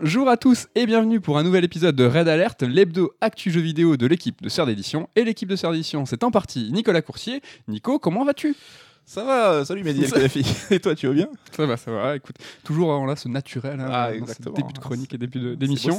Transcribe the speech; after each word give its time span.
Bonjour 0.00 0.28
à 0.28 0.36
tous 0.36 0.66
et 0.74 0.86
bienvenue 0.86 1.20
pour 1.20 1.36
un 1.38 1.42
nouvel 1.42 1.62
épisode 1.64 1.94
de 1.94 2.04
Red 2.04 2.26
Alert, 2.26 2.62
l'hebdo 2.62 3.12
actu 3.20 3.50
jeu 3.50 3.60
vidéo 3.60 3.96
de 3.96 4.06
l'équipe 4.06 4.40
de 4.40 4.48
Sœur 4.48 4.66
d'édition. 4.66 5.08
Et 5.14 5.24
l'équipe 5.24 5.48
de 5.48 5.56
Sœur 5.56 5.72
d'édition, 5.72 6.06
c'est 6.06 6.24
en 6.24 6.30
partie 6.30 6.70
Nicolas 6.72 7.02
Coursier. 7.02 7.42
Nico, 7.68 7.98
comment 7.98 8.24
vas-tu? 8.24 8.56
Ça 9.04 9.24
va, 9.24 9.52
euh, 9.52 9.64
salut 9.64 9.84
Mehdi 9.84 10.10
Khelafi. 10.10 10.44
Et 10.70 10.80
toi, 10.80 10.94
tu 10.94 11.06
vas 11.06 11.12
bien? 11.12 11.28
Ça 11.54 11.66
va, 11.66 11.76
ça 11.76 11.90
va. 11.90 12.16
Écoute, 12.16 12.36
toujours 12.64 12.92
euh, 12.94 13.06
là 13.06 13.16
ce 13.16 13.28
naturel, 13.28 13.80
hein, 13.80 13.88
Ah, 13.90 14.14
exactement. 14.14 14.54
début 14.54 14.72
de 14.72 14.78
chronique 14.78 15.12
et 15.14 15.18
début 15.18 15.56
d'émission. 15.56 15.98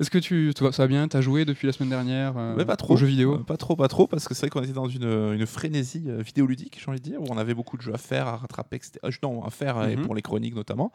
Est-ce 0.00 0.10
que 0.10 0.18
tu, 0.18 0.52
ça 0.56 0.70
va 0.70 0.86
bien? 0.86 1.06
T'as 1.08 1.20
joué 1.20 1.44
depuis 1.44 1.66
la 1.66 1.72
semaine 1.72 1.90
dernière 1.90 2.32
euh, 2.38 2.56
Ouais, 2.56 2.64
pas 2.64 2.76
trop. 2.76 2.94
aux 2.94 2.96
jeux 2.96 3.06
vidéo? 3.06 3.34
Euh, 3.34 3.44
Pas 3.44 3.56
trop, 3.58 3.76
pas 3.76 3.86
trop, 3.88 4.06
parce 4.06 4.26
que 4.26 4.34
c'est 4.34 4.46
vrai 4.46 4.50
qu'on 4.50 4.62
était 4.62 4.72
dans 4.72 4.88
une, 4.88 5.04
une 5.04 5.46
frénésie 5.46 6.04
euh, 6.08 6.22
vidéoludique, 6.22 6.78
j'ai 6.82 6.90
envie 6.90 7.00
de 7.00 7.04
dire, 7.04 7.20
où 7.20 7.26
on 7.30 7.36
avait 7.36 7.52
beaucoup 7.54 7.76
de 7.76 7.82
jeux 7.82 7.92
à 7.94 7.98
faire, 7.98 8.26
à 8.26 8.36
rattraper, 8.38 8.76
etc. 8.76 8.92
Euh, 9.04 9.10
non, 9.22 9.44
à 9.44 9.50
faire, 9.50 9.86
et 9.86 9.96
Mhm. 9.96 10.02
pour 10.06 10.14
les 10.14 10.22
chroniques 10.22 10.54
notamment. 10.54 10.90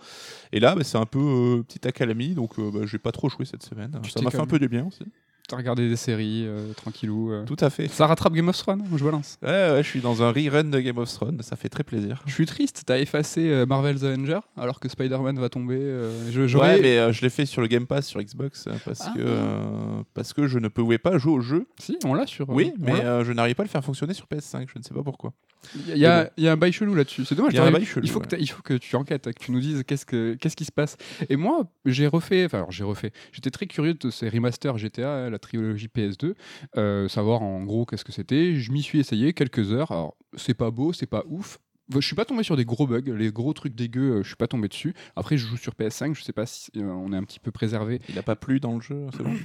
Et 0.52 0.60
là, 0.60 0.74
bah, 0.76 0.84
c'est 0.84 0.98
un 0.98 1.06
peu 1.06 1.20
euh, 1.20 1.64
petite 1.64 1.86
accalmie, 1.86 2.34
donc 2.34 2.58
euh, 2.58 2.72
bah, 2.72 2.80
j'ai 2.86 2.98
pas 2.98 3.12
trop 3.12 3.30
joué 3.30 3.46
cette 3.46 3.64
semaine. 3.64 3.92
Tu 4.04 4.10
Ça 4.10 4.22
m'a 4.22 4.32
fait 4.32 4.40
un 4.40 4.48
peu 4.48 4.58
de 4.60 4.68
bien 4.68 4.86
aussi. 4.88 5.06
T'as 5.48 5.58
regardé 5.58 5.88
des 5.88 5.96
séries 5.96 6.46
euh, 6.48 6.74
tranquillou 6.74 7.32
euh. 7.32 7.46
Tout 7.46 7.56
à 7.60 7.70
fait. 7.70 7.88
Ça 7.88 8.08
rattrape 8.08 8.34
Game 8.34 8.50
of 8.50 8.58
Thrones, 8.58 8.84
je 8.96 9.04
balance. 9.06 9.38
Ouais, 9.44 9.50
ouais, 9.50 9.84
je 9.84 9.88
suis 9.88 10.00
dans 10.02 10.24
un 10.24 10.32
rerun 10.32 10.64
de 10.64 10.80
Game 10.80 10.98
of 10.98 11.12
Thrones, 11.14 11.40
ça 11.44 11.56
fait 11.56 11.70
très 11.70 11.84
plaisir. 11.84 12.24
Je 12.26 12.34
suis 12.34 12.48
triste, 12.48 12.82
t'as 12.88 12.98
effacé 12.98 13.50
euh, 13.52 13.68
Marvel's 13.68 14.04
Avengers 14.04 14.40
alors 14.58 14.80
que 14.80 14.90
Spider-Man 14.90 15.38
va 15.40 15.50
tomber. 15.50 15.78
euh, 15.80 16.32
je, 16.32 16.48
j'aurais- 16.48 16.76
Ouais, 16.78 16.82
mais 16.82 16.98
euh, 16.98 17.12
je 17.12 17.22
l'ai 17.22 17.30
fait 17.30 17.46
sur 17.46 17.62
le 17.62 17.68
Game 17.68 17.86
Pass 17.86 18.08
sur 18.08 18.20
Xbox 18.22 18.66
euh, 18.68 18.72
parce, 18.84 19.02
Ah. 19.06 19.14
que, 19.16 19.20
euh, 19.22 20.02
parce 20.16 20.34
que 20.34 20.48
je 20.48 20.58
ne 20.58 20.68
pouvais 20.68 20.98
pas 20.98 21.20
jouer 21.20 21.34
au 21.34 21.42
jeu. 21.42 21.68
Si, 21.80 21.96
on 22.06 22.16
l'a 22.16 22.26
sur. 22.26 22.50
Oui, 22.50 22.74
on 22.82 22.86
mais 22.86 22.94
l'a. 23.04 23.06
euh, 23.06 23.24
je 23.24 23.32
n'arrivais 23.32 23.54
pas 23.54 23.64
à 23.64 23.66
le 23.66 23.70
faire 23.70 23.84
fonctionner 23.86 24.16
sur 24.16 24.26
PS5, 24.26 24.68
je 24.74 24.80
ne 24.80 24.84
sais 24.84 24.96
pas 24.96 25.04
pourquoi. 25.04 25.34
Il 25.76 25.98
y, 25.98 26.06
a- 26.06 26.30
il 26.38 26.44
y 26.44 26.48
a- 26.48 26.52
a 26.52 26.54
un 26.54 26.58
bail 26.58 26.72
chelou 26.72 26.96
là-dessus. 26.96 27.26
C'est 27.26 27.36
dommage. 27.36 27.54
Il 27.54 27.56
y 27.56 27.60
a 27.60 27.64
un 27.64 27.68
t'aurais- 27.68 27.80
bail 27.80 27.86
chelou, 27.86 28.06
il, 28.06 28.10
faut 28.12 28.20
que 28.20 28.36
il 28.38 28.48
faut 28.50 28.62
que 28.62 28.74
tu 28.76 28.96
enquêtes, 28.96 29.32
que 29.34 29.44
tu 29.44 29.52
nous 29.52 29.60
dises 29.60 29.84
qu'est-ce, 29.86 30.06
que, 30.06 30.36
qu'est-ce 30.36 30.56
qui 30.56 30.66
se 30.66 30.72
passe. 30.72 30.98
Et 31.30 31.36
moi, 31.36 31.70
j'ai 31.86 32.08
refait. 32.08 32.46
Enfin, 32.46 32.58
alors, 32.60 32.72
j'ai 32.72 32.84
refait. 32.84 33.12
J'étais 33.32 33.52
très 33.52 33.68
curieux 33.68 33.94
de 33.94 34.10
ces 34.10 34.30
remasters 34.30 34.78
GTA, 34.78 35.26
hein, 35.26 35.30
la 35.30 35.40
trilogie 35.40 35.88
PS2, 35.88 36.36
euh, 36.78 37.08
savoir 37.08 37.42
en 37.42 37.64
gros 37.64 37.86
qu'est-ce 37.86 38.06
que 38.06 38.12
c'était. 38.12 38.56
Je 38.56 38.72
m'y 38.72 38.82
suis 38.84 39.00
essayé 39.00 39.34
quelques 39.34 39.72
heures. 39.72 39.92
Alors, 39.92 40.16
c'est 40.36 40.54
pas 40.54 40.72
beau, 40.72 40.94
c'est 40.94 41.06
pas 41.08 41.24
ouf. 41.28 41.60
Je 41.94 42.00
suis 42.00 42.16
pas 42.16 42.26
tombé 42.26 42.42
sur 42.42 42.58
des 42.58 42.66
gros 42.66 42.88
bugs, 42.88 43.02
les 43.06 43.32
gros 43.32 43.54
trucs 43.54 43.76
dégueux, 43.76 44.16
euh, 44.18 44.24
je 44.24 44.28
suis 44.30 44.36
pas 44.36 44.48
tombé 44.48 44.68
dessus. 44.68 44.96
Après, 45.16 45.38
je 45.38 45.46
joue 45.46 45.56
sur 45.58 45.74
PS5, 45.76 46.16
je 46.16 46.24
sais 46.24 46.34
pas 46.34 46.48
si 46.48 46.72
euh, 46.78 46.82
on 46.84 47.14
est 47.14 47.16
un 47.16 47.24
petit 47.24 47.40
peu 47.40 47.52
préservé. 47.52 48.02
Il 48.10 48.16
n'a 48.16 48.24
pas 48.24 48.36
plu 48.36 48.60
dans 48.60 48.74
le 48.74 48.82
jeu, 48.82 49.06
c'est 49.16 49.22
bon 49.24 49.36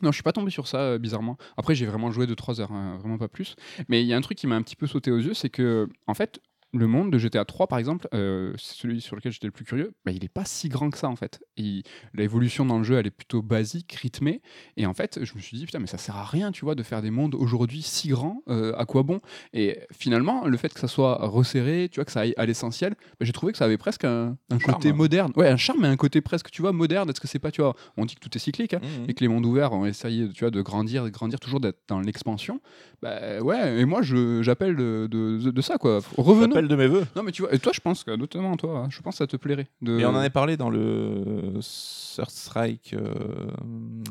Non, 0.00 0.10
je 0.10 0.16
suis 0.16 0.22
pas 0.22 0.32
tombé 0.32 0.50
sur 0.50 0.66
ça, 0.66 0.78
euh, 0.78 0.98
bizarrement. 0.98 1.36
Après, 1.56 1.74
j'ai 1.74 1.86
vraiment 1.86 2.10
joué 2.10 2.26
2-3 2.26 2.60
heures, 2.60 2.72
hein, 2.72 2.96
vraiment 2.98 3.18
pas 3.18 3.28
plus. 3.28 3.56
Mais 3.88 4.02
il 4.02 4.06
y 4.06 4.14
a 4.14 4.16
un 4.16 4.20
truc 4.22 4.38
qui 4.38 4.46
m'a 4.46 4.56
un 4.56 4.62
petit 4.62 4.76
peu 4.76 4.86
sauté 4.86 5.10
aux 5.10 5.18
yeux, 5.18 5.34
c'est 5.34 5.50
que, 5.50 5.88
en 6.06 6.14
fait, 6.14 6.40
le 6.74 6.86
monde 6.86 7.10
de 7.12 7.18
GTA 7.18 7.44
3, 7.44 7.66
par 7.66 7.78
exemple, 7.78 8.08
euh, 8.14 8.54
c'est 8.58 8.74
celui 8.76 9.00
sur 9.00 9.14
lequel 9.16 9.30
j'étais 9.32 9.46
le 9.46 9.52
plus 9.52 9.64
curieux, 9.64 9.92
bah, 10.06 10.12
il 10.12 10.24
est 10.24 10.28
pas 10.32 10.44
si 10.46 10.68
grand 10.68 10.90
que 10.90 10.96
ça, 10.98 11.08
en 11.08 11.16
fait. 11.16 11.42
Et 11.56 11.82
L'évolution 12.14 12.64
dans 12.64 12.78
le 12.78 12.84
jeu, 12.84 12.96
elle 12.98 13.06
est 13.06 13.10
plutôt 13.10 13.42
basique, 13.42 13.92
rythmée. 13.92 14.40
Et 14.76 14.86
en 14.86 14.94
fait, 14.94 15.20
je 15.22 15.34
me 15.34 15.40
suis 15.40 15.56
dit, 15.58 15.66
putain, 15.66 15.78
mais 15.80 15.86
ça 15.86 15.98
sert 15.98 16.16
à 16.16 16.24
rien, 16.24 16.50
tu 16.52 16.64
vois, 16.64 16.74
de 16.74 16.82
faire 16.82 17.02
des 17.02 17.10
mondes 17.10 17.34
aujourd'hui 17.34 17.82
si 17.82 18.08
grands, 18.08 18.42
euh, 18.48 18.72
à 18.76 18.86
quoi 18.86 19.02
bon? 19.02 19.20
Et 19.52 19.80
finalement, 19.92 20.46
le 20.46 20.56
fait 20.56 20.72
que 20.72 20.80
ça 20.80 20.88
soit 20.88 21.16
resserré, 21.26 21.88
tu 21.92 21.96
vois, 21.96 22.04
que 22.04 22.12
ça 22.12 22.20
aille 22.20 22.34
à 22.36 22.46
l'essentiel, 22.46 22.94
bah, 23.20 23.26
j'ai 23.26 23.32
trouvé 23.32 23.52
que 23.52 23.58
ça 23.58 23.66
avait 23.66 23.78
presque 23.78 24.04
un, 24.04 24.36
un 24.50 24.58
charme. 24.58 24.74
côté 24.76 24.92
moderne. 24.92 25.32
Ouais, 25.36 25.48
un 25.48 25.56
charme, 25.58 25.80
mais 25.82 25.88
un 25.88 25.96
côté 25.96 26.20
presque, 26.22 26.50
tu 26.50 26.62
vois, 26.62 26.72
moderne. 26.72 27.10
Est-ce 27.10 27.20
que 27.20 27.28
c'est 27.28 27.38
pas, 27.38 27.50
tu 27.50 27.60
vois, 27.60 27.74
on 27.96 28.04
dit 28.06 28.14
que 28.14 28.20
tout 28.20 28.34
est 28.36 28.40
cyclique, 28.40 28.74
hein, 28.74 28.80
Mhm. 28.82 29.04
et 29.08 29.14
que 29.14 29.20
les 29.20 29.28
mondes 29.28 29.44
ouverts 29.46 29.72
ont 29.72 29.84
essayé 29.84 30.28
tu 30.32 30.40
vois, 30.44 30.50
de 30.50 30.62
grandir, 30.62 31.04
de 31.04 31.10
grandir 31.10 31.38
toujours 31.38 31.60
d'être 31.60 31.80
dans 31.88 32.00
l'expansion, 32.00 32.60
bah 33.02 33.40
ouais, 33.40 33.80
et 33.80 33.84
moi 33.84 34.00
j'appelle 34.02 34.76
de, 34.76 35.08
de, 35.10 35.50
de 35.50 35.60
ça 35.60 35.76
quoi. 35.78 36.00
Revenons. 36.16 36.61
De 36.68 36.76
mes 36.76 36.86
voeux. 36.86 37.06
Non 37.16 37.22
mais 37.22 37.32
tu 37.32 37.42
vois, 37.42 37.52
et 37.54 37.58
toi 37.58 37.72
je 37.74 37.80
pense, 37.80 38.04
que, 38.04 38.10
notamment 38.12 38.56
toi, 38.56 38.78
hein, 38.78 38.88
je 38.90 39.00
pense 39.00 39.14
que 39.14 39.18
ça 39.18 39.26
te 39.26 39.36
plairait. 39.36 39.68
De... 39.80 39.98
Et 39.98 40.06
on 40.06 40.10
en 40.10 40.16
avait 40.16 40.30
parlé 40.30 40.56
dans 40.56 40.70
le 40.70 41.52
Third 41.60 42.30
Strike 42.30 42.94
euh, 42.94 43.50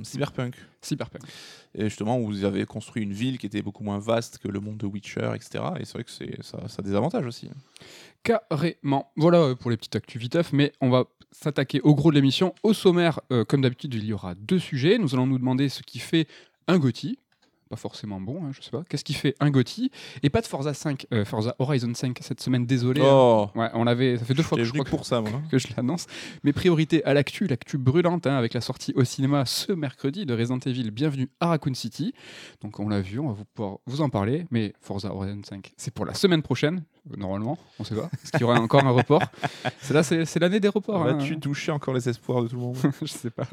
Cyberpunk. 0.04 0.56
Cyberpunk. 0.82 1.24
Et 1.76 1.86
justement, 1.86 2.20
où 2.20 2.26
vous 2.26 2.44
avez 2.44 2.66
construit 2.66 3.04
une 3.04 3.14
ville 3.14 3.38
qui 3.38 3.46
était 3.46 3.62
beaucoup 3.62 3.84
moins 3.84 4.00
vaste 4.00 4.40
que 4.40 4.48
le 4.48 4.60
monde 4.60 4.78
de 4.78 4.86
Witcher, 4.86 5.32
etc. 5.36 5.64
Et 5.80 5.86
c'est 5.86 5.94
vrai 5.94 6.04
que 6.04 6.12
c'est, 6.12 6.42
ça, 6.44 6.68
ça 6.68 6.78
a 6.80 6.82
des 6.82 6.96
avantages 6.96 7.26
aussi. 7.26 7.50
Carrément. 8.24 9.12
Voilà 9.16 9.40
euh, 9.40 9.56
pour 9.56 9.72
les 9.72 9.78
petites 9.78 9.96
actus 9.96 10.22
viteuf, 10.22 10.52
mais 10.54 10.74
on 10.82 10.90
va 10.90 11.06
s'attaquer 11.32 11.82
au 11.82 11.96
gros 11.96 12.12
de 12.12 12.16
l'émission. 12.16 12.54
Au 12.64 12.74
sommaire, 12.74 13.22
euh, 13.32 13.46
comme 13.46 13.62
d'habitude, 13.62 13.94
il 13.94 14.06
y 14.06 14.14
aura 14.14 14.36
deux 14.36 14.60
sujets. 14.60 14.98
Nous 14.98 15.14
allons 15.14 15.28
nous 15.28 15.40
demander 15.40 15.70
ce 15.70 15.82
qui 15.82 16.00
fait 16.00 16.28
un 16.68 16.78
GOTY. 16.78 17.18
Pas 17.72 17.78
forcément 17.78 18.20
bon, 18.20 18.44
hein, 18.44 18.50
je 18.52 18.62
sais 18.62 18.70
pas. 18.70 18.84
Qu'est-ce 18.90 19.06
qui 19.06 19.14
fait 19.14 19.34
un 19.40 19.50
GOTY 19.50 19.92
Et 20.24 20.30
pas 20.30 20.42
de 20.42 20.46
Forza 20.46 20.74
5, 20.74 21.08
euh, 21.14 21.24
Forza 21.24 21.56
Horizon 21.58 21.94
5 21.94 22.18
cette 22.20 22.42
semaine, 22.42 22.66
désolé. 22.66 23.00
hein. 23.00 23.06
Oh 23.10 23.48
Ouais, 23.56 23.70
on 23.76 23.86
l'avait, 23.86 24.18
ça 24.18 24.26
fait 24.26 24.34
deux 24.34 24.44
fois 24.44 24.58
que 24.58 24.66
je 24.66 24.74
crois 24.74 24.84
que 24.84 24.90
pour 24.90 25.06
ça, 25.06 25.22
moi. 25.22 25.32
hein. 25.36 25.44
que 25.50 25.58
je 25.58 25.70
l'annonce. 25.78 26.06
Mes 26.44 26.52
priorités 26.52 27.02
à 27.06 27.14
l'actu, 27.14 27.48
l'actu 27.48 27.78
brûlante, 27.78 28.28
hein, 28.28 28.36
avec 28.36 28.54
la 28.54 28.60
sortie 28.60 28.92
au 28.98 29.06
cinéma 29.06 29.46
ce 29.46 29.72
mercredi 29.72 30.26
de 30.26 30.34
Resident 30.34 30.60
Evil 30.66 30.92
Bienvenue 30.92 31.30
à 31.40 31.48
Raccoon 31.48 31.74
City. 31.74 32.14
Donc 32.62 32.78
on 32.82 32.90
l'a 32.90 33.00
vu, 33.00 33.20
on 33.20 33.28
va 33.30 33.34
vous 33.36 33.46
pouvoir 33.46 33.78
vous 33.86 34.02
en 34.02 34.10
parler, 34.10 34.46
mais 34.52 34.74
Forza 34.82 35.16
Horizon 35.16 35.40
5, 35.42 35.72
c'est 35.78 35.94
pour 35.94 36.06
la 36.06 36.14
semaine 36.14 36.42
prochaine, 36.42 36.84
normalement, 37.18 37.58
on 37.80 37.84
sait 37.84 37.96
pas, 37.96 38.10
parce 38.10 38.32
qu'il 38.32 38.42
y 38.42 38.44
aura 38.44 38.60
encore 38.60 38.86
un 38.86 38.92
report? 38.92 39.22
C'est 39.82 39.94
là, 39.94 40.02
l'année 40.40 40.60
des 40.60 40.68
reports. 40.68 41.02
hein. 41.04 41.14
Vas-tu 41.18 41.40
toucher 41.40 41.72
encore 41.72 41.94
les 41.94 42.08
espoirs 42.08 42.44
de 42.44 42.48
tout 42.48 42.56
le 42.56 42.62
monde? 42.62 42.78
Je 43.02 43.08
sais 43.08 43.30
pas. 43.32 43.48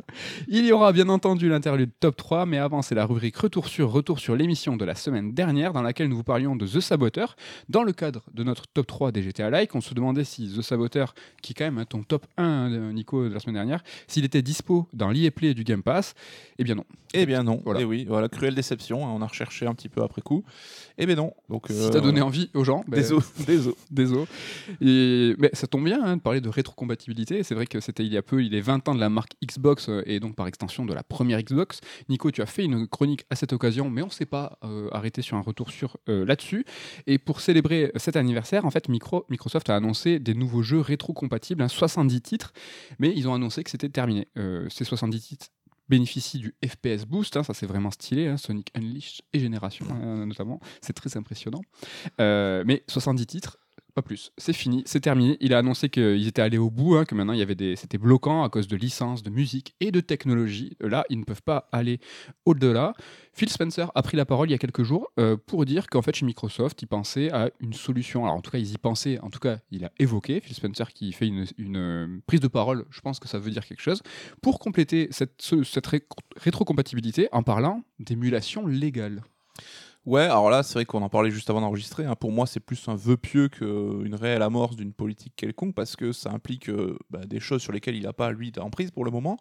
Il 0.48 0.64
y 0.66 0.72
aura 0.72 0.92
bien 0.92 1.08
entendu 1.08 1.48
l'interlude 1.48 1.90
top 2.00 2.16
3, 2.16 2.46
mais 2.46 2.58
avant, 2.58 2.82
c'est 2.82 2.94
la 2.94 3.06
rubrique 3.06 3.36
Retour 3.36 3.68
sur 3.68 3.90
Retour 3.90 4.18
sur 4.18 4.36
l'émission 4.36 4.76
de 4.76 4.84
la 4.84 4.94
semaine 4.94 5.32
dernière, 5.32 5.72
dans 5.72 5.82
laquelle 5.82 6.08
nous 6.08 6.16
vous 6.16 6.24
parlions 6.24 6.56
de 6.56 6.66
The 6.66 6.80
Saboteur. 6.80 7.36
Dans 7.68 7.82
le 7.82 7.92
cadre 7.92 8.22
de 8.34 8.44
notre 8.44 8.66
top 8.66 8.86
3 8.86 9.12
des 9.12 9.22
GTA 9.22 9.50
Like, 9.50 9.74
on 9.74 9.80
se 9.80 9.94
demandait 9.94 10.24
si 10.24 10.52
The 10.54 10.62
Saboteur, 10.62 11.14
qui 11.42 11.52
est 11.52 11.54
quand 11.54 11.70
même 11.70 11.84
ton 11.86 12.02
top 12.02 12.26
1, 12.36 12.70
de 12.70 12.92
Nico, 12.92 13.28
de 13.28 13.32
la 13.34 13.40
semaine 13.40 13.54
dernière, 13.54 13.82
s'il 14.06 14.24
était 14.24 14.42
dispo 14.42 14.86
dans 14.92 15.10
l'EA 15.10 15.30
Play 15.30 15.54
du 15.54 15.64
Game 15.64 15.82
Pass. 15.82 16.14
Eh 16.58 16.64
bien 16.64 16.74
non. 16.74 16.84
Eh 17.14 17.24
bien 17.24 17.42
non. 17.42 17.62
Voilà. 17.64 17.80
Et 17.80 17.84
oui, 17.84 18.04
voilà, 18.06 18.28
cruelle 18.28 18.54
déception. 18.54 19.06
hein, 19.06 19.10
on 19.14 19.22
a 19.22 19.26
recherché 19.26 19.66
un 19.66 19.74
petit 19.74 19.88
peu 19.88 20.02
après 20.02 20.20
coup. 20.20 20.44
Eh 20.98 21.06
bien 21.06 21.14
non. 21.16 21.32
Donc, 21.48 21.66
Si 21.70 21.90
t'as 21.90 22.00
donné 22.00 22.20
envie 22.20 22.50
aux 22.54 22.64
gens, 22.64 22.84
ben, 22.86 23.02
Désolé. 23.46 23.76
Désolé. 23.90 24.24
Mais 24.80 25.50
ça 25.52 25.66
tombe 25.66 25.84
bien 25.84 26.02
hein, 26.02 26.16
de 26.16 26.22
parler 26.22 26.40
de 26.40 26.48
rétrocompatibilité. 26.48 27.42
C'est 27.42 27.54
vrai 27.54 27.66
que 27.66 27.80
c'était 27.80 28.04
il 28.04 28.12
y 28.12 28.16
a 28.16 28.22
peu, 28.22 28.42
il 28.44 28.54
est 28.54 28.60
20 28.60 28.88
ans 28.88 28.94
de 28.94 29.00
la 29.00 29.08
marque 29.08 29.32
Xbox 29.44 29.88
euh, 29.88 30.02
et 30.06 30.20
donc 30.20 30.34
par 30.36 30.46
extension 30.46 30.84
de 30.84 30.92
la 30.92 31.02
première 31.02 31.42
Xbox. 31.42 31.80
Nico, 32.08 32.30
tu 32.30 32.42
as 32.42 32.46
fait 32.46 32.64
une 32.64 32.86
chronique 32.86 33.24
à 33.30 33.36
cette 33.36 33.52
occasion, 33.52 33.90
mais 33.90 34.02
on 34.02 34.06
ne 34.06 34.10
s'est 34.10 34.26
pas 34.26 34.58
euh, 34.64 34.88
arrêté 34.92 35.22
sur 35.22 35.36
un 35.36 35.40
retour 35.40 35.70
sur 35.70 35.96
euh, 36.08 36.24
là-dessus. 36.24 36.64
Et 37.06 37.18
pour 37.18 37.40
célébrer 37.40 37.92
cet 37.96 38.16
anniversaire, 38.16 38.64
en 38.64 38.70
fait, 38.70 38.88
Micro- 38.88 39.24
Microsoft 39.28 39.70
a 39.70 39.76
annoncé 39.76 40.18
des 40.18 40.34
nouveaux 40.34 40.62
jeux 40.62 40.80
rétrocompatibles, 40.80 41.62
hein, 41.62 41.68
70 41.68 42.20
titres, 42.22 42.52
mais 42.98 43.12
ils 43.14 43.28
ont 43.28 43.34
annoncé 43.34 43.62
que 43.64 43.70
c'était 43.70 43.88
terminé. 43.88 44.28
Euh, 44.36 44.66
ces 44.70 44.84
70 44.84 45.20
titres 45.20 45.46
bénéficient 45.88 46.38
du 46.38 46.54
FPS 46.64 47.04
Boost, 47.06 47.36
hein, 47.36 47.42
ça 47.42 47.54
c'est 47.54 47.66
vraiment 47.66 47.90
stylé, 47.90 48.28
hein, 48.28 48.36
Sonic 48.36 48.70
Unleashed 48.74 49.22
et 49.32 49.40
Génération 49.40 49.86
hein, 49.90 50.26
notamment, 50.26 50.60
c'est 50.80 50.92
très 50.92 51.16
impressionnant. 51.16 51.62
Euh, 52.20 52.62
mais 52.66 52.84
70 52.88 53.26
titres, 53.26 53.58
plus. 54.02 54.32
C'est 54.38 54.52
fini, 54.52 54.82
c'est 54.86 55.00
terminé. 55.00 55.36
Il 55.40 55.54
a 55.54 55.58
annoncé 55.58 55.88
qu'ils 55.88 56.26
étaient 56.26 56.42
allés 56.42 56.58
au 56.58 56.70
bout, 56.70 56.96
hein, 56.96 57.04
que 57.04 57.14
maintenant 57.14 57.32
il 57.32 57.38
y 57.38 57.42
avait 57.42 57.54
des, 57.54 57.76
c'était 57.76 57.98
bloquant 57.98 58.42
à 58.44 58.48
cause 58.48 58.68
de 58.68 58.76
licences, 58.76 59.22
de 59.22 59.30
musique 59.30 59.74
et 59.80 59.90
de 59.90 60.00
technologie. 60.00 60.76
Là, 60.80 61.04
ils 61.10 61.18
ne 61.18 61.24
peuvent 61.24 61.42
pas 61.42 61.68
aller 61.72 62.00
au-delà. 62.44 62.92
Phil 63.32 63.48
Spencer 63.48 63.90
a 63.94 64.02
pris 64.02 64.16
la 64.16 64.24
parole 64.24 64.48
il 64.48 64.52
y 64.52 64.54
a 64.54 64.58
quelques 64.58 64.82
jours 64.82 65.10
euh, 65.20 65.36
pour 65.36 65.64
dire 65.64 65.86
qu'en 65.88 66.02
fait 66.02 66.14
chez 66.14 66.26
Microsoft, 66.26 66.82
ils 66.82 66.86
pensaient 66.86 67.30
à 67.32 67.50
une 67.60 67.72
solution. 67.72 68.24
Alors 68.24 68.36
en 68.36 68.40
tout 68.40 68.50
cas, 68.50 68.58
ils 68.58 68.72
y 68.72 68.78
pensaient. 68.78 69.18
En 69.20 69.30
tout 69.30 69.38
cas, 69.38 69.58
il 69.70 69.84
a 69.84 69.92
évoqué 69.98 70.40
Phil 70.40 70.54
Spencer 70.54 70.92
qui 70.92 71.12
fait 71.12 71.26
une, 71.28 71.46
euh, 71.76 72.06
prise 72.26 72.40
de 72.40 72.48
parole. 72.48 72.84
Je 72.90 73.00
pense 73.00 73.18
que 73.20 73.28
ça 73.28 73.38
veut 73.38 73.50
dire 73.50 73.64
quelque 73.64 73.80
chose 73.82 74.02
pour 74.42 74.58
compléter 74.58 75.08
cette, 75.10 75.34
ce- 75.40 75.62
cette 75.62 75.86
ré- 75.86 76.04
rétrocompatibilité 76.36 77.28
en 77.32 77.42
parlant 77.42 77.82
d'émulation 78.00 78.66
légale. 78.66 79.22
Ouais, 80.08 80.22
alors 80.22 80.48
là, 80.48 80.62
c'est 80.62 80.72
vrai 80.72 80.86
qu'on 80.86 81.02
en 81.02 81.10
parlait 81.10 81.30
juste 81.30 81.50
avant 81.50 81.60
d'enregistrer. 81.60 82.06
hein. 82.06 82.14
Pour 82.18 82.32
moi, 82.32 82.46
c'est 82.46 82.60
plus 82.60 82.82
un 82.88 82.94
vœu 82.94 83.18
pieux 83.18 83.48
qu'une 83.50 84.14
réelle 84.14 84.40
amorce 84.40 84.74
d'une 84.74 84.94
politique 84.94 85.34
quelconque 85.36 85.74
parce 85.74 85.96
que 85.96 86.12
ça 86.12 86.30
implique 86.30 86.70
euh, 86.70 86.96
bah, 87.10 87.26
des 87.26 87.40
choses 87.40 87.60
sur 87.60 87.72
lesquelles 87.72 87.94
il 87.94 88.04
n'a 88.04 88.14
pas, 88.14 88.30
lui, 88.32 88.50
d'emprise 88.50 88.90
pour 88.90 89.04
le 89.04 89.10
moment. 89.10 89.36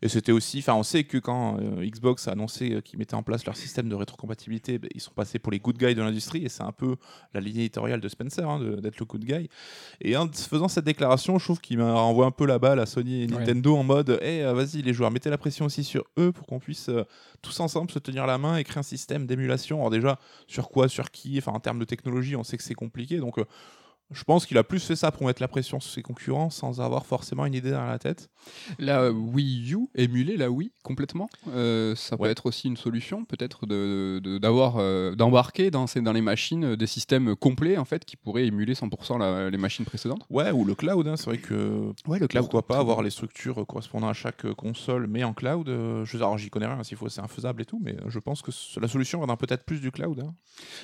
Et 0.00 0.08
c'était 0.08 0.32
aussi. 0.32 0.60
Enfin, 0.60 0.72
on 0.76 0.82
sait 0.82 1.04
que 1.04 1.18
quand 1.18 1.58
euh, 1.60 1.84
Xbox 1.84 2.26
a 2.26 2.32
annoncé 2.32 2.72
euh, 2.72 2.80
qu'ils 2.80 2.98
mettaient 2.98 3.16
en 3.16 3.22
place 3.22 3.44
leur 3.44 3.54
système 3.54 3.90
de 3.90 3.94
rétrocompatibilité, 3.94 4.78
bah, 4.78 4.88
ils 4.94 5.00
sont 5.02 5.12
passés 5.12 5.38
pour 5.38 5.52
les 5.52 5.58
good 5.58 5.76
guys 5.76 5.94
de 5.94 6.00
l'industrie 6.00 6.42
et 6.42 6.48
c'est 6.48 6.62
un 6.62 6.72
peu 6.72 6.96
la 7.34 7.40
ligne 7.40 7.58
éditoriale 7.58 8.00
de 8.00 8.08
Spencer 8.08 8.48
hein, 8.48 8.60
d'être 8.80 8.98
le 8.98 9.04
good 9.04 9.26
guy. 9.26 9.50
Et 10.00 10.16
en 10.16 10.26
faisant 10.32 10.68
cette 10.68 10.86
déclaration, 10.86 11.38
je 11.38 11.44
trouve 11.44 11.60
qu'il 11.60 11.76
m'a 11.76 11.92
renvoie 11.92 12.24
un 12.24 12.30
peu 12.30 12.46
la 12.46 12.58
balle 12.58 12.80
à 12.80 12.86
Sony 12.86 13.24
et 13.24 13.26
Ouais. 13.26 13.40
Nintendo 13.40 13.76
en 13.76 13.84
mode 13.84 14.18
Eh, 14.22 14.42
euh, 14.42 14.54
vas-y, 14.54 14.80
les 14.80 14.94
joueurs, 14.94 15.10
mettez 15.10 15.28
la 15.28 15.36
pression 15.36 15.66
aussi 15.66 15.84
sur 15.84 16.04
eux 16.18 16.32
pour 16.32 16.46
qu'on 16.46 16.60
puisse. 16.60 16.88
Tous 17.42 17.60
ensemble 17.60 17.90
se 17.90 17.98
tenir 17.98 18.26
la 18.26 18.38
main 18.38 18.56
et 18.56 18.64
créer 18.64 18.80
un 18.80 18.82
système 18.82 19.26
d'émulation. 19.26 19.78
Alors 19.78 19.90
déjà, 19.90 20.18
sur 20.46 20.68
quoi, 20.68 20.88
sur 20.88 21.10
qui, 21.10 21.38
enfin 21.38 21.52
en 21.52 21.60
termes 21.60 21.78
de 21.78 21.84
technologie, 21.84 22.36
on 22.36 22.44
sait 22.44 22.56
que 22.56 22.62
c'est 22.62 22.74
compliqué. 22.74 23.18
Donc 23.18 23.38
euh, 23.38 23.44
Je 24.10 24.24
pense 24.24 24.46
qu'il 24.46 24.56
a 24.56 24.64
plus 24.64 24.82
fait 24.82 24.96
ça 24.96 25.12
pour 25.12 25.26
mettre 25.26 25.42
la 25.42 25.48
pression 25.48 25.80
sur 25.80 25.92
ses 25.92 26.02
concurrents 26.02 26.48
sans 26.48 26.80
avoir 26.80 27.04
forcément 27.04 27.44
une 27.44 27.52
idée 27.54 27.70
dans 27.72 27.84
la 27.84 27.98
tête. 27.98 28.30
La 28.78 29.10
Wii 29.12 29.74
U, 29.74 29.88
émuler 29.94 30.36
la 30.38 30.50
Wii 30.50 30.72
complètement, 30.82 31.28
euh, 31.48 31.94
ça 31.94 32.16
peut 32.16 32.22
Ouais. 32.22 32.30
être 32.30 32.46
aussi 32.46 32.68
une 32.68 32.78
solution, 32.78 33.26
peut-être 33.26 33.66
de- 33.66 34.18
de- 34.24 34.38
euh, 34.42 35.14
d'embarquer 35.14 35.70
dans, 35.70 35.84
dans 36.02 36.12
les 36.12 36.22
machines 36.22 36.64
euh, 36.64 36.76
des 36.76 36.86
systèmes 36.86 37.36
complets 37.36 37.76
en 37.76 37.84
fait 37.84 38.06
qui 38.06 38.16
pourraient 38.16 38.46
émuler 38.46 38.74
100% 38.74 39.18
la- 39.18 39.50
les 39.50 39.58
machines 39.58 39.84
précédentes. 39.84 40.24
Ouais, 40.30 40.50
ou 40.52 40.64
le 40.64 40.74
cloud, 40.74 41.06
hein, 41.06 41.16
c'est 41.18 41.26
vrai 41.26 41.38
que 41.38 41.92
Ouais, 42.06 42.18
le 42.18 42.26
pourquoi 42.28 42.66
pas 42.66 42.78
avoir 42.78 43.02
les 43.02 43.10
structures 43.10 43.66
correspondant 43.66 44.08
à 44.08 44.14
chaque 44.14 44.50
console, 44.54 45.06
mais 45.06 45.22
en 45.24 45.34
cloud. 45.34 45.68
euh, 45.68 46.04
je, 46.06 46.16
alors 46.16 46.38
j'y 46.38 46.48
connais 46.48 46.66
rien, 46.66 46.82
s'il 46.82 46.96
faut, 46.96 47.10
c'est 47.10 47.20
infaisable 47.20 47.60
et 47.60 47.66
tout, 47.66 47.80
mais 47.82 47.96
je 48.06 48.18
pense 48.18 48.40
que 48.40 48.50
la 48.80 48.88
solution 48.88 49.18
viendra 49.18 49.36
peut-être 49.36 49.64
plus 49.64 49.80
du 49.80 49.90
cloud. 49.90 50.20
hein. 50.20 50.34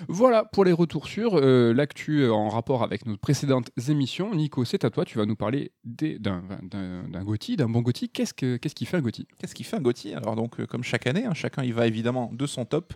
Voilà 0.09 0.45
pour 0.45 0.65
les 0.67 0.73
retours 0.73 1.09
sur 1.09 1.41
l'actu 1.41 2.29
en 2.29 2.49
rapport 2.51 2.83
avec 2.83 3.07
nos 3.07 3.14
précédentes 3.17 3.71
émissions. 3.89 4.35
Nico, 4.35 4.65
c'est 4.65 4.85
à 4.85 4.91
toi, 4.91 5.05
tu 5.05 5.19
vas 5.19 5.27
nous 5.27 5.37
parler 5.37 5.73
d'un 5.85 6.43
d'un- 6.63 7.09
d'un 7.09 7.69
bon 7.69 7.83
GOTY. 7.83 8.09
Qu'est-ce 8.09 8.35
que- 8.35 8.57
qu'est-ce 8.57 8.75
qui 8.75 8.87
fait 8.87 8.97
un 8.97 9.01
GOTY 9.03 9.27
Qu'est-ce 9.39 9.55
qui 9.55 9.65
fait 9.65 9.77
un 9.77 9.81
GOTY 9.81 10.15
Alors 10.15 10.37
donc, 10.37 10.61
euh, 10.61 10.67
comme 10.67 10.83
chaque 10.85 11.07
année, 11.07 11.25
hein, 11.25 11.35
chacun 11.35 11.63
y 11.65 11.73
va 11.73 11.87
évidemment 11.87 12.31
de 12.33 12.47
son 12.47 12.65
top 12.65 12.95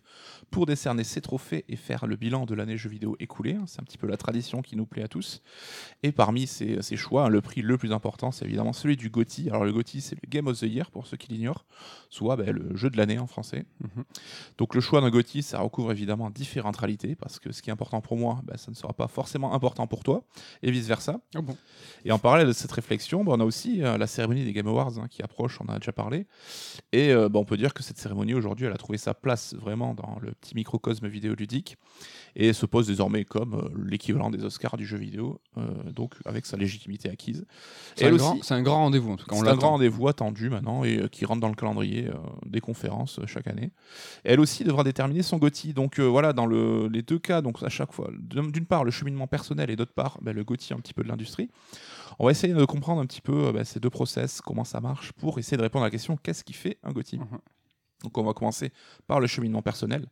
pour 0.50 0.66
décerner 0.66 1.04
ses 1.04 1.20
trophées 1.20 1.64
et 1.68 1.76
faire 1.76 2.06
le 2.06 2.16
bilan 2.16 2.46
de 2.46 2.54
l'année 2.54 2.76
jeu 2.76 2.88
vidéo 2.90 3.16
écoulée. 3.20 3.54
hein. 3.54 3.64
C'est 3.66 3.80
un 3.80 3.84
petit 3.84 3.98
peu 3.98 4.06
la 4.06 4.16
tradition 4.16 4.62
qui 4.62 4.76
nous 4.76 4.86
plaît 4.86 5.02
à 5.02 5.08
tous. 5.08 5.42
Et 6.02 6.12
parmi 6.12 6.46
ces, 6.46 6.80
ces 6.82 6.96
choix, 6.96 7.26
hein, 7.26 7.28
le 7.28 7.40
prix 7.40 7.62
le 7.62 7.76
plus 7.78 7.92
important, 7.92 8.30
c'est 8.30 8.44
évidemment 8.44 8.72
celui 8.72 8.96
du 8.96 9.10
GOTY. 9.10 9.48
Alors 9.50 9.64
le 9.64 9.72
GOTY, 9.72 10.00
c'est 10.00 10.16
le 10.22 10.28
Game 10.28 10.46
of 10.46 10.58
the 10.58 10.62
Year 10.62 10.90
pour 10.90 11.06
ceux 11.06 11.16
qui 11.16 11.32
l'ignorent, 11.32 11.66
soit 12.10 12.36
ben, 12.36 12.50
le 12.50 12.76
jeu 12.76 12.90
de 12.90 12.96
l'année 12.96 13.18
en 13.18 13.26
français. 13.26 13.66
Mhm. 13.80 14.04
Donc 14.58 14.74
le 14.74 14.80
choix 14.80 15.00
d'un 15.00 15.10
GOTY, 15.10 15.42
ça 15.42 15.60
recouvre 15.60 15.92
évidemment 15.92 16.30
différentes 16.30 16.76
réalités, 16.76 17.14
parce 17.14 17.38
que 17.38 17.52
ce 17.52 17.62
qui 17.62 17.70
est 17.70 17.72
important 17.72 18.00
pour 18.00 18.16
moi, 18.16 18.40
ben, 18.44 18.56
ça 18.56 18.70
ne 18.70 18.76
sera 18.76 18.92
pas 18.92 19.08
forcément 19.08 19.54
important 19.54 19.86
pour 19.86 20.02
toi, 20.08 20.22
et 20.62 20.70
vice-versa. 20.70 21.20
Ah 21.34 21.42
bon 21.42 21.54
Et 22.06 22.12
en 22.12 22.18
parallèle 22.18 22.46
de 22.46 22.52
cette 22.52 22.72
réflexion, 22.72 23.24
bah, 23.24 23.32
on 23.34 23.40
a 23.40 23.44
aussi 23.44 23.82
euh, 23.82 23.98
la 23.98 24.06
cérémonie 24.06 24.44
des 24.44 24.52
Game 24.54 24.66
Awards 24.68 24.98
hein, 24.98 25.06
qui 25.10 25.22
approche, 25.22 25.60
on 25.60 25.64
en 25.70 25.74
a 25.74 25.78
déjà 25.78 25.92
parlé. 25.92 26.26
Et 26.92 27.12
euh, 27.12 27.28
bah, 27.28 27.38
on 27.40 27.44
peut 27.44 27.56
dire 27.58 27.74
que 27.74 27.82
cette 27.82 27.98
cérémonie 27.98 28.32
aujourd'hui, 28.34 28.64
elle 28.66 28.72
a 28.72 28.76
trouvé 28.78 28.96
sa 28.98 29.12
place 29.12 29.54
vraiment 29.54 29.92
dans 29.94 30.18
le 30.22 30.32
petit 30.32 30.54
microcosme 30.54 31.08
vidéoludique 31.08 31.76
et 32.36 32.52
se 32.54 32.64
pose 32.66 32.86
désormais 32.86 33.24
comme 33.24 33.54
euh, 33.54 33.68
l'équivalent 33.86 34.30
des 34.30 34.42
Oscars 34.44 34.76
du 34.78 34.86
jeu 34.86 34.96
vidéo, 34.96 35.40
euh, 35.58 35.66
donc 35.92 36.14
avec 36.24 36.46
sa 36.46 36.56
légitimité 36.56 37.10
acquise. 37.10 37.44
C'est 37.96 38.06
un, 38.06 38.16
grand- 38.16 38.32
aussi, 38.32 38.40
c'est 38.44 38.54
un 38.54 38.62
grand 38.62 38.76
rendez-vous 38.84 39.12
en 39.12 39.16
tout 39.16 39.26
cas. 39.26 39.36
c'est 39.36 39.48
un 39.48 39.56
grand 39.56 39.70
rendez-vous 39.72 40.08
attendu 40.08 40.48
maintenant 40.48 40.84
et 40.84 41.08
qui 41.10 41.24
rentre 41.26 41.40
dans 41.40 41.48
le 41.48 41.54
calendrier 41.54 42.08
des 42.46 42.60
conférences 42.60 43.20
chaque 43.26 43.46
année. 43.48 43.72
Et 44.24 44.30
elle 44.32 44.40
aussi 44.40 44.64
devra 44.64 44.84
déterminer 44.84 45.22
son 45.22 45.36
GOTY. 45.38 45.74
Donc 45.74 45.98
voilà, 46.00 46.32
dans 46.32 46.46
le- 46.46 46.88
les 46.88 47.02
deux 47.02 47.18
cas, 47.18 47.42
donc 47.42 47.62
à 47.62 47.68
chaque 47.68 47.92
fois, 47.92 48.10
d'une 48.18 48.50
d'une 48.52 48.66
part 48.66 48.84
le 48.84 48.90
cheminement 48.90 49.26
personnel 49.26 49.68
et 49.70 49.76
d'autre 49.76 49.92
part 49.98 50.18
bah, 50.22 50.32
le 50.32 50.44
GOTY 50.44 50.72
un 50.74 50.76
petit 50.78 50.94
peu 50.94 51.02
de 51.02 51.08
l'industrie. 51.08 51.50
On 52.20 52.24
va 52.26 52.30
essayer 52.30 52.54
de 52.54 52.64
comprendre 52.64 53.00
un 53.00 53.06
petit 53.06 53.20
peu 53.20 53.48
euh, 53.48 53.52
bah, 53.52 53.64
ces 53.64 53.80
deux 53.80 53.90
process, 53.90 54.40
comment 54.40 54.64
ça 54.64 54.80
marche, 54.80 55.12
pour 55.12 55.38
essayer 55.38 55.56
de 55.56 55.62
répondre 55.62 55.84
à 55.84 55.88
la 55.88 55.90
question 55.90 56.16
qu'est-ce 56.16 56.44
qui 56.44 56.52
fait 56.52 56.78
un 56.84 56.92
GOTY 56.92 57.18
Mhm. 57.18 57.38
Donc 58.04 58.16
on 58.16 58.22
va 58.22 58.32
commencer 58.32 58.72
par 59.08 59.18
le 59.18 59.26
cheminement 59.26 59.62
personnel. 59.62 60.06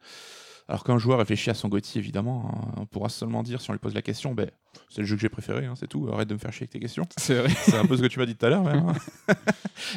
Alors 0.69 0.83
qu'un 0.83 0.99
joueur 0.99 1.19
réfléchit 1.19 1.51
à 1.51 1.55
son 1.55 1.69
GOTY, 1.69 1.99
évidemment, 1.99 2.51
hein, 2.51 2.75
on 2.79 2.87
pourra 2.87 3.09
seulement 3.09 3.45
dire, 3.45 3.61
si 3.61 3.71
on 3.71 3.73
lui 3.73 3.79
pose 3.79 3.95
la 3.95 4.03
question, 4.03 4.35
ben, 4.35 4.51
c'est 4.89 5.01
le 5.03 5.07
jeu 5.07 5.17
que 5.17 5.23
j'ai 5.23 5.29
préféré, 5.29 5.67
hein, 5.67 5.75
c'est 5.77 5.87
tout, 5.89 6.09
arrête 6.13 6.29
de 6.29 6.35
me 6.35 6.39
faire 6.39 6.53
chier 6.53 6.65
avec 6.65 6.71
tes 6.71 6.81
questions. 6.81 7.05
C'est 7.17 7.35
vrai. 7.35 7.49
C'est 7.63 7.77
un 7.77 7.85
peu 7.87 7.97
ce 7.97 8.03
que 8.03 8.07
tu 8.07 8.19
m'as 8.19 8.27
dit 8.27 8.35
tout 8.37 8.47
à 8.47 8.51
l'heure, 8.51 8.63
même. 8.65 8.89
hein. 8.89 9.35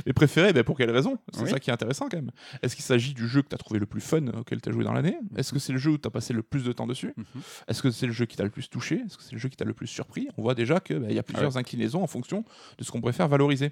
Mais 0.05 0.13
préféré, 0.13 0.53
ben, 0.53 0.63
pour 0.63 0.77
quelle 0.77 0.91
raison? 0.91 1.17
C'est 1.33 1.43
Oui. 1.43 1.49
ça 1.49 1.59
qui 1.59 1.69
est 1.69 1.73
intéressant 1.73 2.07
quand 2.09 2.17
même. 2.17 2.31
Est-ce 2.61 2.75
qu'il 2.75 2.83
s'agit 2.83 3.13
du 3.13 3.27
jeu 3.27 3.41
que 3.41 3.47
tu 3.49 3.55
as 3.55 3.57
trouvé 3.57 3.79
le 3.79 3.85
plus 3.85 4.01
fun 4.01 4.27
auquel 4.27 4.61
tu 4.61 4.69
as 4.69 4.71
joué 4.71 4.83
dans 4.83 4.93
l'année? 4.93 5.17
Est-ce 5.37 5.53
que 5.53 5.59
c'est 5.59 5.71
le 5.73 5.79
jeu 5.79 5.91
où 5.91 5.97
tu 5.97 6.07
as 6.07 6.11
passé 6.11 6.33
le 6.33 6.43
plus 6.43 6.63
de 6.63 6.71
temps 6.71 6.87
dessus? 6.87 7.13
Mhm. 7.15 7.25
Est-ce 7.67 7.81
que 7.81 7.91
c'est 7.91 8.05
le 8.07 8.11
jeu 8.13 8.25
qui 8.25 8.35
t'a 8.37 8.43
le 8.43 8.49
plus 8.49 8.69
touché? 8.69 9.01
Est-ce 9.05 9.17
que 9.17 9.23
c'est 9.23 9.33
le 9.33 9.37
jeu 9.39 9.49
qui 9.49 9.57
t'a 9.57 9.65
le 9.65 9.73
plus 9.73 9.87
surpris? 9.87 10.27
On 10.37 10.41
voit 10.41 10.55
déjà 10.55 10.79
qu'il 10.79 11.11
y 11.11 11.19
a 11.19 11.23
plusieurs 11.23 11.57
inclinaisons 11.57 12.03
en 12.03 12.07
fonction 12.07 12.43
de 12.77 12.83
ce 12.83 12.91
qu'on 12.91 13.01
préfère 13.01 13.27
valoriser. 13.27 13.71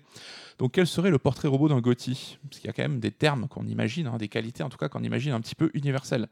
Donc 0.60 0.74
quel 0.74 0.88
serait 0.88 1.10
le 1.12 1.20
portrait 1.20 1.48
robot 1.48 1.70
d'un 1.70 1.82
GOTY 1.82 2.38
Parce 2.50 2.60
qu'il 2.60 2.68
y 2.68 2.70
a 2.70 2.74
quand 2.74 2.84
même 2.84 3.00
des 3.00 3.12
termes 3.12 3.48
qu'on 3.48 3.66
imagine, 3.68 4.08
hein, 4.08 4.18
des 4.18 4.28
qualités 4.28 4.64
en 4.64 4.70
tout 4.70 4.78
cas 4.78 4.90
qu'on 4.90 5.04
imagine 5.04 5.34
un 5.34 5.42
petit 5.42 5.56
peu 5.56 5.70
universelles. 5.74 6.28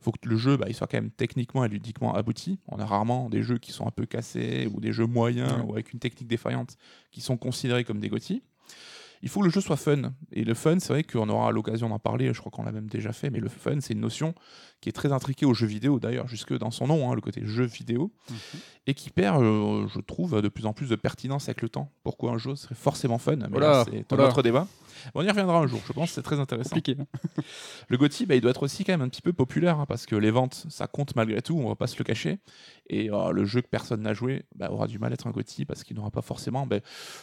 faut 0.00 0.12
que 0.12 0.28
le 0.28 0.36
jeu 0.36 0.56
bah, 0.56 0.66
il 0.68 0.74
soit 0.74 0.86
quand 0.86 0.98
même 0.98 1.10
techniquement 1.10 1.64
et 1.64 1.68
ludiquement 1.68 2.14
abouti. 2.14 2.58
On 2.68 2.78
a 2.78 2.84
rarement 2.86 3.28
des 3.28 3.42
jeux 3.42 3.58
qui 3.58 3.72
sont 3.72 3.86
un 3.86 3.90
peu 3.90 4.05
cassés 4.06 4.68
ou 4.72 4.80
des 4.80 4.92
jeux 4.92 5.06
moyens 5.06 5.52
Ouais. 5.52 5.60
ou 5.66 5.72
avec 5.74 5.92
une 5.92 5.98
technique 5.98 6.28
défaillante 6.28 6.76
qui 7.10 7.20
sont 7.20 7.36
considérés 7.36 7.84
comme 7.84 8.00
des 8.00 8.08
GOTY. 8.08 8.42
Il 9.22 9.28
faut 9.30 9.40
que 9.40 9.46
le 9.46 9.50
jeu 9.50 9.60
soit 9.62 9.76
fun. 9.78 10.12
Et 10.32 10.44
le 10.44 10.52
fun, 10.54 10.78
c'est 10.78 10.92
vrai 10.92 11.02
qu'on 11.02 11.28
aura 11.30 11.50
l'occasion 11.50 11.88
d'en 11.88 11.98
parler, 11.98 12.32
je 12.34 12.38
crois 12.40 12.52
qu'on 12.52 12.62
l'a 12.64 12.72
même 12.72 12.86
déjà 12.88 13.12
fait, 13.12 13.30
mais 13.30 13.40
le 13.40 13.48
fun, 13.48 13.80
c'est 13.80 13.94
une 13.94 14.00
notion 14.00 14.34
qui 14.80 14.88
est 14.90 14.92
très 14.92 15.10
intriquée 15.12 15.46
au 15.46 15.54
jeu 15.54 15.66
vidéo, 15.66 15.98
d'ailleurs, 15.98 16.28
jusque 16.28 16.56
dans 16.56 16.70
son 16.70 16.86
nom, 16.86 17.10
hein, 17.10 17.14
le 17.14 17.20
côté 17.20 17.40
jeu 17.44 17.64
vidéo, 17.64 18.12
Mhm. 18.30 18.36
et 18.88 18.94
qui 18.94 19.10
perd, 19.10 19.42
euh, 19.42 19.86
je 19.88 20.00
trouve, 20.00 20.40
de 20.42 20.48
plus 20.48 20.66
en 20.66 20.72
plus 20.72 20.88
de 20.88 20.96
pertinence 20.96 21.48
avec 21.48 21.62
le 21.62 21.68
temps. 21.68 21.90
Pourquoi 22.04 22.32
un 22.32 22.38
jeu 22.38 22.54
serait 22.56 22.74
forcément 22.74 23.18
fun 23.18 23.36
Mais 23.36 23.46
Oh 23.54 23.58
là, 23.58 23.70
là, 23.70 23.84
c'est 23.90 24.04
oh 24.12 24.14
un 24.14 24.24
autre 24.28 24.42
débat. 24.42 24.66
On 25.14 25.22
y 25.22 25.28
reviendra 25.28 25.58
un 25.58 25.66
jour, 25.66 25.80
je 25.86 25.92
pense, 25.92 26.10
c'est 26.12 26.22
très 26.22 26.38
intéressant. 26.40 26.76
Compliqué. 26.76 26.96
hein. 27.00 27.06
Le 27.88 27.96
GOTY, 27.98 28.26
bah, 28.26 28.34
il 28.34 28.40
doit 28.40 28.50
être 28.50 28.62
aussi 28.62 28.84
quand 28.84 28.92
même 28.92 29.02
un 29.02 29.08
petit 29.08 29.22
peu 29.22 29.32
populaire, 29.32 29.78
hein, 29.80 29.86
parce 29.86 30.06
que 30.06 30.14
les 30.16 30.30
ventes, 30.30 30.66
ça 30.68 30.86
compte 30.86 31.16
malgré 31.16 31.42
tout, 31.42 31.56
on 31.58 31.68
va 31.68 31.74
pas 31.74 31.86
se 31.86 31.98
le 31.98 32.04
cacher. 32.04 32.38
Et 32.88 33.10
euh, 33.10 33.30
le 33.30 33.44
jeu 33.44 33.60
que 33.62 33.68
personne 33.68 34.02
n'a 34.02 34.14
joué 34.14 34.44
bah, 34.54 34.70
aura 34.70 34.86
du 34.86 34.98
mal 34.98 35.12
à 35.12 35.14
être 35.14 35.26
un 35.26 35.30
GOTY, 35.32 35.64
parce 35.64 35.84
qu'il 35.84 35.96
n'aura 35.96 36.10
pas 36.10 36.22
forcément 36.22 36.66
bah, 36.66 36.78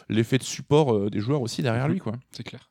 l'effet 0.08 0.38
de 0.38 0.44
support 0.44 0.94
euh, 0.94 1.10
des 1.10 1.20
joueurs 1.20 1.40
aussi 1.42 1.62
derrière 1.62 1.86
Mhm. 1.86 1.92
lui. 1.92 2.00
Quoi. 2.00 2.12
C'est 2.30 2.42
clair. 2.44 2.68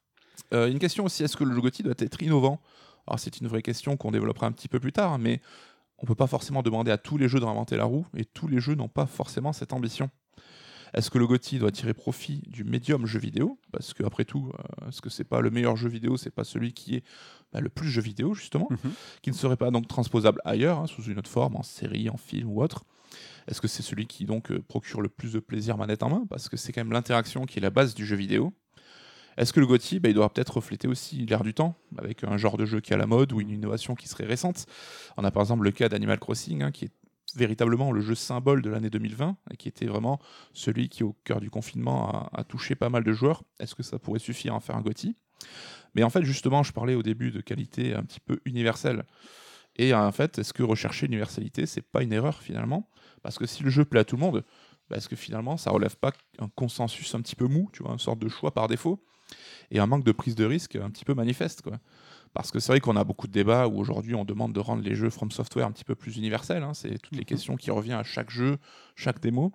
Euh, 0.53 0.67
une 0.69 0.79
question 0.79 1.05
aussi, 1.05 1.23
est-ce 1.23 1.35
que 1.37 1.43
le 1.43 1.59
GOTY 1.59 1.83
doit 1.83 1.93
être 1.97 2.21
innovant? 2.21 2.61
Alors 3.07 3.19
c'est 3.19 3.39
une 3.39 3.47
vraie 3.47 3.61
question 3.61 3.97
qu'on 3.97 4.11
développera 4.11 4.47
un 4.47 4.51
petit 4.51 4.67
peu 4.67 4.79
plus 4.79 4.91
tard, 4.93 5.19
mais 5.19 5.41
on 5.97 6.05
peut 6.05 6.15
pas 6.15 6.27
forcément 6.27 6.63
demander 6.63 6.91
à 6.91 6.97
tous 6.97 7.17
les 7.17 7.27
jeux 7.27 7.39
de 7.39 7.45
réinventer 7.45 7.77
la 7.77 7.85
roue, 7.85 8.05
et 8.15 8.25
tous 8.25 8.47
les 8.47 8.59
jeux 8.59 8.75
n'ont 8.75 8.87
pas 8.89 9.05
forcément 9.05 9.53
cette 9.53 9.73
ambition. 9.73 10.09
Est-ce 10.93 11.09
que 11.09 11.17
le 11.17 11.25
GOTY 11.25 11.57
doit 11.57 11.71
tirer 11.71 11.95
profit 11.95 12.43
du 12.45 12.63
médium 12.63 13.07
jeu 13.07 13.17
vidéo? 13.19 13.57
Parce 13.71 13.95
que 13.95 14.03
après 14.03 14.25
tout, 14.25 14.51
euh, 14.53 14.89
est-ce 14.89 15.01
que 15.01 15.09
c'est 15.09 15.23
pas 15.23 15.41
le 15.41 15.49
meilleur 15.49 15.75
jeu 15.75 15.89
vidéo 15.89 16.17
C'est 16.17 16.29
pas 16.29 16.43
celui 16.43 16.73
qui 16.73 16.95
est 16.97 17.03
bah, 17.51 17.61
le 17.61 17.69
plus 17.69 17.89
jeu 17.89 18.01
vidéo 18.01 18.35
justement, 18.35 18.67
Mhm. 18.69 18.91
qui 19.23 19.31
ne 19.31 19.35
serait 19.35 19.57
pas 19.57 19.71
donc 19.71 19.87
transposable 19.87 20.39
ailleurs, 20.45 20.79
hein, 20.79 20.87
sous 20.87 21.01
une 21.03 21.17
autre 21.17 21.29
forme, 21.31 21.55
en 21.55 21.63
série, 21.63 22.09
en 22.09 22.17
film 22.17 22.47
ou 22.51 22.61
autre? 22.61 22.83
Est-ce 23.47 23.59
que 23.59 23.67
c'est 23.67 23.81
celui 23.83 24.05
qui 24.05 24.25
donc 24.25 24.51
euh, 24.51 24.61
procure 24.61 25.01
le 25.01 25.09
plus 25.09 25.33
de 25.33 25.39
plaisir 25.39 25.77
manette 25.77 26.03
en 26.03 26.09
main? 26.09 26.25
Parce 26.29 26.47
que 26.47 26.57
c'est 26.57 26.71
quand 26.71 26.81
même 26.81 26.93
l'interaction 26.93 27.45
qui 27.45 27.57
est 27.57 27.61
la 27.61 27.71
base 27.71 27.95
du 27.95 28.05
jeu 28.05 28.15
vidéo. 28.15 28.53
Est-ce 29.37 29.53
que 29.53 29.59
le 29.59 29.67
GOTY, 29.67 29.99
bah, 29.99 30.09
il 30.09 30.15
doit 30.15 30.29
peut-être 30.29 30.55
refléter 30.55 30.87
aussi 30.87 31.25
l'air 31.25 31.43
du 31.43 31.53
temps, 31.53 31.75
avec 31.97 32.23
un 32.23 32.37
genre 32.37 32.57
de 32.57 32.65
jeu 32.65 32.79
qui 32.81 32.91
est 32.91 32.95
à 32.95 32.97
la 32.97 33.07
mode 33.07 33.33
ou 33.33 33.41
une 33.41 33.49
innovation 33.49 33.95
qui 33.95 34.07
serait 34.07 34.25
récente? 34.25 34.65
On 35.17 35.23
a 35.23 35.31
par 35.31 35.41
exemple 35.41 35.63
le 35.63 35.71
cas 35.71 35.89
d'Animal 35.89 36.19
Crossing, 36.19 36.61
hein, 36.61 36.71
qui 36.71 36.85
est 36.85 36.91
véritablement 37.35 37.91
le 37.91 38.01
jeu 38.01 38.15
symbole 38.15 38.61
de 38.61 38.69
l'année 38.69 38.89
2020, 38.89 39.37
et 39.51 39.57
qui 39.57 39.67
était 39.67 39.85
vraiment 39.85 40.19
celui 40.53 40.89
qui, 40.89 41.03
au 41.03 41.15
cœur 41.23 41.39
du 41.39 41.49
confinement, 41.49 42.29
a, 42.31 42.43
touché 42.43 42.75
pas 42.75 42.89
mal 42.89 43.03
de 43.03 43.13
joueurs. 43.13 43.43
Est-ce 43.59 43.75
que 43.75 43.83
ça 43.83 43.97
pourrait 43.99 44.19
suffire 44.19 44.53
à 44.53 44.57
en 44.57 44.59
faire 44.59 44.75
un 44.75 44.81
GOTY 44.81 45.15
Mais 45.95 46.03
en 46.03 46.09
fait, 46.09 46.23
justement, 46.23 46.63
je 46.63 46.71
parlais 46.71 46.95
au 46.95 47.03
début 47.03 47.31
de 47.31 47.41
qualité 47.41 47.95
un 47.95 48.03
petit 48.03 48.19
peu 48.19 48.39
universelle. 48.45 49.03
Et 49.75 49.93
en 49.93 50.11
fait, 50.11 50.37
est-ce 50.37 50.53
que 50.53 50.61
rechercher 50.61 51.07
l'universalité, 51.07 51.65
c'est 51.65 51.81
pas 51.81 52.03
une 52.03 52.13
erreur 52.13 52.41
finalement? 52.41 52.89
Parce 53.23 53.39
que 53.39 53.47
si 53.47 53.63
le 53.63 53.71
jeu 53.71 53.85
plaît 53.85 54.01
à 54.01 54.05
tout 54.05 54.15
le 54.15 54.21
monde, 54.21 54.43
bah, 54.89 54.97
est-ce 54.97 55.09
que 55.09 55.15
finalement 55.15 55.57
ça 55.57 55.71
relève 55.71 55.97
pas 55.97 56.11
un 56.39 56.49
consensus 56.49 57.15
un 57.15 57.21
petit 57.21 57.35
peu 57.35 57.47
mou, 57.47 57.69
tu 57.73 57.81
vois, 57.81 57.93
une 57.93 57.99
sorte 57.99 58.19
de 58.19 58.29
choix 58.29 58.53
par 58.53 58.67
défaut? 58.67 59.03
Et 59.71 59.79
un 59.79 59.87
manque 59.87 60.03
de 60.03 60.11
prise 60.11 60.35
de 60.35 60.45
risque 60.45 60.75
un 60.75 60.89
petit 60.89 61.05
peu 61.05 61.13
manifeste 61.13 61.61
quoi. 61.61 61.79
Parce 62.33 62.49
que 62.49 62.59
c'est 62.59 62.71
vrai 62.71 62.79
qu'on 62.79 62.95
a 62.95 63.03
beaucoup 63.03 63.27
de 63.27 63.31
débats 63.31 63.67
où 63.67 63.77
aujourd'hui 63.79 64.15
on 64.15 64.25
demande 64.25 64.53
de 64.53 64.59
rendre 64.59 64.81
les 64.81 64.95
jeux 64.95 65.11
From 65.11 65.29
Software 65.29 65.67
un 65.67 65.71
petit 65.71 65.83
peu 65.83 65.93
plus 65.93 66.17
universels. 66.17 66.63
hein. 66.63 66.73
C'est 66.73 66.97
toutes 66.97 67.13
les 67.13 67.19
Mhm. 67.19 67.25
questions 67.25 67.55
qui 67.57 67.69
reviennent 67.69 67.99
à 67.99 68.03
chaque 68.03 68.31
jeu, 68.31 68.57
chaque 68.95 69.19
démo. 69.19 69.51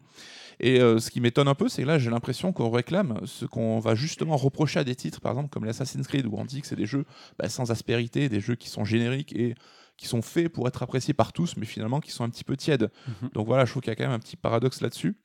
Et 0.61 0.81
euh, 0.81 1.01
ce 1.01 1.11
qui 1.11 1.21
m'étonne 1.21 1.49
un 1.49 1.57
peu, 1.57 1.69
c'est 1.69 1.83
que 1.83 1.89
là 1.89 1.99
j'ai 1.99 2.09
l'impression 2.11 2.53
qu'on 2.53 2.71
réclame 2.71 3.21
ce 3.25 3.47
qu'on 3.47 3.81
va 3.81 3.97
justement 3.97 4.37
reprocher 4.37 4.79
à 4.79 4.85
des 4.85 4.95
titres, 4.95 5.21
par 5.21 5.33
exemple 5.33 5.49
comme 5.49 5.65
l'Assassin's 5.65 6.07
Creed, 6.07 6.27
où 6.27 6.37
on 6.37 6.45
dit 6.45 6.61
que 6.61 6.69
c'est 6.69 6.77
des 6.77 6.87
jeux 6.87 7.05
bah, 7.37 7.49
sans 7.49 7.73
aspérité, 7.73 8.29
des 8.29 8.41
jeux 8.41 8.55
qui 8.55 8.69
sont 8.69 8.85
génériques 8.85 9.35
et 9.35 9.57
qui 9.97 10.07
sont 10.07 10.23
faits 10.23 10.49
pour 10.49 10.69
être 10.69 10.81
appréciés 10.85 11.15
par 11.15 11.33
tous, 11.33 11.57
mais 11.57 11.67
finalement 11.67 11.99
qui 11.99 12.13
sont 12.13 12.23
un 12.23 12.31
petit 12.31 12.45
peu 12.45 12.57
tièdes. 12.57 12.93
Mhm. 13.23 13.31
Donc 13.35 13.47
voilà, 13.49 13.65
je 13.65 13.73
trouve 13.73 13.83
qu'il 13.83 13.91
y 13.91 13.93
a 13.93 13.97
quand 13.97 14.05
même 14.05 14.13
un 14.13 14.21
petit 14.21 14.37
paradoxe 14.37 14.81
là-dessus. 14.83 15.17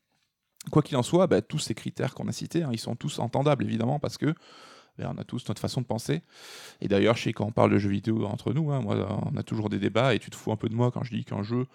Quoi 0.71 0.81
qu'il 0.81 0.95
en 0.97 1.03
soit, 1.03 1.27
bah, 1.27 1.41
tous 1.41 1.59
ces 1.59 1.73
critères 1.73 2.13
qu'on 2.13 2.27
a 2.27 2.31
cités, 2.31 2.63
hein, 2.63 2.69
ils 2.71 2.79
sont 2.79 2.95
tous 2.95 3.19
entendables 3.19 3.63
évidemment 3.65 3.99
parce 3.99 4.17
que 4.17 4.33
bah, 4.97 5.11
on 5.13 5.17
a 5.19 5.23
tous 5.23 5.47
notre 5.47 5.59
façon 5.61 5.81
de 5.81 5.85
penser. 5.85 6.21
Et 6.81 6.87
d'ailleurs, 6.87 7.15
je 7.17 7.23
sais 7.23 7.33
quand 7.33 7.45
on 7.45 7.51
parle 7.51 7.71
de 7.71 7.77
jeux 7.77 7.89
vidéo 7.89 8.25
entre 8.25 8.53
nous, 8.53 8.71
hein, 8.71 8.79
moi, 8.81 8.95
on 9.31 9.35
a 9.37 9.43
toujours 9.43 9.69
des 9.69 9.79
débats 9.79 10.13
et 10.15 10.19
tu 10.19 10.29
te 10.29 10.35
fous 10.35 10.51
un 10.51 10.55
peu 10.55 10.69
de 10.69 10.75
moi 10.75 10.91
quand 10.91 11.03
je 11.03 11.11
dis 11.15 11.25
qu'un 11.25 11.43
jeu 11.43 11.65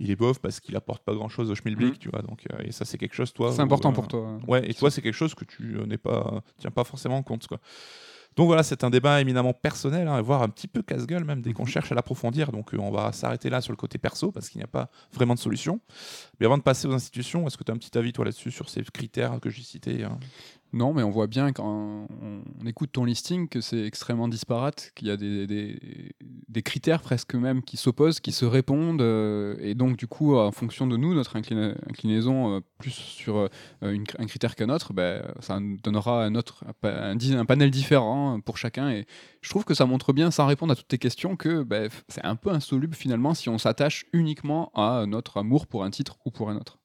il 0.00 0.10
est 0.10 0.16
bof 0.16 0.40
parce 0.40 0.58
qu'il 0.58 0.74
apporte 0.74 1.04
pas 1.04 1.14
grand-chose 1.14 1.50
au 1.52 1.54
schmilblick, 1.54 1.92
Mhm. 1.92 1.98
tu 1.98 2.08
vois. 2.08 2.20
Donc 2.22 2.42
euh, 2.52 2.58
et 2.64 2.72
ça 2.72 2.84
c'est 2.84 2.98
quelque 2.98 3.14
chose 3.14 3.32
toi. 3.32 3.52
C'est 3.52 3.60
important 3.62 3.90
euh, 3.90 3.94
pour 3.94 4.08
toi. 4.08 4.26
hein. 4.28 4.40
Ouais, 4.48 4.68
et 4.68 4.74
toi, 4.74 4.90
c'est 4.90 5.00
quelque 5.02 5.14
chose 5.14 5.34
que 5.36 5.44
tu 5.44 5.76
euh, 5.78 5.86
n'es 5.86 5.98
pas, 5.98 6.42
tiens 6.58 6.72
pas 6.72 6.82
forcément 6.82 7.22
compte. 7.22 7.46
Quoi. 7.46 7.60
Donc 8.36 8.46
voilà, 8.46 8.62
c'est 8.62 8.82
un 8.82 8.90
débat 8.90 9.20
éminemment 9.20 9.52
personnel, 9.52 10.08
hein, 10.08 10.20
voire 10.20 10.42
un 10.42 10.48
petit 10.48 10.66
peu 10.66 10.82
casse-gueule 10.82 11.24
même 11.24 11.40
dès 11.40 11.52
qu'on 11.52 11.66
cherche 11.66 11.92
à 11.92 11.94
l'approfondir. 11.94 12.50
Donc 12.50 12.74
euh, 12.74 12.78
on 12.78 12.90
va 12.90 13.12
s'arrêter 13.12 13.50
là 13.50 13.60
sur 13.60 13.72
le 13.72 13.76
côté 13.76 13.98
perso 13.98 14.32
parce 14.32 14.48
qu'il 14.48 14.58
n'y 14.58 14.64
a 14.64 14.68
pas 14.68 14.88
vraiment 15.12 15.34
de 15.34 15.38
solution. 15.38 15.80
Mais 16.40 16.46
avant 16.46 16.58
de 16.58 16.62
passer 16.62 16.88
aux 16.88 16.92
institutions, 16.92 17.46
est-ce 17.46 17.56
que 17.56 17.64
tu 17.64 17.70
as 17.70 17.74
un 17.74 17.78
petit 17.78 17.96
avis 17.96 18.12
toi 18.12 18.24
là-dessus 18.24 18.50
sur 18.50 18.68
ces 18.68 18.82
critères 18.82 19.38
que 19.40 19.50
j'ai 19.50 19.62
cités 19.62 20.04
hein? 20.04 20.18
Non, 20.74 20.92
mais 20.92 21.04
on 21.04 21.10
voit 21.10 21.28
bien 21.28 21.52
quand 21.52 22.08
on, 22.20 22.42
écoute 22.66 22.90
ton 22.90 23.04
listing 23.04 23.48
que 23.48 23.60
c'est 23.60 23.86
extrêmement 23.86 24.26
disparate, 24.26 24.90
qu'il 24.96 25.06
y 25.06 25.10
a 25.12 25.16
des, 25.16 26.62
critères 26.64 27.00
presque 27.00 27.36
même 27.36 27.62
qui 27.62 27.76
s'opposent, 27.76 28.18
qui 28.18 28.32
se 28.32 28.44
répondent, 28.44 29.00
euh, 29.00 29.54
et 29.60 29.76
donc 29.76 29.96
du 29.96 30.08
coup, 30.08 30.34
en 30.34 30.50
fonction 30.50 30.88
de 30.88 30.96
nous, 30.96 31.14
notre 31.14 31.36
inclina- 31.36 31.76
inclinaison 31.88 32.56
euh, 32.56 32.60
plus 32.78 32.90
sur 32.90 33.36
euh, 33.36 33.48
un 33.82 34.26
critère 34.26 34.56
qu'un 34.56 34.68
autre, 34.68 34.92
ben, 34.92 35.22
ça 35.38 35.60
donnera 35.84 36.24
un, 36.24 36.34
autre, 36.34 36.64
un, 36.82 37.44
panel 37.44 37.70
différent 37.70 38.40
pour 38.40 38.58
chacun. 38.58 38.90
Et 38.90 39.06
je 39.42 39.50
trouve 39.50 39.64
que 39.64 39.74
ça 39.74 39.86
montre 39.86 40.12
bien, 40.12 40.32
sans 40.32 40.46
répondre 40.46 40.72
à 40.72 40.76
toutes 40.76 40.88
tes 40.88 40.98
questions, 40.98 41.36
que 41.36 41.62
ben, 41.62 41.88
c'est 42.08 42.24
un 42.24 42.34
peu 42.34 42.50
insoluble 42.50 42.96
finalement 42.96 43.34
si 43.34 43.48
on 43.48 43.58
s'attache 43.58 44.06
uniquement 44.12 44.72
à 44.74 45.06
notre 45.06 45.36
amour 45.36 45.68
pour 45.68 45.84
un 45.84 45.90
titre 45.90 46.16
ou 46.24 46.32
pour 46.32 46.50
un 46.50 46.56
autre. 46.56 46.80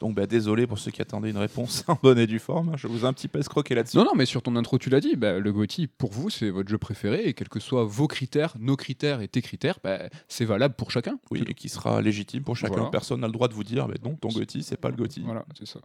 Donc 0.00 0.14
bah, 0.14 0.26
désolé 0.26 0.66
pour 0.66 0.78
ceux 0.78 0.90
qui 0.90 1.02
attendaient 1.02 1.30
une 1.30 1.38
réponse 1.38 1.84
en 1.88 1.98
bonne 2.00 2.18
et 2.18 2.26
due 2.26 2.38
forme. 2.38 2.76
Je 2.76 2.86
vous 2.86 3.04
ai 3.04 3.04
un 3.04 3.12
petit 3.12 3.28
peu 3.28 3.38
escroqué 3.38 3.74
là-dessus. 3.74 3.96
Non, 3.96 4.04
non, 4.04 4.14
mais 4.14 4.26
sur 4.26 4.42
ton 4.42 4.56
intro, 4.56 4.78
tu 4.78 4.90
l'as 4.90 5.00
dit, 5.00 5.16
bah, 5.16 5.38
le 5.38 5.52
GOTY, 5.52 5.86
pour 5.86 6.12
vous, 6.12 6.30
c'est 6.30 6.50
votre 6.50 6.68
jeu 6.68 6.78
préféré, 6.78 7.24
et 7.24 7.34
quels 7.34 7.48
que 7.48 7.60
soient 7.60 7.84
vos 7.84 8.06
critères, 8.06 8.54
nos 8.58 8.76
critères 8.76 9.20
et 9.20 9.28
tes 9.28 9.42
critères, 9.42 9.78
bah, 9.82 9.98
c'est 10.28 10.44
valable 10.44 10.74
pour 10.74 10.90
chacun. 10.90 11.18
Oui, 11.30 11.44
et 11.46 11.54
qui 11.54 11.68
sera 11.68 12.00
légitime 12.00 12.42
pour 12.42 12.56
chacun. 12.56 12.74
Voilà. 12.74 12.90
Personne 12.90 13.20
n'a 13.20 13.26
le 13.26 13.32
droit 13.32 13.48
de 13.48 13.54
vous 13.54 13.64
dire, 13.64 13.88
mais 13.88 13.96
non, 14.04 14.16
ton 14.16 14.28
Gotti, 14.28 14.62
c'est 14.62 14.76
pas 14.76 14.88
le 14.88 14.96
Gotti. 14.96 15.22
Voilà, 15.24 15.44
c'est 15.58 15.66
ça. 15.66 15.80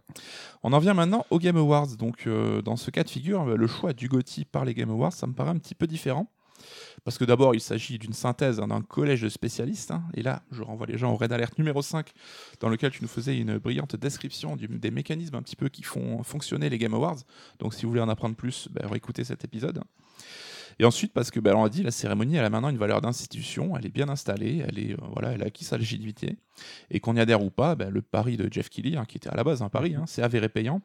On 0.62 0.72
en 0.72 0.78
vient 0.78 0.94
maintenant 0.94 1.26
aux 1.30 1.38
Game 1.38 1.56
Awards. 1.56 1.96
Donc, 1.98 2.26
euh, 2.26 2.62
dans 2.62 2.76
ce 2.76 2.90
cas 2.90 3.04
de 3.04 3.10
figure, 3.10 3.44
le 3.44 3.66
choix 3.66 3.92
du 3.92 4.08
Gotti 4.08 4.44
par 4.44 4.64
les 4.64 4.74
Game 4.74 4.90
Awards, 4.90 5.12
ça 5.12 5.26
me 5.26 5.32
paraît 5.32 5.50
un 5.50 5.58
petit 5.58 5.74
peu 5.74 5.86
différent. 5.86 6.30
Parce 7.04 7.18
que 7.18 7.24
d'abord, 7.24 7.54
il 7.54 7.60
s'agit 7.60 7.98
d'une 7.98 8.12
synthèse 8.12 8.60
hein, 8.60 8.68
d'un 8.68 8.80
collège 8.80 9.22
de 9.22 9.28
spécialistes. 9.28 9.90
hein. 9.90 10.04
et 10.14 10.22
là, 10.22 10.42
je 10.52 10.62
renvoie 10.62 10.86
les 10.86 10.98
gens 10.98 11.12
au 11.12 11.16
Red 11.16 11.32
Alert 11.32 11.58
numéro 11.58 11.82
5, 11.82 12.10
dans 12.60 12.68
lequel 12.68 12.92
tu 12.92 13.02
nous 13.02 13.08
faisais 13.08 13.36
une 13.36 13.58
brillante 13.58 13.96
description 13.96 14.56
des 14.56 14.90
mécanismes 14.90 15.34
un 15.34 15.42
petit 15.42 15.56
peu 15.56 15.68
qui 15.68 15.82
font 15.82 16.22
fonctionner 16.22 16.68
les 16.68 16.78
Game 16.78 16.94
Awards. 16.94 17.18
Donc, 17.58 17.74
si 17.74 17.82
vous 17.82 17.88
voulez 17.90 18.02
en 18.02 18.08
apprendre 18.08 18.36
plus, 18.36 18.68
ben, 18.70 18.86
réécoutez 18.86 19.24
cet 19.24 19.44
épisode. 19.44 19.82
Et 20.78 20.84
ensuite, 20.84 21.12
parce 21.12 21.30
que, 21.30 21.40
ben, 21.40 21.54
on 21.54 21.64
l'a 21.64 21.68
dit, 21.68 21.82
la 21.82 21.90
cérémonie, 21.90 22.36
elle 22.36 22.44
a 22.44 22.50
maintenant 22.50 22.70
une 22.70 22.78
valeur 22.78 23.00
d'institution, 23.00 23.76
elle 23.76 23.86
est 23.86 23.92
bien 23.92 24.08
installée, 24.08 24.64
elle, 24.66 24.78
est, 24.78 24.92
euh, 24.92 24.96
voilà, 25.12 25.32
elle 25.32 25.42
a 25.42 25.46
acquis 25.46 25.64
sa 25.64 25.76
légitimité. 25.78 26.36
Et 26.90 27.00
qu'on 27.00 27.16
y 27.16 27.20
adhère 27.20 27.42
ou 27.42 27.50
pas, 27.50 27.74
ben, 27.74 27.90
le 27.90 28.02
pari 28.02 28.36
de 28.36 28.52
Jeff 28.52 28.68
Keighley, 28.68 28.96
hein, 28.96 29.04
qui 29.04 29.16
était 29.16 29.28
à 29.28 29.36
la 29.36 29.44
base 29.44 29.62
un 29.62 29.68
pari, 29.68 29.94
hein, 29.94 30.04
c'est 30.06 30.22
avéré 30.22 30.48
payant. 30.48 30.80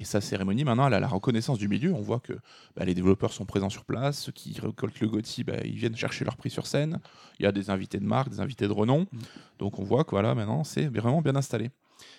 Et 0.00 0.04
sa 0.04 0.20
cérémonie, 0.20 0.64
maintenant, 0.64 0.86
elle 0.86 0.94
a 0.94 1.00
la 1.00 1.08
reconnaissance 1.08 1.58
du 1.58 1.68
milieu. 1.68 1.92
On 1.92 2.00
voit 2.00 2.20
que 2.20 2.32
bah, 2.76 2.84
les 2.84 2.94
développeurs 2.94 3.32
sont 3.32 3.44
présents 3.44 3.70
sur 3.70 3.84
place, 3.84 4.18
ceux 4.18 4.32
qui 4.32 4.58
récoltent 4.60 5.00
le 5.00 5.08
GOTY, 5.08 5.44
bah, 5.44 5.54
ils 5.64 5.76
viennent 5.76 5.96
chercher 5.96 6.24
leur 6.24 6.36
prix 6.36 6.50
sur 6.50 6.66
scène. 6.66 6.98
Il 7.38 7.44
y 7.44 7.46
a 7.46 7.52
des 7.52 7.70
invités 7.70 7.98
de 7.98 8.04
marque, 8.04 8.30
des 8.30 8.40
invités 8.40 8.66
de 8.66 8.72
renom. 8.72 9.02
Mm. 9.02 9.18
Donc 9.58 9.78
on 9.78 9.84
voit 9.84 10.04
que 10.04 10.10
voilà, 10.10 10.34
maintenant, 10.34 10.64
c'est 10.64 10.86
vraiment 10.86 11.22
bien 11.22 11.36
installé. 11.36 11.70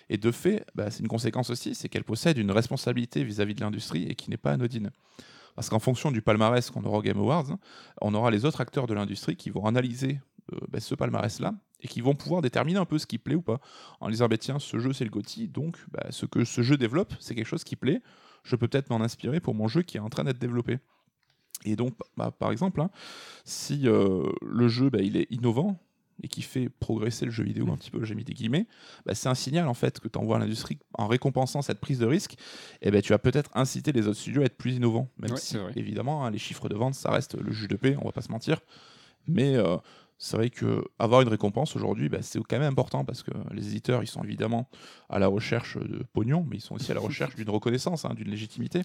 Et 0.08 0.18
de 0.18 0.30
fait, 0.30 0.64
bah, 0.74 0.90
c'est 0.90 1.00
une 1.00 1.08
conséquence 1.08 1.50
aussi, 1.50 1.74
c'est 1.74 1.88
qu'elle 1.88 2.04
possède 2.04 2.38
une 2.38 2.50
responsabilité 2.50 3.24
vis-à-vis 3.24 3.54
de 3.54 3.60
l'industrie 3.60 4.04
et 4.04 4.14
qui 4.14 4.30
n'est 4.30 4.36
pas 4.36 4.52
anodine. 4.52 4.90
Parce 5.56 5.70
qu'en 5.70 5.78
fonction 5.78 6.12
du 6.12 6.22
palmarès 6.22 6.70
qu'on 6.70 6.84
aura 6.84 6.98
au 6.98 7.02
Game 7.02 7.18
Awards, 7.18 7.56
on 8.00 8.14
aura 8.14 8.30
les 8.30 8.44
autres 8.44 8.60
acteurs 8.60 8.86
de 8.86 8.94
l'industrie 8.94 9.36
qui 9.36 9.50
vont 9.50 9.64
analyser 9.66 10.20
euh, 10.52 10.58
bah, 10.68 10.80
ce 10.80 10.94
palmarès-là 10.94 11.54
et 11.80 11.88
qui 11.88 12.00
vont 12.00 12.14
pouvoir 12.14 12.42
déterminer 12.42 12.78
un 12.78 12.84
peu 12.84 12.98
ce 12.98 13.06
qui 13.06 13.18
plaît 13.18 13.34
ou 13.34 13.42
pas. 13.42 13.58
En 14.00 14.10
disant, 14.10 14.28
bah, 14.28 14.38
tiens, 14.38 14.58
ce 14.58 14.78
jeu 14.78 14.92
c'est 14.92 15.04
le 15.04 15.10
GOTY, 15.10 15.48
donc 15.48 15.78
bah, 15.90 16.06
ce 16.10 16.26
que 16.26 16.44
ce 16.44 16.62
jeu 16.62 16.76
développe, 16.76 17.14
c'est 17.18 17.34
quelque 17.34 17.46
chose 17.46 17.64
qui 17.64 17.74
plaît. 17.74 18.02
Je 18.44 18.54
peux 18.54 18.68
peut-être 18.68 18.90
m'en 18.90 19.00
inspirer 19.00 19.40
pour 19.40 19.54
mon 19.54 19.66
jeu 19.66 19.82
qui 19.82 19.96
est 19.96 20.00
en 20.00 20.10
train 20.10 20.24
d'être 20.24 20.38
développé. 20.38 20.78
Et 21.64 21.74
donc, 21.74 21.94
bah, 22.16 22.30
par 22.30 22.52
exemple, 22.52 22.80
hein, 22.80 22.90
si 23.44 23.88
euh, 23.88 24.22
le 24.42 24.68
jeu 24.68 24.90
il 25.00 25.16
est 25.16 25.26
innovant 25.30 25.80
et 26.22 26.28
qui 26.28 26.42
fait 26.42 26.68
progresser 26.68 27.24
le 27.24 27.30
jeu 27.30 27.44
vidéo 27.44 27.70
un 27.70 27.76
petit 27.76 27.90
peu, 27.90 28.04
j'ai 28.04 28.14
mis 28.14 28.24
des 28.24 28.32
guillemets, 28.32 28.66
bah, 29.04 29.14
c'est 29.14 29.28
un 29.28 29.34
signal 29.34 29.68
en 29.68 29.74
fait 29.74 30.00
que 30.00 30.08
tu 30.08 30.18
envoies 30.18 30.36
à 30.36 30.38
l'industrie 30.38 30.78
en 30.94 31.06
récompensant 31.06 31.62
cette 31.62 31.80
prise 31.80 31.98
de 31.98 32.06
risque, 32.06 32.36
et 32.82 32.90
ben 32.90 33.02
tu 33.02 33.12
vas 33.12 33.18
peut-être 33.18 33.50
inciter 33.54 33.92
les 33.92 34.06
autres 34.06 34.18
studios 34.18 34.42
à 34.42 34.46
être 34.46 34.56
plus 34.56 34.74
innovants. 34.74 35.08
Même 35.18 35.32
Ouais, 35.32 35.38
si, 35.38 35.56
évidemment, 35.74 36.24
hein, 36.24 36.30
les 36.30 36.38
chiffres 36.38 36.68
de 36.68 36.74
vente, 36.74 36.94
ça 36.94 37.10
reste 37.10 37.34
le 37.38 37.52
jus 37.52 37.68
de 37.68 37.76
paix, 37.76 37.96
on 38.00 38.06
va 38.06 38.12
pas 38.12 38.22
se 38.22 38.30
mentir. 38.30 38.60
Mais 39.28 39.56
euh, 39.56 39.76
c'est 40.18 40.36
vrai 40.36 40.50
que 40.50 40.84
avoir 40.98 41.20
une 41.20 41.28
récompense 41.28 41.76
aujourd'hui, 41.76 42.08
bah, 42.08 42.18
c'est 42.22 42.38
quand 42.38 42.58
même 42.58 42.70
important 42.70 43.04
parce 43.04 43.22
que 43.22 43.32
les 43.52 43.68
éditeurs, 43.68 44.02
ils 44.02 44.08
sont 44.08 44.22
évidemment 44.22 44.68
à 45.10 45.18
la 45.18 45.26
recherche 45.26 45.76
de 45.76 46.04
pognon, 46.12 46.46
mais 46.48 46.56
ils 46.56 46.60
sont 46.60 46.74
aussi 46.74 46.90
à 46.90 46.94
la 46.94 47.00
recherche 47.00 47.34
d'une 47.36 47.50
reconnaissance, 47.50 48.04
hein, 48.04 48.14
d'une 48.14 48.30
légitimité. 48.30 48.82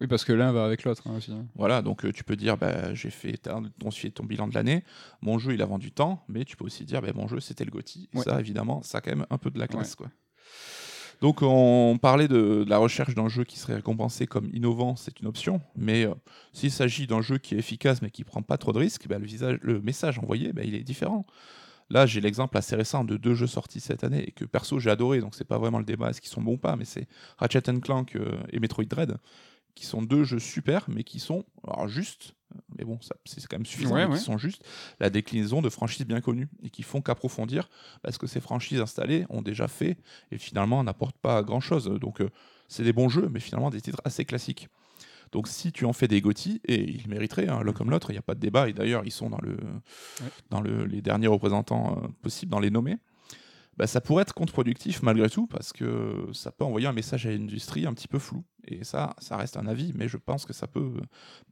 Oui, 0.00 0.06
parce 0.06 0.24
que 0.24 0.32
l'un 0.32 0.52
va 0.52 0.64
avec 0.64 0.84
l'autre 0.84 1.02
hein, 1.06 1.16
aussi. 1.16 1.32
hein. 1.32 1.46
Voilà, 1.56 1.82
donc 1.82 2.04
euh, 2.04 2.12
tu 2.12 2.22
peux 2.22 2.36
dire, 2.36 2.56
bah, 2.56 2.94
j'ai 2.94 3.10
fait 3.10 3.36
ton, 3.36 4.24
bilan 4.24 4.46
de 4.46 4.54
l'année, 4.54 4.84
mon 5.22 5.38
jeu 5.38 5.54
il 5.54 5.62
a 5.62 5.66
vendu 5.66 5.90
tant, 5.90 6.24
mais 6.28 6.44
tu 6.44 6.56
peux 6.56 6.64
aussi 6.64 6.84
dire, 6.84 7.02
bah, 7.02 7.08
mon 7.14 7.26
jeu 7.26 7.40
c'était 7.40 7.64
le 7.64 7.72
Ouais. 7.78 8.22
Ça, 8.22 8.40
évidemment, 8.40 8.82
ça 8.82 8.98
a 8.98 9.00
quand 9.00 9.10
même 9.10 9.26
un 9.30 9.38
peu 9.38 9.50
de 9.50 9.58
la 9.58 9.68
classe. 9.68 9.94
Quoi. 9.94 10.08
Donc 11.20 11.42
on 11.42 11.98
parlait 12.00 12.28
de, 12.28 12.64
de 12.64 12.70
la 12.70 12.78
recherche 12.78 13.14
d'un 13.14 13.28
jeu 13.28 13.44
qui 13.44 13.58
serait 13.58 13.74
récompensé 13.74 14.26
comme 14.26 14.48
innovant, 14.52 14.96
c'est 14.96 15.20
une 15.20 15.26
option, 15.26 15.60
mais 15.76 16.06
euh, 16.06 16.14
s'il 16.52 16.70
s'agit 16.70 17.06
d'un 17.06 17.20
jeu 17.20 17.38
qui 17.38 17.54
est 17.54 17.58
efficace 17.58 18.02
mais 18.02 18.10
qui 18.10 18.24
prend 18.24 18.42
pas 18.42 18.56
trop 18.56 18.72
de 18.72 18.78
risques, 18.78 19.08
bah, 19.08 19.18
le, 19.18 19.26
visage, 19.26 19.58
le 19.62 19.80
message 19.80 20.18
envoyé, 20.18 20.52
bah, 20.52 20.62
il 20.64 20.74
est 20.74 20.84
différent. 20.84 21.26
Là, 21.90 22.04
j'ai 22.04 22.20
l'exemple 22.20 22.56
assez 22.56 22.76
récent 22.76 23.02
de 23.02 23.16
deux 23.16 23.34
jeux 23.34 23.46
sortis 23.46 23.80
cette 23.80 24.04
année 24.04 24.24
et 24.28 24.30
que 24.30 24.44
perso 24.44 24.78
j'ai 24.78 24.90
adoré, 24.90 25.20
donc 25.20 25.34
c'est 25.34 25.46
pas 25.46 25.58
vraiment 25.58 25.78
le 25.78 25.84
débat 25.84 26.10
est-ce 26.10 26.20
qu'ils 26.20 26.30
sont 26.30 26.42
bons 26.42 26.54
ou 26.54 26.58
pas, 26.58 26.76
mais 26.76 26.84
c'est 26.84 27.08
Ratchet 27.38 27.62
Clank 27.80 28.14
euh, 28.14 28.38
et 28.50 28.60
Metroid 28.60 28.84
Dread, 28.84 29.16
qui 29.78 29.86
sont 29.86 30.02
deux 30.02 30.24
jeux 30.24 30.40
super, 30.40 30.86
mais 30.88 31.04
qui 31.04 31.20
sont 31.20 31.44
alors, 31.64 31.86
justes, 31.86 32.34
mais 32.76 32.84
bon, 32.84 32.98
c'est 33.24 33.46
quand 33.46 33.58
même 33.58 33.66
suffisant, 33.66 33.94
ouais. 33.94 34.08
qui 34.10 34.18
sont 34.18 34.36
juste 34.36 34.64
la 34.98 35.08
déclinaison 35.08 35.62
de 35.62 35.68
franchises 35.68 36.04
bien 36.04 36.20
connues 36.20 36.48
et 36.64 36.70
qui 36.70 36.82
font 36.82 37.00
qu'approfondir 37.00 37.70
parce 38.02 38.18
que 38.18 38.26
ces 38.26 38.40
franchises 38.40 38.80
installées 38.80 39.24
ont 39.28 39.40
déjà 39.40 39.68
fait 39.68 39.96
et 40.32 40.38
finalement 40.38 40.82
n'apportent 40.82 41.18
pas 41.18 41.44
grand 41.44 41.60
chose. 41.60 41.84
Donc, 41.84 42.20
euh, 42.20 42.28
c'est 42.66 42.82
des 42.82 42.92
bons 42.92 43.08
jeux, 43.08 43.28
mais 43.30 43.38
finalement 43.38 43.70
des 43.70 43.80
titres 43.80 44.00
assez 44.04 44.24
classiques. 44.24 44.68
Donc, 45.30 45.46
si 45.46 45.70
tu 45.70 45.84
en 45.84 45.92
fais 45.92 46.08
des 46.08 46.20
GOTY, 46.20 46.60
et 46.64 46.82
ils 46.90 47.06
mériteraient, 47.06 47.48
hein, 47.48 47.62
l'un 47.62 47.72
comme 47.72 47.90
l'autre, 47.90 48.10
il 48.10 48.14
n'y 48.14 48.18
a 48.18 48.22
pas 48.22 48.34
de 48.34 48.40
débat, 48.40 48.68
et 48.68 48.72
d'ailleurs, 48.72 49.02
ils 49.04 49.12
sont 49.12 49.30
dans, 49.30 49.40
le, 49.42 49.58
dans 50.50 50.60
le, 50.60 50.86
les 50.86 51.02
derniers 51.02 51.28
représentants 51.28 52.00
euh, 52.02 52.08
possibles 52.22 52.50
dans 52.50 52.60
les 52.60 52.70
nommés. 52.70 52.96
Bah, 53.78 53.86
ça 53.86 54.00
pourrait 54.00 54.22
être 54.22 54.34
contre-productif 54.34 55.02
malgré 55.02 55.30
tout 55.30 55.46
parce 55.46 55.72
que 55.72 56.28
ça 56.32 56.50
peut 56.50 56.64
envoyer 56.64 56.88
un 56.88 56.92
message 56.92 57.26
à 57.26 57.30
l'industrie 57.30 57.86
un 57.86 57.94
petit 57.94 58.08
peu 58.08 58.18
flou. 58.18 58.44
Et 58.66 58.82
ça, 58.82 59.14
ça 59.20 59.36
reste 59.36 59.56
un 59.56 59.68
avis, 59.68 59.92
mais 59.94 60.08
je 60.08 60.16
pense 60.16 60.44
que 60.44 60.52
ça 60.52 60.66
peut 60.66 60.94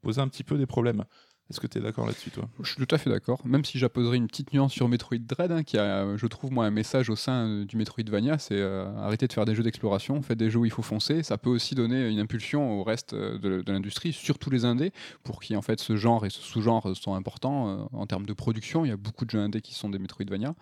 poser 0.02 0.20
un 0.20 0.28
petit 0.28 0.42
peu 0.42 0.58
des 0.58 0.66
problèmes. 0.66 1.04
Est-ce 1.48 1.60
que 1.60 1.68
tu 1.68 1.78
es 1.78 1.80
d'accord 1.80 2.06
là-dessus, 2.06 2.30
toi? 2.30 2.48
Je 2.60 2.72
suis 2.72 2.84
tout 2.84 2.92
à 2.92 2.98
fait 2.98 3.08
d'accord, 3.08 3.40
même 3.44 3.64
si 3.64 3.78
j'apposerais 3.78 4.16
une 4.16 4.26
petite 4.26 4.52
nuance 4.52 4.72
sur 4.72 4.88
Metroid 4.88 5.18
Dread, 5.18 5.52
hein, 5.52 5.62
qui 5.62 5.78
a, 5.78 6.04
euh, 6.04 6.16
je 6.16 6.26
trouve, 6.26 6.50
moi, 6.50 6.66
un 6.66 6.72
message 6.72 7.08
au 7.08 7.14
sein 7.14 7.46
euh, 7.46 7.64
du 7.64 7.76
Metroidvania, 7.76 8.38
c'est 8.38 8.58
euh, 8.58 8.92
arrêter 8.98 9.28
de 9.28 9.32
faire 9.32 9.44
des 9.44 9.54
jeux 9.54 9.62
d'exploration, 9.62 10.20
faites 10.22 10.38
des 10.38 10.50
jeux 10.50 10.58
où 10.58 10.64
il 10.64 10.72
faut 10.72 10.82
foncer. 10.82 11.22
Ça 11.22 11.38
peut 11.38 11.48
aussi 11.50 11.76
donner 11.76 12.08
une 12.08 12.18
impulsion 12.18 12.80
au 12.80 12.82
reste 12.82 13.12
euh, 13.12 13.38
de, 13.38 13.62
de 13.62 13.72
l'industrie, 13.72 14.12
surtout 14.12 14.50
les 14.50 14.64
indés, 14.64 14.92
pour 15.22 15.40
qui, 15.40 15.54
en 15.54 15.62
fait, 15.62 15.78
ce 15.78 15.94
genre 15.94 16.26
et 16.26 16.30
ce 16.30 16.42
sous-genre 16.42 16.96
sont 16.96 17.14
importants 17.14 17.88
en 17.92 18.06
termes 18.06 18.26
de 18.26 18.32
production. 18.32 18.84
Il 18.84 18.88
y 18.88 18.92
a 18.92 18.96
beaucoup 18.96 19.24
de 19.24 19.30
jeux 19.30 19.38
indés 19.38 19.60
qui 19.60 19.74
sont 19.74 19.88
des 19.88 19.98
Metroidvania. 19.98 20.54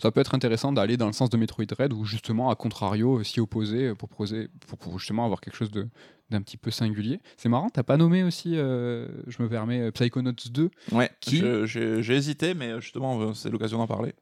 Ça 0.00 0.10
peut 0.10 0.20
être 0.20 0.34
intéressant 0.34 0.72
d'aller 0.72 0.96
dans 0.96 1.06
le 1.06 1.12
sens 1.12 1.30
de 1.30 1.36
Metroid 1.36 1.66
Dread, 1.66 1.92
ou 1.92 2.04
justement, 2.04 2.50
à 2.50 2.56
contrario, 2.56 3.22
s'y 3.22 3.38
opposer, 3.38 3.94
pour, 3.94 4.08
poser, 4.08 4.48
pour, 4.66 4.76
pour 4.78 4.98
justement 4.98 5.24
avoir 5.24 5.40
quelque 5.40 5.56
chose 5.56 5.70
de 5.70 5.88
d'un 6.30 6.42
petit 6.42 6.56
peu 6.56 6.70
singulier. 6.70 7.20
C'est 7.36 7.48
marrant, 7.48 7.68
t'as 7.70 7.82
pas 7.84 7.96
nommé 7.96 8.22
aussi, 8.22 8.52
euh, 8.56 9.06
je 9.26 9.42
me 9.42 9.48
permets, 9.48 9.80
euh, 9.80 9.90
Psychonauts 9.92 10.32
2, 10.50 10.70
Ouais, 10.92 11.10
Qui- 11.20 11.42
j'ai 11.66 12.14
hésité, 12.16 12.54
mais 12.54 12.80
justement, 12.80 13.20
euh, 13.20 13.32
c'est 13.34 13.50
l'occasion 13.50 13.78
d'en 13.78 13.86
parler. 13.86 14.14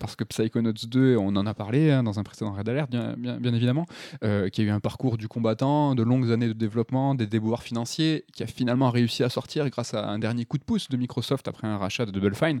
parce 0.00 0.14
que 0.14 0.22
Psychonauts 0.22 0.72
2, 0.86 1.16
on 1.16 1.34
en 1.34 1.44
a 1.44 1.54
parlé 1.54 1.90
hein, 1.90 2.04
dans 2.04 2.20
un 2.20 2.22
précédent 2.22 2.52
Red 2.52 2.68
Alert, 2.68 2.88
bien, 2.88 3.14
bien, 3.18 3.40
bien 3.40 3.52
évidemment, 3.52 3.84
euh, 4.22 4.48
qui 4.48 4.60
a 4.60 4.64
eu 4.64 4.70
un 4.70 4.78
parcours 4.78 5.18
du 5.18 5.26
combattant, 5.26 5.96
de 5.96 6.04
longues 6.04 6.30
années 6.30 6.46
de 6.46 6.52
développement, 6.52 7.16
des 7.16 7.26
déboires 7.26 7.64
financiers, 7.64 8.24
qui 8.32 8.44
a 8.44 8.46
finalement 8.46 8.92
réussi 8.92 9.24
à 9.24 9.28
sortir 9.28 9.68
grâce 9.70 9.94
à 9.94 10.08
un 10.08 10.20
dernier 10.20 10.44
coup 10.44 10.56
de 10.58 10.62
pouce 10.62 10.88
de 10.88 10.96
Microsoft 10.96 11.48
après 11.48 11.66
un 11.66 11.78
rachat 11.78 12.06
de 12.06 12.12
Double 12.12 12.36
Fine. 12.36 12.60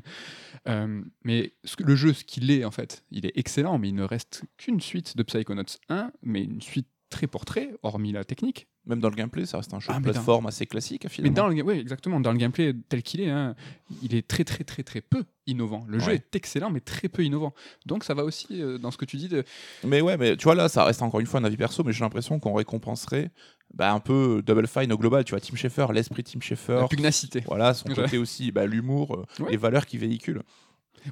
Euh, 0.68 1.00
mais 1.22 1.52
ce 1.62 1.76
que- 1.76 1.84
le 1.84 1.94
jeu, 1.94 2.12
ce 2.12 2.24
qu'il 2.24 2.50
est 2.50 2.64
en 2.64 2.72
fait, 2.72 3.04
il 3.12 3.24
est 3.24 3.32
excellent, 3.36 3.78
mais 3.78 3.90
il 3.90 3.94
ne 3.94 4.02
reste 4.02 4.42
qu'une 4.56 4.80
suite 4.80 5.16
de 5.16 5.22
Psychonauts 5.22 5.62
1, 5.88 6.10
mais 6.24 6.42
une 6.42 6.60
suite 6.60 6.88
très 7.10 7.26
portrait, 7.26 7.70
hormis 7.82 8.12
la 8.12 8.24
technique. 8.24 8.66
Même 8.86 9.00
dans 9.00 9.10
le 9.10 9.14
gameplay, 9.16 9.44
ça 9.44 9.58
reste 9.58 9.74
un 9.74 9.80
jeu 9.80 9.88
Ah, 9.90 9.94
de 9.94 9.98
mais 10.00 10.06
dans- 10.06 10.12
plateforme 10.12 10.46
assez 10.46 10.64
classique, 10.66 11.04
Mais 11.04 11.10
finalement. 11.10 11.34
dans 11.36 11.48
le, 11.48 11.54
ga- 11.54 11.62
ouais, 11.62 11.78
exactement, 11.78 12.20
dans 12.20 12.32
le 12.32 12.38
gameplay 12.38 12.74
tel 12.88 13.02
qu'il 13.02 13.20
est, 13.20 13.28
hein, 13.30 13.54
il 14.02 14.14
est 14.14 14.26
très 14.26 14.44
très 14.44 14.64
très 14.64 14.82
très 14.82 15.00
peu 15.02 15.24
innovant. 15.46 15.84
Le 15.88 15.98
jeu 15.98 16.12
est 16.12 16.34
excellent, 16.36 16.70
mais 16.70 16.80
très 16.80 17.08
peu 17.08 17.22
innovant. 17.24 17.52
Donc 17.86 18.04
ça 18.04 18.14
va 18.14 18.24
aussi 18.24 18.46
euh, 18.62 18.78
dans 18.78 18.90
ce 18.90 18.96
que 18.96 19.04
tu 19.04 19.16
dis 19.16 19.28
de, 19.28 19.44
Mais 19.84 20.00
ouais, 20.00 20.16
mais 20.16 20.36
tu 20.36 20.44
vois, 20.44 20.54
là, 20.54 20.68
ça 20.68 20.84
reste 20.84 21.02
encore 21.02 21.20
une 21.20 21.26
fois 21.26 21.40
un 21.40 21.44
avis 21.44 21.56
perso, 21.58 21.84
mais 21.84 21.92
j'ai 21.92 22.00
l'impression 22.04 22.38
qu'on 22.40 22.54
récompenserait 22.54 23.30
bah, 23.74 23.92
un 23.92 24.00
peu 24.00 24.42
Double 24.44 24.66
Fine 24.66 24.92
au 24.92 24.96
global. 24.98 25.24
Tu 25.24 25.32
vois, 25.32 25.40
Tim 25.40 25.56
Schafer, 25.56 25.86
l'esprit 25.92 26.24
Tim 26.24 26.40
Schafer. 26.40 26.80
la 26.80 26.88
pugnacité. 26.88 27.42
Voilà, 27.46 27.74
son 27.74 27.88
Ouais. 27.90 27.94
côté 27.94 28.16
aussi, 28.16 28.52
bah, 28.52 28.64
l'humour, 28.66 29.14
euh, 29.40 29.46
les 29.50 29.56
valeurs 29.58 29.84
qu'il 29.84 30.00
véhicule. 30.00 30.42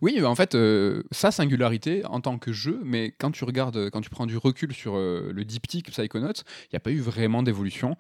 Oui, 0.03 0.23
en 0.25 0.35
fait, 0.35 0.55
euh, 0.55 1.03
sa 1.11 1.31
singularité 1.31 2.05
en 2.07 2.21
tant 2.21 2.39
que 2.39 2.53
jeu, 2.53 2.81
mais 2.85 3.13
quand 3.19 3.31
tu 3.31 3.45
regardes, 3.45 3.91
quand 3.91 4.01
tu 4.01 4.11
prends 4.11 4.27
du 4.27 4.37
recul 4.37 4.73
sur 4.73 4.97
euh, 4.97 5.31
le 5.35 5.45
diptyque 5.45 5.91
Psychonauts, 5.91 6.33
il 6.65 6.69
n'y 6.73 6.77
a 6.77 6.81
pas 6.81 6.91
eu 6.91 7.01
vraiment 7.01 7.43
d'évolution. 7.43 7.97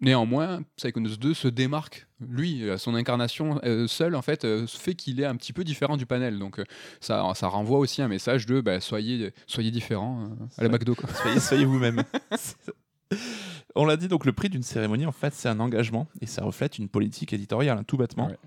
Néanmoins, 0.00 0.62
Psychonauts 0.76 1.16
2 1.16 1.34
se 1.34 1.48
démarque. 1.48 2.06
Lui, 2.20 2.64
son 2.78 2.94
incarnation 2.94 3.60
euh, 3.64 3.86
seule, 3.86 4.16
en 4.16 4.22
fait, 4.22 4.44
euh, 4.44 4.66
fait 4.66 4.94
qu'il 4.94 5.20
est 5.20 5.24
un 5.24 5.36
petit 5.36 5.52
peu 5.52 5.64
différent 5.64 5.96
du 5.96 6.04
panel. 6.04 6.38
Donc, 6.38 6.58
euh, 6.58 6.64
ça, 7.00 7.24
ça 7.34 7.48
renvoie 7.48 7.78
aussi 7.78 8.02
un 8.02 8.08
message 8.08 8.44
de 8.44 8.60
bah, 8.60 8.80
soyez, 8.80 9.32
soyez 9.46 9.70
différents 9.70 10.24
euh, 10.24 10.46
à 10.58 10.62
la. 10.64 10.68
McDo. 10.68 10.94
quoi. 10.94 11.08
Soyez, 11.08 11.40
soyez 11.40 11.64
vous-même. 11.64 12.02
On 13.76 13.84
l'a 13.86 13.96
dit, 13.96 14.06
donc 14.06 14.24
le 14.24 14.32
prix 14.32 14.48
d'une 14.48 14.62
cérémonie, 14.62 15.04
en 15.04 15.10
fait, 15.12 15.34
c'est 15.34 15.48
un 15.48 15.58
engagement 15.58 16.06
et 16.20 16.26
ça 16.26 16.44
reflète 16.44 16.78
une 16.78 16.88
politique 16.88 17.32
éditoriale, 17.32 17.76
hein, 17.78 17.82
tout 17.84 17.96
bêtement. 17.96 18.28
Ouais. 18.28 18.38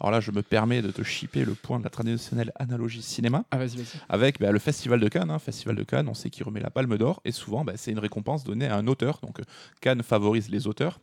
Alors 0.00 0.12
là, 0.12 0.20
je 0.20 0.30
me 0.30 0.42
permets 0.42 0.80
de 0.80 0.90
te 0.92 1.02
chipper 1.02 1.44
le 1.44 1.54
point 1.54 1.78
de 1.80 1.84
la 1.84 1.90
traditionnelle 1.90 2.52
analogie 2.54 3.02
cinéma 3.02 3.44
Ah, 3.50 3.58
vas-y, 3.58 3.76
vas-y. 3.78 4.00
avec 4.08 4.38
bah, 4.40 4.52
le 4.52 4.58
Festival 4.60 5.00
de 5.00 5.08
Cannes. 5.08 5.30
hein. 5.30 5.40
Festival 5.40 5.74
de 5.74 5.82
Cannes, 5.82 6.08
on 6.08 6.14
sait 6.14 6.30
qu'il 6.30 6.44
remet 6.44 6.60
la 6.60 6.70
Palme 6.70 6.96
d'Or 6.98 7.20
et 7.24 7.32
souvent, 7.32 7.64
bah, 7.64 7.72
c'est 7.76 7.90
une 7.90 7.98
récompense 7.98 8.44
donnée 8.44 8.68
à 8.68 8.76
un 8.76 8.86
auteur. 8.86 9.18
Donc 9.22 9.40
euh, 9.40 9.44
Cannes 9.80 10.02
favorise 10.04 10.50
les 10.50 10.66
auteurs. 10.68 11.00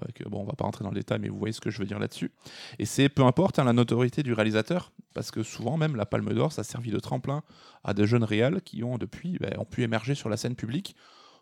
Avec, 0.00 0.22
euh, 0.22 0.24
bon, 0.28 0.40
on 0.40 0.44
va 0.44 0.54
pas 0.54 0.64
rentrer 0.64 0.82
dans 0.84 0.90
le 0.90 0.96
détail, 0.96 1.18
mais 1.20 1.28
vous 1.28 1.38
voyez 1.38 1.52
ce 1.52 1.60
que 1.60 1.70
je 1.70 1.78
veux 1.78 1.84
dire 1.84 1.98
là-dessus. 1.98 2.32
Et 2.78 2.86
c'est 2.86 3.08
peu 3.10 3.22
importe 3.24 3.58
hein, 3.58 3.64
la 3.64 3.74
notoriété 3.74 4.22
du 4.22 4.32
réalisateur, 4.32 4.90
parce 5.14 5.30
que 5.30 5.42
souvent 5.42 5.76
même 5.76 5.94
la 5.96 6.06
Palme 6.06 6.32
d'Or, 6.32 6.50
ça 6.50 6.62
a 6.62 6.64
servi 6.64 6.90
de 6.90 6.98
tremplin 6.98 7.42
à 7.84 7.92
de 7.94 8.04
jeunes 8.06 8.24
réals 8.24 8.62
qui 8.62 8.82
ont 8.82 8.96
depuis 8.98 9.36
bah, 9.38 9.50
ont 9.58 9.66
pu 9.66 9.82
émerger 9.82 10.14
sur 10.14 10.28
la 10.30 10.36
scène 10.38 10.54
publique. 10.56 10.96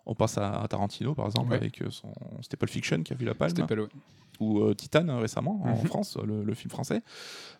On 0.06 0.14
pense 0.14 0.38
à 0.38 0.66
Tarantino 0.68 1.14
par 1.14 1.26
exemple 1.26 1.50
Ouais. 1.50 1.56
avec 1.56 1.82
euh, 1.82 1.90
son 1.90 2.12
Pulp 2.58 2.70
Fiction 2.70 3.02
qui 3.02 3.12
a 3.12 3.16
vu 3.16 3.24
la 3.26 3.34
Palme 3.34 3.66
ou 4.40 4.60
euh, 4.60 4.74
Titan 4.74 5.06
euh, 5.08 5.18
récemment 5.18 5.60
en 5.62 5.70
Mhm. 5.76 5.84
France, 5.86 6.16
le, 6.24 6.42
le 6.44 6.54
film 6.54 6.70
français. 6.70 7.02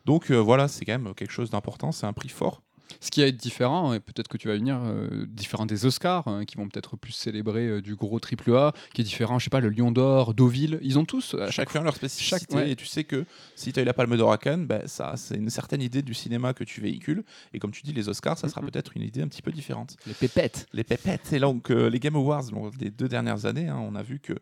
Donc 0.07 0.31
euh, 0.31 0.37
voilà, 0.39 0.67
c'est 0.69 0.85
quand 0.85 0.99
même 0.99 1.15
quelque 1.15 1.33
chose 1.33 1.51
d'important, 1.51 1.93
c'est 1.93 2.07
un 2.07 2.13
prix 2.15 2.31
fort. 2.31 2.63
Ce 3.01 3.11
qui 3.11 3.21
va 3.21 3.29
être 3.29 3.37
différent, 3.37 3.93
et 3.95 4.01
peut-être 4.01 4.29
que 4.29 4.37
tu 4.37 4.49
vas 4.49 4.55
venir, 4.55 4.79
euh, 4.83 5.27
différent 5.29 5.67
des 5.67 5.87
Oscars, 5.87 6.27
hein, 6.29 6.45
qui 6.45 6.57
vont 6.57 6.69
peut-être 6.69 6.97
plus 6.97 7.13
célébrer 7.13 7.67
euh, 7.67 7.81
du 7.83 7.95
gros 7.95 8.19
triple 8.19 8.55
A, 8.57 8.73
qui 8.95 9.03
est 9.03 9.05
différent, 9.05 9.39
je 9.39 9.45
sais 9.45 9.51
pas, 9.51 9.61
le 9.61 9.69
Lion 9.71 9.93
d'Or, 9.93 10.35
Deauville, 10.35 10.79
ils 10.83 10.99
ont 10.99 11.05
tous, 11.05 11.35
à 11.35 11.51
chaque 11.51 11.71
Chacun 11.71 11.85
leur 11.85 11.95
spécificité 11.97 12.39
chaque- 12.41 12.51
ouais. 12.59 12.71
et 12.73 12.77
tu 12.77 12.87
sais 12.87 13.05
que 13.05 13.25
si 13.55 13.73
tu 13.73 13.79
as 13.79 13.83
eu 13.83 13.87
la 13.87 13.95
Palme 13.95 14.17
d'Or 14.17 14.33
à 14.33 14.39
Cannes, 14.39 14.67
ben, 14.67 14.83
ça 14.87 15.15
c'est 15.17 15.37
une 15.37 15.51
certaine 15.51 15.83
idée 15.83 16.03
du 16.03 16.15
cinéma 16.15 16.53
que 16.55 16.65
tu 16.65 16.81
véhicules 16.81 17.23
et 17.55 17.59
comme 17.59 17.71
tu 17.71 17.83
dis 17.83 17.93
les 17.93 18.09
Oscars, 18.09 18.39
ça 18.39 18.49
sera 18.49 18.61
peut-être 18.61 18.97
une 18.97 19.03
idée 19.03 19.23
un 19.23 19.29
petit 19.29 19.43
peu 19.43 19.53
différente. 19.53 19.97
les 20.07 20.15
pépettes. 20.15 20.67
Les 20.73 20.85
pépettes 20.85 21.33
et 21.33 21.39
donc 21.39 21.71
euh, 21.71 21.89
les 21.91 22.01
Game 22.01 22.17
Awards 22.17 22.51
lors 22.53 22.71
des 22.73 22.91
deux 22.91 23.09
dernières 23.09 23.47
années, 23.47 23.69
hein, 23.69 23.79
on 23.81 23.95
a 23.95 24.03
vu 24.03 24.19
que 24.19 24.35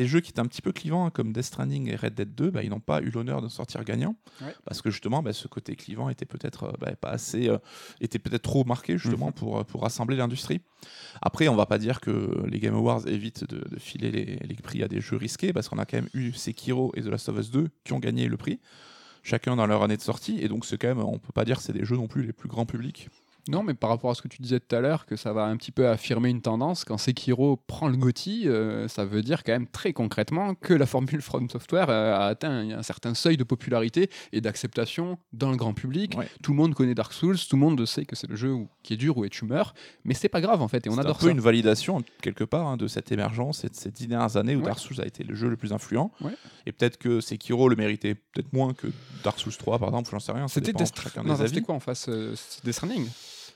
des 0.00 0.06
jeux 0.06 0.20
qui 0.20 0.30
étaient 0.30 0.40
un 0.40 0.46
petit 0.46 0.62
peu 0.62 0.72
clivants 0.72 1.04
hein, 1.06 1.10
comme 1.10 1.32
Death 1.32 1.44
Stranding 1.44 1.88
et 1.88 1.96
Red 1.96 2.14
Dead 2.14 2.34
2, 2.34 2.50
bah, 2.50 2.62
ils 2.62 2.70
n'ont 2.70 2.80
pas 2.80 3.00
eu 3.02 3.10
l'honneur 3.10 3.42
de 3.42 3.48
sortir 3.48 3.84
gagnants 3.84 4.16
Ouais. 4.40 4.54
parce 4.64 4.80
que 4.80 4.90
justement 4.90 5.22
bah, 5.22 5.32
ce 5.32 5.46
côté 5.48 5.76
clivant 5.76 6.08
était 6.08 6.24
peut-être 6.24 6.64
euh, 6.64 6.72
bah, 6.80 6.92
pas 6.96 7.10
assez 7.10 7.48
euh, 7.48 7.58
était 8.00 8.18
peut-être 8.18 8.42
trop 8.42 8.64
marqué 8.64 8.96
justement 8.96 9.26
Mhm. 9.26 9.32
pour, 9.34 9.58
euh, 9.58 9.64
pour 9.64 9.82
rassembler 9.82 10.16
l'industrie. 10.16 10.60
Après, 11.20 11.48
on 11.48 11.56
va 11.56 11.66
pas 11.66 11.78
dire 11.78 12.00
que 12.00 12.44
les 12.46 12.58
Game 12.60 12.74
Awards 12.74 13.06
évitent 13.06 13.44
de, 13.48 13.58
de 13.68 13.78
filer 13.78 14.10
les, 14.10 14.36
les 14.36 14.54
prix 14.54 14.82
à 14.82 14.88
des 14.88 15.00
jeux 15.00 15.16
risqués 15.16 15.52
parce 15.52 15.68
qu'on 15.68 15.78
a 15.78 15.84
quand 15.84 15.98
même 15.98 16.08
eu 16.14 16.32
Sekiro 16.32 16.92
et 16.96 17.02
The 17.02 17.06
Last 17.06 17.28
of 17.28 17.38
Us 17.38 17.50
2 17.50 17.68
qui 17.84 17.92
ont 17.92 17.98
gagné 18.00 18.26
le 18.28 18.36
prix 18.36 18.58
chacun 19.22 19.54
dans 19.56 19.66
leur 19.66 19.82
année 19.82 19.98
de 19.98 20.02
sortie 20.02 20.38
et 20.40 20.48
donc 20.48 20.64
c'est 20.64 20.78
quand 20.78 20.88
même 20.88 21.00
on 21.00 21.18
peut 21.18 21.32
pas 21.34 21.44
dire 21.44 21.58
que 21.58 21.62
c'est 21.62 21.74
des 21.74 21.84
jeux 21.84 21.96
non 21.96 22.08
plus 22.08 22.24
les 22.24 22.32
plus 22.32 22.48
grand 22.48 22.64
public. 22.64 23.08
Non, 23.48 23.62
mais 23.62 23.74
par 23.74 23.90
rapport 23.90 24.10
à 24.10 24.14
ce 24.14 24.22
que 24.22 24.28
tu 24.28 24.42
disais 24.42 24.60
tout 24.60 24.74
à 24.76 24.80
l'heure, 24.80 25.06
que 25.06 25.16
ça 25.16 25.32
va 25.32 25.44
un 25.44 25.56
petit 25.56 25.72
peu 25.72 25.88
affirmer 25.88 26.28
une 26.28 26.42
tendance, 26.42 26.84
quand 26.84 26.98
Sekiro 26.98 27.56
prend 27.56 27.88
le 27.88 27.96
GOTY, 27.96 28.48
euh, 28.48 28.86
ça 28.88 29.04
veut 29.04 29.22
dire 29.22 29.42
quand 29.42 29.52
même 29.52 29.66
très 29.66 29.92
concrètement 29.92 30.54
que 30.54 30.74
la 30.74 30.86
formule 30.86 31.22
From 31.22 31.48
Software 31.48 31.88
euh, 31.90 32.14
a 32.14 32.26
atteint 32.26 32.50
un, 32.50 32.70
un 32.78 32.82
certain 32.82 33.14
seuil 33.14 33.36
de 33.36 33.44
popularité 33.44 34.10
et 34.32 34.40
d'acceptation 34.40 35.18
dans 35.32 35.50
le 35.50 35.56
grand 35.56 35.74
public. 35.74 36.16
Ouais. 36.18 36.28
Tout 36.42 36.52
le 36.52 36.58
monde 36.58 36.74
connaît 36.74 36.94
Dark 36.94 37.12
Souls, 37.12 37.38
tout 37.38 37.56
le 37.56 37.60
monde 37.60 37.84
sait 37.86 38.04
que 38.04 38.14
c'est 38.16 38.28
le 38.28 38.36
jeu 38.36 38.52
où- 38.52 38.68
qui 38.82 38.94
est 38.94 38.96
dur 38.96 39.16
où 39.16 39.26
tu 39.28 39.44
meurs, 39.44 39.74
mais 40.04 40.14
c'est 40.14 40.28
pas 40.28 40.40
grave 40.40 40.60
en 40.62 40.68
fait, 40.68 40.86
et 40.86 40.90
on 40.90 40.94
C'est 40.94 41.00
adore 41.00 41.16
un 41.16 41.20
peu 41.20 41.26
ça. 41.26 41.32
une 41.32 41.40
validation 41.40 42.02
quelque 42.22 42.44
part 42.44 42.66
hein, 42.66 42.76
de 42.76 42.86
cette 42.86 43.10
émergence 43.12 43.64
et 43.64 43.68
de 43.68 43.74
ces 43.74 43.90
dix 43.90 44.06
dernières 44.06 44.36
années 44.36 44.54
où 44.56 44.60
Ouais. 44.60 44.66
Dark 44.66 44.78
Souls 44.78 45.00
a 45.00 45.06
été 45.06 45.24
le 45.24 45.34
jeu 45.34 45.48
le 45.48 45.56
plus 45.56 45.72
influent. 45.72 46.12
Ouais. 46.20 46.32
Et 46.66 46.72
peut-être 46.72 46.98
que 46.98 47.20
Sekiro 47.20 47.68
le 47.68 47.76
méritait 47.76 48.14
peut-être 48.14 48.52
moins 48.52 48.74
que 48.74 48.86
Dark 49.24 49.38
Souls 49.38 49.56
3 49.56 49.78
par 49.78 49.88
exemple, 49.88 50.10
j'en 50.10 50.20
sais 50.20 50.32
rien. 50.32 50.46
ça 50.48 50.54
C'était 50.54 50.72
Death 50.72 50.92
c'était 51.48 51.60
quoi 51.62 51.74
en 51.74 51.80
face 51.80 52.06
euh, 52.08 52.34
Death 52.64 52.74
Stranding? 52.74 53.06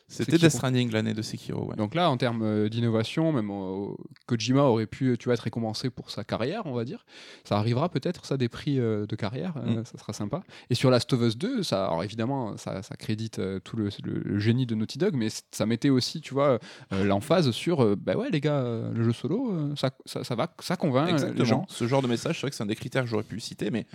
C'était. 0.07 0.37
Death 0.39 0.51
Stranding 0.51 0.91
l'année 0.93 1.15
de 1.15 1.23
Sekiro. 1.23 1.69
Ouais. 1.71 1.77
Donc 1.77 1.95
là, 1.95 2.11
en 2.11 2.17
termes 2.17 2.43
euh, 2.43 2.69
d'innovation, 2.69 3.33
même 3.33 3.51
euh, 3.51 3.87
Kojima 4.27 4.63
aurait 4.63 4.87
pu 4.87 5.17
tu 5.19 5.25
vois, 5.25 5.35
être 5.35 5.41
récompensé 5.41 5.89
pour 5.91 6.11
sa 6.11 6.25
carrière, 6.25 6.63
on 6.67 6.75
va 6.75 6.85
dire. 6.85 7.07
Ça 7.45 7.59
arrivera 7.59 7.89
peut-être, 7.89 8.27
ça, 8.27 8.37
des 8.37 8.49
prix 8.51 8.79
euh, 8.79 9.07
de 9.07 9.17
carrière, 9.17 9.55
euh, 9.57 9.81
Mm. 9.81 9.85
ça 9.87 9.97
sera 9.99 10.13
sympa. 10.13 10.43
Et 10.71 10.75
sur 10.75 10.91
Last 10.91 11.13
of 11.15 11.21
Us 11.23 11.39
2, 11.39 11.63
ça, 11.63 11.87
alors 11.87 12.05
évidemment, 12.05 12.57
ça, 12.59 12.83
ça 12.83 12.97
crédite 12.97 13.41
tout 13.65 13.77
le, 13.77 13.89
le- 14.05 14.21
le 14.25 14.39
génie 14.39 14.67
de 14.67 14.75
Naughty 14.75 14.99
Dog, 14.99 15.15
mais 15.15 15.29
ça 15.51 15.65
mettait 15.67 15.91
aussi, 15.91 16.21
tu 16.21 16.35
vois, 16.35 16.59
l'emphase 16.91 17.51
sur, 17.53 17.97
bah 17.97 18.15
ouais, 18.17 18.29
les 18.31 18.41
gars, 18.41 18.63
le 18.93 19.03
jeu 19.03 19.13
solo, 19.13 19.75
ça, 19.77 19.91
ça, 20.05 20.23
ça 20.23 20.35
va, 20.35 20.55
ça 20.61 20.77
convainc 20.77 21.09
euh, 21.09 21.13
les 21.13 21.13
Exactement. 21.15 21.45
gens. 21.45 21.67
Ce 21.69 21.87
genre 21.87 22.03
de 22.03 22.09
message, 22.09 22.37
c'est 22.37 22.41
vrai 22.43 22.51
que 22.51 22.57
c'est 22.57 22.63
un 22.63 22.67
des 22.67 22.77
critères 22.77 23.03
que 23.05 23.09
j'aurais 23.09 23.23
pu 23.25 23.41
citer, 23.41 23.71
mais 23.71 23.87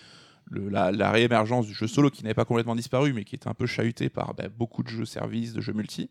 le- 0.50 0.70
la, 0.70 0.92
la 0.92 1.12
réémergence 1.12 1.68
du 1.68 1.74
jeu 1.74 1.88
solo 1.88 2.10
qui 2.10 2.24
n'avait 2.24 2.34
pas 2.34 2.46
complètement 2.46 2.76
disparu, 2.76 3.14
mais 3.14 3.24
qui 3.24 3.36
était 3.36 3.48
un 3.48 3.54
peu 3.54 3.66
chahuté 3.68 4.10
par 4.10 4.34
bah, 4.34 4.50
beaucoup 4.50 4.84
de 4.84 4.90
jeux 4.90 5.06
services, 5.06 5.54
de 5.54 5.62
jeux 5.62 5.74
multi, 5.74 6.10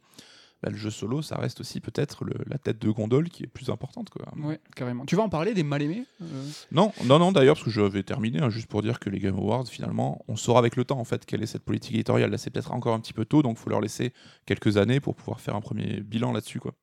bah, 0.62 0.70
le 0.70 0.76
jeu 0.76 0.90
solo, 0.90 1.22
ça 1.22 1.36
reste 1.36 1.60
aussi 1.60 1.80
peut-être 1.80 2.24
la 2.48 2.58
tête 2.58 2.80
de 2.80 2.90
gondole 2.90 3.28
qui 3.28 3.44
est 3.44 3.46
plus 3.46 3.70
importante. 3.70 4.10
Quoi. 4.10 4.26
Ouais, 4.38 4.58
carrément. 4.74 5.04
Tu 5.06 5.14
vas 5.14 5.22
en 5.22 5.28
parler 5.28 5.54
des 5.54 5.62
mal 5.62 5.82
aimés 5.82 6.04
euh? 6.20 6.48
Non, 6.72 6.92
non, 7.04 7.20
non, 7.20 7.30
d'ailleurs, 7.30 7.54
parce 7.54 7.64
que 7.64 7.70
je 7.70 7.80
vais 7.80 8.02
terminer, 8.02 8.40
hein, 8.40 8.50
juste 8.50 8.66
pour 8.66 8.82
dire 8.82 8.98
que 8.98 9.08
les 9.08 9.20
Game 9.20 9.36
Awards, 9.36 9.68
finalement, 9.68 10.24
on 10.26 10.34
saura 10.34 10.58
avec 10.58 10.74
le 10.74 10.84
temps, 10.84 10.98
en 10.98 11.04
fait, 11.04 11.24
quelle 11.26 11.42
est 11.44 11.46
cette 11.46 11.62
politique 11.64 11.94
éditoriale. 11.94 12.30
Là, 12.32 12.38
c'est 12.38 12.50
peut-être 12.50 12.72
encore 12.72 12.94
un 12.94 13.00
petit 13.00 13.12
peu 13.12 13.24
tôt, 13.24 13.42
donc 13.42 13.56
il 13.56 13.62
faut 13.62 13.70
leur 13.70 13.80
laisser 13.80 14.12
quelques 14.46 14.76
années 14.78 14.98
pour 14.98 15.14
pouvoir 15.14 15.40
faire 15.40 15.54
un 15.54 15.60
premier 15.60 16.00
bilan 16.00 16.32
là-dessus, 16.32 16.58
quoi. 16.58 16.74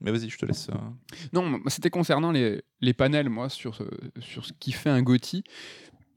Mais 0.00 0.10
vas-y, 0.12 0.28
je 0.28 0.36
te 0.38 0.44
laisse. 0.46 0.68
euh, 0.68 0.74
Non, 1.32 1.58
c'était 1.68 1.88
concernant 1.90 2.30
les, 2.30 2.62
les 2.82 2.92
panels, 2.92 3.28
moi, 3.30 3.48
sur, 3.48 3.74
ce- 3.74 3.82
sur 4.20 4.44
ce 4.44 4.52
qui 4.52 4.70
fait 4.72 4.90
un 4.90 5.02
GOTY. 5.02 5.42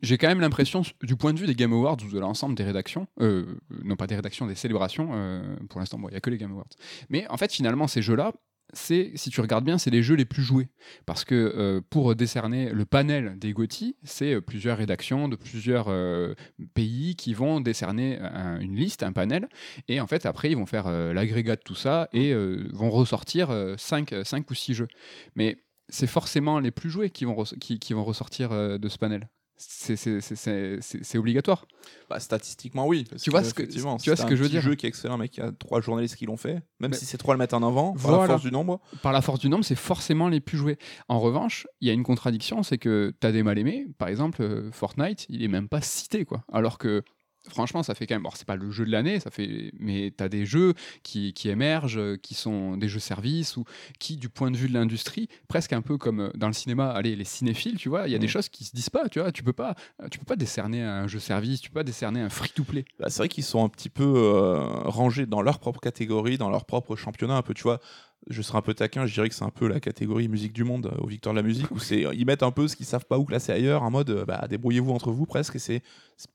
J'ai 0.02 0.18
quand 0.18 0.28
même 0.28 0.40
l'impression, 0.40 0.82
du 1.04 1.16
point 1.16 1.34
de 1.34 1.40
vue 1.40 1.48
des 1.48 1.56
Game 1.56 1.74
Awards 1.74 1.98
ou 2.06 2.12
de 2.12 2.20
l'ensemble 2.20 2.56
des 2.56 2.64
rédactions, 2.64 3.08
euh, 3.20 3.46
non 3.84 3.96
pas 3.96 4.08
des 4.08 4.16
rédactions, 4.16 4.48
des 4.48 4.56
célébrations, 4.56 5.10
euh, 5.14 5.56
pour 5.70 5.80
l'instant, 5.80 5.98
il 6.04 6.12
n'y 6.12 6.16
a 6.16 6.22
que 6.22 6.30
les 6.30 6.38
Game 6.38 6.52
Awards. 6.52 6.70
Mais 7.10 7.28
en 7.30 7.38
fait, 7.38 7.52
finalement, 7.52 7.88
ces 7.88 8.02
jeux-là, 8.02 8.32
c'est, 8.72 9.12
si 9.16 9.32
tu 9.32 9.42
regardes 9.42 9.66
bien, 9.66 9.80
c'est 9.80 9.90
les 9.90 10.04
jeux 10.04 10.14
les 10.16 10.26
plus 10.26 10.44
joués. 10.44 10.70
Parce 11.08 11.26
que 11.26 11.34
euh, 11.36 11.82
pour 11.90 12.14
décerner 12.16 12.70
le 12.70 12.86
panel 12.86 13.38
des 13.40 13.52
GOTY, 13.52 13.96
c'est 14.04 14.36
euh, 14.36 14.42
plusieurs 14.42 14.78
rédactions 14.78 15.28
de 15.28 15.36
plusieurs 15.36 15.88
euh, 15.88 16.36
pays 16.76 17.16
qui 17.16 17.34
vont 17.34 17.62
décerner 17.62 18.20
un- 18.20 18.60
une 18.60 18.76
liste, 18.76 19.02
un 19.02 19.12
panel. 19.12 19.50
Et 19.88 20.00
en 20.00 20.06
fait, 20.06 20.28
après, 20.28 20.52
ils 20.52 20.56
vont 20.56 20.68
faire 20.68 20.86
euh, 20.86 21.14
l'agrégat 21.14 21.56
de 21.56 21.62
tout 21.66 21.74
ça 21.74 22.10
et 22.14 22.32
euh, 22.32 22.70
vont 22.72 22.92
ressortir 22.92 23.50
5 23.78 24.14
ou 24.50 24.54
6 24.54 24.76
jeux. 24.76 24.88
Mais 25.36 25.58
c'est 25.90 26.06
forcément 26.08 26.60
les 26.60 26.70
plus 26.72 26.92
joués 26.92 27.10
qui 27.10 27.26
vont, 27.26 27.44
qui, 27.60 27.94
vont 27.94 28.04
ressortir 28.04 28.52
euh, 28.52 28.78
de 28.78 28.88
ce 28.88 29.00
panel. 29.00 29.28
C'est- 29.62 29.96
c'est- 29.98 30.22
c'est- 30.22 30.36
C'est 30.36 30.78
c'est- 30.82 31.04
c'est 31.04 31.18
obligatoire. 31.18 31.66
Bah, 32.10 32.20
statistiquement, 32.20 32.88
oui. 32.88 33.04
Tu 33.22 33.30
vois 33.30 33.44
ce 33.44 33.54
que- 33.54 33.64
tu 33.64 33.80
vois 33.80 33.98
ce 33.98 34.08
que 34.26 34.34
un 34.34 34.36
je 34.36 34.42
veux 34.42 34.48
dire 34.50 34.62
jeu 34.62 34.76
qui 34.76 34.86
est 34.86 34.90
excellent, 34.90 35.18
mais 35.18 35.26
il 35.28 35.38
y 35.38 35.42
a 35.42 35.52
trois 35.52 35.82
journalistes 35.82 36.16
qui 36.16 36.26
l'ont 36.26 36.38
fait, 36.38 36.62
même 36.80 36.92
Mais- 36.92 36.94
si 36.94 37.06
c'est 37.06 37.18
trois 37.18 37.34
le 37.34 37.40
mettre 37.40 37.56
en 37.56 37.64
avant, 37.64 37.94
par 37.94 38.12
la 38.22 38.28
force 38.28 38.42
du 38.42 38.52
nombre. 38.52 38.80
Par 39.04 39.12
la 39.12 39.22
force 39.22 39.40
du 39.40 39.50
nombre, 39.50 39.66
c'est 39.66 39.76
forcément 39.76 40.30
les 40.30 40.40
plus 40.40 40.58
joués. 40.58 40.78
En 41.10 41.20
revanche, 41.20 41.68
il 41.82 41.88
y 41.88 41.92
a 41.92 41.94
une 41.94 42.04
contradiction, 42.04 42.64
c'est 42.64 42.78
que 42.78 43.14
tu 43.20 43.28
as 43.28 43.32
des 43.34 43.44
mal-aimés. 43.44 43.88
Par 43.98 44.08
exemple, 44.08 44.42
euh, 44.42 44.72
Fortnite, 44.72 45.26
il 45.30 45.44
est 45.44 45.48
même 45.50 45.68
pas 45.68 45.82
cité. 45.82 46.24
quoi. 46.26 46.44
Alors 46.52 46.78
que, 46.78 47.04
franchement, 47.50 47.84
ça 47.84 47.96
fait 47.96 48.08
quand 48.08 48.16
même... 48.16 48.24
Bon, 48.24 48.30
c'est 48.34 48.48
pas 48.48 48.56
le 48.56 48.72
jeu 48.72 48.86
de 48.86 48.92
l'année, 48.92 49.20
ça 49.20 49.30
fait... 49.32 49.72
mais 49.80 50.14
tu 50.18 50.24
as 50.24 50.30
des 50.30 50.46
jeux 50.46 50.74
qui, 51.04 51.34
qui 51.34 51.50
émergent, 51.50 51.98
euh, 51.98 52.18
qui 52.18 52.34
sont 52.36 52.78
des 52.78 52.88
jeux 52.88 53.00
services, 53.00 53.58
ou 53.58 53.66
qui, 54.00 54.18
du 54.18 54.30
point 54.30 54.52
de 54.52 54.58
vue 54.58 54.70
de 54.70 54.74
l'industrie, 54.74 55.28
presque 55.48 55.74
un 55.74 55.82
peu 55.82 55.98
comme 55.98 56.20
euh, 56.22 56.30
dans 56.36 56.48
le 56.48 56.54
cinéma, 56.54 56.90
allez, 56.92 57.16
les 57.16 57.26
cinéphiles, 57.26 57.78
tu 57.78 57.90
vois, 57.90 58.08
il 58.08 58.12
y 58.12 58.16
a 58.16 58.20
des 58.20 58.28
Mhm. 58.28 58.32
choses 58.32 58.50
qui 58.50 58.64
se 58.64 58.76
disent 58.76 58.90
pas, 58.90 59.10
tu 59.10 59.20
vois. 59.20 59.32
Tu 59.32 59.44
peux 59.44 59.54
pas, 59.54 59.76
tu 60.12 60.20
peux 60.20 60.26
pas 60.26 60.36
décerner 60.36 60.82
un 60.84 61.08
jeu 61.08 61.20
service, 61.20 61.62
tu 61.62 61.70
peux 61.70 61.80
pas 61.80 61.84
décerner 61.84 62.22
un 62.22 62.30
free-to-play. 62.30 62.86
Bah, 63.00 63.08
c'est 63.10 63.20
vrai 63.20 63.30
qu'ils 63.30 63.44
sont 63.44 63.64
un 63.64 63.70
petit 63.70 63.90
peu 63.90 64.04
euh, 64.04 64.60
rangés 64.86 65.26
dans 65.26 65.42
leur 65.42 65.60
propre 65.60 65.80
catégorie, 65.80 66.38
dans 66.38 66.50
leur 66.50 66.66
propre 66.66 66.96
championnat. 66.96 67.36
Un 67.38 67.42
peu, 67.42 67.54
tu 67.54 67.64
vois, 67.64 67.80
je 68.28 68.42
serais 68.42 68.58
un 68.58 68.62
peu 68.62 68.74
taquin, 68.74 69.06
je 69.06 69.14
dirais 69.14 69.30
que 69.30 69.36
c'est 69.36 69.46
un 69.46 69.50
peu 69.50 69.68
la 69.68 69.80
catégorie 69.80 70.28
musique 70.28 70.54
du 70.54 70.64
monde 70.64 70.88
euh, 70.88 71.04
aux 71.04 71.08
Victoires 71.08 71.34
de 71.34 71.40
la 71.40 71.48
musique, 71.48 71.72
où 71.72 71.80
c'est 71.80 72.06
ils 72.14 72.26
mettent 72.26 72.44
un 72.44 72.52
peu 72.52 72.68
ce 72.68 72.76
qu'ils 72.76 72.86
savent 72.86 73.06
pas 73.06 73.18
où 73.18 73.26
classer 73.26 73.52
ailleurs, 73.52 73.84
en 73.84 73.92
mode 73.92 74.10
euh, 74.10 74.26
bah, 74.26 74.46
débrouillez-vous 74.50 74.92
entre 74.92 75.12
vous 75.12 75.26
presque, 75.26 75.56
et 75.56 75.60
c'est 75.60 75.82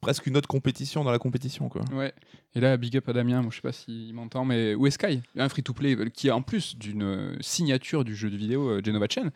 presque 0.00 0.26
une 0.26 0.36
autre 0.36 0.48
compétition 0.48 1.04
dans 1.04 1.12
la 1.12 1.18
compétition. 1.18 1.68
Quoi. 1.68 1.82
Ouais. 1.92 2.12
Et 2.56 2.60
là, 2.60 2.76
big 2.76 2.96
up 2.96 3.08
à 3.08 3.12
Damien, 3.12 3.42
moi, 3.42 3.50
je 3.50 3.56
sais 3.56 3.62
pas 3.62 3.72
s'il 3.72 4.14
m'entend, 4.14 4.44
mais 4.44 4.74
où 4.74 4.86
est 4.86 4.92
Sky 4.92 5.20
Un 5.36 5.48
free-to-play 5.48 5.96
euh, 5.96 6.08
qui 6.08 6.28
est 6.28 6.30
en 6.30 6.40
plus 6.40 6.76
d'une 6.78 7.36
signature 7.40 8.04
du 8.04 8.14
jeu 8.14 8.30
de 8.30 8.36
vidéo 8.36 8.68
euh, 8.68 8.80
Genova 8.84 9.06
Chain. 9.10 9.30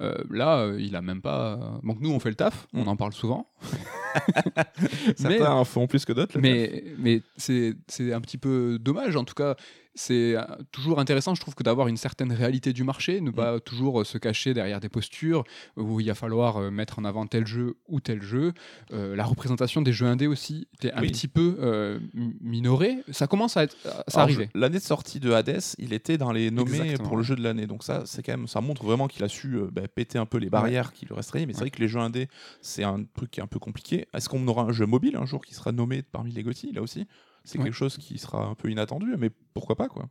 Euh, 0.00 0.16
là, 0.30 0.72
il 0.78 0.96
a 0.96 1.02
même 1.02 1.20
pas. 1.20 1.80
Donc 1.82 2.00
nous, 2.00 2.10
on 2.10 2.18
fait 2.18 2.30
le 2.30 2.34
taf, 2.34 2.66
on 2.72 2.86
en 2.86 2.96
parle 2.96 3.12
souvent. 3.12 3.50
Certains 5.16 5.28
mais 5.28 5.46
en 5.46 5.64
font 5.64 5.86
plus 5.86 6.06
que 6.06 6.14
d'autres. 6.14 6.38
mais, 6.38 7.22
c'est 7.36 7.74
un 8.12 8.20
petit 8.22 8.38
peu 8.38 8.78
dommage, 8.80 9.16
en 9.16 9.24
tout 9.24 9.34
cas. 9.34 9.56
C'est 9.94 10.34
euh, 10.36 10.42
toujours 10.70 11.00
intéressant, 11.00 11.34
je 11.34 11.40
trouve, 11.42 11.54
que 11.54 11.62
d'avoir 11.62 11.86
une 11.88 11.98
certaine 11.98 12.32
réalité 12.32 12.72
du 12.72 12.82
marché, 12.82 13.20
ne 13.20 13.30
pas 13.30 13.60
toujours 13.60 14.00
euh, 14.00 14.04
se 14.04 14.16
cacher 14.16 14.54
derrière 14.54 14.80
des 14.80 14.88
postures 14.88 15.44
où 15.76 16.00
il 16.00 16.06
va 16.06 16.14
falloir 16.14 16.56
euh, 16.56 16.70
mettre 16.70 16.98
en 16.98 17.04
avant 17.04 17.26
tel 17.26 17.46
jeu 17.46 17.76
ou 17.88 18.00
tel 18.00 18.22
jeu. 18.22 18.52
Euh, 18.92 19.14
la 19.14 19.24
représentation 19.24 19.82
des 19.82 19.92
jeux 19.92 20.06
indés 20.06 20.26
aussi 20.26 20.66
était 20.74 20.92
un 20.92 21.02
Oui. 21.02 21.08
petit 21.10 21.28
peu 21.28 21.56
euh, 21.60 21.98
minorée. 22.40 22.98
Ça 23.10 23.26
commence 23.26 23.56
à 23.56 23.64
être, 23.64 23.76
ça 24.08 24.26
je- 24.28 24.40
L'année 24.54 24.78
de 24.78 24.82
sortie 24.82 25.20
de 25.20 25.30
Hades, 25.32 25.60
il 25.78 25.92
était 25.92 26.16
dans 26.18 26.32
les 26.32 26.50
nommés 26.50 26.78
Exactement. 26.80 27.08
pour 27.08 27.16
le 27.18 27.22
jeu 27.22 27.36
de 27.36 27.42
l'année. 27.42 27.66
Donc 27.66 27.84
ça, 27.84 28.04
c'est 28.06 28.22
quand 28.22 28.32
même, 28.32 28.48
ça 28.48 28.60
montre 28.60 28.84
vraiment 28.84 29.08
qu'il 29.08 29.22
a 29.24 29.28
su 29.28 29.56
euh, 29.56 29.68
bah, 29.70 29.82
péter 29.94 30.18
un 30.18 30.26
peu 30.26 30.38
les 30.38 30.48
barrières 30.50 30.92
qui 30.92 31.04
lui 31.06 31.14
resteraient. 31.14 31.44
Mais 31.46 31.52
c'est 31.52 31.60
vrai 31.60 31.70
que 31.70 31.80
les 31.80 31.88
jeux 31.88 32.00
indés, 32.00 32.28
c'est 32.60 32.84
un 32.84 33.04
truc 33.14 33.30
qui 33.30 33.40
est 33.40 33.42
un 33.42 33.46
peu 33.46 33.58
compliqué. 33.58 34.06
Est-ce 34.14 34.28
qu'on 34.28 34.46
aura 34.48 34.62
un 34.62 34.72
jeu 34.72 34.86
mobile 34.86 35.16
un 35.16 35.26
jour 35.26 35.44
qui 35.44 35.54
sera 35.54 35.70
nommé 35.72 36.02
parmi 36.02 36.32
les 36.32 36.42
GOTY 36.42 36.72
là 36.72 36.82
aussi? 36.82 37.06
C'est 37.44 37.58
Ouais. 37.58 37.64
quelque 37.64 37.74
chose 37.74 37.96
qui 37.98 38.18
sera 38.18 38.44
un 38.46 38.54
peu 38.54 38.70
inattendu, 38.70 39.16
mais 39.18 39.28
pourquoi 39.54 39.76
pas 39.76 39.88
quoi. 39.88 40.08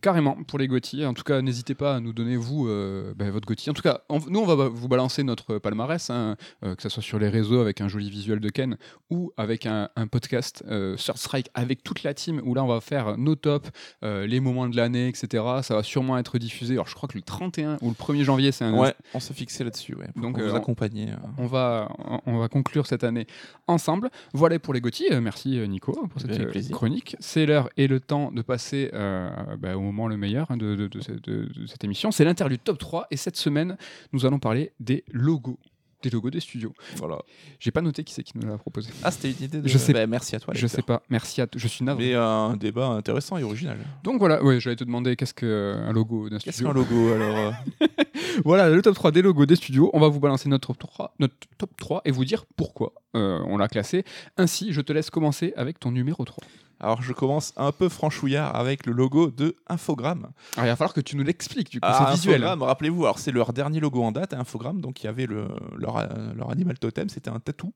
Carrément, 0.00 0.36
pour 0.44 0.58
les 0.58 0.68
GOTY. 0.68 1.04
En 1.06 1.14
tout 1.14 1.22
cas, 1.22 1.40
n'hésitez 1.42 1.74
pas 1.74 1.96
à 1.96 2.00
nous 2.00 2.12
donner, 2.12 2.36
vous, 2.36 2.66
euh, 2.68 3.14
bah, 3.16 3.30
votre 3.30 3.46
GOTY. 3.46 3.70
En 3.70 3.72
tout 3.72 3.82
cas, 3.82 4.00
on- 4.08 4.20
nous, 4.28 4.40
on 4.40 4.46
va 4.46 4.68
vous 4.68 4.88
balancer 4.88 5.22
notre 5.22 5.58
palmarès, 5.58 6.10
hein, 6.10 6.36
euh, 6.64 6.74
que 6.74 6.82
ce 6.82 6.88
soit 6.88 7.02
sur 7.02 7.18
les 7.18 7.28
réseaux 7.28 7.60
avec 7.60 7.80
un 7.80 7.88
joli 7.88 8.10
visuel 8.10 8.40
de 8.40 8.48
Ken 8.48 8.76
ou 9.10 9.32
avec 9.36 9.66
un, 9.66 9.88
un 9.96 10.06
podcast 10.06 10.62
euh, 10.68 10.96
Third 10.96 11.18
Strike 11.18 11.48
avec 11.54 11.82
toute 11.82 12.02
la 12.02 12.14
team, 12.14 12.40
où 12.44 12.54
là, 12.54 12.64
on 12.64 12.68
va 12.68 12.80
faire 12.80 13.16
nos 13.18 13.34
tops, 13.34 13.70
euh, 14.04 14.26
les 14.26 14.40
moments 14.40 14.68
de 14.68 14.76
l'année, 14.76 15.08
etc. 15.08 15.44
Ça 15.62 15.74
va 15.74 15.82
sûrement 15.82 16.18
être 16.18 16.38
diffusé. 16.38 16.74
Alors, 16.74 16.88
je 16.88 16.94
crois 16.94 17.08
que 17.08 17.16
le 17.18 17.22
31 17.22 17.78
ou 17.82 17.88
le 17.88 17.94
1er 17.94 18.24
janvier, 18.24 18.52
c'est 18.52 18.64
un. 18.64 18.76
Ouais, 18.78 18.94
on 19.14 19.20
s'est 19.20 19.34
fixé 19.34 19.64
là-dessus. 19.64 19.94
Ouais, 19.94 20.08
pour 20.14 20.22
Donc, 20.22 20.38
vous 20.38 20.44
euh, 20.44 20.52
on- 20.52 20.56
accompagner. 20.56 21.10
euh. 21.10 21.16
On 21.38 21.46
va, 21.46 21.90
on 22.26 22.38
va 22.38 22.48
conclure 22.48 22.86
cette 22.86 23.04
année 23.04 23.26
ensemble. 23.66 24.10
Voilà 24.32 24.58
pour 24.58 24.74
les. 24.74 24.80
Euh, 25.12 25.20
Merci 25.20 25.58
euh, 25.58 25.66
Nico 25.66 25.92
pour 26.08 26.20
cette 26.20 26.32
euh, 26.32 26.50
plaisir. 26.50 26.74
chronique. 26.76 27.16
C'est 27.20 27.46
l'heure 27.46 27.68
et 27.76 27.86
le 27.86 28.00
temps 28.00 28.30
de 28.32 28.42
passer 28.52 28.90
euh, 28.92 29.30
bah, 29.58 29.76
au 29.76 29.80
moment 29.80 30.06
le 30.08 30.16
meilleur 30.16 30.50
hein, 30.50 30.56
de, 30.56 30.74
de- 30.76 30.88
de 30.88 31.00
cette- 31.00 31.22
de- 31.28 31.48
de 31.58 31.66
cette 31.66 31.82
émission. 31.84 32.10
C'est 32.10 32.24
l'interlude 32.24 32.62
top 32.62 32.78
3 32.78 33.06
et 33.10 33.16
cette 33.16 33.36
semaine, 33.36 33.76
nous 34.12 34.26
allons 34.26 34.38
parler 34.38 34.72
des 34.80 35.04
logos. 35.10 35.58
Des 36.02 36.10
logos 36.10 36.30
des 36.30 36.40
studios. 36.40 36.74
Voilà. 36.96 37.18
J'ai 37.60 37.70
pas 37.70 37.80
noté 37.80 38.02
qui 38.02 38.12
c'est 38.12 38.24
qui 38.24 38.36
nous 38.36 38.48
l'a 38.48 38.58
proposé. 38.58 38.90
Ah, 39.04 39.12
c'était 39.12 39.30
une 39.30 39.44
idée 39.44 39.60
de. 39.62 39.68
Je 39.68 39.78
sais- 39.78 39.92
Bah, 39.92 40.04
merci 40.08 40.34
à 40.34 40.40
toi. 40.40 40.52
Je 40.52 40.62
lecteur. 40.62 40.76
sais 40.76 40.82
pas. 40.82 41.00
Merci 41.10 41.40
à 41.40 41.46
toi. 41.46 41.60
Je 41.60 41.68
suis 41.68 41.84
navré. 41.84 42.06
Mais 42.08 42.14
euh, 42.16 42.24
un 42.52 42.56
débat 42.56 42.88
intéressant 42.88 43.38
et 43.38 43.44
original. 43.44 43.78
Donc 44.02 44.18
voilà, 44.18 44.42
ouais, 44.42 44.58
j'allais 44.58 44.74
te 44.74 44.82
demander 44.82 45.14
qu'est-ce 45.14 45.32
qu'un 45.32 45.92
logo 45.92 46.28
d'un 46.28 46.38
Qu'est-ce 46.38 46.56
studio. 46.58 46.72
qu'un 46.72 46.74
logo 46.80 47.12
alors 47.14 47.36
euh 47.38 47.86
Voilà, 48.44 48.68
le 48.68 48.82
top 48.82 48.96
3 48.96 49.12
des 49.12 49.22
logos 49.22 49.46
des 49.46 49.54
studios. 49.54 49.90
On 49.92 50.00
va 50.00 50.08
vous 50.08 50.18
balancer 50.18 50.48
notre 50.48 50.68
top 50.74 50.78
3, 50.78 51.14
notre 51.20 51.34
top 51.56 51.70
3 51.76 52.02
et 52.04 52.10
vous 52.10 52.24
dire 52.24 52.46
pourquoi 52.56 52.92
euh, 53.14 53.38
on 53.46 53.56
l'a 53.56 53.68
classé. 53.68 54.04
Ainsi, 54.36 54.72
je 54.72 54.80
te 54.80 54.92
laisse 54.92 55.08
commencer 55.10 55.52
avec 55.56 55.78
ton 55.78 55.92
numéro 55.92 56.24
3. 56.24 56.42
Alors, 56.82 57.00
je 57.00 57.12
commence 57.12 57.52
un 57.56 57.70
peu 57.72 57.88
franchouillard 57.88 58.54
avec 58.56 58.86
le 58.86 58.92
logo 58.92 59.30
de 59.30 59.54
Infogrames. 59.68 60.30
Alors, 60.56 60.66
il 60.66 60.68
va 60.70 60.76
falloir 60.76 60.92
que 60.94 61.00
tu 61.00 61.16
nous 61.16 61.22
l'expliques, 61.22 61.70
du 61.70 61.80
coup, 61.80 61.86
Ah, 61.88 62.06
c'est 62.08 62.14
visuel. 62.16 62.36
Infogrames, 62.42 62.62
rappelez-vous, 62.64 63.04
alors 63.04 63.18
c'est 63.20 63.30
leur 63.32 63.52
dernier 63.52 63.78
logo 63.80 64.02
en 64.02 64.10
date, 64.12 64.34
Infogrames, 64.34 64.80
donc 64.80 65.02
il 65.02 65.06
y 65.06 65.08
avait 65.08 65.26
le, 65.26 65.46
leur, 65.76 65.96
euh, 65.98 66.06
leur 66.34 66.50
animal 66.50 66.78
totem, 66.78 67.08
c'était 67.08 67.30
un 67.30 67.38
tatou. 67.38 67.72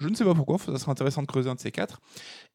Je 0.00 0.08
ne 0.08 0.14
sais 0.14 0.24
pas 0.24 0.34
pourquoi, 0.34 0.58
ça 0.58 0.76
serait 0.78 0.90
intéressant 0.90 1.22
de 1.22 1.26
creuser 1.26 1.48
un 1.48 1.54
de 1.54 1.60
ces 1.60 1.70
quatre. 1.70 2.00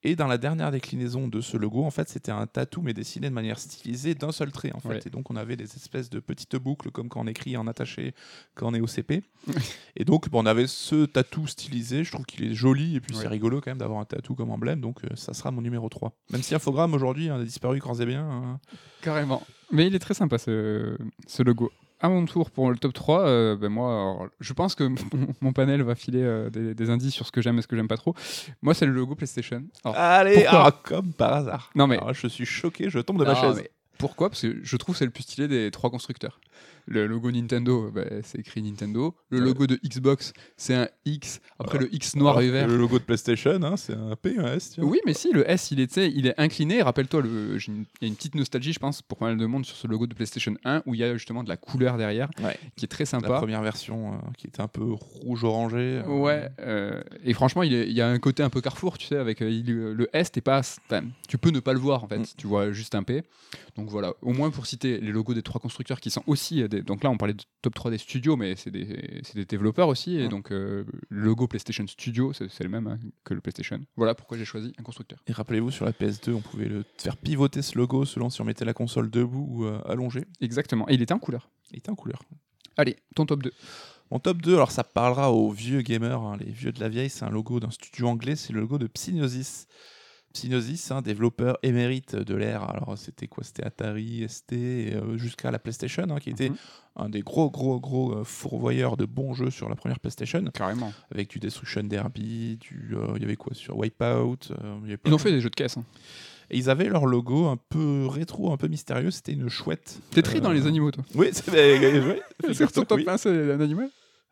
Et 0.03 0.15
dans 0.15 0.27
la 0.27 0.37
dernière 0.37 0.71
déclinaison 0.71 1.27
de 1.27 1.39
ce 1.41 1.55
logo, 1.57 1.83
en 1.85 1.89
fait, 1.91 2.09
c'était 2.09 2.31
un 2.33 2.45
tatou 2.47 2.81
mais 2.81 2.93
dessiné 2.93 3.29
de 3.29 3.33
manière 3.33 3.59
stylisée 3.59 4.13
d'un 4.13 4.31
seul 4.33 4.51
trait, 4.51 4.71
en 4.73 4.79
fait. 4.79 4.89
Ouais. 4.89 4.99
Et 5.05 5.09
donc 5.09 5.31
on 5.31 5.35
avait 5.37 5.55
des 5.55 5.63
espèces 5.63 6.09
de 6.09 6.19
petites 6.19 6.55
boucles 6.57 6.91
comme 6.91 7.07
quand 7.09 7.21
on 7.21 7.27
écrit 7.27 7.55
en 7.57 7.65
attaché, 7.67 8.13
quand 8.55 8.67
on 8.67 8.73
est 8.73 8.81
au 8.81 8.87
CP. 8.87 9.23
et 9.95 10.03
donc 10.05 10.29
bon, 10.29 10.43
on 10.43 10.45
avait 10.45 10.67
ce 10.67 11.05
tatou 11.05 11.47
stylisé, 11.47 12.03
je 12.03 12.11
trouve 12.11 12.25
qu'il 12.25 12.43
est 12.43 12.53
joli 12.53 12.95
et 12.95 12.99
puis 13.01 13.15
Ouais. 13.15 13.21
c'est 13.21 13.27
rigolo 13.29 13.61
quand 13.61 13.71
même 13.71 13.77
d'avoir 13.77 13.99
un 14.01 14.05
tatou 14.05 14.35
comme 14.35 14.51
emblème, 14.51 14.81
donc 14.81 15.03
euh, 15.05 15.07
ça 15.15 15.33
sera 15.33 15.49
mon 15.51 15.61
numéro 15.61 15.87
3. 15.89 16.11
Même 16.31 16.43
si 16.43 16.53
Infogrames 16.55 16.93
aujourd'hui 16.93 17.29
hein, 17.29 17.39
a 17.39 17.43
disparu 17.43 17.79
corps 17.79 18.01
et 18.01 18.05
bien. 18.05 18.29
hein. 18.29 18.59
Carrément. 19.01 19.41
Mais 19.71 19.87
il 19.87 19.95
est 19.95 19.99
très 19.99 20.13
sympa, 20.13 20.37
ce, 20.37 20.97
ce 21.27 21.41
logo. 21.43 21.71
À 22.01 22.07
mon 22.09 22.25
tour 22.25 22.49
pour 22.49 22.71
le 22.71 22.77
top 22.77 22.93
3, 22.93 23.21
euh, 23.27 23.55
ben 23.57 23.67
moi, 23.69 23.89
alors, 23.91 24.27
je 24.39 24.53
pense 24.53 24.73
que 24.75 24.83
mon, 25.13 25.27
mon 25.41 25.53
panel 25.53 25.81
va 25.83 25.95
filer 25.95 26.21
euh, 26.23 26.49
des, 26.49 26.73
des 26.73 26.89
indices 26.89 27.13
sur 27.13 27.25
ce 27.25 27.31
que 27.31 27.41
j'aime 27.41 27.59
et 27.59 27.61
ce 27.61 27.67
que 27.67 27.75
j'aime 27.75 27.87
pas 27.89 27.97
trop. 27.97 28.15
Moi, 28.61 28.73
c'est 28.73 28.85
le 28.85 28.93
logo 28.93 29.15
PlayStation. 29.15 29.63
Alors, 29.83 29.97
Allez, 29.97 30.33
pourquoi 30.35 30.65
ah, 30.67 30.71
comme 30.83 31.11
par 31.13 31.33
hasard. 31.33 31.71
Non, 31.75 31.87
mais- 31.87 31.95
Alors 31.97 32.07
là, 32.07 32.13
je 32.13 32.27
suis 32.27 32.45
choqué, 32.45 32.89
je 32.89 32.99
tombe 32.99 33.19
de 33.19 33.25
ma 33.25 33.35
chaise. 33.35 33.57
mais 33.57 33.69
pourquoi? 33.97 34.29
Parce 34.29 34.41
que 34.43 34.59
je 34.63 34.77
trouve 34.77 34.95
que 34.95 34.99
c'est 34.99 35.05
le 35.05 35.11
plus 35.11 35.23
stylé 35.23 35.49
des 35.49 35.71
trois 35.71 35.89
constructeurs. 35.89 36.39
Le 36.87 37.05
logo 37.07 37.31
Nintendo, 37.31 37.91
ben, 37.91 38.21
c'est 38.23 38.39
écrit 38.39 38.61
Nintendo. 38.61 39.15
Le 39.29 39.39
logo 39.39 39.67
de 39.67 39.79
Xbox, 39.83 40.33
c'est 40.57 40.73
un 40.75 40.87
X. 41.05 41.39
Après, 41.59 41.77
le 41.77 41.93
X 41.93 42.15
noir 42.15 42.37
Alors 42.37 42.47
et 42.47 42.51
vert. 42.51 42.67
Le 42.67 42.77
logo 42.77 42.97
de 42.99 43.03
PlayStation, 43.03 43.59
hein, 43.63 43.77
c'est 43.77 43.93
un 43.93 44.15
P, 44.15 44.37
un 44.37 44.53
S. 44.53 44.71
tiens. 44.71 44.83
Oui, 44.83 44.99
mais 45.05 45.13
si, 45.13 45.31
le 45.31 45.49
S, 45.49 45.71
il 45.71 45.79
est, 45.79 45.97
il 45.97 46.27
est 46.27 46.39
incliné. 46.39 46.81
Rappelle-toi, 46.81 47.21
il 47.25 47.61
y 48.01 48.05
a 48.05 48.07
une 48.07 48.15
petite 48.15 48.35
nostalgie, 48.35 48.73
je 48.73 48.79
pense, 48.79 49.01
pour 49.01 49.17
pas 49.17 49.25
mal 49.27 49.37
de 49.37 49.45
monde 49.45 49.65
sur 49.65 49.75
ce 49.75 49.87
logo 49.87 50.07
de 50.07 50.13
PlayStation 50.13 50.55
1, 50.65 50.83
où 50.85 50.95
il 50.95 50.99
y 51.01 51.03
a 51.03 51.13
justement 51.13 51.43
de 51.43 51.49
la 51.49 51.57
couleur 51.57 51.97
derrière, 51.97 52.29
Ouais. 52.43 52.57
qui 52.75 52.85
est 52.85 52.87
très 52.87 53.03
La 53.03 53.09
sympa. 53.09 53.37
première 53.37 53.61
version 53.61 54.13
euh, 54.13 54.17
qui 54.37 54.47
était 54.47 54.61
un 54.61 54.67
peu 54.67 54.83
rouge-orangé. 54.91 56.01
euh, 56.05 56.07
Ouais, 56.07 56.49
euh, 56.59 57.01
et 57.23 57.33
franchement, 57.33 57.63
il, 57.63 57.73
est- 57.73 57.87
il 57.87 57.93
y 57.93 58.01
a 58.01 58.07
un 58.09 58.19
côté 58.19 58.43
un 58.43 58.49
peu 58.49 58.61
Carrefour, 58.61 58.97
tu 58.97 59.07
sais, 59.07 59.17
avec 59.17 59.41
il- 59.41 59.65
le 59.73 60.09
S, 60.13 60.31
t'es 60.31 60.41
pas, 60.41 60.61
tu 61.27 61.37
peux 61.37 61.51
ne 61.51 61.59
pas 61.59 61.73
le 61.73 61.79
voir 61.79 62.03
en 62.03 62.07
fait, 62.07 62.19
Mm. 62.19 62.25
tu 62.37 62.47
vois 62.47 62.71
juste 62.71 62.95
un 62.95 63.03
P. 63.03 63.23
Donc 63.75 63.89
voilà, 63.89 64.13
au 64.21 64.33
moins 64.33 64.49
pour 64.49 64.65
citer 64.65 64.99
les 64.99 65.11
logos 65.11 65.33
des 65.33 65.41
trois 65.43 65.61
constructeurs 65.61 65.99
qui 65.99 66.09
sont 66.09 66.23
aussi, 66.27 66.61
des- 66.69 66.81
donc 66.81 67.03
là 67.03 67.09
on 67.09 67.17
parlait 67.17 67.33
de 67.33 67.43
top 67.61 67.73
3 67.75 67.91
des 67.91 67.97
studios, 67.97 68.37
mais 68.37 68.55
c'est 68.55 68.71
des, 68.71 69.21
des 69.35 69.45
développeurs 69.45 69.87
aussi, 69.89 70.15
et 70.17 70.29
donc 70.29 70.51
euh, 70.51 70.85
le 71.09 71.21
logo 71.25 71.47
PlayStation 71.47 71.85
Studio, 71.87 72.31
c'est 72.33 72.49
c'est 72.49 72.63
le 72.63 72.69
même 72.69 72.87
hein, 72.87 72.97
que 73.25 73.33
le 73.33 73.41
PlayStation. 73.41 73.79
Voilà 73.97 74.15
pourquoi 74.15 74.37
j'ai 74.37 74.45
choisi 74.45 74.73
un 74.79 74.83
constructeur. 74.83 75.19
Et 75.27 75.33
rappelez-vous, 75.33 75.71
sur 75.71 75.83
la 75.85 75.91
PS2, 75.91 76.31
on 76.33 76.41
pouvait 76.41 76.67
le 76.69 76.85
faire 76.97 77.17
pivoter 77.17 77.61
ce 77.61 77.77
logo 77.77 78.05
selon 78.05 78.29
si 78.29 78.39
on 78.41 78.45
mettait 78.45 78.63
la 78.65 78.73
console 78.73 79.09
debout 79.09 79.47
ou 79.49 79.65
euh, 79.65 79.81
allongée. 79.85 80.25
Exactement, 80.39 80.87
et 80.89 80.93
il 80.93 81.01
était 81.01 81.13
en 81.13 81.19
couleur. 81.19 81.49
Il 81.71 81.79
était 81.79 81.89
en 81.89 81.95
couleur. 81.95 82.21
Allez, 82.77 82.95
ton 83.15 83.25
top 83.25 83.43
2. 83.43 83.51
Mon 84.11 84.19
top 84.19 84.41
2, 84.41 84.55
alors 84.55 84.71
ça 84.71 84.83
parlera 84.83 85.31
aux 85.31 85.51
vieux 85.51 85.81
gamers, 85.81 86.21
hein, 86.21 86.37
les 86.39 86.51
vieux 86.51 86.71
de 86.71 86.79
la 86.79 86.89
vieille, 86.89 87.09
c'est 87.09 87.25
un 87.25 87.29
logo 87.29 87.59
d'un 87.59 87.69
studio 87.69 88.07
anglais, 88.07 88.35
c'est 88.35 88.53
le 88.53 88.59
logo 88.61 88.77
de 88.79 88.87
Psygnosis. 88.87 89.67
Psygnosis, 90.33 90.91
un 90.91 91.01
développeur 91.01 91.57
émérite 91.63 92.15
de 92.15 92.35
l'ère. 92.35 92.63
Alors 92.69 92.97
c'était 92.97 93.27
quoi 93.27 93.43
C'était 93.43 93.63
Atari, 93.65 94.25
ST, 94.27 94.53
euh, 94.53 95.17
jusqu'à 95.17 95.49
la 95.51 95.59
PlayStation, 95.59 96.03
hein, 96.09 96.19
qui 96.19 96.29
était 96.29 96.49
Mhm. 96.49 96.55
un 96.97 97.09
des 97.09 97.21
gros, 97.21 97.49
gros, 97.49 97.79
gros 97.79 98.13
euh, 98.13 98.23
fourvoyeurs 98.23 98.95
de 98.95 99.05
bons 99.05 99.33
jeux 99.33 99.49
sur 99.49 99.69
la 99.69 99.75
première 99.75 99.99
PlayStation, 99.99 100.43
Carrément. 100.53 100.93
avec 101.11 101.29
du 101.29 101.39
Destruction 101.39 101.83
Derby, 101.83 102.57
du, 102.57 102.91
euh, 102.93 103.13
il 103.15 103.21
y 103.21 103.25
avait 103.25 103.35
quoi 103.37 103.53
sur 103.55 103.77
Wipeout. 103.77 104.53
y 104.87 104.95
Ils 105.05 105.13
ont 105.13 105.17
fait 105.17 105.31
des 105.31 105.41
jeux 105.41 105.49
de 105.49 105.55
caisse. 105.55 105.77
Hein. 105.77 105.85
Et 106.51 106.57
ils 106.57 106.69
avaient 106.69 106.89
leur 106.89 107.05
logo 107.05 107.45
un 107.47 107.57
peu 107.57 108.07
rétro, 108.07 108.51
un 108.51 108.57
peu 108.57 108.67
mystérieux. 108.67 109.11
C'était 109.11 109.33
une 109.33 109.49
chouette. 109.49 109.99
T'es 110.11 110.21
très 110.23 110.41
dans 110.41 110.51
les 110.51 110.65
animaux, 110.67 110.89
toi. 110.91 111.03
Oui, 111.15 111.29
c'est 111.31 111.51
ouais, 111.51 112.21
top 112.73 112.91
oui. 112.97 113.05
1 113.07 113.17
c'est 113.17 113.51
un 113.53 113.59
animal 113.61 113.89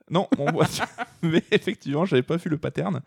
Non, 0.09 0.27
mon 0.37 0.47
mais 1.21 1.43
effectivement, 1.51 2.05
j'avais 2.05 2.23
pas 2.23 2.37
vu 2.37 2.49
le 2.49 2.57
pattern. 2.57 3.01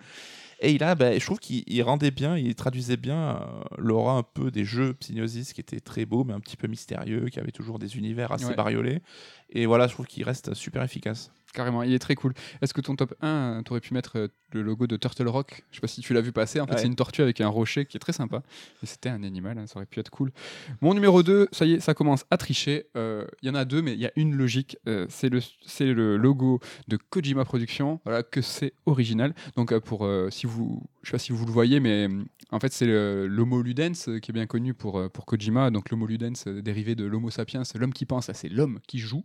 Et 0.63 0.73
il 0.73 0.83
a, 0.85 0.95
bah, 0.95 1.19
je 1.19 1.25
trouve 1.25 1.39
qu'il 1.39 1.63
il 1.67 1.83
rendait 1.83 2.11
bien, 2.11 2.37
il 2.37 2.55
traduisait 2.55 2.99
bien 2.99 3.37
euh, 3.43 3.63
l'aura 3.79 4.13
un 4.15 4.23
peu 4.23 4.51
des 4.51 4.65
jeux 4.65 4.93
Psygnosis 4.95 5.53
qui 5.55 5.61
étaient 5.61 5.81
très 5.81 6.05
beaux, 6.05 6.23
mais 6.25 6.35
un 6.35 6.41
petit 6.41 6.57
peu 6.57 6.67
mystérieux, 6.69 7.27
qui 7.31 7.41
avaient 7.41 7.51
toujours 7.53 7.79
des 7.79 7.97
univers 7.97 8.31
assez 8.33 8.45
Ouais. 8.51 8.55
bariolés. 8.55 9.01
Et 9.51 9.65
voilà, 9.67 9.87
je 9.87 9.95
trouve 9.95 10.07
qu'il 10.07 10.25
reste 10.25 10.53
super 10.55 10.83
efficace. 10.83 11.33
Carrément, 11.53 11.83
il 11.83 11.93
est 11.93 11.99
très 11.99 12.15
cool. 12.15 12.33
Est-ce 12.63 12.73
que 12.73 12.81
ton 12.81 12.95
top 12.95 13.15
1, 13.23 13.63
tu 13.65 13.73
aurais 13.73 13.81
pu 13.81 13.93
mettre 13.93 14.19
euh, 14.19 14.29
le 14.53 14.63
logo 14.63 14.87
de 14.87 14.97
Turtle 14.97 15.27
Rock? 15.29 15.65
Je 15.71 15.77
sais 15.77 15.81
pas 15.81 15.89
si 15.89 16.01
tu 16.01 16.15
l'as 16.15 16.21
vu 16.21 16.31
passer. 16.31 16.61
En 16.61 16.67
fait, 16.67 16.75
Ouais. 16.75 16.79
c'est 16.79 16.87
une 16.87 16.95
tortue 16.95 17.23
avec 17.23 17.41
un 17.41 17.49
rocher 17.49 17.87
qui 17.87 17.97
est 17.97 18.01
très 18.01 18.13
sympa. 18.13 18.43
Et 18.83 18.87
c'était 18.87 19.09
un 19.09 19.23
animal, 19.25 19.59
hein, 19.59 19.67
ça 19.67 19.77
aurait 19.79 19.87
pu 19.87 19.99
être 19.99 20.11
cool. 20.11 20.31
Mon 20.81 20.95
numéro 20.95 21.23
2, 21.25 21.49
ça 21.51 21.67
y 21.67 21.73
est, 21.75 21.81
ça 21.81 21.93
commence 21.95 22.25
à 22.31 22.37
tricher. 22.37 22.87
Euh, 22.97 23.27
Il 23.43 23.49
y 23.49 23.51
en 23.51 23.55
a 23.57 23.65
deux, 23.65 23.83
mais 23.83 23.95
il 23.95 24.01
y 24.01 24.07
a 24.07 24.13
une 24.17 24.37
logique. 24.37 24.77
Euh, 24.87 25.07
c'est 25.09 25.29
le, 25.29 26.17
logo 26.17 26.61
de 26.89 26.97
Kojima 26.97 27.45
Productions. 27.45 28.01
Voilà, 28.05 28.23
que 28.23 28.43
c'est 28.43 28.73
original. 28.87 29.35
Donc, 29.57 29.73
euh, 29.73 29.81
pour, 29.81 30.05
euh, 30.07 30.31
si 30.31 30.47
vous, 30.47 30.83
je 31.03 31.09
sais 31.09 31.13
pas 31.13 31.19
si 31.19 31.33
vous 31.33 31.47
le 31.47 31.53
voyez, 31.53 31.81
mais 31.81 32.09
euh, 32.09 32.25
en 32.53 32.59
fait, 32.59 32.73
c'est 32.73 32.87
l'Homo 32.87 33.63
Ludens 33.63 34.09
euh, 34.09 34.19
qui 34.19 34.31
est 34.31 34.35
bien 34.35 34.47
connu 34.47 34.75
pour, 34.75 34.99
euh, 34.99 35.09
Kojima. 35.09 35.71
Donc, 35.71 35.91
l'Homo 35.91 36.07
Ludens, 36.07 36.45
euh, 36.47 36.63
dérivé 36.63 36.95
de 36.95 37.05
l'Homo 37.05 37.31
sapiens, 37.31 37.65
c'est 37.65 37.79
l'homme 37.79 37.93
qui 37.93 38.07
pense, 38.07 38.29
là, 38.29 38.35
c'est 38.35 38.49
l'homme 38.49 38.81
qui 38.87 38.99
joue. 38.99 39.25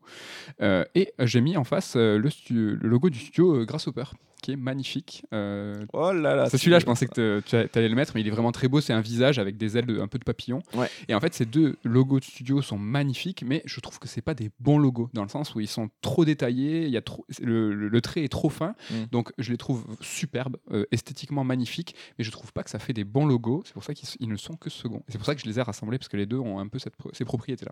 Et 0.61 1.13
j'ai 1.19 1.41
mis 1.41 1.57
en 1.57 1.63
face 1.63 1.95
le, 1.95 2.17
le 2.49 2.75
logo 2.87 3.09
du 3.09 3.19
studio 3.19 3.65
Grasshopper, 3.65 4.05
qui 4.45 4.51
est 4.51 4.55
magnifique. 4.55 5.25
Euh, 5.33 5.73
Oh 5.93 6.11
là 6.11 6.35
là 6.35 6.49
c'est 6.49 6.57
celui-là, 6.57 6.79
je 6.79 6.85
pensais 6.85 7.07
que 7.07 7.41
tu 7.45 7.55
allais 7.55 7.89
le 7.89 7.95
mettre, 7.95 8.11
mais 8.15 8.21
il 8.21 8.27
est 8.27 8.31
vraiment 8.31 8.51
très 8.51 8.67
beau. 8.67 8.79
C'est 8.81 8.93
un 8.93 9.01
visage 9.01 9.39
avec 9.39 9.57
des 9.57 9.77
ailes, 9.77 9.85
de, 9.87 9.99
un 9.99 10.07
peu 10.07 10.19
de 10.19 10.23
papillon. 10.23 10.61
Ouais. 10.75 10.87
Et 11.07 11.15
en 11.15 11.19
fait, 11.19 11.33
ces 11.33 11.45
deux 11.45 11.75
logos 11.83 12.19
de 12.19 12.25
studio 12.25 12.61
sont 12.61 12.77
magnifiques, 12.77 13.43
mais 13.45 13.61
je 13.65 13.79
trouve 13.79 13.99
que 13.99 14.07
c'est 14.07 14.21
pas 14.21 14.33
des 14.35 14.51
bons 14.59 14.77
logos, 14.77 15.09
dans 15.13 15.23
le 15.23 15.29
sens 15.29 15.55
où 15.55 15.59
ils 15.59 15.67
sont 15.67 15.89
trop 16.01 16.25
détaillés, 16.25 16.83
il 16.85 16.91
y 16.91 16.97
a 16.97 17.01
trop, 17.01 17.25
le, 17.41 17.73
le- 17.73 17.87
le 17.87 18.01
trait 18.01 18.23
est 18.23 18.29
trop 18.31 18.49
fin, 18.49 18.75
Mm. 18.91 19.05
donc 19.11 19.31
je 19.37 19.51
les 19.51 19.57
trouve 19.57 19.83
superbes, 20.01 20.57
euh, 20.71 20.85
esthétiquement 20.91 21.43
magnifiques, 21.43 21.95
mais 22.17 22.23
je 22.23 22.31
trouve 22.31 22.53
pas 22.53 22.63
que 22.63 22.69
ça 22.69 22.77
fait 22.79 22.93
des 22.93 23.03
bons 23.03 23.25
logos. 23.25 23.63
C'est 23.65 23.73
pour 23.73 23.83
ça 23.83 23.93
qu'ils 23.93 24.29
ne 24.29 24.35
sont 24.37 24.55
que 24.57 24.69
second. 24.69 24.97
Et 25.07 25.11
C'est 25.11 25.17
pour 25.17 25.25
ça 25.25 25.33
que 25.35 25.41
je 25.41 25.45
les 25.47 25.57
ai 25.59 25.61
rassemblés, 25.61 25.97
parce 25.97 26.09
que 26.09 26.17
les 26.17 26.25
deux 26.25 26.37
ont 26.37 26.59
un 26.59 26.67
peu 26.67 26.77
cette, 26.79 26.93
ces 27.13 27.25
propriétés-là. 27.25 27.71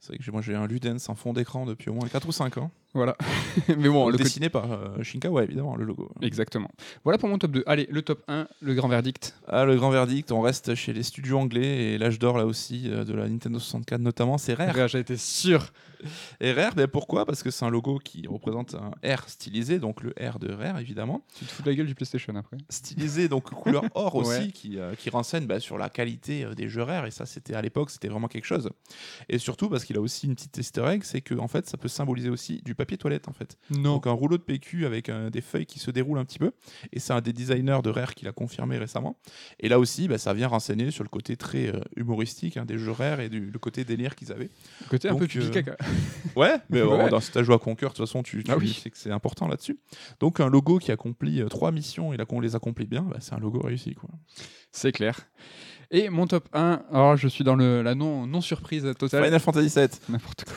C'est 0.00 0.08
vrai 0.08 0.18
que 0.18 0.24
j'ai- 0.24 0.32
moi 0.32 0.42
j'ai 0.42 0.54
un 0.54 0.66
Ludens 0.66 0.98
en 1.08 1.14
fond 1.14 1.32
d'écran 1.32 1.64
depuis 1.66 1.88
au 1.90 1.94
moins 1.94 2.08
4 2.08 2.28
ou 2.28 2.32
5 2.32 2.58
ans. 2.58 2.70
Voilà. 2.92 3.16
mais 3.68 3.88
bon, 3.88 4.06
le 4.06 4.12
côté- 4.12 4.24
dessiné 4.24 4.48
par 4.48 4.70
euh, 4.72 5.02
Shinkawa, 5.02 5.44
évidemment, 5.44 5.76
le 5.76 5.84
logo. 5.84 6.10
Exactement. 6.22 6.70
Voilà 7.04 7.18
pour 7.18 7.28
mon 7.28 7.38
top 7.38 7.52
2. 7.52 7.62
Allez, 7.66 7.86
le 7.90 8.02
top 8.02 8.22
1, 8.28 8.48
le 8.60 8.74
grand 8.74 8.88
verdict. 8.88 9.34
Ah, 9.46 9.64
le 9.64 9.76
grand 9.76 9.90
verdict, 9.90 10.32
on 10.32 10.40
reste 10.40 10.74
chez 10.74 10.92
les 10.92 11.02
studios 11.04 11.38
anglais 11.38 11.92
et 11.92 11.98
l'âge 11.98 12.18
d'or 12.18 12.36
là 12.36 12.46
aussi 12.46 12.84
euh, 12.90 13.04
de 13.04 13.14
la 13.14 13.28
Nintendo 13.28 13.58
64 13.58 14.00
notamment, 14.00 14.38
c'est 14.38 14.54
Rare. 14.54 14.88
J'ai 14.88 14.98
été 14.98 15.16
sûr. 15.16 15.70
Et 16.40 16.52
Rare, 16.52 16.74
ben 16.74 16.86
pourquoi? 16.88 17.24
Parce 17.26 17.42
que 17.42 17.50
c'est 17.50 17.64
un 17.64 17.70
logo 17.70 17.98
qui 17.98 18.26
représente 18.26 18.74
un 18.74 18.90
R 19.14 19.28
stylisé, 19.28 19.78
donc 19.78 20.02
le 20.02 20.10
R 20.20 20.38
de 20.38 20.52
Rare 20.52 20.78
évidemment. 20.78 21.24
Tu 21.36 21.44
te 21.44 21.50
fous 21.50 21.62
de 21.62 21.70
la 21.70 21.74
gueule 21.76 21.86
du 21.86 21.94
PlayStation 21.94 22.34
après. 22.36 22.56
Stylisé, 22.68 23.28
donc 23.28 23.44
couleur 23.50 23.84
or 23.94 24.14
aussi, 24.16 24.30
Ouais. 24.30 24.48
qui, 24.52 24.78
euh, 24.78 24.94
qui 24.94 25.10
renseigne 25.10 25.46
bah, 25.46 25.60
sur 25.60 25.76
la 25.78 25.88
qualité 25.88 26.44
euh, 26.44 26.54
des 26.54 26.68
jeux 26.68 26.82
Rare. 26.82 27.06
Et 27.06 27.10
ça, 27.10 27.26
c'était 27.26 27.54
à 27.54 27.62
l'époque, 27.62 27.90
c'était 27.90 28.08
vraiment 28.08 28.28
quelque 28.28 28.44
chose. 28.46 28.70
Et 29.28 29.38
surtout 29.38 29.68
parce 29.68 29.84
qu'il 29.84 29.96
a 29.96 30.00
aussi 30.00 30.26
une 30.26 30.34
petite 30.34 30.56
easter 30.58 30.84
egg, 30.86 31.02
c'est 31.04 31.20
que 31.20 31.34
en 31.34 31.48
fait, 31.48 31.66
ça 31.68 31.76
peut 31.76 31.88
symboliser 31.88 32.30
aussi 32.30 32.60
du 32.64 32.74
papier 32.74 32.96
toilette 32.98 33.28
en 33.28 33.32
fait. 33.32 33.56
Non. 33.70 33.94
Donc 33.94 34.06
un 34.06 34.12
rouleau 34.12 34.38
de 34.38 34.42
PQ 34.42 34.86
avec 34.86 35.08
euh, 35.08 35.30
des 35.30 35.40
feuilles 35.40 35.66
qui 35.66 35.78
se 35.78 35.90
déroulent 35.90 36.18
un 36.18 36.24
petit 36.24 36.38
peu. 36.38 36.52
Et 36.92 37.00
c'est 37.00 37.12
un 37.12 37.20
des 37.20 37.32
designers 37.32 37.80
de 37.82 37.90
Rare 37.90 38.14
qui 38.14 38.24
l'a 38.24 38.32
confirmé 38.32 38.78
récemment. 38.78 39.18
Et 39.58 39.68
là 39.68 39.78
aussi, 39.78 40.08
bah, 40.08 40.18
ça 40.18 40.32
vient 40.34 40.48
renseigner 40.48 40.90
sur 40.90 41.04
le 41.04 41.08
côté 41.08 41.36
très 41.36 41.68
euh, 41.68 41.80
humoristique 41.96 42.56
hein, 42.56 42.64
des 42.64 42.78
jeux 42.78 42.90
Rare 42.92 43.20
et 43.20 43.28
du, 43.28 43.50
le 43.50 43.58
côté 43.58 43.84
délire 43.84 44.14
qu'ils 44.14 44.32
avaient. 44.32 44.50
Côté 44.88 45.08
un 45.08 45.12
Donc, 45.12 45.20
peu 45.20 45.26
pipi 45.26 45.44
euh, 45.46 45.50
caca. 45.50 45.76
Ouais, 46.36 46.56
mais 46.68 46.82
Ouais. 46.82 46.88
bon, 46.88 47.08
dans 47.08 47.20
cet 47.20 47.42
jeu 47.42 47.52
à 47.52 47.58
Conquer, 47.58 47.86
de 47.86 47.90
toute 47.90 47.98
façon, 47.98 48.22
tu, 48.22 48.44
tu 48.44 48.50
Ah 48.50 48.56
oui. 48.56 48.72
sais 48.82 48.90
que 48.90 48.96
c'est 48.98 49.10
important 49.10 49.48
là-dessus. 49.48 49.78
Donc 50.20 50.40
un 50.40 50.48
logo 50.48 50.78
qui 50.78 50.92
accomplit 50.92 51.40
euh, 51.42 51.48
trois 51.48 51.72
missions 51.72 52.12
et 52.12 52.16
là 52.16 52.24
qu'on 52.24 52.40
les 52.40 52.54
accomplit 52.54 52.86
bien, 52.86 53.02
bah, 53.02 53.16
c'est 53.20 53.34
un 53.34 53.38
logo 53.40 53.60
réussi. 53.60 53.94
Quoi. 53.94 54.10
C'est 54.72 54.92
clair. 54.92 55.18
Et 55.90 56.08
mon 56.08 56.26
top 56.28 56.48
1, 56.52 56.82
alors 56.92 57.16
je 57.16 57.26
suis 57.26 57.42
dans 57.42 57.56
le, 57.56 57.82
la 57.82 57.94
non, 57.96 58.26
non 58.26 58.40
surprise 58.40 58.84
totale. 58.98 59.24
Final 59.24 59.40
Fantasy 59.40 59.74
VII. 59.78 59.88
N'importe 60.08 60.44
quoi. 60.44 60.54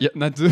Il 0.00 0.10
y 0.14 0.18
en 0.18 0.20
a 0.20 0.30
deux. 0.30 0.50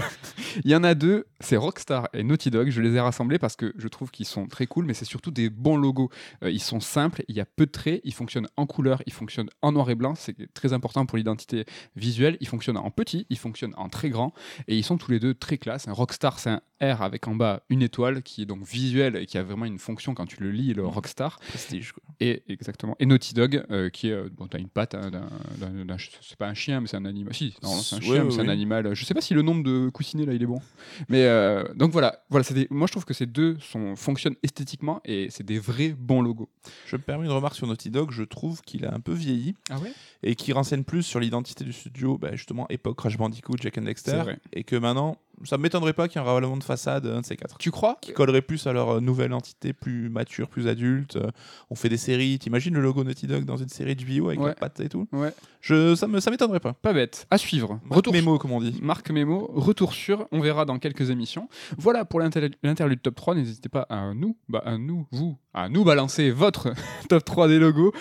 Il 0.64 0.70
y 0.70 0.76
en 0.76 0.84
a 0.84 0.94
deux, 0.94 1.26
c'est 1.40 1.56
Rockstar 1.56 2.08
et 2.12 2.22
Naughty 2.22 2.50
Dog. 2.50 2.70
Je 2.70 2.80
les 2.80 2.94
ai 2.94 3.00
rassemblés 3.00 3.38
parce 3.38 3.56
que 3.56 3.72
je 3.76 3.88
trouve 3.88 4.10
qu'ils 4.10 4.26
sont 4.26 4.46
très 4.46 4.66
cool, 4.66 4.84
mais 4.84 4.94
c'est 4.94 5.04
surtout 5.04 5.30
des 5.30 5.50
bons 5.50 5.76
logos. 5.76 6.10
Euh, 6.42 6.50
ils 6.50 6.62
sont 6.62 6.80
simples, 6.80 7.22
il 7.28 7.36
y 7.36 7.40
a 7.40 7.44
peu 7.44 7.66
de 7.66 7.70
traits, 7.70 8.00
ils 8.04 8.14
fonctionnent 8.14 8.48
en 8.56 8.66
couleur, 8.66 9.02
ils 9.06 9.12
fonctionnent 9.12 9.50
en 9.62 9.72
noir 9.72 9.90
et 9.90 9.94
blanc, 9.94 10.14
c'est 10.14 10.52
très 10.54 10.72
important 10.72 11.06
pour 11.06 11.18
l'identité 11.18 11.64
visuelle. 11.96 12.36
Ils 12.40 12.48
fonctionnent 12.48 12.76
en 12.76 12.90
petit, 12.90 13.26
ils 13.30 13.38
fonctionnent 13.38 13.74
en 13.76 13.88
très 13.88 14.10
grand, 14.10 14.32
et 14.68 14.76
ils 14.76 14.84
sont 14.84 14.98
tous 14.98 15.10
les 15.10 15.20
deux 15.20 15.34
très 15.34 15.58
classe. 15.58 15.88
Un 15.88 15.92
Rockstar, 15.92 16.38
c'est 16.38 16.50
un 16.50 16.62
R 16.80 17.02
avec 17.02 17.28
en 17.28 17.34
bas 17.34 17.62
une 17.68 17.82
étoile 17.82 18.22
qui 18.22 18.42
est 18.42 18.46
donc 18.46 18.64
visuel 18.64 19.16
et 19.16 19.26
qui 19.26 19.38
a 19.38 19.42
vraiment 19.42 19.64
une 19.64 19.78
fonction 19.78 20.14
quand 20.14 20.26
tu 20.26 20.42
le 20.42 20.50
lis, 20.50 20.74
le 20.74 20.86
Rockstar. 20.86 21.38
Prestige. 21.38 21.92
Quoi. 21.92 22.02
Et 22.20 22.42
exactement. 22.48 22.96
Et 22.98 23.06
Naughty 23.06 23.34
Dog, 23.34 23.64
euh, 23.70 23.90
qui 23.90 24.08
est 24.08 24.12
euh, 24.12 24.28
bon, 24.32 24.46
t'as 24.46 24.58
une 24.58 24.68
patte 24.68 24.94
hein, 24.94 25.10
d'un, 25.10 25.96
c'est 25.98 26.36
pas 26.36 26.48
un 26.48 26.54
chien, 26.54 26.80
mais 26.80 26.86
c'est 26.86 26.96
un 26.96 27.04
animal. 27.04 27.34
Si, 27.34 27.54
c'est 27.60 27.66
un 27.66 27.98
Ouais, 27.98 28.04
chien, 28.04 28.24
mais 28.24 28.30
c'est 28.30 28.40
un 28.40 28.48
animal. 28.48 28.94
Je 28.94 29.04
sais 29.04 29.13
pas 29.14 29.20
si 29.20 29.32
le 29.34 29.42
nombre 29.42 29.62
de 29.62 29.88
coussinets 29.88 30.26
là, 30.26 30.32
il 30.34 30.42
est 30.42 30.46
bon. 30.46 30.60
Mais 31.08 31.24
euh, 31.24 31.64
donc 31.74 31.90
voilà, 31.92 32.22
voilà, 32.30 32.44
c'est 32.44 32.54
des- 32.54 32.66
moi 32.70 32.86
je 32.86 32.92
trouve 32.92 33.04
que 33.04 33.14
ces 33.14 33.26
deux 33.26 33.56
sont 33.60 33.96
fonctionnent 33.96 34.36
esthétiquement 34.42 35.00
et 35.04 35.28
c'est 35.30 35.44
des 35.44 35.58
vrais 35.58 35.94
bons 35.96 36.20
logos. 36.22 36.48
Je 36.86 36.96
me 36.96 37.02
permets 37.02 37.24
une 37.26 37.32
remarque 37.32 37.54
sur 37.54 37.66
Naughty 37.66 37.90
Dog. 37.90 38.10
Je 38.10 38.22
trouve 38.24 38.60
qu'il 38.62 38.84
a 38.84 38.94
un 38.94 39.00
peu 39.00 39.12
vieilli 39.12 39.54
Ah 39.70 39.78
ouais? 39.78 39.92
et 40.22 40.34
qui 40.34 40.52
renseigne 40.52 40.84
plus 40.84 41.02
sur 41.02 41.20
l'identité 41.20 41.64
du 41.64 41.72
studio, 41.72 42.18
bah, 42.18 42.30
justement 42.34 42.66
époque 42.68 42.96
Crash 42.98 43.16
Bandicoot, 43.16 43.56
Jack 43.60 43.78
and 43.78 43.82
Dexter, 43.82 44.22
et 44.52 44.64
que 44.64 44.76
maintenant, 44.76 45.16
ça 45.44 45.58
m'étonnerait 45.58 45.92
pas 45.92 46.06
qu'il 46.08 46.20
y 46.20 46.22
ait 46.22 46.26
un 46.26 46.28
ravalement 46.28 46.56
de 46.56 46.62
façade, 46.64 47.06
un 47.06 47.20
de 47.20 47.26
ces 47.26 47.36
quatre. 47.36 47.58
Tu 47.58 47.70
crois 47.70 47.98
Qui 48.00 48.12
collerait 48.12 48.42
plus 48.42 48.66
à 48.66 48.72
leur 48.72 48.96
euh, 48.96 49.00
nouvelle 49.00 49.32
entité, 49.32 49.72
plus 49.72 50.08
mature, 50.08 50.48
plus 50.48 50.68
adulte. 50.68 51.16
Euh, 51.16 51.30
on 51.70 51.74
fait 51.74 51.88
des 51.88 51.96
séries. 51.96 52.38
T'imagines 52.38 52.74
le 52.74 52.80
logo 52.80 53.02
Naughty 53.04 53.26
Dog 53.26 53.44
dans 53.44 53.56
une 53.56 53.68
série 53.68 53.96
de 53.96 54.04
vidéo 54.04 54.28
avec 54.28 54.40
Ouais. 54.40 54.48
la 54.48 54.54
patte 54.54 54.80
et 54.80 54.88
tout? 54.88 55.08
Ouais. 55.12 55.32
Je, 55.60 55.94
ça 55.94 56.06
me, 56.06 56.20
ça 56.20 56.30
m'étonnerait 56.30 56.60
pas. 56.60 56.72
Pas 56.74 56.92
bête. 56.92 57.26
À 57.30 57.38
suivre. 57.38 57.80
Retour 57.84 57.96
Retour 57.96 58.12
mémo, 58.12 58.38
comme 58.38 58.52
on 58.52 58.60
dit. 58.60 58.78
Marc 58.82 59.10
Memo, 59.10 59.50
retour 59.54 59.92
sur, 59.94 60.26
on 60.30 60.40
verra 60.40 60.64
dans 60.64 60.78
quelques 60.78 61.10
émissions. 61.10 61.48
Voilà 61.78 62.04
pour 62.04 62.20
l'inter- 62.20 62.50
l'interlude 62.62 63.00
top 63.02 63.14
3, 63.14 63.34
n'hésitez 63.34 63.68
pas 63.68 63.86
à 63.88 64.12
nous, 64.14 64.36
bah 64.48 64.62
à 64.64 64.76
nous, 64.78 65.06
vous, 65.10 65.36
à 65.54 65.68
nous 65.68 65.84
balancer 65.84 66.30
votre 66.30 66.74
top 67.08 67.24
3 67.24 67.48
des 67.48 67.58
logos. 67.58 67.92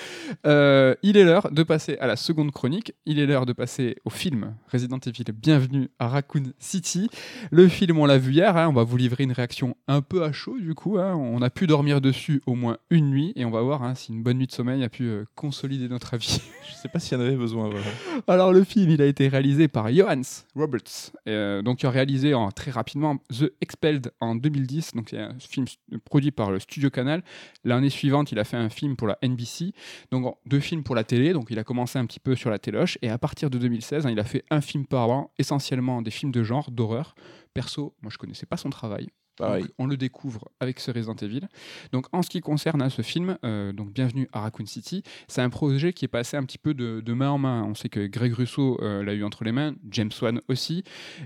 Euh, 0.46 0.96
il 1.04 1.18
est 1.18 1.24
l'heure 1.24 1.52
de 1.52 1.64
passer 1.64 1.98
à 2.00 2.08
la 2.08 2.16
seconde 2.16 2.52
chronique, 2.52 2.94
il 3.06 3.20
est 3.20 3.26
l'heure 3.26 3.46
de 3.46 3.54
passer 3.54 3.96
au 4.06 4.10
film 4.10 4.56
Resident 4.72 4.98
Evil 4.98 5.32
Bienvenue 5.32 5.90
à 6.00 6.08
Raccoon 6.08 6.52
City. 6.58 7.10
Le 7.52 7.68
film, 7.68 8.00
on 8.00 8.06
l'a 8.06 8.18
vu 8.18 8.34
hier, 8.34 8.58
hein, 8.58 8.68
on 8.68 8.74
va 8.74 8.84
vous 8.84 8.98
livrer 8.98 9.24
une 9.24 9.32
réaction 9.32 9.78
un 9.88 10.02
peu 10.02 10.24
à 10.24 10.32
chaud 10.32 10.58
du 10.60 10.74
coup, 10.74 10.98
hein. 10.98 11.14
on 11.16 11.42
a 11.42 11.50
pu 11.50 11.68
dormir 11.68 12.02
dessus 12.02 12.42
au 12.48 12.56
moins 12.56 12.78
une 12.90 13.12
nuit 13.12 13.34
et 13.36 13.46
on 13.46 13.52
va 13.52 13.62
voir 13.62 13.84
hein, 13.84 13.94
si 13.94 14.12
une 14.12 14.24
bonne 14.24 14.38
nuit 14.38 14.48
de 14.48 14.52
sommeil 14.52 14.84
a 14.84 14.90
pu 14.90 15.04
euh, 15.04 15.26
consolider 15.36 15.88
notre 15.88 16.16
avis. 16.16 16.42
Je 16.68 16.74
sais 16.74 16.90
pas 16.90 17.00
s'il 17.00 17.18
y 17.18 17.22
en 17.22 17.24
avait 17.24 17.36
besoin. 17.36 17.70
voilà. 17.70 17.86
Alors 18.28 18.52
le 18.52 18.64
film, 18.64 18.90
il 18.90 19.02
a 19.02 19.06
été 19.06 19.28
réalisé 19.28 19.68
par 19.68 19.94
Johannes 19.94 20.24
Roberts, 20.56 21.12
euh, 21.28 21.62
donc 21.62 21.80
qui 21.80 21.86
a 21.86 21.92
réalisé 21.92 22.34
en, 22.34 22.52
très 22.52 22.72
rapidement 22.72 23.18
The 23.30 23.52
Expelled 23.62 24.12
en 24.20 24.36
2010, 24.36 24.94
donc 24.96 25.10
c'est 25.12 25.20
un 25.20 25.36
film 25.40 25.66
produit 26.06 26.32
par 26.32 26.50
le 26.50 26.60
Studio 26.60 26.90
Canal. 26.90 27.24
L'année 27.64 27.90
suivante, 27.90 28.32
il 28.32 28.40
a 28.40 28.44
fait 28.44 28.58
un 28.58 28.70
film 28.70 28.96
pour 28.96 29.08
la 29.08 29.18
NBC, 29.24 29.74
donc 30.12 30.38
deux 30.46 30.60
films 30.60 30.84
pour 30.84 30.96
la 30.96 31.04
télé, 31.04 31.34
donc 31.34 31.48
il 31.50 31.60
a 31.60 31.64
commencé 31.64 32.00
un 32.00 32.06
petit 32.06 32.20
peu 32.20 32.36
sur 32.36 32.50
la 32.50 32.60
téloche, 32.60 32.98
et 33.02 33.10
à 33.10 33.18
partir 33.18 33.50
de 33.50 33.58
2016, 33.58 34.06
hein, 34.06 34.12
il 34.12 34.20
a 34.20 34.24
fait 34.24 34.44
un 34.50 34.62
film 34.62 34.86
par 34.86 35.10
an, 35.10 35.32
essentiellement 35.38 36.02
des 36.02 36.12
films 36.12 36.32
de 36.32 36.44
genre, 36.44 36.72
d'horreur. 36.72 37.16
Perso, 37.54 37.96
moi 38.02 38.12
je 38.12 38.18
connaissais 38.18 38.46
pas 38.46 38.58
son 38.58 38.70
travail. 38.70 39.10
Donc, 39.38 39.66
on 39.80 39.88
le 39.88 39.98
découvre 39.98 40.50
avec 40.60 40.80
ce 40.80 40.92
Resident 40.92 41.16
Evil. 41.16 41.48
Donc, 41.92 42.06
en 42.12 42.22
ce 42.22 42.30
qui 42.30 42.42
concerne 42.42 42.82
hein, 42.82 42.90
ce 42.90 43.02
film, 43.02 43.38
euh, 43.44 43.74
donc 43.74 43.92
Bienvenue 43.92 44.28
à 44.32 44.42
Raccoon 44.42 44.66
City, 44.66 45.04
c'est 45.28 45.42
un 45.42 45.50
projet 45.50 45.94
qui 45.94 46.06
est 46.06 46.10
passé 46.10 46.38
un 46.38 46.44
petit 46.44 46.58
peu 46.58 46.74
de, 46.74 47.02
de 47.02 47.14
main 47.14 47.32
en 47.32 47.38
main. 47.38 47.64
On 47.64 47.74
sait 47.74 47.90
que 47.90 48.06
Greg 48.06 48.34
Russo 48.34 48.78
euh, 48.82 49.04
l'a 49.04 49.14
eu 49.14 49.24
entre 49.24 49.44
les 49.44 49.52
mains, 49.52 49.74
James 49.90 50.12
Wan 50.22 50.40
aussi, 50.50 50.84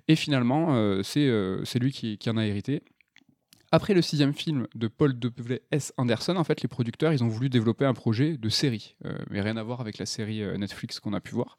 et 0.07 0.15
finalement, 0.15 0.75
euh, 0.75 1.03
c'est 1.03 1.27
euh, 1.27 1.63
c'est 1.65 1.79
lui 1.79 1.91
qui, 1.91 2.17
qui 2.17 2.29
en 2.29 2.37
a 2.37 2.45
hérité. 2.45 2.81
Après 3.71 3.93
le 3.93 4.01
sixième 4.01 4.33
film 4.33 4.67
de 4.75 4.87
Paul 4.87 5.19
W. 5.19 5.61
S. 5.71 5.93
Anderson, 5.97 6.37
en 6.37 6.43
fait, 6.45 6.61
les 6.61 6.69
producteurs, 6.69 7.11
ils 7.11 7.21
ont 7.21 7.27
voulu 7.27 7.49
développer 7.49 7.83
un 7.83 7.93
projet 7.93 8.37
de 8.37 8.47
série, 8.47 8.95
euh, 9.05 9.17
mais 9.29 9.41
rien 9.41 9.57
à 9.57 9.63
voir 9.63 9.81
avec 9.81 9.97
la 9.97 10.05
série 10.05 10.41
euh, 10.41 10.57
Netflix 10.57 11.01
qu'on 11.01 11.13
a 11.13 11.19
pu 11.19 11.35
voir. 11.35 11.57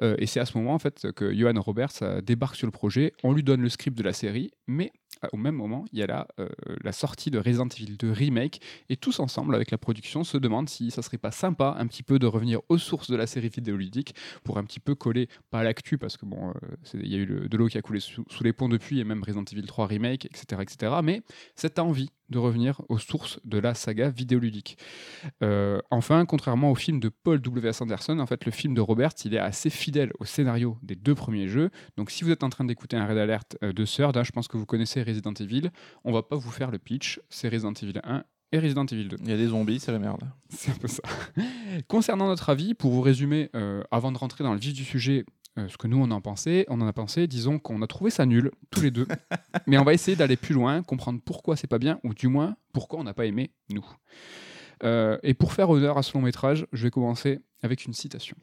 Euh, 0.00 0.14
et 0.18 0.26
c'est 0.26 0.38
à 0.38 0.46
ce 0.46 0.56
moment, 0.56 0.72
en 0.72 0.78
fait, 0.78 1.10
que 1.12 1.34
Johan 1.34 1.60
Roberts 1.60 2.22
débarque 2.22 2.54
sur 2.54 2.66
le 2.66 2.72
projet. 2.72 3.12
On 3.24 3.32
lui 3.32 3.42
donne 3.42 3.60
le 3.60 3.68
script 3.68 3.98
de 3.98 4.04
la 4.04 4.12
série, 4.12 4.52
mais 4.68 4.92
au 5.32 5.36
même 5.36 5.54
moment, 5.54 5.84
il 5.92 5.98
y 5.98 6.02
a 6.02 6.06
là 6.06 6.28
euh, 6.38 6.48
la 6.82 6.92
sortie 6.92 7.30
de 7.30 7.38
Resident 7.38 7.68
Evil 7.68 7.96
2 7.96 8.10
Remake, 8.10 8.60
et 8.88 8.96
tous 8.96 9.20
ensemble, 9.20 9.54
avec 9.54 9.70
la 9.70 9.78
production, 9.78 10.24
se 10.24 10.36
demandent 10.36 10.68
si 10.68 10.90
ça 10.90 11.02
serait 11.02 11.18
pas 11.18 11.30
sympa 11.30 11.76
un 11.78 11.86
petit 11.86 12.02
peu 12.02 12.18
de 12.18 12.26
revenir 12.26 12.60
aux 12.68 12.78
sources 12.78 13.10
de 13.10 13.16
la 13.16 13.26
série 13.26 13.48
vidéoludique 13.48 14.14
pour 14.44 14.58
un 14.58 14.64
petit 14.64 14.80
peu 14.80 14.94
coller, 14.94 15.28
pas 15.50 15.60
à 15.60 15.64
l'actu, 15.64 15.98
parce 15.98 16.16
que 16.16 16.26
bon, 16.26 16.50
euh, 16.50 16.76
il 16.94 17.08
y 17.08 17.14
a 17.14 17.18
eu 17.18 17.26
de 17.26 17.56
l'eau 17.56 17.68
qui 17.68 17.78
a 17.78 17.82
coulé 17.82 18.00
sous, 18.00 18.24
sous 18.28 18.44
les 18.44 18.52
ponts 18.52 18.68
depuis, 18.68 19.00
et 19.00 19.04
même 19.04 19.22
Resident 19.22 19.44
Evil 19.50 19.66
3 19.66 19.86
Remake, 19.86 20.26
etc., 20.26 20.62
etc., 20.62 20.96
mais 21.02 21.22
cette 21.54 21.78
envie 21.78 22.10
de 22.30 22.38
revenir 22.38 22.82
aux 22.88 22.98
sources 22.98 23.40
de 23.44 23.58
la 23.58 23.74
saga 23.74 24.10
vidéoludique. 24.10 24.78
Euh, 25.42 25.80
enfin, 25.90 26.24
contrairement 26.26 26.70
au 26.70 26.74
film 26.74 27.00
de 27.00 27.08
Paul 27.08 27.40
W.S. 27.40 27.80
Anderson, 27.80 28.18
en 28.18 28.26
fait, 28.26 28.44
le 28.44 28.52
film 28.52 28.74
de 28.74 28.80
Roberts, 28.80 29.14
il 29.24 29.34
est 29.34 29.38
assez 29.38 29.70
fidèle 29.70 30.12
au 30.18 30.24
scénario 30.24 30.76
des 30.82 30.94
deux 30.94 31.14
premiers 31.14 31.48
jeux. 31.48 31.70
Donc, 31.96 32.10
si 32.10 32.24
vous 32.24 32.30
êtes 32.30 32.42
en 32.42 32.50
train 32.50 32.64
d'écouter 32.64 32.96
un 32.96 33.06
Red 33.06 33.18
Alert 33.18 33.58
euh, 33.62 33.72
de 33.72 33.84
Third, 33.84 34.16
hein, 34.16 34.24
je 34.24 34.32
pense 34.32 34.48
que 34.48 34.56
vous 34.56 34.66
connaissez 34.66 35.02
Resident 35.02 35.34
Evil. 35.34 35.70
On 36.04 36.12
va 36.12 36.22
pas 36.22 36.36
vous 36.36 36.50
faire 36.50 36.70
le 36.70 36.78
pitch. 36.78 37.20
C'est 37.28 37.48
Resident 37.48 37.72
Evil 37.72 38.00
1 38.04 38.24
et 38.52 38.58
Resident 38.58 38.86
Evil 38.86 39.08
2. 39.08 39.16
Il 39.20 39.28
y 39.28 39.32
a 39.32 39.36
des 39.36 39.48
zombies, 39.48 39.78
c'est 39.78 39.92
la 39.92 39.98
merde. 39.98 40.22
C'est 40.48 40.70
un 40.70 40.74
peu 40.74 40.88
ça. 40.88 41.02
Concernant 41.88 42.28
notre 42.28 42.48
avis, 42.48 42.74
pour 42.74 42.92
vous 42.92 43.02
résumer, 43.02 43.50
euh, 43.54 43.82
avant 43.90 44.10
de 44.10 44.18
rentrer 44.18 44.42
dans 44.42 44.54
le 44.54 44.58
vif 44.58 44.72
du 44.72 44.84
sujet, 44.84 45.24
ce 45.68 45.76
que 45.76 45.88
nous 45.88 45.98
on 46.00 46.10
en 46.10 46.20
pensait, 46.20 46.64
on 46.68 46.80
en 46.80 46.86
a 46.86 46.92
pensé, 46.92 47.26
disons 47.26 47.58
qu'on 47.58 47.82
a 47.82 47.86
trouvé 47.86 48.10
ça 48.10 48.26
nul, 48.26 48.50
tous 48.70 48.80
les 48.80 48.90
deux. 48.90 49.06
Mais 49.66 49.78
on 49.78 49.84
va 49.84 49.94
essayer 49.94 50.16
d'aller 50.16 50.36
plus 50.36 50.54
loin, 50.54 50.82
comprendre 50.82 51.20
pourquoi 51.24 51.56
c'est 51.56 51.66
pas 51.66 51.78
bien, 51.78 51.98
ou 52.04 52.14
du 52.14 52.28
moins 52.28 52.56
pourquoi 52.72 53.00
on 53.00 53.04
n'a 53.04 53.14
pas 53.14 53.26
aimé 53.26 53.50
nous. 53.70 53.84
Euh, 54.84 55.18
et 55.22 55.34
pour 55.34 55.52
faire 55.52 55.70
honneur 55.70 55.98
à 55.98 56.02
ce 56.02 56.14
long 56.14 56.22
métrage, 56.22 56.66
je 56.72 56.84
vais 56.84 56.90
commencer 56.90 57.40
avec 57.62 57.86
une 57.86 57.94
citation. 57.94 58.36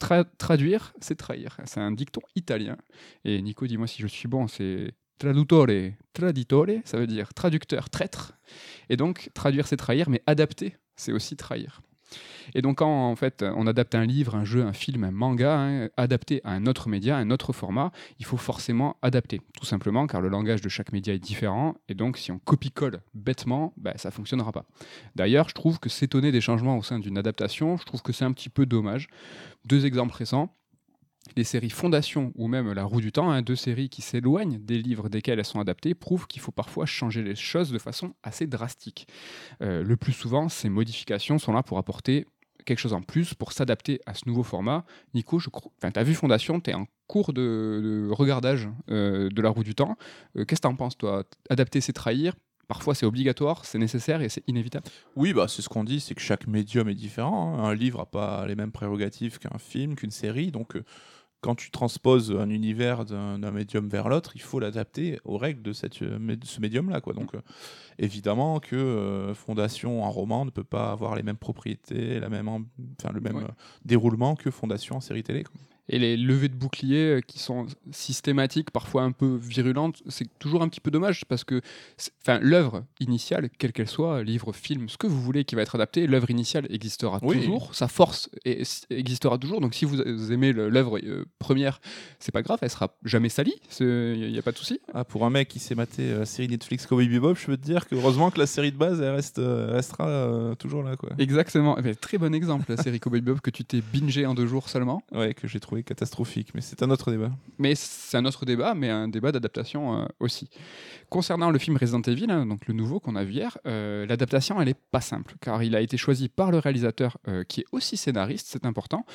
Tra- 0.00 0.26
traduire, 0.38 0.94
c'est 1.00 1.16
trahir. 1.16 1.58
C'est 1.64 1.80
un 1.80 1.92
dicton 1.92 2.22
italien. 2.34 2.76
Et 3.24 3.40
Nico, 3.42 3.66
dis-moi 3.66 3.86
si 3.86 4.00
je 4.00 4.06
suis 4.06 4.28
bon, 4.28 4.48
c'est 4.48 4.92
traduttore, 5.18 5.66
traditore, 6.12 6.66
ça 6.84 6.98
veut 6.98 7.06
dire 7.06 7.34
traducteur, 7.34 7.90
traître. 7.90 8.32
Et 8.88 8.96
donc, 8.96 9.30
traduire, 9.34 9.66
c'est 9.68 9.76
trahir, 9.76 10.08
mais 10.10 10.22
adapter, 10.26 10.76
c'est 10.96 11.12
aussi 11.12 11.36
trahir. 11.36 11.82
Et 12.54 12.62
donc, 12.62 12.78
quand 12.78 13.10
en 13.10 13.16
fait 13.16 13.44
on 13.56 13.66
adapte 13.66 13.94
un 13.94 14.04
livre, 14.04 14.34
un 14.34 14.44
jeu, 14.44 14.62
un 14.62 14.72
film, 14.72 15.04
un 15.04 15.10
manga, 15.10 15.58
hein, 15.58 15.88
adapté 15.96 16.40
à 16.44 16.52
un 16.52 16.66
autre 16.66 16.88
média, 16.88 17.16
un 17.16 17.30
autre 17.30 17.52
format, 17.52 17.92
il 18.18 18.24
faut 18.24 18.36
forcément 18.36 18.96
adapter. 19.02 19.40
Tout 19.58 19.66
simplement 19.66 20.06
car 20.06 20.20
le 20.20 20.28
langage 20.28 20.60
de 20.60 20.68
chaque 20.68 20.92
média 20.92 21.14
est 21.14 21.18
différent. 21.18 21.74
Et 21.88 21.94
donc, 21.94 22.18
si 22.18 22.32
on 22.32 22.38
copie-colle 22.38 23.00
bêtement, 23.14 23.72
bah, 23.76 23.92
ça 23.96 24.08
ne 24.08 24.12
fonctionnera 24.14 24.52
pas. 24.52 24.64
D'ailleurs, 25.14 25.48
je 25.48 25.54
trouve 25.54 25.78
que 25.78 25.88
s'étonner 25.88 26.32
des 26.32 26.40
changements 26.40 26.76
au 26.76 26.82
sein 26.82 26.98
d'une 26.98 27.18
adaptation, 27.18 27.76
je 27.76 27.84
trouve 27.84 28.02
que 28.02 28.12
c'est 28.12 28.24
un 28.24 28.32
petit 28.32 28.48
peu 28.48 28.66
dommage. 28.66 29.08
Deux 29.64 29.86
exemples 29.86 30.14
récents 30.14 30.54
les 31.36 31.44
séries 31.44 31.70
Fondation 31.70 32.32
ou 32.34 32.48
même 32.48 32.72
La 32.72 32.84
Roue 32.84 33.00
du 33.00 33.12
Temps, 33.12 33.30
hein, 33.30 33.42
deux 33.42 33.56
séries 33.56 33.88
qui 33.88 34.02
s'éloignent 34.02 34.58
des 34.58 34.78
livres 34.78 35.08
desquels 35.08 35.38
elles 35.38 35.44
sont 35.44 35.60
adaptées, 35.60 35.94
prouvent 35.94 36.26
qu'il 36.26 36.42
faut 36.42 36.52
parfois 36.52 36.86
changer 36.86 37.22
les 37.22 37.34
choses 37.34 37.70
de 37.70 37.78
façon 37.78 38.14
assez 38.22 38.46
drastique. 38.46 39.06
Euh, 39.62 39.82
le 39.82 39.96
plus 39.96 40.12
souvent, 40.12 40.48
ces 40.48 40.68
modifications 40.68 41.38
sont 41.38 41.52
là 41.52 41.62
pour 41.62 41.78
apporter 41.78 42.26
quelque 42.64 42.78
chose 42.78 42.92
en 42.92 43.02
plus, 43.02 43.34
pour 43.34 43.52
s'adapter 43.52 44.00
à 44.06 44.14
ce 44.14 44.28
nouveau 44.28 44.42
format. 44.42 44.84
Nico, 45.14 45.40
tu 45.40 45.50
as 45.94 46.02
vu 46.02 46.14
Fondation, 46.14 46.60
tu 46.60 46.70
es 46.70 46.74
en 46.74 46.86
cours 47.06 47.32
de, 47.32 47.80
de 47.82 48.08
regardage 48.12 48.68
euh, 48.90 49.28
de 49.30 49.42
La 49.42 49.50
Roue 49.50 49.64
du 49.64 49.74
Temps. 49.74 49.96
Euh, 50.36 50.44
Qu'est-ce 50.44 50.60
que 50.60 50.68
tu 50.68 50.72
en 50.72 50.76
penses, 50.76 50.96
toi? 50.96 51.24
Adapter, 51.50 51.80
c'est 51.80 51.92
trahir 51.92 52.34
Parfois, 52.72 52.94
c'est 52.94 53.04
obligatoire, 53.04 53.66
c'est 53.66 53.78
nécessaire 53.78 54.22
et 54.22 54.30
c'est 54.30 54.42
inévitable. 54.48 54.86
Oui, 55.14 55.34
bah, 55.34 55.46
c'est 55.46 55.60
ce 55.60 55.68
qu'on 55.68 55.84
dit, 55.84 56.00
c'est 56.00 56.14
que 56.14 56.22
chaque 56.22 56.46
médium 56.46 56.88
est 56.88 56.94
différent. 56.94 57.58
hein. 57.58 57.64
Un 57.64 57.74
livre 57.74 57.98
n'a 57.98 58.06
pas 58.06 58.46
les 58.46 58.54
mêmes 58.54 58.72
prérogatives 58.72 59.38
qu'un 59.38 59.58
film, 59.58 59.94
qu'une 59.94 60.10
série. 60.10 60.50
Donc, 60.50 60.76
euh, 60.76 60.84
quand 61.42 61.54
tu 61.54 61.70
transposes 61.70 62.30
un 62.32 62.48
univers 62.48 63.04
d'un 63.04 63.50
médium 63.50 63.88
vers 63.88 64.08
l'autre, 64.08 64.32
il 64.36 64.40
faut 64.40 64.58
l'adapter 64.58 65.18
aux 65.24 65.36
règles 65.36 65.60
de, 65.60 65.74
cette, 65.74 66.00
euh, 66.00 66.18
de 66.36 66.46
ce 66.46 66.60
médium-là. 66.62 67.02
quoi. 67.02 67.12
Donc, 67.12 67.34
euh, 67.34 67.40
évidemment 67.98 68.58
que 68.58 68.74
euh, 68.76 69.34
Fondation 69.34 70.02
en 70.02 70.10
roman 70.10 70.46
ne 70.46 70.50
peut 70.50 70.64
pas 70.64 70.92
avoir 70.92 71.14
les 71.14 71.22
mêmes 71.22 71.36
propriétés, 71.36 72.20
la 72.20 72.30
même, 72.30 72.48
enfin, 72.48 73.12
le 73.12 73.20
même 73.20 73.36
Ouais. 73.36 73.42
euh, 73.44 73.48
déroulement 73.84 74.34
que 74.34 74.50
Fondation 74.50 74.96
en 74.96 75.00
série 75.00 75.22
télé. 75.22 75.44
quoi. 75.44 75.60
Et 75.88 75.98
les 75.98 76.16
levées 76.16 76.48
de 76.48 76.54
boucliers 76.54 77.16
euh, 77.16 77.20
qui 77.20 77.38
sont 77.40 77.66
systématiques, 77.90 78.70
parfois 78.70 79.02
un 79.02 79.12
peu 79.12 79.36
virulentes, 79.36 80.02
c'est 80.08 80.26
toujours 80.38 80.62
un 80.62 80.68
petit 80.68 80.80
peu 80.80 80.90
dommage 80.90 81.24
parce 81.26 81.42
que 81.44 81.60
enfin, 82.22 82.38
l'œuvre 82.40 82.84
initiale, 83.00 83.50
quelle 83.58 83.72
qu'elle 83.72 83.88
soit, 83.88 84.22
livre, 84.22 84.52
film, 84.52 84.88
ce 84.88 84.96
que 84.96 85.06
vous 85.08 85.20
voulez 85.20 85.44
qui 85.44 85.54
va 85.56 85.62
être 85.62 85.74
adapté, 85.74 86.06
l'œuvre 86.06 86.30
initiale 86.30 86.66
existera 86.70 87.18
Oui. 87.22 87.36
toujours, 87.36 87.74
sa 87.74 87.88
force 87.88 88.30
est- 88.44 88.86
existera 88.90 89.38
toujours. 89.38 89.60
Donc 89.60 89.74
si 89.74 89.84
vous 89.84 90.00
aimez 90.32 90.52
l'œuvre 90.52 90.98
euh, 91.02 91.24
première, 91.40 91.80
c'est 92.20 92.32
pas 92.32 92.42
grave, 92.42 92.60
elle 92.62 92.70
sera 92.70 92.96
jamais 93.04 93.28
salie, 93.28 93.54
il 93.80 94.30
n'y 94.30 94.38
a 94.38 94.42
pas 94.42 94.52
de 94.52 94.58
souci. 94.58 94.80
Ah, 94.94 95.04
pour 95.04 95.24
un 95.26 95.30
mec 95.30 95.48
qui 95.48 95.58
s'est 95.58 95.74
maté 95.74 96.02
euh, 96.12 96.20
la 96.20 96.26
série 96.26 96.48
Netflix 96.48 96.86
Cowboy 96.86 97.08
Bebop, 97.08 97.34
je 97.34 97.46
peux 97.46 97.56
te 97.56 97.64
dire 97.64 97.88
que 97.88 97.96
heureusement 97.96 98.30
que 98.30 98.38
la 98.38 98.46
série 98.46 98.70
de 98.72 98.76
base 98.78 99.00
elle 99.00 99.14
reste, 99.14 99.40
euh, 99.40 99.72
restera 99.72 100.54
toujours 100.60 100.82
là 100.84 100.96
quoi. 100.96 101.10
Exactement. 101.18 101.76
Eh 101.78 101.82
ben, 101.82 101.96
très 101.96 102.18
bon 102.18 102.32
exemple, 102.34 102.66
la 102.68 102.76
série 102.76 103.00
Cowboy 103.00 103.20
Bebop 103.20 103.40
que 103.40 103.50
tu 103.50 103.64
t'es 103.64 103.82
bingé 103.92 104.26
en 104.26 104.34
deux 104.34 104.46
jours 104.46 104.68
seulement. 104.68 105.02
Ouais, 105.12 105.34
que 105.34 105.48
j'ai 105.48 105.58
trouvé 105.58 105.71
catastrophique, 105.80 106.54
mais 106.54 106.60
c'est 106.60 106.82
un 106.82 106.90
autre 106.90 107.10
débat. 107.10 107.32
Mais 107.58 107.74
c'est 107.74 108.16
un 108.16 108.24
autre 108.26 108.44
débat, 108.44 108.74
mais 108.74 108.90
un 108.90 109.08
débat 109.08 109.32
d'adaptation 109.32 110.00
euh, 110.00 110.06
aussi. 110.20 110.50
Concernant 111.08 111.50
le 111.50 111.58
film 111.58 111.76
Resident 111.78 112.02
Evil, 112.02 112.30
hein, 112.30 112.44
donc 112.44 112.66
le 112.66 112.74
nouveau 112.74 113.00
qu'on 113.00 113.16
a 113.16 113.24
vu 113.24 113.32
hier, 113.32 113.56
euh, 113.66 114.04
l'adaptation 114.06 114.60
elle 114.60 114.68
est 114.68 114.78
pas 114.90 115.00
simple, 115.00 115.34
car 115.40 115.62
il 115.62 115.74
a 115.74 115.80
été 115.80 115.96
choisi 115.96 116.28
par 116.28 116.50
le 116.50 116.58
réalisateur 116.58 117.16
euh, 117.28 117.44
qui 117.44 117.60
est 117.60 117.66
aussi 117.72 117.96
scénariste, 117.96 118.48
c'est 118.50 118.66
important. 118.66 119.06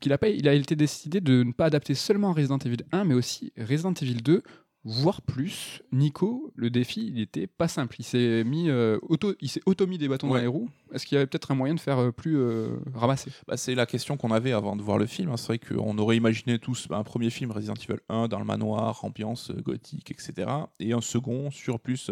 Qu'il 0.00 0.12
a, 0.12 0.18
il 0.28 0.48
a 0.48 0.54
été 0.54 0.76
décidé 0.76 1.20
de 1.20 1.42
ne 1.42 1.52
pas 1.52 1.66
adapter 1.66 1.94
seulement 1.94 2.32
Resident 2.32 2.58
Evil 2.58 2.84
1, 2.92 3.04
mais 3.04 3.14
aussi 3.14 3.52
Resident 3.56 3.94
Evil 3.94 4.16
2, 4.16 4.42
voire 4.84 5.22
plus. 5.22 5.82
Nico, 5.92 6.52
le 6.56 6.70
défi, 6.70 7.06
il 7.12 7.20
était 7.20 7.46
pas 7.46 7.68
simple. 7.68 7.96
Il 7.98 8.04
s'est 8.04 8.44
mis, 8.44 8.70
euh, 8.70 8.98
auto, 9.02 9.34
il 9.40 9.48
s'est 9.48 9.62
auto 9.66 9.86
mis 9.86 9.98
des 9.98 10.08
bâtons 10.08 10.28
dans 10.28 10.36
les 10.36 10.46
roues. 10.46 10.68
Est-ce 10.92 11.06
qu'il 11.06 11.16
y 11.16 11.18
avait 11.18 11.26
peut-être 11.26 11.50
un 11.50 11.54
moyen 11.54 11.74
de 11.74 11.80
faire 11.80 11.98
euh, 11.98 12.12
plus 12.12 12.36
euh, 12.38 12.76
ramasser? 12.94 13.30
Bah, 13.46 13.56
c'est 13.56 13.74
la 13.74 13.86
question 13.86 14.16
qu'on 14.16 14.30
avait 14.30 14.52
avant 14.52 14.76
de 14.76 14.82
voir 14.82 14.98
le 14.98 15.06
film. 15.06 15.30
hein. 15.30 15.36
C'est 15.36 15.46
vrai 15.46 15.58
qu'on 15.58 15.98
aurait 15.98 16.16
imaginé 16.16 16.58
tous 16.58 16.88
bah, 16.88 16.96
un 16.96 17.04
premier 17.04 17.30
film 17.30 17.50
Resident 17.50 17.74
Evil 17.74 18.00
1 18.08 18.28
dans 18.28 18.38
le 18.38 18.44
manoir, 18.44 19.04
ambiance 19.04 19.50
gothique, 19.52 20.10
etc. 20.10 20.50
Et 20.78 20.92
un 20.92 21.00
second 21.00 21.50
sur 21.50 21.78
plus 21.78 22.10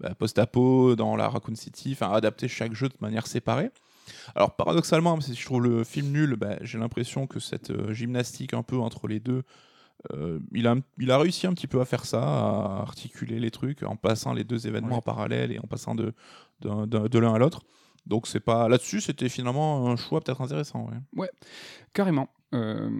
bah, 0.00 0.14
post-apo 0.14 0.96
dans 0.96 1.16
la 1.16 1.28
Raccoon 1.28 1.56
City, 1.56 1.90
enfin 1.92 2.12
adapter 2.12 2.48
chaque 2.48 2.72
jeu 2.72 2.88
de 2.88 2.96
manière 3.00 3.26
séparée. 3.26 3.70
Alors 4.34 4.56
paradoxalement, 4.56 5.20
si 5.20 5.34
je 5.34 5.44
trouve 5.44 5.62
le 5.62 5.84
film 5.84 6.12
nul, 6.12 6.36
bah, 6.36 6.56
j'ai 6.62 6.78
l'impression 6.78 7.26
que 7.26 7.40
cette 7.40 7.70
euh, 7.70 7.92
gymnastique 7.92 8.54
un 8.54 8.62
peu 8.62 8.78
entre 8.78 9.08
les 9.08 9.20
deux, 9.20 9.42
euh, 10.12 10.38
il, 10.52 10.66
a, 10.66 10.76
il 10.98 11.10
a 11.10 11.18
réussi 11.18 11.46
un 11.46 11.52
petit 11.54 11.66
peu 11.66 11.80
à 11.80 11.84
faire 11.84 12.04
ça, 12.04 12.20
à 12.22 12.80
articuler 12.82 13.38
les 13.40 13.50
trucs 13.50 13.82
en 13.82 13.96
passant 13.96 14.32
les 14.32 14.44
deux 14.44 14.66
événements 14.66 14.90
Ouais. 14.90 14.94
en 14.96 15.02
parallèle 15.02 15.50
et 15.52 15.58
en 15.58 15.66
passant 15.66 15.94
de, 15.94 16.14
de 16.60 17.18
l'un 17.18 17.34
à 17.34 17.38
l'autre. 17.38 17.62
Donc 18.06 18.26
c'est 18.26 18.40
pas 18.40 18.68
là-dessus, 18.68 19.00
c'était 19.02 19.28
finalement 19.28 19.88
un 19.90 19.96
choix 19.96 20.20
peut-être 20.20 20.40
intéressant. 20.40 20.88
ouais. 21.16 21.30
Carrément. 21.92 22.28
Euh, 22.54 22.90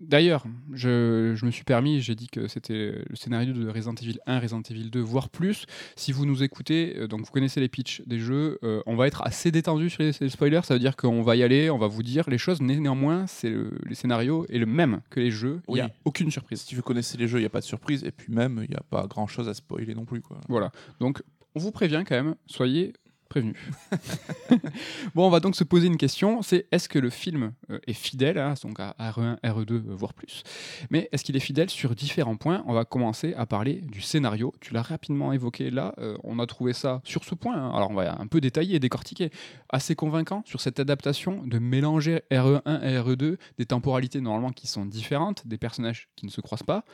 D'ailleurs, 0.00 0.44
je, 0.72 1.32
je 1.36 1.46
me 1.46 1.50
suis 1.50 1.64
permis, 1.64 2.00
j'ai 2.00 2.14
dit 2.14 2.28
que 2.28 2.46
c'était 2.48 3.02
le 3.08 3.16
scénario 3.16 3.52
de 3.52 3.68
Resident 3.68 3.94
Evil 3.94 4.18
1, 4.26 4.38
Resident 4.40 4.62
Evil 4.70 4.90
2, 4.90 5.00
voire 5.00 5.28
plus. 5.28 5.66
Si 5.96 6.12
vous 6.12 6.26
nous 6.26 6.42
écoutez, 6.42 6.94
euh, 6.96 7.08
donc 7.08 7.20
vous 7.20 7.30
connaissez 7.32 7.60
les 7.60 7.68
pitchs 7.68 8.02
des 8.06 8.18
jeux, 8.18 8.58
euh, 8.62 8.82
on 8.86 8.96
va 8.96 9.06
être 9.06 9.22
assez 9.26 9.50
détendu 9.50 9.90
sur 9.90 10.02
les, 10.02 10.12
les 10.20 10.28
spoilers. 10.28 10.60
Ça 10.64 10.74
veut 10.74 10.80
dire 10.80 10.96
qu'on 10.96 11.22
va 11.22 11.36
y 11.36 11.42
aller, 11.42 11.70
on 11.70 11.78
va 11.78 11.86
vous 11.86 12.02
dire 12.02 12.28
les 12.30 12.38
choses. 12.38 12.60
Né- 12.60 12.78
Néanmoins, 12.78 13.26
c'est 13.26 13.50
le, 13.50 13.72
les 13.86 13.94
scénarios 13.94 14.46
est 14.48 14.58
le 14.58 14.66
même 14.66 15.00
que 15.10 15.20
les 15.20 15.30
jeux. 15.30 15.60
Il 15.68 15.74
n'y 15.74 15.80
a 15.80 15.86
Oui. 15.86 15.90
aucune 16.04 16.30
surprise. 16.30 16.60
Si 16.62 16.74
vous 16.74 16.82
connaissez 16.82 17.18
les 17.18 17.28
jeux, 17.28 17.38
il 17.38 17.42
n'y 17.42 17.46
a 17.46 17.50
pas 17.50 17.60
de 17.60 17.64
surprise. 17.64 18.04
Et 18.04 18.10
puis 18.10 18.32
même, 18.32 18.60
il 18.64 18.70
n'y 18.70 18.76
a 18.76 18.82
pas 18.88 19.06
grand-chose 19.06 19.48
à 19.48 19.54
spoiler 19.54 19.94
non 19.94 20.04
plus. 20.04 20.20
Quoi. 20.20 20.40
Voilà. 20.48 20.70
Donc, 21.00 21.22
on 21.54 21.60
vous 21.60 21.72
prévient 21.72 22.04
quand 22.06 22.14
même, 22.14 22.34
soyez 22.46 22.92
prévenus. 23.28 23.56
bon, 25.14 25.26
on 25.26 25.30
va 25.30 25.40
donc 25.40 25.54
se 25.56 25.64
poser 25.64 25.86
une 25.86 25.96
question, 25.96 26.42
c'est 26.42 26.66
est-ce 26.72 26.88
que 26.88 26.98
le 26.98 27.10
film 27.10 27.52
euh, 27.70 27.78
est 27.86 27.92
fidèle, 27.92 28.38
hein, 28.38 28.54
donc 28.62 28.80
à 28.80 28.94
RE1, 28.98 29.38
RE2, 29.42 29.72
euh, 29.72 29.82
voire 29.88 30.14
plus, 30.14 30.42
mais 30.90 31.08
est-ce 31.12 31.24
qu'il 31.24 31.36
est 31.36 31.40
fidèle 31.40 31.70
sur 31.70 31.94
différents 31.94 32.36
points? 32.36 32.64
On 32.66 32.72
va 32.72 32.84
commencer 32.84 33.34
à 33.34 33.46
parler 33.46 33.82
du 33.82 34.00
scénario. 34.00 34.52
Tu 34.60 34.74
l'as 34.74 34.82
rapidement 34.82 35.32
évoqué 35.32 35.70
là, 35.70 35.94
euh, 35.98 36.16
on 36.24 36.38
a 36.38 36.46
trouvé 36.46 36.72
ça 36.72 37.00
sur 37.04 37.24
ce 37.24 37.34
point, 37.34 37.56
hein. 37.56 37.72
alors 37.74 37.90
on 37.90 37.94
va 37.94 38.18
un 38.18 38.26
peu 38.26 38.40
détailler, 38.40 38.78
décortiquer, 38.78 39.30
assez 39.68 39.94
convaincant 39.94 40.42
sur 40.46 40.60
cette 40.60 40.80
adaptation 40.80 41.42
de 41.44 41.58
mélanger 41.58 42.22
RE1 42.30 42.82
et 42.82 42.98
RE2, 42.98 43.36
des 43.58 43.66
temporalités 43.66 44.20
normalement 44.20 44.50
qui 44.50 44.66
sont 44.66 44.86
différentes, 44.86 45.46
des 45.46 45.58
personnages 45.58 46.08
qui 46.16 46.26
ne 46.26 46.30
se 46.30 46.40
croisent 46.40 46.66
pas. 46.66 46.84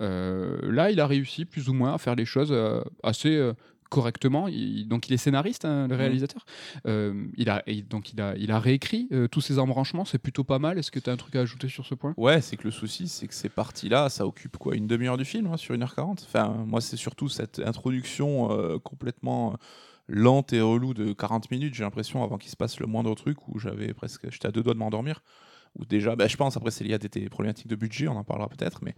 Euh, 0.00 0.58
là, 0.70 0.90
il 0.90 1.00
a 1.00 1.06
réussi 1.06 1.44
plus 1.44 1.68
ou 1.68 1.72
moins 1.72 1.94
à 1.94 1.98
faire 1.98 2.14
les 2.14 2.24
choses 2.24 2.54
assez 3.02 3.52
correctement. 3.88 4.48
Il- 4.48 4.86
donc, 4.88 5.08
il 5.08 5.12
est 5.14 5.18
scénariste, 5.18 5.64
hein, 5.64 5.86
le 5.88 5.94
réalisateur. 5.96 6.44
Euh, 6.86 7.26
il 7.36 7.48
a, 7.50 7.62
donc, 7.88 8.12
il 8.12 8.20
a, 8.20 8.34
il 8.36 8.50
a 8.50 8.58
réécrit 8.58 9.08
euh, 9.12 9.28
tous 9.28 9.40
ces 9.40 9.58
embranchements. 9.58 10.04
C'est 10.04 10.18
plutôt 10.18 10.44
pas 10.44 10.58
mal. 10.58 10.78
Est-ce 10.78 10.90
que 10.90 10.98
tu 10.98 11.10
as 11.10 11.12
un 11.12 11.16
truc 11.16 11.36
à 11.36 11.40
ajouter 11.40 11.68
sur 11.68 11.86
ce 11.86 11.94
point? 11.94 12.14
Ouais, 12.16 12.40
c'est 12.40 12.56
que 12.56 12.64
le 12.64 12.70
souci, 12.70 13.08
c'est 13.08 13.26
que 13.28 13.34
ces 13.34 13.48
parties-là, 13.48 14.08
ça 14.08 14.26
occupe 14.26 14.56
quoi 14.56 14.74
Une 14.76 14.86
demi-heure 14.86 15.16
du 15.16 15.24
film, 15.24 15.46
hein, 15.46 15.56
sur 15.56 15.74
1h40 15.74 16.24
Enfin, 16.26 16.48
moi, 16.66 16.80
c'est 16.80 16.96
surtout 16.96 17.28
cette 17.28 17.60
introduction 17.60 18.50
euh, 18.52 18.78
complètement 18.78 19.56
lente 20.08 20.52
et 20.52 20.60
relou 20.60 20.92
de 20.92 21.12
40 21.14 21.50
minutes, 21.50 21.74
j'ai 21.74 21.82
l'impression, 21.82 22.22
avant 22.22 22.36
qu'il 22.36 22.50
se 22.50 22.56
passe 22.56 22.78
le 22.78 22.86
moindre 22.86 23.14
truc, 23.14 23.48
où 23.48 23.58
j'avais 23.58 23.94
presque. 23.94 24.30
J'étais 24.30 24.46
à 24.48 24.50
deux 24.52 24.62
doigts 24.62 24.74
de 24.74 24.78
m'endormir. 24.78 25.22
Ou 25.78 25.84
déjà, 25.86 26.14
bah, 26.14 26.26
je 26.28 26.36
pense, 26.36 26.56
après, 26.56 26.70
c'est 26.70 26.84
lié 26.84 26.94
à 26.94 26.98
des 26.98 27.08
des 27.08 27.28
problématiques 27.28 27.66
de 27.68 27.74
budget, 27.74 28.06
on 28.08 28.16
en 28.16 28.22
parlera 28.22 28.48
peut-être, 28.48 28.80
mais 28.84 28.94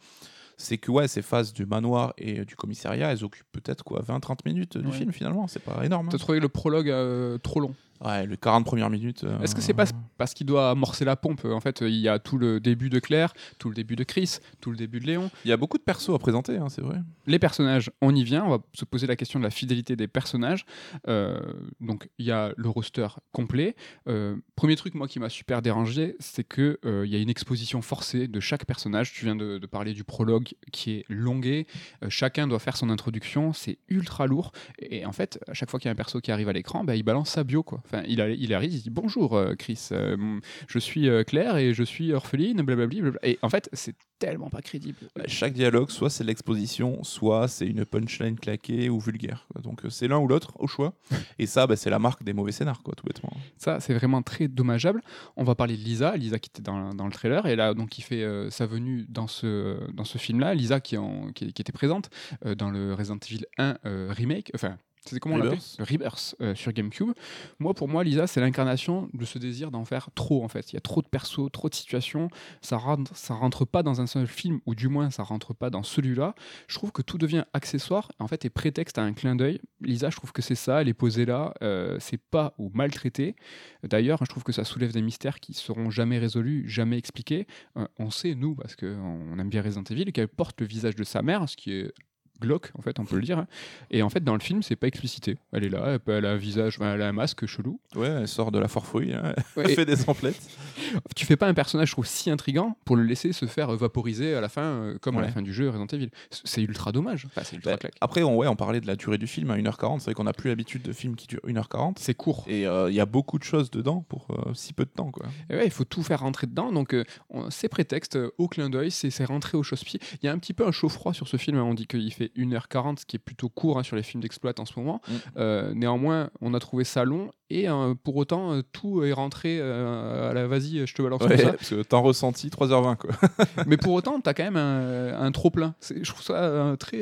c'est 0.57 0.79
que 0.79 0.91
ouais, 0.91 1.07
ces 1.09 1.23
phases 1.23 1.53
du 1.53 1.67
manoir 1.67 2.15
et 2.19 2.41
euh, 2.41 2.45
du 2.45 2.57
commissariat, 2.57 3.13
elles 3.13 3.25
occupent 3.25 3.51
peut-être 3.53 3.85
quoi 3.85 4.01
20-30 4.03 4.39
minutes 4.47 4.79
du 4.79 4.87
Ouais. 4.87 4.93
film 4.93 5.13
finalement, 5.13 5.47
c'est 5.49 5.63
pas 5.63 5.85
énorme. 5.85 6.07
hein. 6.07 6.11
Tu 6.11 6.17
as 6.17 6.19
trouvé 6.19 6.41
le 6.41 6.49
prologue 6.49 6.89
euh, 6.91 7.39
trop 7.39 7.61
long 7.61 7.75
Ouais, 8.05 8.27
les 8.27 8.37
40 8.37 8.65
premières 8.65 8.91
minutes. 8.91 9.25
euh, 9.25 9.39
Est-ce 9.41 9.55
que 9.55 9.61
c'est 9.61 9.75
pas 9.75 9.85
parce 10.19 10.35
qu'il 10.35 10.47
doit 10.47 10.71
amorcer 10.71 11.05
la 11.05 11.17
pompe 11.17 11.45
En 11.45 11.61
fait, 11.61 11.81
il 11.83 11.95
y 11.97 12.09
a 12.09 12.19
tout 12.19 12.39
le 12.39 12.61
début 12.61 12.91
de 12.91 12.99
Claire, 12.99 13.33
tout 13.59 13.69
le 13.69 13.75
début 13.75 13.97
de 13.97 14.05
Chris, 14.05 14.39
tout 14.61 14.71
le 14.71 14.77
début 14.77 15.01
de 15.01 15.07
Léon? 15.07 15.31
Il 15.45 15.49
y 15.49 15.53
a 15.53 15.57
beaucoup 15.57 15.79
de 15.79 15.83
persos 15.83 16.11
à 16.15 16.19
présenter, 16.19 16.57
hein, 16.57 16.69
c'est 16.69 16.83
vrai. 16.83 16.99
Les 17.27 17.39
personnages, 17.39 17.91
on 18.01 18.15
y 18.15 18.23
vient. 18.25 18.45
On 18.45 18.51
va 18.51 18.59
se 18.75 18.85
poser 18.85 19.07
la 19.07 19.17
question 19.17 19.39
de 19.39 19.45
la 19.45 19.51
fidélité 19.51 19.97
des 19.97 20.09
personnages. 20.09 20.65
Euh, 21.09 21.41
donc, 21.81 22.09
il 22.19 22.27
y 22.27 22.31
a 22.33 22.53
le 22.57 22.69
roster 22.69 23.09
complet. 23.33 23.75
Euh, 24.09 24.37
premier 24.57 24.77
truc, 24.77 24.95
moi, 24.95 25.09
qui 25.09 25.19
m'a 25.19 25.29
super 25.29 25.63
dérangé, 25.63 26.17
c'est 26.21 26.45
que 26.45 26.79
euh, 26.85 27.05
il 27.07 27.13
y 27.13 27.17
a 27.17 27.19
une 27.19 27.29
exposition 27.31 27.83
forcée 27.83 28.29
de 28.29 28.41
chaque 28.41 28.65
personnage. 28.67 29.13
Tu 29.13 29.25
viens 29.25 29.37
de, 29.37 29.59
de 29.59 29.67
parler 29.67 29.93
du 29.93 30.05
prologue 30.05 30.49
qui 30.73 30.93
est 30.93 31.05
longué. 31.09 31.67
Euh, 32.03 32.11
chacun 32.11 32.47
doit 32.47 32.59
faire 32.59 32.77
son 32.77 32.91
introduction. 32.91 33.53
C'est 33.53 33.79
ultra 33.89 34.27
lourd. 34.27 34.53
Et, 34.79 35.05
en 35.07 35.13
fait, 35.13 35.39
à 35.49 35.55
chaque 35.55 35.71
fois 35.71 35.81
qu'il 35.81 35.89
y 35.89 35.91
a 35.91 35.93
un 35.93 35.97
perso 35.97 36.21
qui 36.21 36.31
arrive 36.31 36.49
à 36.49 36.53
l'écran, 36.53 36.85
bah, 36.85 36.95
il 36.97 37.03
balance 37.03 37.31
sa 37.31 37.45
bio. 37.45 37.63
Quoi. 37.63 37.83
Enfin, 37.87 38.03
il, 38.07 38.21
a- 38.21 38.29
il 38.31 38.53
arrive, 38.55 38.73
il 38.75 38.83
dit 38.83 38.91
bonjour, 38.91 39.35
euh, 39.37 39.55
Chris. 39.55 39.89
Euh, 39.93 40.39
je 40.69 40.79
suis 40.79 41.09
euh, 41.09 41.25
Claire 41.25 41.57
et 41.57 41.73
je 41.75 41.83
suis 41.83 42.13
orpheline. 42.13 42.63
Blablabli. 42.63 43.01
blabla. 43.01 43.21
Et 43.23 43.39
en 43.43 43.49
fait, 43.49 43.69
c'est 43.73 43.95
tellement 44.19 44.49
pas 44.49 44.63
crédible. 44.63 44.97
Bah, 45.15 45.25
chaque 45.27 45.53
dialogue, 45.53 45.91
soit 45.91 46.09
c'est 46.11 46.25
de 46.25 46.29
l'exposition, 46.29 47.03
soit 47.05 47.49
c'est 47.49 47.67
une 47.67 47.85
punchline 47.85 48.39
claquée 48.39 48.89
ou 48.89 48.99
vulgaire. 48.99 49.47
quoi. 49.53 49.61
Donc 49.63 49.83
c'est 49.91 50.09
l'un 50.09 50.19
ou 50.19 50.27
l'autre 50.27 50.53
au 50.59 50.67
choix. 50.67 50.95
Et 51.39 51.47
ça, 51.47 51.67
bah, 51.67 51.77
c'est 51.77 51.91
la 51.91 51.99
marque 51.99 52.23
des 52.25 52.33
mauvais 52.33 52.53
scénars, 52.53 52.83
quoi, 52.83 52.95
tout 52.97 53.05
bêtement. 53.07 53.31
Ça, 53.59 53.79
c'est 53.81 53.95
vraiment 53.95 54.23
très 54.23 54.49
dommageable. 54.49 55.03
On 55.37 55.45
va 55.45 55.55
parler 55.55 55.77
de 55.77 55.83
Lisa, 55.83 56.17
Lisa 56.17 56.39
qui 56.39 56.49
était 56.53 56.63
dans, 56.63 56.95
dans 56.95 57.05
le 57.07 57.13
trailer, 57.13 57.47
et 57.47 57.57
là, 57.57 57.75
donc, 57.75 57.91
qui 57.91 58.03
fait 58.03 58.23
euh, 58.23 58.49
sa 58.51 58.65
venue 58.67 59.05
dans 59.09 59.27
ce, 59.27 59.79
dans 59.93 60.05
ce 60.05 60.17
film-là. 60.19 60.55
Lisa 60.55 60.81
qui, 60.81 60.97
en- 60.97 61.31
qui, 61.33 61.53
qui 61.53 61.63
était 61.63 61.73
présente 61.73 62.09
euh, 62.47 62.55
dans 62.55 62.71
le 62.71 62.95
Resident 62.95 63.19
Evil 63.29 63.45
1 63.59 63.77
euh, 63.85 64.13
remake, 64.17 64.51
enfin, 64.55 64.79
c'était 65.09 65.21
comment 65.21 65.37
on 65.37 65.39
l'appelait 65.39 65.57
Rebirth. 65.57 65.77
Le 65.79 65.85
Rebirth 65.85 66.37
euh, 66.41 66.55
sur 66.55 66.73
GameCube. 66.73 67.13
Moi, 67.59 67.75
pour 67.75 67.89
moi, 67.89 68.05
Lisa, 68.05 68.27
c'est 68.27 68.41
l'incarnation 68.41 69.09
de 69.13 69.25
ce 69.25 69.39
désir 69.39 69.71
d'en 69.71 69.85
faire 69.85 70.11
trop, 70.15 70.45
en 70.45 70.49
fait. 70.49 70.73
Il 70.73 70.77
y 70.77 70.79
a 70.79 70.81
trop 70.81 71.03
de 71.03 71.09
persos, 71.09 71.51
trop 71.53 71.69
de 71.69 71.75
situations. 71.75 72.29
Ça 72.63 72.77
rentre, 72.77 73.17
ça 73.17 73.35
rentre 73.35 73.65
pas 73.65 73.83
dans 73.83 74.01
un 74.01 74.07
seul 74.07 74.27
film, 74.27 74.61
ou 74.67 74.75
du 74.75 74.89
moins, 74.89 75.11
ça 75.11 75.23
rentre 75.23 75.55
pas 75.55 75.71
dans 75.71 75.83
celui-là. 75.83 76.35
Je 76.69 76.75
trouve 76.77 76.93
que 76.93 77.03
tout 77.03 77.19
devient 77.19 77.45
accessoire, 77.53 78.11
en 78.19 78.29
fait, 78.29 78.45
et 78.45 78.51
prétexte 78.51 78.99
à 78.99 79.03
un 79.03 79.13
clin 79.13 79.37
d'œil. 79.37 79.61
Lisa, 79.81 80.11
je 80.11 80.17
trouve 80.17 80.33
que 80.33 80.43
c'est 80.43 80.55
ça, 80.55 80.81
elle 80.81 80.89
est 80.89 80.95
posée 80.95 81.25
là, 81.25 81.55
euh, 81.63 81.97
c'est 82.01 82.21
pas 82.21 82.55
ou 82.59 82.71
maltraitée. 82.75 83.37
D'ailleurs, 83.83 84.19
je 84.23 84.29
trouve 84.29 84.45
que 84.45 84.53
ça 84.53 84.65
soulève 84.65 84.93
des 84.93 85.03
mystères 85.03 85.41
qui 85.41 85.55
seront 85.55 85.91
jamais 85.91 86.19
résolus, 86.19 86.69
jamais 86.69 86.99
expliqués. 86.99 87.47
Euh, 87.77 87.87
on 87.99 88.11
sait, 88.11 88.35
nous, 88.35 88.55
parce 88.55 88.77
qu'on 88.77 89.39
aime 89.39 89.49
bien 89.49 89.63
Resident 89.63 89.85
Evil, 89.91 90.13
qu'elle 90.13 90.29
porte 90.29 90.61
le 90.61 90.67
visage 90.67 90.95
de 90.97 91.05
sa 91.05 91.23
mère, 91.23 91.49
ce 91.49 91.57
qui 91.57 91.73
est 91.73 91.93
glauque, 92.41 92.71
en 92.79 92.83
fait, 92.83 92.99
on 92.99 93.05
peut 93.05 93.17
le 93.17 93.23
dire. 93.23 93.45
Et 93.91 94.03
en 94.03 94.09
fait, 94.11 94.23
dans 94.23 94.35
le 94.35 94.41
film, 94.41 94.63
c'est 94.63 94.77
pas 94.77 94.87
explicité. 94.87 95.39
Elle 95.53 95.65
est 95.65 95.69
là, 95.69 95.99
elle, 96.07 96.27
a 96.27 96.31
un 96.33 96.37
visage, 96.37 96.79
elle 96.81 97.03
a 97.03 97.09
un 97.09 97.13
masque 97.13 97.47
chelou. 97.47 97.81
Ouais, 97.95 98.09
elle 98.09 98.29
sort 98.29 98.53
de 98.53 98.59
la 98.59 98.69
forfouille, 98.69 99.13
hein. 99.15 99.35
Ouais, 99.57 99.65
elle 99.67 99.75
fait 99.75 99.85
des 99.87 100.09
emplettes. 100.09 100.41
tu 101.17 101.25
fais 101.27 101.37
pas 101.37 101.47
un 101.49 101.55
personnage, 101.55 101.89
je 101.89 101.93
trouve, 101.93 102.07
si 102.07 102.31
intrigant 102.31 102.77
pour 102.85 102.97
le 102.97 103.03
laisser 103.05 103.33
se 103.33 103.47
faire 103.47 103.71
vaporiser 103.77 104.35
à 104.35 104.41
la 104.41 104.49
fin, 104.49 104.63
euh, 104.63 104.99
comme 105.01 105.17
à 105.19 105.23
la 105.23 105.29
fin 105.29 105.43
du 105.43 105.53
jeu 105.53 105.69
Resident 105.69 105.87
Evil. 105.87 106.11
C'est 106.31 106.63
ultra 106.63 106.93
dommage. 106.93 107.27
Enfin, 107.27 107.43
c'est 107.45 107.57
ultra 107.57 107.77
Bah, 107.77 107.89
après, 108.01 108.23
on, 108.23 108.37
ouais, 108.37 108.47
on 108.49 108.57
parlait 108.57 108.81
de 108.81 108.87
la 108.87 108.97
durée 108.97 109.19
du 109.19 109.27
film 109.27 109.51
à 109.51 109.57
1h40. 109.57 109.99
C'est 110.01 110.07
vrai 110.07 110.15
qu'on 110.15 110.25
n'a 110.25 110.33
plus 110.33 110.49
l'habitude 110.51 110.83
de 110.83 110.93
films 110.93 111.17
qui 111.17 111.27
durent 111.27 111.41
1h40. 111.47 111.95
C'est 111.99 112.15
court. 112.15 112.45
Et 112.49 112.67
euh, 112.67 112.91
il 112.91 112.95
y 112.95 113.01
a 113.01 113.07
beaucoup 113.07 113.39
de 113.39 113.45
choses 113.45 113.71
dedans 113.71 114.05
pour 114.09 114.27
euh, 114.31 114.53
si 114.55 114.73
peu 114.73 114.85
de 114.85 114.91
temps. 114.91 115.11
Quoi. 115.11 115.27
Et 115.51 115.57
ouais, 115.57 115.65
il 115.67 115.71
faut 115.71 115.85
tout 115.85 116.03
faire 116.03 116.21
rentrer 116.21 116.47
dedans. 116.47 116.73
Donc, 116.73 116.95
euh, 116.95 117.05
on- 117.31 117.51
c'est 117.51 117.69
prétexte 117.69 118.19
au 118.39 118.49
clin 118.49 118.69
d'œil, 118.71 118.91
c'est 118.91 119.11
c'est 119.11 119.25
rentré 119.25 119.57
au 119.57 119.63
chausse-pied. 119.63 120.01
Il 120.23 120.27
y 120.27 120.29
a 120.29 120.33
un 120.33 120.39
petit 120.39 120.53
peu 120.53 120.67
un 120.67 120.73
chaud-froid 120.73 121.13
sur 121.15 121.29
ce 121.29 121.37
film. 121.37 121.57
hein. 121.59 121.63
On 121.63 121.75
dit 121.75 121.87
qu'il 121.87 122.13
fait 122.13 122.26
fait 122.29 122.33
1h40, 122.37 123.01
ce 123.01 123.07
qui 123.07 123.17
est 123.17 123.21
plutôt 123.21 123.49
court 123.49 123.79
hein, 123.79 123.83
sur 123.83 123.97
les 123.97 124.03
films 124.03 124.23
d'exploit 124.23 124.53
en 124.59 124.65
ce 124.65 124.79
moment. 124.79 125.01
Mm. 125.09 125.13
Euh, 125.37 125.73
néanmoins, 125.75 126.31
on 126.41 126.55
a 126.55 126.59
trouvé 126.61 126.85
ça 126.85 127.05
long 127.05 127.31
et 127.49 127.69
euh, 127.69 127.95
pour 127.95 128.17
autant, 128.17 128.53
euh, 128.55 128.63
tout 128.73 129.05
est 129.05 129.13
rentré 129.13 129.59
euh, 129.61 130.31
à 130.31 130.35
la 130.35 130.47
vas-y, 130.49 130.87
je 130.87 130.95
te 130.95 131.01
balance 131.03 131.23
Ouais, 131.23 131.39
ça. 131.39 131.53
parce 131.53 131.71
que 131.71 131.83
temps 131.83 132.03
ressenti 132.03 132.49
3h20 132.49 132.97
quoi. 132.97 133.11
Mais 133.67 133.77
pour 133.77 133.93
autant, 133.93 134.21
tu 134.21 134.29
as 134.29 134.35
quand 134.35 134.45
même 134.45 134.57
un, 134.57 135.21
un 135.21 135.33
trop-plein. 135.33 135.75
Je 135.81 136.03
trouve 136.11 136.23
ça 136.23 136.35
euh, 136.35 136.77
très 136.77 137.01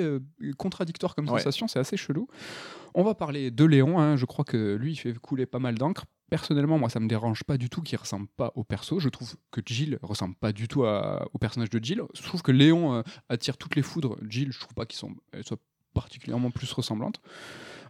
contradictoire 0.58 1.14
comme 1.14 1.28
Ouais. 1.28 1.38
sensation, 1.38 1.66
c'est 1.68 1.78
assez 1.78 1.96
chelou. 1.96 2.28
On 2.94 3.02
va 3.02 3.14
parler 3.14 3.50
de 3.50 3.64
Léon, 3.64 3.98
hein. 3.98 4.16
je 4.16 4.24
crois 4.24 4.44
que 4.44 4.76
lui, 4.76 4.92
il 4.92 4.96
fait 4.96 5.18
couler 5.18 5.46
pas 5.46 5.58
mal 5.58 5.74
d'encre. 5.76 6.04
Personnellement, 6.30 6.78
moi, 6.78 6.88
ça 6.88 7.00
me 7.00 7.08
dérange 7.08 7.44
pas 7.44 7.58
du 7.58 7.68
tout 7.68 7.82
qu'il 7.82 7.98
ressemble 7.98 8.26
pas 8.36 8.52
au 8.54 8.64
perso. 8.64 8.98
Je 8.98 9.08
trouve 9.08 9.34
que 9.50 9.60
Jill 9.64 9.98
ressemble 10.02 10.34
pas 10.34 10.52
du 10.52 10.68
tout 10.68 10.82
au 10.84 11.38
personnage 11.38 11.70
de 11.70 11.82
Jill. 11.82 12.02
Je 12.14 12.22
trouve 12.22 12.42
que 12.42 12.52
Léon 12.52 12.94
euh, 12.94 13.02
attire 13.28 13.56
toutes 13.56 13.76
les 13.76 13.82
foudres. 13.82 14.16
Jill, 14.28 14.50
je 14.50 14.58
trouve 14.58 14.74
pas 14.74 14.86
qu'ils 14.86 14.98
sont, 14.98 15.14
soient 15.44 15.58
particulièrement 15.92 16.50
plus 16.50 16.72
ressemblantes. 16.72 17.20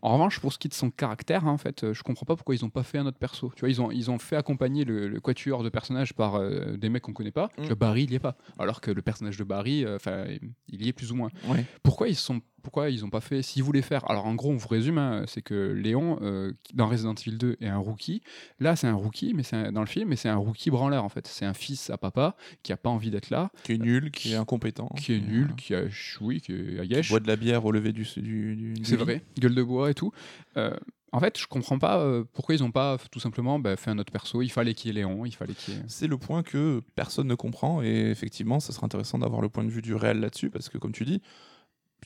En 0.05 0.13
revanche, 0.15 0.39
pour 0.39 0.53
ce 0.53 0.59
qui 0.59 0.69
est 0.69 0.71
de 0.71 0.75
son 0.75 0.91
caractère, 0.91 1.47
hein, 1.47 1.53
en 1.53 1.59
fait, 1.59 1.83
euh, 1.85 1.95
je 1.95 2.03
comprends 2.03 2.27
pas 2.27 2.37
pourquoi 2.37 2.55
ils 2.55 2.65
ont 2.65 2.71
pas 2.71 2.83
fait 2.83 2.99
un 2.99 3.07
autre 3.07 3.19
perso. 3.19 3.53
Tu 3.57 3.61
vois, 3.61 3.71
ils 3.71 3.81
ont, 3.81 3.91
ils 3.91 4.11
ont 4.11 4.19
fait 4.19 4.37
accompagner 4.37 4.85
le, 4.85 5.09
le 5.09 5.21
quatuor 5.21 5.63
de 5.65 5.71
personnages 5.71 6.13
par 6.13 6.35
euh, 6.37 6.77
des 6.77 6.89
mecs 6.91 7.03
qu'on 7.03 7.13
connaît 7.15 7.31
pas. 7.31 7.51
Mm. 7.59 7.73
Barry, 7.75 8.05
il 8.05 8.13
y 8.13 8.15
est 8.15 8.19
pas. 8.21 8.37
Alors 8.59 8.81
que 8.81 8.91
le 8.91 9.03
personnage 9.03 9.37
de 9.39 9.45
Barry, 9.45 9.85
euh, 9.85 9.97
enfin, 9.97 10.25
il 10.69 10.85
y 10.85 10.89
est 10.89 10.93
plus 10.93 11.11
ou 11.11 11.17
moins. 11.17 11.31
Ouais. 11.49 11.65
Pourquoi 11.83 12.09
ils 12.09 12.17
sont 12.17 12.41
pourquoi 12.63 12.89
ils 12.89 13.05
ont 13.05 13.11
pas 13.11 13.21
fait 13.21 13.43
s'ils 13.43 13.63
voulaient 13.63 13.83
faire 13.83 14.11
alors 14.11 14.25
en 14.25 14.35
gros 14.35 14.51
on 14.51 14.57
vous 14.57 14.69
résume 14.69 14.97
hein, 14.97 15.25
c'est 15.27 15.43
que 15.43 15.75
Léon 15.75 16.19
euh, 16.23 16.51
dans 16.73 16.87
Resident 16.89 17.13
Evil 17.13 17.37
2 17.37 17.57
est 17.61 17.69
un 17.69 17.77
rookie 17.77 18.23
là 18.59 18.75
c'est 18.75 18.87
un 18.87 18.95
rookie 18.95 19.35
mais 19.35 19.43
c'est 19.43 19.57
un- 19.57 19.71
dans 19.71 19.83
le 19.83 19.87
film 19.87 20.09
mais 20.09 20.17
c'est 20.17 20.31
un 20.31 20.37
rookie 20.37 20.71
branleur 20.71 21.05
en 21.05 21.11
fait 21.11 21.27
c'est 21.27 21.45
un 21.45 21.53
fils 21.53 21.91
à 21.91 21.99
papa 21.99 22.37
qui 22.63 22.73
a 22.73 22.79
pas 22.79 22.89
envie 22.89 23.11
d'être 23.11 23.29
là 23.29 23.51
Qui 23.65 23.73
est 23.73 23.77
nul, 23.77 24.11
qui 24.11 24.33
est 24.33 24.37
incompétent. 24.37 24.89
qui 24.97 25.13
est 25.13 25.21
nul 25.21 25.55
qui 25.59 25.75
a 25.75 25.83
oui 26.23 26.41
qui 26.41 26.53
est 26.53 26.79
à 26.81 27.03
Qui 27.03 27.11
boit 27.11 27.21
de 27.21 27.27
la 27.29 27.37
bière 27.37 27.67
au 27.67 27.71
lever 27.71 27.93
du. 27.93 28.05
du, 28.17 28.57
du- 28.57 28.85
c'est 28.87 28.97
vrai 28.97 29.23
gueule 29.39 29.55
de 29.55 29.63
bois 29.63 29.91
et 29.95 29.97
tout 29.97 30.13
Euh, 30.57 30.77
en 31.13 31.21
fait 31.21 31.39
je 31.39 31.47
comprends 31.47 31.79
pas 31.79 31.99
euh, 31.99 32.25
pourquoi 32.33 32.55
ils 32.57 32.65
ont 32.65 32.73
pas 32.73 32.99
tout 33.11 33.21
simplement 33.21 33.59
bah, 33.61 33.77
fait 33.77 33.91
un 33.91 33.99
autre 33.99 34.13
perso 34.13 34.43
il 34.43 34.51
fallait 34.51 34.75
qu'il 34.75 34.89
y 34.89 34.91
ait 34.91 35.01
Léon 35.01 35.25
il 35.25 35.33
fallait 35.33 35.55
qu'il 35.55 35.75
ait 35.75 35.83
C'est 35.87 36.09
le 36.09 36.19
point 36.19 36.43
que 36.43 36.83
personne 36.97 37.29
ne 37.29 37.35
comprend 37.37 37.83
et 37.83 38.11
effectivement, 38.11 38.61
ça 38.61 38.73
serait 38.73 38.85
intéressant 38.85 39.19
d'avoir 39.19 39.41
le 39.41 39.49
point 39.49 39.65
de 39.65 39.71
vue 39.71 39.83
du 39.83 39.95
réel 39.95 40.21
là-dessus 40.21 40.51
parce 40.51 40.69
que 40.69 40.79
comme 40.79 40.93
tu 40.93 41.05
dis, 41.05 41.23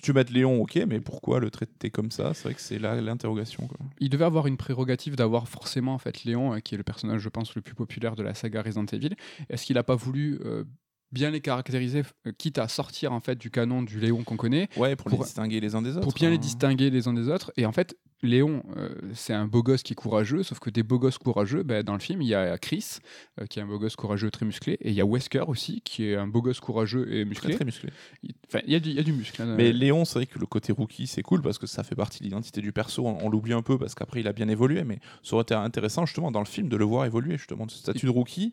tu 0.03 0.13
mets 0.13 0.25
Léon, 0.25 0.61
ok, 0.63 0.77
mais 0.87 1.01
pourquoi 1.01 1.41
le 1.41 1.51
traiter 1.51 1.91
comme 1.91 2.11
ça? 2.11 2.35
C'est 2.35 2.45
vrai 2.45 2.55
que 2.55 2.61
c'est 2.61 2.79
là 2.79 3.01
l'interrogation. 3.01 3.69
il 3.99 4.11
devait 4.11 4.25
avoir 4.25 4.47
une 4.47 4.57
prérogative 4.57 5.17
d'avoir 5.17 5.49
forcément 5.49 5.95
en 5.95 5.99
fait 5.99 6.25
Léon, 6.25 6.55
euh, 6.55 6.59
qui 6.61 6.75
est 6.75 6.79
le 6.79 6.85
personnage, 6.85 7.21
je 7.21 7.29
pense, 7.29 7.55
le 7.55 7.63
plus 7.63 7.75
populaire 7.75 8.15
de 8.15 8.23
la 8.23 8.35
saga 8.35 8.63
Resident 8.63 8.87
Evil. 8.87 9.15
Est-ce 9.49 9.67
qu'il 9.67 9.75
n'a 9.75 9.83
pas 9.83 9.97
voulu 9.97 10.39
euh, 10.45 10.65
bien 11.13 11.31
les 11.31 11.41
caractériser, 11.41 12.03
euh, 12.27 12.33
quitte 12.37 12.59
à 12.59 12.69
sortir 12.69 13.13
en 13.13 13.21
fait 13.21 13.37
du 13.37 13.51
canon 13.51 13.83
du 13.83 13.99
Léon 14.01 14.25
qu'on 14.25 14.37
connaît, 14.37 14.69
Ouais, 14.77 14.97
pour, 14.97 15.09
Pour- 15.11 15.19
les 15.21 15.25
distinguer 15.25 15.61
les 15.61 15.75
uns 15.75 15.83
des 15.83 15.91
autres. 15.93 16.01
pour 16.03 16.13
bien 16.13 16.29
hein. 16.29 16.33
les 16.33 16.39
distinguer 16.39 16.91
les 16.91 17.09
uns 17.09 17.15
des 17.15 17.29
autres 17.29 17.53
Et 17.57 17.65
en 17.67 17.73
fait, 17.73 17.97
Léon, 18.23 18.65
euh, 18.77 18.89
c'est 19.15 19.33
un 19.33 19.47
beau 19.47 19.63
gosse 19.63 19.85
qui 19.85 19.93
est 19.93 19.97
courageux, 19.97 20.43
sauf 20.43 20.59
que 20.59 20.71
des 20.71 20.83
beaux 20.83 20.99
gosses 20.99 21.19
courageux, 21.19 21.63
ben, 21.63 21.85
dans 21.85 21.93
le 21.95 22.01
film, 22.01 22.21
il 22.21 22.27
y 22.29 22.35
a 22.35 22.59
Chris, 22.59 22.99
euh, 23.41 23.47
qui 23.47 23.61
est 23.61 23.63
un 23.63 23.67
beau 23.67 23.79
gosse 23.79 23.95
courageux 23.95 24.29
très 24.33 24.45
musclé, 24.45 24.73
et 24.81 24.89
il 24.89 24.95
y 24.95 25.01
a 25.01 25.07
Wesker 25.07 25.45
aussi, 25.47 25.81
qui 25.83 26.05
est 26.07 26.17
un 26.17 26.27
beau 26.27 26.43
gosse 26.43 26.59
courageux 26.59 27.07
et 27.13 27.21
Très, 27.23 27.25
musclé. 27.27 27.55
très 27.55 27.65
musclé. 27.65 27.91
Il- 28.25 28.35
Enfin, 28.49 28.59
il 28.67 28.73
y, 28.73 28.77
a 28.77 28.81
du- 28.81 28.91
il 28.91 28.97
y 28.97 28.99
a 28.99 29.03
du 29.05 29.13
muscle. 29.13 29.41
hein, 29.41 29.55
Mais 29.57 29.69
euh, 29.69 29.73
Léon, 29.73 30.05
c'est 30.05 30.15
vrai 30.19 30.27
que 30.27 30.39
le 30.39 30.47
côté 30.47 30.73
rookie, 30.73 31.07
c'est 31.07 31.23
cool 31.23 31.43
parce 31.43 31.59
que 31.59 31.67
ça 31.69 31.85
fait 31.85 31.95
partie 31.95 32.19
de 32.19 32.25
l'identité 32.25 32.61
du 32.61 32.73
perso. 32.73 33.07
On, 33.07 33.19
on 33.25 33.29
l'oublie 33.31 33.53
un 33.53 33.63
peu 33.63 33.79
parce 33.79 33.95
qu'après, 33.95 34.19
il 34.21 34.27
a 34.27 34.33
bien 34.33 34.49
évolué, 34.49 34.83
mais 34.85 34.99
ça 35.23 35.35
aurait 35.37 35.43
été 35.43 35.55
intéressant 35.55 36.05
justement 36.05 36.33
dans 36.33 36.41
le 36.41 36.47
film 36.47 36.69
de 36.69 36.77
le 36.77 36.85
voir 36.85 37.05
évoluer 37.05 37.39
justement 37.39 37.67
de 37.67 37.71
ce 37.71 37.79
statut 37.79 38.07
de 38.07 38.11
rookie 38.11 38.53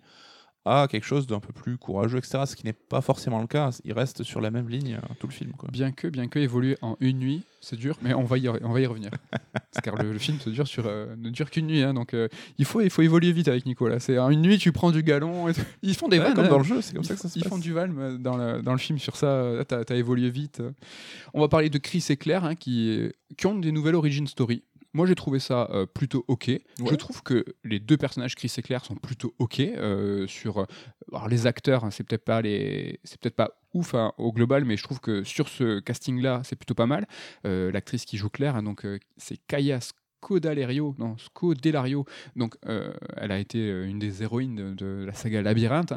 à 0.66 0.88
quelque 0.90 1.06
chose 1.06 1.28
d'un 1.28 1.40
peu 1.40 1.54
plus 1.54 1.78
courageux, 1.78 2.18
etc. 2.18 2.40
Ce 2.48 2.56
qui 2.56 2.66
n'est 2.66 2.74
pas 2.74 3.02
forcément 3.02 3.40
le 3.40 3.48
cas. 3.48 3.70
Il 3.86 3.94
reste 3.94 4.24
sur 4.24 4.42
la 4.42 4.50
même 4.52 4.68
ligne 4.68 4.96
euh, 4.96 5.14
tout 5.20 5.28
le 5.28 5.32
film. 5.34 5.52
Quoi. 5.52 5.70
Bien 5.72 5.92
que, 5.92 6.08
bien 6.08 6.28
que 6.28 6.40
évoluer 6.40 6.76
en 6.82 6.98
une 7.00 7.20
nuit, 7.20 7.44
c'est 7.62 7.76
dur, 7.76 7.98
mais 8.02 8.14
on 8.16 8.24
va 8.24 8.38
y, 8.40 8.46
re- 8.46 8.60
on 8.64 8.74
va 8.74 8.82
y 8.82 8.86
revenir. 8.88 9.12
Car 9.84 9.96
le, 9.96 10.12
le 10.14 10.18
film 10.20 10.40
se 10.40 10.50
dure 10.50 10.68
sur, 10.68 10.86
euh, 10.88 11.16
ne 11.18 11.30
dure 11.30 11.52
qu'une 11.52 11.68
nuit, 11.68 11.84
hein, 11.84 11.94
donc 11.94 12.14
euh, 12.14 12.28
il, 12.58 12.66
faut, 12.66 12.82
il 12.82 12.90
faut 12.90 13.02
évoluer 13.04 13.32
vite 13.32 13.48
avec 13.48 13.66
Nicolas. 13.66 14.00
C'est 14.00 14.18
en 14.18 14.30
une 14.32 14.42
nuit, 14.42 14.58
tu 14.58 14.72
prends 14.72 14.92
du 14.92 15.04
galon. 15.04 15.48
et. 15.50 15.54
Ils 15.84 15.96
font 15.96 16.08
des 16.08 16.18
Ouais, 16.18 16.26
vannes. 16.26 16.34
comme 16.34 16.48
dans 16.48 16.58
le 16.58 16.64
jeu, 16.64 16.82
c'est 16.82 16.96
comme 16.96 17.04
ça 17.04 17.14
que 17.14 17.20
ça 17.22 17.30
se 17.30 17.38
Ils 17.38 17.44
passe. 17.44 17.52
font 17.52 17.60
du 17.60 17.72
valme 17.74 18.18
dans, 18.18 18.62
dans 18.62 18.72
le 18.72 18.78
film 18.80 18.98
sur 18.98 19.16
ça. 19.18 19.52
T'as 19.68 19.82
as 19.88 19.96
évolué 19.96 20.30
vite. 20.32 20.64
On 21.34 21.42
va 21.42 21.48
parler 21.48 21.70
de 21.70 21.78
Chris 21.78 22.04
et 22.10 22.18
Claire 22.18 22.44
hein, 22.44 22.56
qui, 22.56 23.10
qui 23.38 23.46
ont 23.48 23.56
des 23.60 23.72
nouvelles 23.72 23.96
origin 23.96 24.26
story. 24.28 24.64
Moi, 24.96 25.06
j'ai 25.06 25.16
trouvé 25.16 25.40
ça 25.40 25.68
euh, 25.72 25.86
plutôt 25.86 26.24
ok. 26.30 26.50
Je 26.90 26.96
trouve 26.96 27.22
que 27.22 27.44
les 27.66 27.80
deux 27.80 27.98
personnages, 27.98 28.34
Chris 28.36 28.54
et 28.58 28.62
Claire, 28.62 28.86
sont 28.86 28.96
plutôt 28.96 29.34
ok. 29.40 29.60
euh, 29.60 30.26
sur 30.26 30.60
euh, 30.60 30.66
alors 31.12 31.28
les 31.28 31.48
acteurs, 31.48 31.84
hein, 31.84 31.92
c'est 31.92 32.06
peut-être 32.06 32.24
pas 32.24 32.42
les, 32.42 33.02
c'est 33.04 33.20
peut-être 33.20 33.36
pas 33.36 33.60
ouf 33.74 33.94
hein, 33.94 34.14
au 34.18 34.32
global, 34.32 34.64
mais 34.64 34.78
je 34.78 34.84
trouve 34.84 35.02
que 35.02 35.24
sur 35.26 35.50
ce 35.50 35.82
casting-là, 35.82 36.42
c'est 36.46 36.56
plutôt 36.56 36.76
pas 36.76 36.86
mal. 36.88 37.06
L'actrice 37.44 38.06
qui 38.06 38.16
joue 38.18 38.30
Claire, 38.30 38.56
hein, 38.56 38.64
donc 38.64 38.88
c'est 39.18 39.38
Kaya 39.48 39.80
Scodelario, 39.82 40.96
non 40.98 41.18
Scodelario. 41.18 42.06
Donc, 42.38 42.56
elle 42.64 43.32
a 43.32 43.38
été 43.38 43.60
une 43.84 44.00
des 44.00 44.24
héroïnes 44.24 44.56
de, 44.56 44.74
de 44.74 45.04
la 45.06 45.14
saga 45.14 45.42
Labyrinthe. 45.42 45.94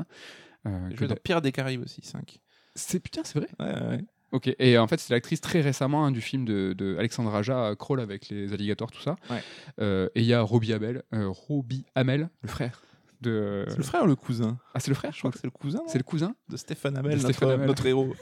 Je 0.65 0.71
vais 0.97 1.07
dans 1.07 1.15
d'a- 1.15 1.21
Pierre 1.21 1.41
des 1.41 1.53
Caraïbes 1.53 1.83
aussi, 1.85 2.01
5. 2.03 2.41
c'est 2.75 2.99
putain, 3.01 3.23
c'est 3.25 3.39
vrai. 3.39 3.49
Ouais, 3.61 3.89
ouais. 3.89 4.05
Ok, 4.33 4.55
et 4.59 4.77
en 4.77 4.87
fait, 4.87 5.01
c'est 5.01 5.13
l'actrice 5.15 5.41
très 5.41 5.61
récemment 5.61 6.05
hein, 6.05 6.11
du 6.11 6.21
film 6.21 6.45
de, 6.45 6.75
de 6.77 6.97
Alexandre 6.99 7.35
Aja, 7.35 7.59
euh, 7.59 7.75
Crawl 7.75 8.01
avec 8.01 8.29
les 8.29 8.53
alligators, 8.53 8.91
tout 8.91 9.01
ça. 9.01 9.17
Ouais. 9.31 9.43
Euh, 9.81 10.09
et 10.15 10.21
il 10.21 10.27
y 10.27 10.35
a 10.35 10.43
Robbie 10.43 10.73
Amel, 10.75 11.03
euh, 11.15 11.29
Robbie 11.29 11.85
Hamel, 11.95 12.29
le 12.43 12.49
frère 12.49 12.83
de. 13.23 13.65
C'est 13.69 13.79
le 13.79 13.83
frère 13.83 14.05
ou 14.05 14.07
le 14.07 14.17
cousin? 14.17 14.59
Ah, 14.75 14.81
c'est 14.81 14.91
le 14.91 14.95
frère, 14.95 15.13
Je 15.13 15.19
crois 15.19 15.31
que 15.31 15.39
c'est 15.39 15.47
le 15.47 15.51
cousin 15.51 15.81
C'est 15.89 15.99
le 15.99 16.05
cousin 16.05 16.35
de 16.51 16.57
Stéphane 16.59 16.97
Hamel, 16.99 17.19
De 17.19 17.27
notre, 17.27 17.47
Hamel. 17.47 17.67
notre 17.67 17.87
héros. 17.87 18.15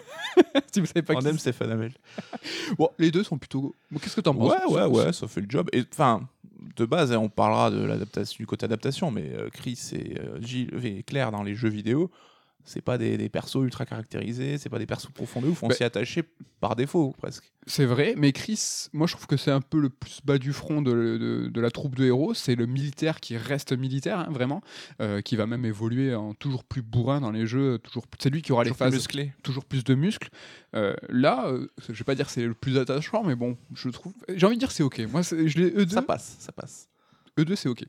Si 0.73 0.81
vous 0.81 0.87
savez 0.87 1.03
pas 1.03 1.15
On 1.15 1.19
qui 1.19 1.27
aime. 1.27 1.39
Stéphane 1.39 1.73
Hamel. 1.73 1.93
Bon, 2.79 2.89
les 2.99 3.11
deux 3.11 3.25
sont 3.25 3.37
plutôt. 3.37 3.75
Bon, 3.91 3.99
Qu'est-ce 3.99 4.17
que 4.17 4.21
t'en 4.21 4.35
penses? 4.35 4.53
Ouais, 4.71 4.75
ouais, 4.75 4.85
ouais, 4.87 5.13
ça 5.13 5.27
fait 5.27 5.41
le 5.41 5.51
job. 5.51 5.69
Et 5.73 5.83
enfin, 5.93 6.27
de 6.77 6.85
base, 6.87 7.13
hein, 7.13 7.19
on 7.19 7.29
parlera 7.29 7.71
de 7.71 7.85
l'adaptation, 7.85 8.37
du 8.39 8.47
côté 8.47 8.65
adaptation, 8.65 9.11
mais 9.11 9.33
Chris 9.53 9.91
et 9.93 10.15
Gilles 10.41 10.71
et 10.85 11.03
Claire 11.03 11.33
dans 11.33 11.43
les 11.43 11.55
jeux 11.55 11.69
vidéo, 11.69 12.11
c'est 12.67 12.83
pas 12.83 12.99
des, 12.99 13.17
des 13.17 13.29
persos 13.31 13.63
ultra 13.63 13.87
caractérisés, 13.87 14.59
c'est 14.59 14.69
pas 14.69 14.79
des 14.79 14.85
persos 14.87 15.11
profonds 15.13 15.41
de 15.41 15.47
ouf, 15.49 15.63
on 15.63 15.69
Bah- 15.69 15.75
s'y 15.75 15.85
attaché 15.85 16.25
par 16.61 16.77
défaut 16.77 17.15
presque. 17.17 17.51
C'est 17.69 17.87
vrai, 17.87 18.15
mais 18.17 18.33
Chris, 18.33 18.89
moi 18.93 19.07
je 19.07 19.15
trouve 19.15 19.27
que 19.27 19.37
c'est 19.37 19.51
un 19.51 19.61
peu 19.61 19.81
le 19.81 19.89
plus 19.89 20.21
bas 20.25 20.37
du 20.39 20.53
front 20.53 20.83
de, 20.83 20.93
de- 20.93 21.49
de 21.49 21.61
la 21.61 21.71
troupe 21.71 21.95
de 21.97 22.05
héros. 22.05 22.35
C'est 22.35 22.55
le 22.55 22.67
militaire 22.67 23.21
qui 23.21 23.37
reste 23.37 23.73
militaire, 23.73 24.19
hein, 24.21 24.29
vraiment, 24.31 24.61
euh, 25.01 25.21
qui 25.21 25.35
va 25.37 25.47
même 25.47 25.65
évoluer 25.65 26.15
en 26.15 26.35
toujours 26.35 26.63
plus 26.65 26.83
bourrin 26.83 27.21
dans 27.21 27.31
les 27.33 27.47
jeux. 27.47 27.79
Toujours, 27.79 28.05
c'est 28.21 28.31
lui 28.31 28.43
qui 28.43 28.53
aura 28.53 28.63
les 28.65 28.71
Toujours 28.71 28.79
phases 28.79 28.95
musclés. 28.95 29.33
toujours 29.43 29.65
plus 29.65 29.83
de 29.85 29.95
muscles. 29.95 30.29
Euh, 30.75 30.95
là, 31.09 31.47
euh, 31.49 31.67
je 31.89 31.93
vais 31.95 32.05
pas 32.05 32.15
dire 32.15 32.27
que 32.27 32.33
c'est 32.33 32.45
le 32.47 32.55
plus 32.55 32.79
attachant, 32.79 33.25
mais 33.25 33.35
bon, 33.35 33.57
je 33.75 33.89
trouve. 33.89 34.13
J'ai 34.35 34.47
envie 34.47 34.57
de 34.57 34.61
dire 34.61 34.71
c'est 34.71 34.83
ok. 34.83 35.01
Moi, 35.11 35.23
je 35.23 35.35
l'ai 35.59 35.71
deux. 35.71 35.87
Ça 35.89 36.03
passe, 36.03 36.37
ça 36.39 36.53
passe. 36.53 36.89
eux 37.39 37.45
deux, 37.45 37.57
c'est 37.57 37.69
ok. 37.69 37.85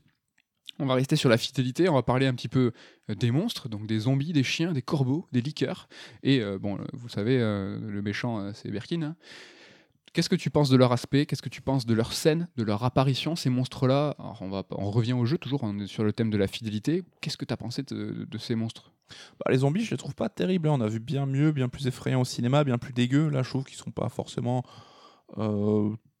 On 0.80 0.86
va 0.86 0.94
rester 0.94 1.16
sur 1.16 1.28
la 1.28 1.36
fidélité, 1.36 1.88
on 1.88 1.94
va 1.94 2.02
parler 2.02 2.26
un 2.26 2.34
petit 2.34 2.48
peu 2.48 2.72
euh, 3.10 3.14
des 3.14 3.30
monstres, 3.30 3.68
donc 3.68 3.86
des 3.86 4.00
zombies, 4.00 4.32
des 4.32 4.44
chiens, 4.44 4.72
des 4.72 4.82
corbeaux, 4.82 5.26
des 5.32 5.40
liqueurs. 5.40 5.88
Et 6.22 6.40
euh, 6.40 6.58
bon, 6.58 6.76
euh, 6.76 6.84
vous 6.92 7.08
savez, 7.08 7.38
le 7.38 8.00
méchant, 8.02 8.52
c'est 8.54 8.70
Birkin. 8.70 9.02
hein. 9.02 9.16
Qu'est-ce 10.12 10.28
que 10.28 10.36
tu 10.36 10.50
penses 10.50 10.70
de 10.70 10.76
leur 10.76 10.92
aspect? 10.92 11.26
Qu'est-ce 11.26 11.42
que 11.42 11.48
tu 11.48 11.60
penses 11.60 11.84
de 11.84 11.94
leur 11.94 12.12
scène, 12.12 12.48
de 12.56 12.62
leur 12.62 12.82
apparition, 12.82 13.36
ces 13.36 13.50
monstres-là? 13.50 14.16
On, 14.40 14.90
revient 14.90 15.12
au 15.12 15.26
jeu, 15.26 15.36
toujours, 15.36 15.62
on 15.64 15.78
est 15.80 15.86
sur 15.86 16.02
le 16.02 16.12
thème 16.12 16.30
de 16.30 16.38
la 16.38 16.46
fidélité. 16.46 17.04
Qu'est-ce 17.20 17.36
que 17.36 17.44
tu 17.44 17.52
as 17.52 17.56
pensé 17.58 17.82
de, 17.82 18.38
ces 18.38 18.54
monstres? 18.54 18.92
Bah, 19.38 19.50
les 19.50 19.58
zombies, 19.58 19.84
je 19.84 19.90
les 19.90 19.96
trouve 19.96 20.14
pas 20.14 20.28
terribles. 20.28 20.68
hein. 20.68 20.72
On 20.72 20.80
a 20.80 20.88
vu 20.88 20.98
bien 20.98 21.26
mieux, 21.26 21.52
bien 21.52 21.68
plus 21.68 21.86
effrayants 21.86 22.22
au 22.22 22.24
cinéma, 22.24 22.64
bien 22.64 22.78
plus 22.78 22.92
dégueux. 22.92 23.28
Là, 23.28 23.42
je 23.42 23.50
trouve 23.50 23.64
qu'ils 23.64 23.76
sont 23.76 23.90
pas 23.90 24.08
forcément 24.08 24.64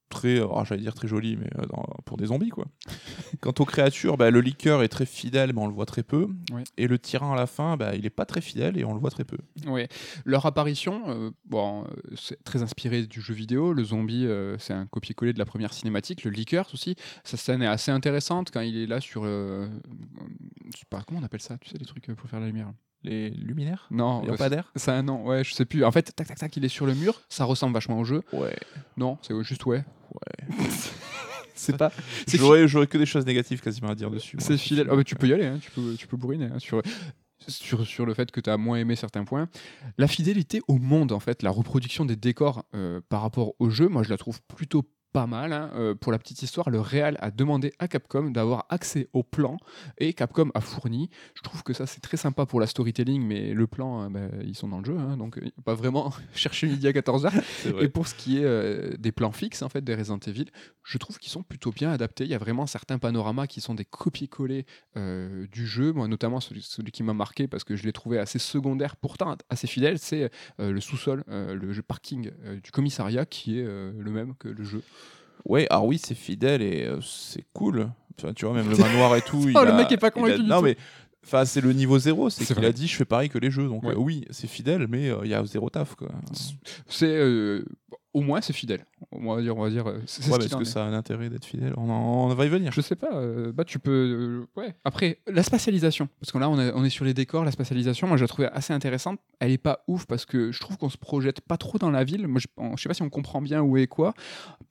très, 0.08 0.40
ah, 0.40 0.64
j'allais 0.64 0.82
dire 0.82 0.94
très 0.94 1.08
jolis, 1.08 1.36
mais 1.36 1.48
euh, 1.58 1.66
dans- 1.66 1.86
pour 2.04 2.16
des 2.16 2.26
zombies, 2.26 2.48
quoi. 2.50 2.66
Quant 3.40 3.54
aux 3.58 3.64
créatures, 3.64 4.16
bah, 4.16 4.30
le 4.30 4.40
liqueur 4.40 4.82
est 4.82 4.88
très 4.88 5.06
fidèle, 5.06 5.52
mais 5.54 5.60
on 5.60 5.66
le 5.66 5.72
voit 5.74 5.86
très 5.86 6.02
peu. 6.02 6.28
Et 6.76 6.86
le 6.86 6.98
tyran 6.98 7.32
à 7.32 7.36
la 7.36 7.46
fin, 7.46 7.76
bah, 7.76 7.94
il 7.94 8.06
est 8.06 8.10
pas 8.10 8.24
très 8.26 8.40
fidèle 8.40 8.78
et 8.78 8.84
on 8.84 8.94
le 8.94 9.00
voit 9.00 9.10
très 9.10 9.24
peu. 9.24 9.38
Ouais. 9.66 9.88
Leur 10.24 10.46
apparition, 10.46 11.02
euh, 11.08 11.30
bon, 11.44 11.84
euh, 11.84 11.88
c'est 12.16 12.42
très 12.44 12.62
inspiré 12.62 13.06
du 13.06 13.20
jeu 13.20 13.34
vidéo. 13.34 13.72
Le 13.72 13.84
zombie, 13.84 14.26
euh, 14.26 14.56
c'est 14.58 14.72
un 14.74 14.86
copier-coller 14.86 15.32
de 15.32 15.38
la 15.38 15.44
première 15.46 15.72
cinématique. 15.72 16.24
Le 16.24 16.30
Lickers 16.30 16.68
aussi, 16.74 16.94
sa 17.24 17.36
scène 17.36 17.62
est 17.62 17.66
assez 17.66 17.90
intéressante 17.90 18.50
quand 18.52 18.60
il 18.60 18.76
est 18.76 18.86
là 18.86 19.00
sur. 19.00 19.22
euh, 19.24 19.68
je 20.74 20.78
sais 20.78 20.86
pas, 20.90 21.02
comment 21.06 21.20
on 21.20 21.24
appelle 21.24 21.40
ça 21.42 21.58
Tu 21.58 21.68
sais, 21.70 21.78
les 21.78 21.86
trucs 21.86 22.08
euh, 22.08 22.14
pour 22.14 22.28
faire 22.28 22.40
la 22.40 22.46
lumière? 22.46 22.72
Les 23.04 23.30
luminaires 23.30 23.86
Non, 23.90 24.22
Les 24.22 24.28
euh, 24.28 24.30
lampadaires 24.32 24.72
c'est 24.74 24.90
un 24.90 25.02
nom, 25.02 25.24
ouais, 25.24 25.44
je 25.44 25.54
sais 25.54 25.64
plus. 25.64 25.84
En 25.84 25.92
fait, 25.92 26.14
tac, 26.14 26.26
tac, 26.26 26.38
tac, 26.38 26.56
il 26.56 26.64
est 26.64 26.68
sur 26.68 26.84
le 26.84 26.94
mur. 26.94 27.20
Ça 27.28 27.44
ressemble 27.44 27.74
vachement 27.74 27.98
au 27.98 28.04
jeu. 28.04 28.22
Ouais. 28.32 28.56
Non, 28.96 29.18
c'est 29.22 29.40
juste 29.42 29.64
ouais. 29.66 29.84
Ouais. 30.12 30.56
C'est 31.58 31.76
pas. 31.76 31.90
C'est 32.26 32.38
J'aurais 32.38 32.68
j'aurais 32.68 32.86
que 32.86 32.98
des 32.98 33.04
choses 33.04 33.26
négatives 33.26 33.60
quasiment 33.60 33.88
à 33.88 33.96
dire 33.96 34.12
dessus. 34.12 34.36
C'est 34.38 34.56
fidèle. 34.56 34.86
Ah 34.90 34.94
bah, 34.94 35.02
tu 35.02 35.16
peux 35.16 35.26
y 35.26 35.32
aller, 35.32 35.44
hein, 35.44 35.58
tu, 35.60 35.72
peux, 35.72 35.96
tu 35.96 36.06
peux 36.06 36.16
bourriner 36.16 36.46
hein, 36.46 36.60
sur, 36.60 36.80
sur, 37.48 37.84
sur 37.84 38.06
le 38.06 38.14
fait 38.14 38.30
que 38.30 38.40
tu 38.40 38.48
as 38.48 38.56
moins 38.56 38.78
aimé 38.78 38.94
certains 38.94 39.24
points. 39.24 39.48
La 39.98 40.06
fidélité 40.06 40.60
au 40.68 40.78
monde, 40.78 41.10
en 41.10 41.18
fait, 41.18 41.42
la 41.42 41.50
reproduction 41.50 42.04
des 42.04 42.14
décors 42.14 42.64
euh, 42.74 43.00
par 43.08 43.22
rapport 43.22 43.54
au 43.58 43.70
jeu, 43.70 43.88
moi 43.88 44.04
je 44.04 44.10
la 44.10 44.16
trouve 44.16 44.40
plutôt 44.42 44.84
pas 45.12 45.26
mal. 45.26 45.52
hein. 45.52 45.70
Euh, 45.74 45.94
pour 45.94 46.12
la 46.12 46.18
petite 46.18 46.42
histoire, 46.42 46.70
le 46.70 46.80
Real 46.80 47.16
a 47.20 47.30
demandé 47.30 47.72
à 47.78 47.88
Capcom 47.88 48.30
d'avoir 48.30 48.66
accès 48.68 49.08
au 49.12 49.22
plan 49.22 49.56
et 49.98 50.12
Capcom 50.12 50.50
a 50.54 50.60
fourni. 50.60 51.10
Je 51.34 51.42
trouve 51.42 51.62
que 51.62 51.72
ça 51.72 51.86
c'est 51.86 52.00
très 52.00 52.16
sympa 52.16 52.46
pour 52.46 52.60
la 52.60 52.66
storytelling, 52.66 53.22
mais 53.24 53.54
le 53.54 53.66
plan, 53.66 54.04
euh, 54.04 54.08
bah, 54.08 54.28
ils 54.44 54.54
sont 54.56 54.68
dans 54.68 54.78
le 54.78 54.84
jeu, 54.84 54.96
hein, 54.98 55.16
donc 55.16 55.38
euh, 55.38 55.50
pas 55.64 55.74
vraiment 55.74 56.12
chercher 56.34 56.66
midi 56.66 56.86
à 56.86 56.92
14h. 56.92 57.32
C'est 57.62 57.70
vrai. 57.70 57.84
Et 57.84 57.88
pour 57.88 58.06
ce 58.06 58.14
qui 58.14 58.38
est 58.38 58.98
des 58.98 59.12
plans 59.12 59.32
fixes 59.32 59.62
en 59.62 59.68
fait 59.68 59.82
des 59.82 59.94
Resident 59.94 60.18
Evil, 60.26 60.46
je 60.82 60.98
trouve 60.98 61.18
qu'ils 61.18 61.32
sont 61.32 61.42
plutôt 61.42 61.70
bien 61.72 61.90
adaptés. 61.90 62.24
Il 62.24 62.30
y 62.30 62.34
a 62.34 62.38
vraiment 62.38 62.66
certains 62.66 62.98
panoramas 62.98 63.46
qui 63.46 63.60
sont 63.60 63.74
des 63.74 63.84
copier-coller 63.84 64.66
du 64.96 65.66
jeu. 65.66 65.92
Moi, 65.92 66.08
notamment 66.08 66.40
celui, 66.40 66.62
celui 66.62 66.92
qui 66.92 67.02
m'a 67.02 67.14
marqué 67.14 67.46
parce 67.48 67.64
que 67.64 67.76
je 67.76 67.84
l'ai 67.84 67.92
trouvé 67.92 68.18
assez 68.18 68.38
secondaire, 68.38 68.96
pourtant 68.96 69.36
assez 69.50 69.66
fidèle, 69.66 69.98
c'est 69.98 70.30
le 70.58 70.80
sous-sol, 70.80 71.24
le 71.28 71.72
jeu 71.72 71.82
parking 71.82 72.30
du 72.62 72.70
commissariat 72.70 73.26
qui 73.26 73.58
est 73.58 73.64
le 73.64 74.10
même 74.10 74.34
que 74.36 74.48
le 74.48 74.64
jeu. 74.64 74.82
Ouais, 75.44 75.66
alors 75.70 75.86
oui, 75.86 75.98
c'est 76.02 76.14
fidèle 76.14 76.62
et 76.62 76.84
euh, 76.86 77.00
c'est 77.00 77.44
cool. 77.52 77.88
Enfin, 78.18 78.32
tu 78.34 78.44
vois, 78.44 78.54
même 78.54 78.68
le 78.70 78.76
manoir 78.76 79.14
et 79.16 79.22
tout. 79.22 79.42
il 79.48 79.56
Oh, 79.56 79.64
le 79.64 79.70
a- 79.70 79.76
mec 79.76 79.90
est 79.92 79.96
pas 79.96 80.06
il 80.06 80.08
a- 80.08 80.10
convaincu 80.10 80.42
du 80.42 80.48
Non, 80.48 80.58
tout. 80.58 80.64
mais 80.64 80.76
enfin, 81.24 81.44
c'est 81.44 81.60
le 81.60 81.72
niveau 81.72 81.98
zéro. 81.98 82.30
C'est 82.30 82.44
qu'il 82.44 82.56
vrai. 82.56 82.66
a 82.66 82.72
dit, 82.72 82.86
je 82.88 82.96
fais 82.96 83.04
pareil 83.04 83.28
que 83.28 83.38
les 83.38 83.50
jeux. 83.50 83.68
Donc 83.68 83.84
Ouais. 83.84 83.94
euh, 83.94 83.98
oui, 83.98 84.24
c'est 84.30 84.48
fidèle, 84.48 84.86
mais 84.88 85.08
euh, 85.10 85.18
il 85.24 85.30
y 85.30 85.34
a 85.34 85.44
zéro 85.44 85.70
taf, 85.70 85.94
quoi. 85.94 86.08
C'est 86.88 87.06
euh, 87.06 87.64
au 88.14 88.20
moins 88.22 88.40
c'est 88.40 88.52
fidèle. 88.52 88.84
On 89.12 89.34
va 89.34 89.42
dire, 89.42 89.56
on 89.56 89.62
va 89.62 89.70
dire. 89.70 89.86
euh, 89.88 90.00
C'est 90.06 90.22
c'est 90.22 90.30
Ouais, 90.32 90.40
ce 90.40 90.54
en 90.54 90.58
que 90.58 90.62
est. 90.62 90.66
ça 90.66 90.84
a 90.84 90.88
un 90.88 90.92
intérêt 90.94 91.28
d'être 91.28 91.44
fidèle 91.44 91.74
on, 91.76 91.88
en- 91.90 92.30
on 92.30 92.34
va 92.34 92.44
y 92.46 92.48
venir. 92.48 92.72
Je 92.72 92.80
sais 92.80 92.96
pas, 92.96 93.12
euh, 93.14 93.52
bah 93.52 93.64
tu 93.64 93.78
peux. 93.78 94.46
euh, 94.56 94.60
ouais. 94.60 94.74
Après, 94.84 95.20
la 95.26 95.42
spatialisation. 95.42 96.08
Parce 96.20 96.32
que 96.32 96.38
là, 96.38 96.48
on, 96.48 96.58
est- 96.58 96.72
on 96.74 96.84
est 96.84 96.90
sur 96.90 97.04
les 97.04 97.14
décors, 97.14 97.44
la 97.44 97.50
spatialisation. 97.52 98.06
Moi, 98.06 98.16
je 98.16 98.24
la 98.24 98.28
trouvais 98.28 98.48
assez 98.52 98.72
intéressante. 98.72 99.20
Elle 99.40 99.52
est 99.52 99.58
pas 99.58 99.84
ouf 99.88 100.06
parce 100.06 100.24
que 100.26 100.52
je 100.52 100.60
trouve 100.60 100.76
qu'on 100.78 100.88
se 100.90 100.98
projette 100.98 101.40
pas 101.40 101.56
trop 101.56 101.78
dans 101.78 101.90
la 101.90 102.04
ville. 102.04 102.26
Moi, 102.28 102.40
je, 102.40 102.46
on- 102.56 102.76
je 102.76 102.82
sais 102.82 102.88
pas 102.88 102.94
si 102.94 103.02
on 103.02 103.10
comprend 103.10 103.40
bien 103.42 103.60
où 103.62 103.76
est 103.76 103.86
quoi. 103.86 104.14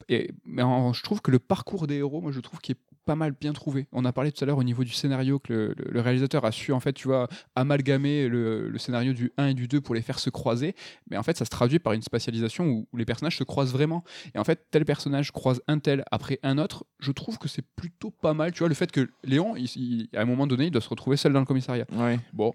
Et, 0.10 0.32
mais 0.46 0.64
je 0.94 1.04
trouve 1.04 1.22
que 1.22 1.32
le 1.32 1.40
parcours 1.40 1.88
des 1.88 1.96
héros, 1.98 2.22
moi, 2.22 2.32
je 2.32 2.40
trouve 2.40 2.60
qu'il 2.60 2.74
est 2.76 2.80
pas 3.08 3.16
mal 3.16 3.34
bien 3.40 3.54
trouvé. 3.54 3.88
On 3.92 4.06
a 4.06 4.14
parlé 4.14 4.32
tout 4.32 4.44
à 4.44 4.48
l'heure 4.48 4.58
au 4.60 4.64
niveau 4.64 4.84
du 4.84 4.92
scénario 4.92 5.40
que 5.40 5.52
le, 5.54 5.74
le- 5.78 5.92
le 5.92 6.02
réalisateur 6.02 6.46
a 6.46 6.52
su, 6.52 6.72
en 6.74 6.80
fait, 6.80 6.94
tu 6.94 7.08
vois, 7.08 7.28
amalgamer 7.56 8.28
le, 8.28 8.70
le 8.70 8.78
scénario 8.78 9.14
du 9.14 9.32
1 9.38 9.48
et 9.48 9.54
du 9.56 9.68
2 9.68 9.82
pour 9.82 9.96
les 9.96 10.02
faire 10.02 10.20
se 10.20 10.30
croiser. 10.30 10.76
Mais 11.10 11.18
en 11.18 11.24
fait, 11.24 11.36
ça 11.38 11.46
se 11.46 11.50
traduit 11.50 11.80
par 11.80 11.94
une 11.94 12.02
spatialisation 12.04 12.66
où, 12.68 12.88
où 12.94 12.98
les 12.98 13.06
personnages 13.06 13.38
se 13.38 13.44
croisent 13.44 13.72
vraiment. 13.74 14.04
Et 14.36 14.40
en 14.40 14.44
fait, 14.44 14.68
tel 14.70 14.86
personnage 14.86 15.32
croise 15.32 15.62
un 15.68 15.80
tel 15.80 16.04
après 16.12 16.40
un 16.44 16.58
autre, 16.58 16.86
je 17.00 17.12
trouve 17.12 17.38
que 17.40 17.48
c'est 17.48 17.66
plutôt 17.76 18.12
pas 18.12 18.34
mal. 18.34 18.52
Tu 18.52 18.60
vois, 18.60 18.70
le 18.70 18.76
fait 18.76 18.92
que 18.92 19.10
Léon, 19.24 19.56
il- 19.56 19.66
il- 19.76 20.10
à 20.16 20.22
un 20.22 20.26
moment 20.26 20.46
donné, 20.48 20.66
il 20.66 20.72
doit 20.72 20.82
se 20.82 20.90
retrouver 20.90 21.18
seul 21.18 21.34
dans 21.34 21.40
le 21.40 21.46
commissariat. 21.46 21.86
Ouais. 21.94 22.20
Bon, 22.34 22.54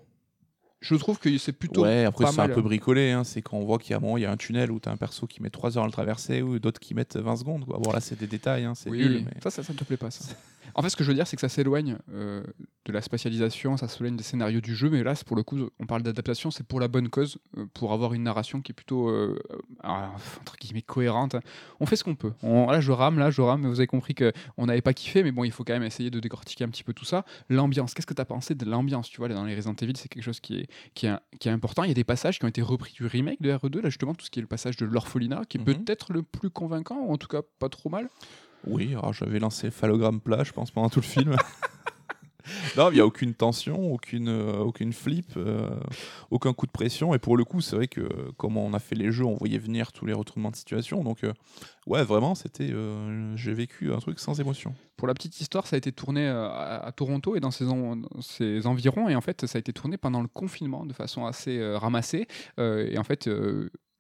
je 0.83 0.95
trouve 0.97 1.19
que 1.19 1.39
c'est 1.39 1.53
plutôt. 1.53 1.83
Ouais, 1.85 2.05
après 2.05 2.27
c'est 2.31 2.41
un 2.41 2.49
peu 2.49 2.61
bricolé. 2.61 3.11
hein. 3.13 3.25
C'est 3.25 3.41
quand 3.41 3.57
on 3.57 3.65
voit 3.65 3.79
qu'il 3.79 3.93
y 3.93 3.95
a, 3.95 3.99
bon, 3.99 4.17
il 4.19 4.21
y 4.21 4.27
a 4.27 4.31
un 4.31 4.37
tunnel 4.37 4.71
où 4.71 4.79
tu 4.81 4.89
as 4.89 4.93
un 4.93 4.97
perso 4.99 5.27
qui 5.27 5.41
met 5.43 5.49
3 5.49 5.79
heures 5.79 5.85
à 5.85 5.87
le 5.87 5.93
traverser 5.93 6.43
ou 6.43 6.59
d'autres 6.59 6.81
qui 6.81 6.93
mettent 6.95 7.17
20 7.17 7.37
secondes. 7.37 7.65
Quoi. 7.65 7.79
Bon, 7.79 7.91
là, 7.93 8.01
c'est 8.01 8.19
des 8.19 8.27
détails. 8.27 8.65
hein, 8.65 8.75
C'est 8.75 8.91
Oui, 8.91 8.99
nul. 8.99 9.23
mais- 9.25 9.41
ça, 9.43 9.51
ça, 9.51 9.63
ça 9.63 9.73
ne 9.73 9.79
te 9.79 9.85
plaît 9.85 9.97
pas. 9.97 10.11
Ça. 10.11 10.25
en 10.75 10.83
fait, 10.83 10.89
ce 10.91 10.97
que 10.97 11.05
je 11.05 11.09
veux 11.09 11.15
dire, 11.15 11.27
c'est 11.27 11.37
que 11.37 11.41
ça 11.41 11.49
s'éloigne 11.49 11.99
euh, 12.13 12.43
de 12.85 12.93
la 12.93 13.01
spatialisation, 13.03 13.77
ça 13.77 13.89
s'éloigne 13.89 14.17
des 14.17 14.23
scénarios 14.23 14.61
du 14.61 14.75
jeu, 14.75 14.91
mais 14.91 15.03
là, 15.03 15.15
pour 15.27 15.37
le 15.37 15.43
coup, 15.43 15.59
on 15.79 15.87
parle 15.87 16.03
d'adaptation, 16.03 16.51
c'est 16.51 16.67
pour 16.67 16.81
la 16.81 16.89
bonne 16.89 17.09
cause, 17.09 17.39
euh, 17.59 17.67
pour 17.75 17.93
avoir 17.93 18.15
une 18.15 18.23
narration 18.25 18.61
qui 18.61 18.73
est 18.73 18.75
plutôt, 18.75 19.09
euh, 19.09 19.39
ah, 19.83 20.11
entre 20.41 20.57
guillemets, 20.57 20.83
cohérente. 20.83 21.37
On 21.81 21.87
fait 21.87 21.97
ce 21.97 22.05
qu'on 22.05 22.15
peut. 22.15 22.33
On- 22.43 22.71
là, 22.71 22.81
je 22.81 22.93
rame, 22.93 23.19
là, 23.19 23.31
je 23.31 23.41
rame, 23.43 23.63
mais 23.63 23.69
vous 23.69 23.81
avez 23.81 23.87
compris 23.87 24.15
qu'on 24.15 24.67
n'avait 24.67 24.81
pas 24.83 24.95
kiffé, 24.95 25.23
mais 25.23 25.33
bon, 25.33 25.45
il 25.45 25.53
faut 25.53 25.65
quand 25.65 25.73
même 25.75 25.83
essayer 25.83 26.11
de 26.11 26.21
décortiquer 26.21 26.65
un 26.65 26.69
petit 26.69 26.85
peu 26.85 26.93
tout 26.93 27.05
ça. 27.05 27.25
L'ambiance, 27.49 27.95
qu'est-ce 27.95 28.07
que 28.07 28.15
tu 28.15 28.21
as 28.23 28.25
pensé 28.25 28.55
de 28.55 28.65
l'ambiance 28.65 29.09
Tu 29.11 29.19
vois, 29.19 29.29
là, 29.29 29.35
dans 29.35 29.45
les 29.45 29.55
Resident 29.55 29.75
Evil, 29.81 29.93
c'est 29.97 30.09
quelque 30.09 30.25
chose 30.25 30.41
qui 30.41 30.59
est, 30.61 30.67
qui, 30.95 31.07
est, 31.07 31.17
qui 31.39 31.49
est 31.49 31.53
important. 31.53 31.85
Il 31.85 31.89
y 31.89 31.93
a 31.93 31.95
des 31.95 32.05
passages 32.05 32.39
qui 32.39 32.45
ont 32.45 32.49
été 32.49 32.63
repris 32.63 32.93
du 32.93 33.07
remake 33.07 33.41
de 33.41 33.51
RE2, 33.53 33.81
là, 33.81 33.89
justement, 33.91 34.15
tout 34.15 34.25
ce 34.27 34.31
qui 34.31 34.39
est 34.41 34.43
le 34.43 34.49
passage 34.49 34.77
de 34.77 34.87
l'orphelinat, 34.87 35.43
qui 35.49 35.59
est 35.59 35.61
Mhm. 35.61 35.67
peut-être 35.85 36.13
le 36.13 36.23
plus 36.23 36.51
convaincant, 36.51 36.99
ou 37.01 37.13
en 37.13 37.17
tout 37.19 37.29
cas 37.29 37.41
pas 37.59 37.69
trop 37.69 37.89
mal. 37.91 38.09
Oui, 38.67 38.91
alors 38.93 39.13
j'avais 39.13 39.39
lancé 39.39 39.67
le 39.67 39.71
phallogramme 39.73 40.21
plat, 40.21 40.45
je 40.45 40.53
pense, 40.53 40.71
pendant 40.71 40.89
tout 40.89 41.01
le 41.01 41.07
film. 41.07 41.37
non, 42.77 42.91
il 42.91 42.95
n'y 42.95 43.01
a 43.01 43.07
aucune 43.07 43.35
tension, 43.35 43.93
aucune, 43.93 44.29
euh, 44.29 44.59
aucune 44.59 44.93
flip, 44.93 45.33
euh, 45.37 45.71
aucun 46.31 46.53
coup 46.53 46.67
de 46.67 46.73
pression. 46.73 47.15
Et 47.15 47.19
pour 47.19 47.37
le 47.37 47.45
coup, 47.45 47.61
c'est 47.61 47.77
vrai 47.77 47.89
que 47.89 48.01
euh, 48.01 48.33
comment 48.37 48.65
on 48.65 48.73
a 48.75 48.79
fait 48.79 48.95
les 48.95 49.11
jeux, 49.13 49.25
on 49.25 49.35
voyait 49.35 49.59
venir 49.59 49.93
tous 49.93 50.07
les 50.07 50.13
retournements 50.13 50.51
de 50.51 50.57
situation. 50.57 51.03
Donc, 51.03 51.21
ouais, 51.87 52.05
vraiment, 52.05 52.35
c'était. 52.35 52.73
J'ai 53.37 53.55
vécu 53.55 53.93
un 53.93 53.99
truc 53.99 54.21
sans 54.21 54.41
émotion. 54.41 54.75
Pour 54.97 55.09
la 55.09 55.15
petite 55.15 55.41
histoire, 55.41 55.67
ça 55.67 55.77
a 55.77 55.79
été 55.79 55.93
tourné 55.93 56.29
à, 56.29 56.93
Toronto 56.95 57.37
et 57.37 57.41
dans 57.41 57.51
ses, 57.51 57.69
en- 57.69 58.03
ses 58.21 58.67
environs. 58.67 59.09
Et 59.09 59.17
en 59.17 59.21
fait, 59.21 59.47
ça 59.47 59.59
a 59.59 59.61
été 59.61 59.73
tourné 59.73 59.97
pendant 59.97 60.23
le 60.23 60.29
confinement 60.29 60.87
de 60.87 60.93
façon 60.93 61.27
assez 61.27 61.63
ramassée. 61.77 62.27
Et 62.59 62.99
en 62.99 63.05
fait, 63.05 63.29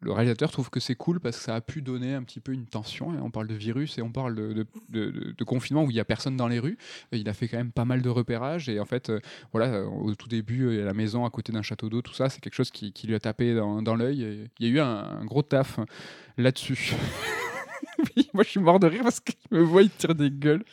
le 0.03 0.13
réalisateur 0.13 0.51
trouve 0.51 0.69
que 0.69 0.81
c'est 0.81 0.97
cool 0.97 1.21
parce 1.21 1.39
que 1.39 1.45
ça 1.45 1.55
a 1.55 1.61
pu 1.61 1.81
donner 1.81 2.15
un 2.15 2.25
petit 2.25 2.41
peu 2.41 2.53
une 2.53 2.67
tension. 2.67 3.15
Et 3.15 3.19
on 3.19 3.31
parle 3.31 3.47
de 3.47 3.55
virus 3.55 3.99
et 3.99 4.03
on 4.03 4.11
parle 4.11 4.35
de, 4.35 5.45
confinement 5.45 5.85
où 5.85 5.91
il 5.91 5.95
n'y 5.95 6.01
a 6.01 6.05
personne 6.05 6.37
dans 6.37 6.49
les 6.49 6.59
rues. 6.59 6.77
Et 7.13 7.19
il 7.19 7.29
a 7.29 7.33
fait 7.33 7.47
quand 7.47 7.57
même 7.57 7.73
pas 7.73 7.85
mal 7.85 8.03
de 8.03 8.09
repérages. 8.09 8.69
Et 8.69 8.81
en 8.81 8.85
fait, 8.85 9.11
euh, 9.11 9.21
voilà, 9.53 9.73
euh, 9.73 9.85
au 9.85 10.15
tout 10.15 10.29
début, 10.29 10.65
euh, 10.65 10.85
la 10.85 10.95
maison 10.95 11.25
à 11.25 11.31
côté 11.31 11.53
d'un 11.53 11.63
château 11.63 11.89
d'eau, 11.89 12.03
tout 12.03 12.15
ça, 12.15 12.29
c'est 12.29 12.41
quelque 12.41 12.55
chose 12.55 12.71
qui, 12.71 12.93
lui 13.07 13.15
a 13.15 13.21
tapé 13.21 13.55
dans, 13.55 13.95
l'œil. 13.95 14.49
Il 14.59 14.67
y 14.67 14.71
a 14.71 14.73
eu 14.73 14.81
un, 14.81 15.21
un 15.21 15.25
gros 15.25 15.43
taf 15.43 15.79
là-dessus. 16.37 16.95
Moi 18.35 18.45
je 18.45 18.49
suis 18.51 18.61
mort 18.61 18.81
de 18.81 18.87
rire 18.87 19.03
parce 19.03 19.21
qu'il 19.21 19.35
me 19.51 19.61
voit, 19.63 19.83
il 19.83 19.91
tire 19.91 20.15
des 20.15 20.31
gueules. 20.31 20.65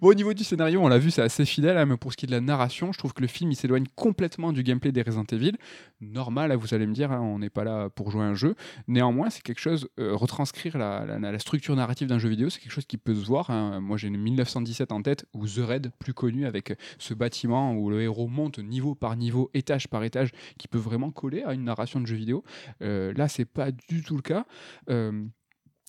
Bon, 0.00 0.08
au 0.08 0.14
niveau 0.14 0.34
du 0.34 0.44
scénario, 0.44 0.80
on 0.82 0.88
l'a 0.88 0.98
vu, 0.98 1.10
c'est 1.10 1.22
assez 1.22 1.44
fidèle, 1.44 1.76
hein, 1.78 1.86
mais 1.86 1.96
pour 1.96 2.12
ce 2.12 2.16
qui 2.16 2.26
est 2.26 2.28
de 2.28 2.32
la 2.32 2.40
narration, 2.40 2.92
je 2.92 2.98
trouve 2.98 3.12
que 3.12 3.22
le 3.22 3.28
film 3.28 3.50
il 3.50 3.56
s'éloigne 3.56 3.86
complètement 3.94 4.52
du 4.52 4.62
gameplay 4.62 4.92
des 4.92 5.02
Resident 5.02 5.24
Evil. 5.32 5.52
Normal, 6.00 6.50
là, 6.50 6.56
vous 6.56 6.74
allez 6.74 6.86
me 6.86 6.92
dire, 6.92 7.12
hein, 7.12 7.20
on 7.20 7.38
n'est 7.38 7.50
pas 7.50 7.64
là 7.64 7.88
pour 7.90 8.10
jouer 8.10 8.22
un 8.22 8.34
jeu. 8.34 8.54
Néanmoins, 8.88 9.30
c'est 9.30 9.42
quelque 9.42 9.60
chose, 9.60 9.88
euh, 9.98 10.14
retranscrire 10.14 10.76
la, 10.78 11.04
la- 11.18 11.38
structure 11.38 11.74
narrative 11.76 12.08
d'un 12.08 12.18
jeu 12.18 12.28
vidéo, 12.28 12.50
c'est 12.50 12.60
quelque 12.60 12.72
chose 12.72 12.86
qui 12.86 12.96
peut 12.98 13.14
se 13.14 13.26
voir. 13.26 13.50
hein. 13.50 13.80
Moi 13.80 13.96
j'ai 13.96 14.08
une 14.08 14.16
1917 14.18 14.92
en 14.92 15.02
tête, 15.02 15.26
ou 15.34 15.46
The 15.46 15.58
Raid, 15.60 15.90
plus 15.98 16.14
connu, 16.14 16.46
avec 16.46 16.78
ce 16.98 17.14
bâtiment 17.14 17.74
où 17.74 17.90
le 17.90 18.02
héros 18.02 18.26
monte 18.28 18.58
niveau 18.58 18.94
par 18.94 19.16
niveau, 19.16 19.50
étage 19.54 19.88
par 19.88 20.02
étage, 20.04 20.30
qui 20.58 20.68
peut 20.68 20.78
vraiment 20.78 21.10
coller 21.10 21.42
à 21.42 21.52
une 21.54 21.64
narration 21.64 22.00
de 22.00 22.06
jeu 22.06 22.16
vidéo. 22.16 22.44
Euh, 22.82 23.12
là, 23.16 23.28
c'est 23.28 23.44
pas 23.44 23.70
du 23.70 24.02
tout 24.02 24.16
le 24.16 24.22
cas. 24.22 24.44
Euh, 24.90 25.24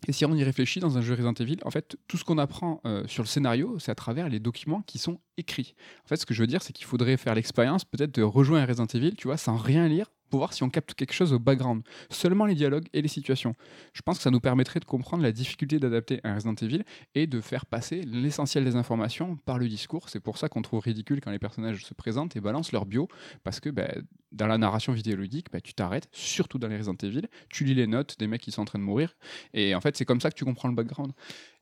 et 0.05 0.11
si 0.11 0.25
on 0.25 0.35
y 0.35 0.43
réfléchit 0.43 0.79
dans 0.79 0.97
un 0.97 1.01
jeu 1.01 1.13
Resident 1.13 1.33
Evil, 1.33 1.57
en 1.63 1.71
fait, 1.71 1.97
tout 2.07 2.17
ce 2.17 2.23
qu'on 2.23 2.37
apprend 2.37 2.81
euh, 2.85 3.03
sur 3.07 3.23
le 3.23 3.27
scénario, 3.27 3.79
c'est 3.79 3.91
à 3.91 3.95
travers 3.95 4.29
les 4.29 4.39
documents 4.39 4.83
qui 4.83 4.99
sont 4.99 5.19
écrits. 5.37 5.73
En 6.05 6.07
fait, 6.07 6.17
ce 6.17 6.25
que 6.25 6.35
je 6.35 6.41
veux 6.41 6.47
dire, 6.47 6.61
c'est 6.61 6.71
qu'il 6.71 6.85
faudrait 6.85 7.17
faire 7.17 7.33
l'expérience 7.33 7.83
peut-être 7.83 8.13
de 8.13 8.21
rejoindre 8.21 8.67
Resident 8.67 8.85
Evil, 8.85 9.15
tu 9.15 9.27
vois, 9.27 9.37
sans 9.37 9.57
rien 9.57 9.87
lire, 9.87 10.11
pour 10.29 10.39
voir 10.39 10.53
si 10.53 10.63
on 10.63 10.69
capte 10.69 10.93
quelque 10.93 11.13
chose 11.13 11.33
au 11.33 11.39
background. 11.39 11.83
Seulement 12.09 12.45
les 12.45 12.55
dialogues 12.55 12.87
et 12.93 13.01
les 13.01 13.07
situations. 13.07 13.55
Je 13.93 14.01
pense 14.01 14.17
que 14.17 14.23
ça 14.23 14.31
nous 14.31 14.39
permettrait 14.39 14.79
de 14.79 14.85
comprendre 14.85 15.23
la 15.23 15.31
difficulté 15.31 15.79
d'adapter 15.79 16.19
un 16.23 16.35
Resident 16.35 16.55
Evil 16.61 16.83
et 17.15 17.27
de 17.27 17.41
faire 17.41 17.65
passer 17.65 18.01
l'essentiel 18.03 18.63
des 18.65 18.75
informations 18.75 19.35
par 19.37 19.57
le 19.57 19.67
discours. 19.67 20.09
C'est 20.09 20.19
pour 20.19 20.37
ça 20.37 20.49
qu'on 20.49 20.61
trouve 20.61 20.79
ridicule 20.79 21.21
quand 21.21 21.31
les 21.31 21.39
personnages 21.39 21.85
se 21.85 21.93
présentent 21.93 22.35
et 22.35 22.41
balancent 22.41 22.71
leur 22.71 22.85
bio, 22.85 23.07
parce 23.43 23.59
que 23.59 23.69
ben, 23.69 23.87
dans 24.31 24.47
la 24.47 24.57
narration 24.57 24.91
vidéoludique, 24.93 25.47
ben, 25.51 25.61
tu 25.61 25.73
t'arrêtes, 25.73 26.07
surtout 26.11 26.57
dans 26.59 26.67
les 26.67 26.77
Resident 26.77 26.95
Evil, 27.03 27.27
tu 27.49 27.63
lis 27.63 27.73
les 27.73 27.87
notes 27.87 28.17
des 28.19 28.27
mecs 28.27 28.41
qui 28.41 28.51
sont 28.51 28.61
en 28.61 28.65
train 28.65 28.79
de 28.79 28.83
mourir, 28.83 29.15
et 29.53 29.73
en 29.75 29.81
fait, 29.81 29.95
c'est 29.97 30.05
comme 30.05 30.19
ça 30.21 30.29
que 30.29 30.35
tu 30.35 30.43
comprends 30.45 30.67
le 30.67 30.75
background. 30.75 31.13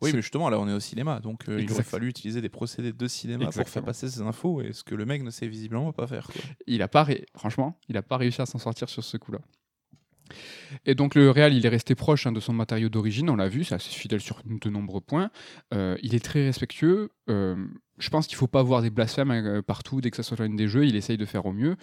Oui, 0.01 0.11
mais 0.13 0.21
justement, 0.21 0.49
là, 0.49 0.59
on 0.59 0.67
est 0.67 0.73
au 0.73 0.79
cinéma. 0.79 1.19
Donc, 1.19 1.47
euh, 1.47 1.61
il 1.61 1.71
aurait 1.71 1.83
fallu 1.83 2.09
utiliser 2.09 2.41
des 2.41 2.49
procédés 2.49 2.91
de 2.91 3.07
cinéma 3.07 3.45
pour 3.45 3.69
faire 3.69 3.83
passer 3.85 4.09
ces 4.09 4.21
infos. 4.21 4.61
Et 4.61 4.73
ce 4.73 4.83
que 4.83 4.93
le 4.93 5.05
mec 5.05 5.23
ne 5.23 5.29
sait 5.31 5.47
visiblement 5.47 5.93
pas 5.93 6.05
faire. 6.05 6.27
quoi. 6.27 6.41
il 6.67 6.81
a 6.81 6.87
pas, 6.87 7.03
ré- 7.03 7.25
franchement, 7.35 7.79
il 7.87 7.95
a 7.97 8.01
pas 8.03 8.17
réussi 8.17 8.41
à 8.41 8.45
s'en 8.45 8.54
sortir 8.57 8.89
sur 8.89 9.03
ce 9.03 9.17
coup-là. 9.17 9.39
Et 10.85 10.95
donc 10.95 11.15
le 11.15 11.29
Real, 11.29 11.53
il 11.53 11.65
est 11.65 11.69
resté 11.69 11.95
proche 11.95 12.25
hein, 12.27 12.31
de 12.31 12.39
son 12.39 12.53
matériau 12.53 12.89
d'origine, 12.89 13.29
on 13.29 13.35
l'a 13.35 13.47
vu, 13.47 13.63
c'est 13.63 13.75
assez 13.75 13.91
fidèle 13.91 14.21
sur 14.21 14.41
de 14.43 14.69
nombreux 14.69 15.01
points. 15.01 15.29
Euh, 15.73 15.95
il 16.01 16.15
est 16.15 16.23
très 16.23 16.43
respectueux. 16.43 17.11
euh, 17.29 17.55
je 17.97 18.09
pense 18.09 18.27
qu'il 18.27 18.35
faut 18.35 18.47
pas 18.47 18.59
avoir 18.59 18.81
des 18.81 18.89
blasphèmes 18.89 19.31
euh, 19.31 19.61
partout 19.61 20.01
dès 20.01 20.11
que 20.11 20.17
ça 20.17 20.23
soit 20.23 20.45
une 20.45 20.55
des 20.55 20.67
jeux. 20.67 20.85
Il 20.85 20.95
essaye 20.95 21.17
de 21.17 21.25
faire 21.25 21.45
au 21.45 21.53
mieux. 21.53 21.77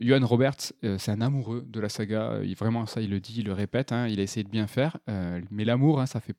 Johan 0.00 0.26
Roberts, 0.26 0.72
euh, 0.84 0.98
c'est 0.98 1.10
un 1.12 1.20
amoureux 1.20 1.64
de 1.66 1.80
la 1.80 1.88
saga. 1.88 2.32
euh, 2.32 2.44
Il, 2.44 2.54
vraiment, 2.56 2.86
ça, 2.86 3.00
il 3.00 3.10
le 3.10 3.20
dit, 3.20 3.34
il 3.38 3.46
le 3.46 3.52
répète. 3.52 3.92
hein, 3.92 4.08
il 4.08 4.18
a 4.20 4.22
essayé 4.22 4.42
de 4.44 4.48
bien 4.50 4.66
faire. 4.66 4.98
euh, 5.08 5.40
mais 5.50 5.64
l'amour, 5.64 6.00
hein, 6.00 6.06
ça 6.06 6.20
fait 6.20 6.32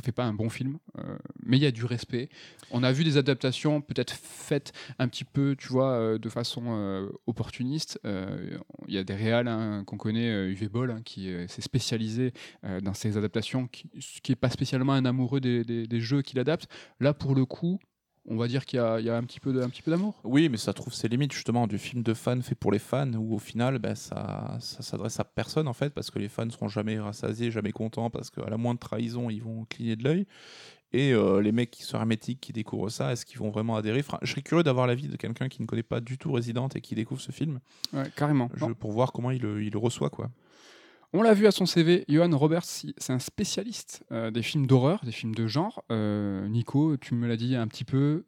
fait 0.00 0.12
pas 0.12 0.24
un 0.24 0.32
bon 0.32 0.48
film. 0.48 0.78
mais 1.42 1.56
il 1.58 1.62
y 1.62 1.66
a 1.66 1.70
du 1.70 1.84
respect. 1.84 2.28
On 2.70 2.82
a 2.82 2.92
vu 2.92 3.04
des 3.04 3.16
adaptations 3.16 3.80
peut-être 3.80 4.12
faites 4.12 4.72
un 4.98 5.08
petit 5.08 5.24
peu, 5.24 5.56
tu 5.56 5.68
vois, 5.68 6.18
de 6.18 6.28
façon 6.28 7.08
opportuniste. 7.26 8.00
Il 8.04 8.94
y 8.94 8.98
a 8.98 9.04
des 9.04 9.14
réals 9.14 9.48
hein, 9.48 9.84
qu'on 9.86 9.96
connaît, 9.96 10.48
Uwe 10.50 10.68
Boll, 10.68 11.02
qui 11.04 11.30
s'est 11.48 11.62
spécialisé 11.62 12.32
dans 12.82 12.94
ces 12.94 13.16
adaptations, 13.16 13.68
qui 13.68 13.88
n'est 14.28 14.36
pas 14.36 14.50
spécialement 14.50 14.94
un 14.94 15.04
amoureux 15.04 15.40
des 15.40 16.00
jeux 16.00 16.22
qu'il 16.22 16.38
adapte. 16.38 16.66
Là, 17.00 17.14
pour 17.14 17.34
le 17.34 17.44
coup, 17.44 17.78
on 18.28 18.36
va 18.36 18.48
dire 18.48 18.64
qu'il 18.64 18.78
y 18.78 18.80
a, 18.80 18.98
il 19.00 19.06
y 19.06 19.10
a 19.10 19.16
un 19.16 19.22
petit 19.24 19.40
peu 19.40 19.52
d'amour. 19.52 20.14
Oui, 20.24 20.48
mais 20.48 20.56
ça 20.56 20.72
trouve 20.72 20.94
ses 20.94 21.08
limites 21.08 21.32
justement 21.32 21.66
du 21.66 21.78
film 21.78 22.02
de 22.02 22.14
fans 22.14 22.40
fait 22.40 22.54
pour 22.54 22.72
les 22.72 22.78
fans, 22.78 23.12
où 23.14 23.34
au 23.34 23.38
final, 23.38 23.78
ben, 23.78 23.94
ça, 23.94 24.56
ça 24.60 24.82
s'adresse 24.82 25.20
à 25.20 25.24
personne 25.24 25.68
en 25.68 25.72
fait, 25.74 25.90
parce 25.90 26.10
que 26.10 26.18
les 26.18 26.28
fans 26.28 26.48
seront 26.50 26.68
jamais 26.68 26.98
rassasiés, 26.98 27.50
jamais 27.50 27.72
contents, 27.72 28.10
parce 28.10 28.30
qu'à 28.30 28.48
la 28.48 28.56
moindre 28.56 28.80
trahison, 28.80 29.28
ils 29.30 29.42
vont 29.42 29.66
cligner 29.68 29.96
de 29.96 30.04
l'œil. 30.04 30.26
Et 30.92 31.12
euh, 31.12 31.40
les 31.42 31.50
mecs 31.50 31.72
qui 31.72 31.82
sont 31.82 31.96
hermétiques, 31.98 32.40
qui 32.40 32.52
découvrent 32.52 32.88
ça, 32.88 33.10
est-ce 33.12 33.26
qu'ils 33.26 33.38
vont 33.40 33.50
vraiment 33.50 33.74
adhérer? 33.74 33.98
Enfin, 33.98 34.18
Je 34.22 34.30
serais 34.30 34.42
curieux 34.42 34.62
d'avoir 34.62 34.86
l'avis 34.86 35.08
de 35.08 35.16
quelqu'un 35.16 35.48
qui 35.48 35.60
ne 35.60 35.66
connaît 35.66 35.82
pas 35.82 36.00
du 36.00 36.18
tout 36.18 36.30
Resident 36.30 36.68
et 36.68 36.80
qui 36.80 36.94
découvre 36.94 37.20
ce 37.20 37.32
film, 37.32 37.58
Ouais, 37.92 38.04
carrément. 38.14 38.48
je- 38.54 38.64
pour 38.66 38.92
voir 38.92 39.10
comment 39.12 39.32
il, 39.32 39.42
il 39.60 39.70
le 39.72 39.78
reçoit. 39.78 40.08
quoi. 40.08 40.30
On 41.16 41.22
l'a 41.22 41.32
vu 41.32 41.46
à 41.46 41.52
son 41.52 41.64
CV, 41.64 42.04
Johan 42.08 42.36
Roberts, 42.36 42.64
c'est 42.64 43.12
un 43.12 43.20
spécialiste 43.20 44.02
euh, 44.10 44.32
des 44.32 44.42
films 44.42 44.66
d'horreur, 44.66 44.98
des 45.04 45.12
films 45.12 45.32
de 45.32 45.46
genre. 45.46 45.84
Euh, 45.92 46.48
Nico, 46.48 46.96
tu 46.96 47.14
me 47.14 47.28
l'as 47.28 47.36
dit 47.36 47.54
un 47.54 47.68
petit 47.68 47.84
peu, 47.84 48.24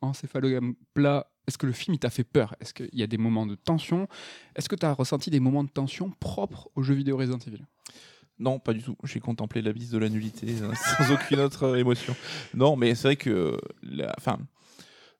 l'encéphalogramme 0.00 0.74
plat, 0.94 1.30
est-ce 1.46 1.58
que 1.58 1.66
le 1.66 1.74
film 1.74 1.94
il 1.94 1.98
t'a 1.98 2.08
fait 2.08 2.24
peur? 2.24 2.56
Est-ce 2.58 2.72
qu'il 2.72 2.88
y 2.94 3.02
a 3.02 3.06
des 3.06 3.18
moments 3.18 3.44
de 3.44 3.54
tension? 3.54 4.08
Est-ce 4.56 4.70
que 4.70 4.76
tu 4.76 4.86
as 4.86 4.94
ressenti 4.94 5.28
des 5.28 5.40
moments 5.40 5.62
de 5.62 5.68
tension 5.68 6.10
propres 6.20 6.70
aux 6.74 6.82
jeux 6.82 6.94
vidéo 6.94 7.18
Resident 7.18 7.36
Evil? 7.46 7.66
Non, 8.38 8.58
pas 8.58 8.72
du 8.72 8.82
tout. 8.82 8.96
J'ai 9.04 9.20
contemplé 9.20 9.60
l'abysse 9.60 9.90
de 9.90 9.98
la 9.98 10.08
nullité 10.08 10.54
euh, 10.62 10.72
sans 10.96 11.12
aucune 11.12 11.40
autre 11.40 11.76
émotion. 11.76 12.16
Non, 12.54 12.76
mais 12.76 12.94
c'est 12.94 13.08
vrai 13.08 13.16
que, 13.16 13.58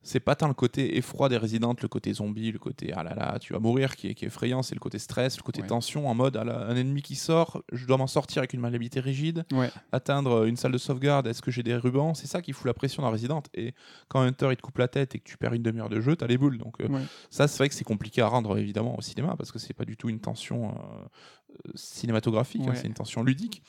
c'est 0.03 0.21
pas 0.21 0.35
tant 0.35 0.49
le 0.49 0.55
côté 0.55 0.97
effroi 0.97 1.29
des 1.29 1.37
résidentes, 1.37 1.83
le 1.83 1.89
côté 1.89 2.13
zombie, 2.13 2.51
le 2.51 2.59
côté 2.59 2.93
ah 2.95 3.03
là 3.03 3.15
là, 3.15 3.39
tu 3.39 3.53
vas 3.53 3.59
mourir 3.59 3.97
qui 3.97 4.09
est, 4.09 4.15
qui 4.15 4.25
est 4.25 4.29
effrayant, 4.29 4.63
c'est 4.63 4.75
le 4.75 4.81
côté 4.81 4.99
stress, 4.99 5.37
le 5.37 5.43
côté 5.43 5.63
tension 5.63 6.09
en 6.09 6.15
mode 6.15 6.37
ah 6.37 6.43
un 6.43 6.77
ennemi 6.77 7.03
qui 7.03 7.15
sort, 7.15 7.63
je 7.73 7.87
dois 7.87 7.97
m'en 7.97 8.07
sortir 8.07 8.39
avec 8.39 8.53
une 8.53 8.61
maniabilité 8.61 9.01
rigide, 9.01 9.45
atteindre 9.93 10.45
une 10.45 10.57
salle 10.57 10.73
de 10.73 10.79
sauvegarde, 10.79 11.27
est-ce 11.27 11.43
que 11.43 11.51
j'ai 11.51 11.63
des 11.63 11.77
rubans? 11.77 12.15
C'est 12.15 12.27
ça 12.27 12.43
qui 12.43 12.53
fout 12.53 12.67
la 12.67 12.75
pression 12.75 13.03
dans 13.03 13.11
Resident. 13.11 13.43
Et 13.55 13.75
quand 14.09 14.21
Hunter 14.21 14.49
il 14.51 14.57
te 14.57 14.63
coupe 14.63 14.79
la 14.79 14.89
tête 14.89 15.15
et 15.15 15.19
que 15.19 15.25
tu 15.25 15.37
perds 15.37 15.55
une 15.55 15.63
demi-heure 15.63 15.89
de 15.89 16.01
jeu, 16.01 16.17
t'as 16.17 16.27
les 16.27 16.39
boules. 16.39 16.59
Donc 16.59 16.81
euh, 16.81 16.89
ça, 17.31 17.49
c'est 17.49 17.59
vrai 17.59 17.69
que 17.69 17.75
c'est 17.75 17.85
compliqué 17.85 18.23
à 18.23 18.27
rendre 18.27 18.59
évidemment 18.59 18.97
au 18.99 19.03
cinéma 19.03 19.35
parce 19.37 19.53
que 19.53 19.59
c'est 19.59 19.75
pas 19.75 19.85
du 19.85 19.97
tout 19.97 20.09
une 20.09 20.21
tension 20.21 20.71
euh, 20.71 21.73
cinématographique, 21.75 22.63
hein, 22.67 22.73
c'est 22.75 22.87
une 22.87 22.95
tension 22.95 23.23
ludique. 23.23 23.63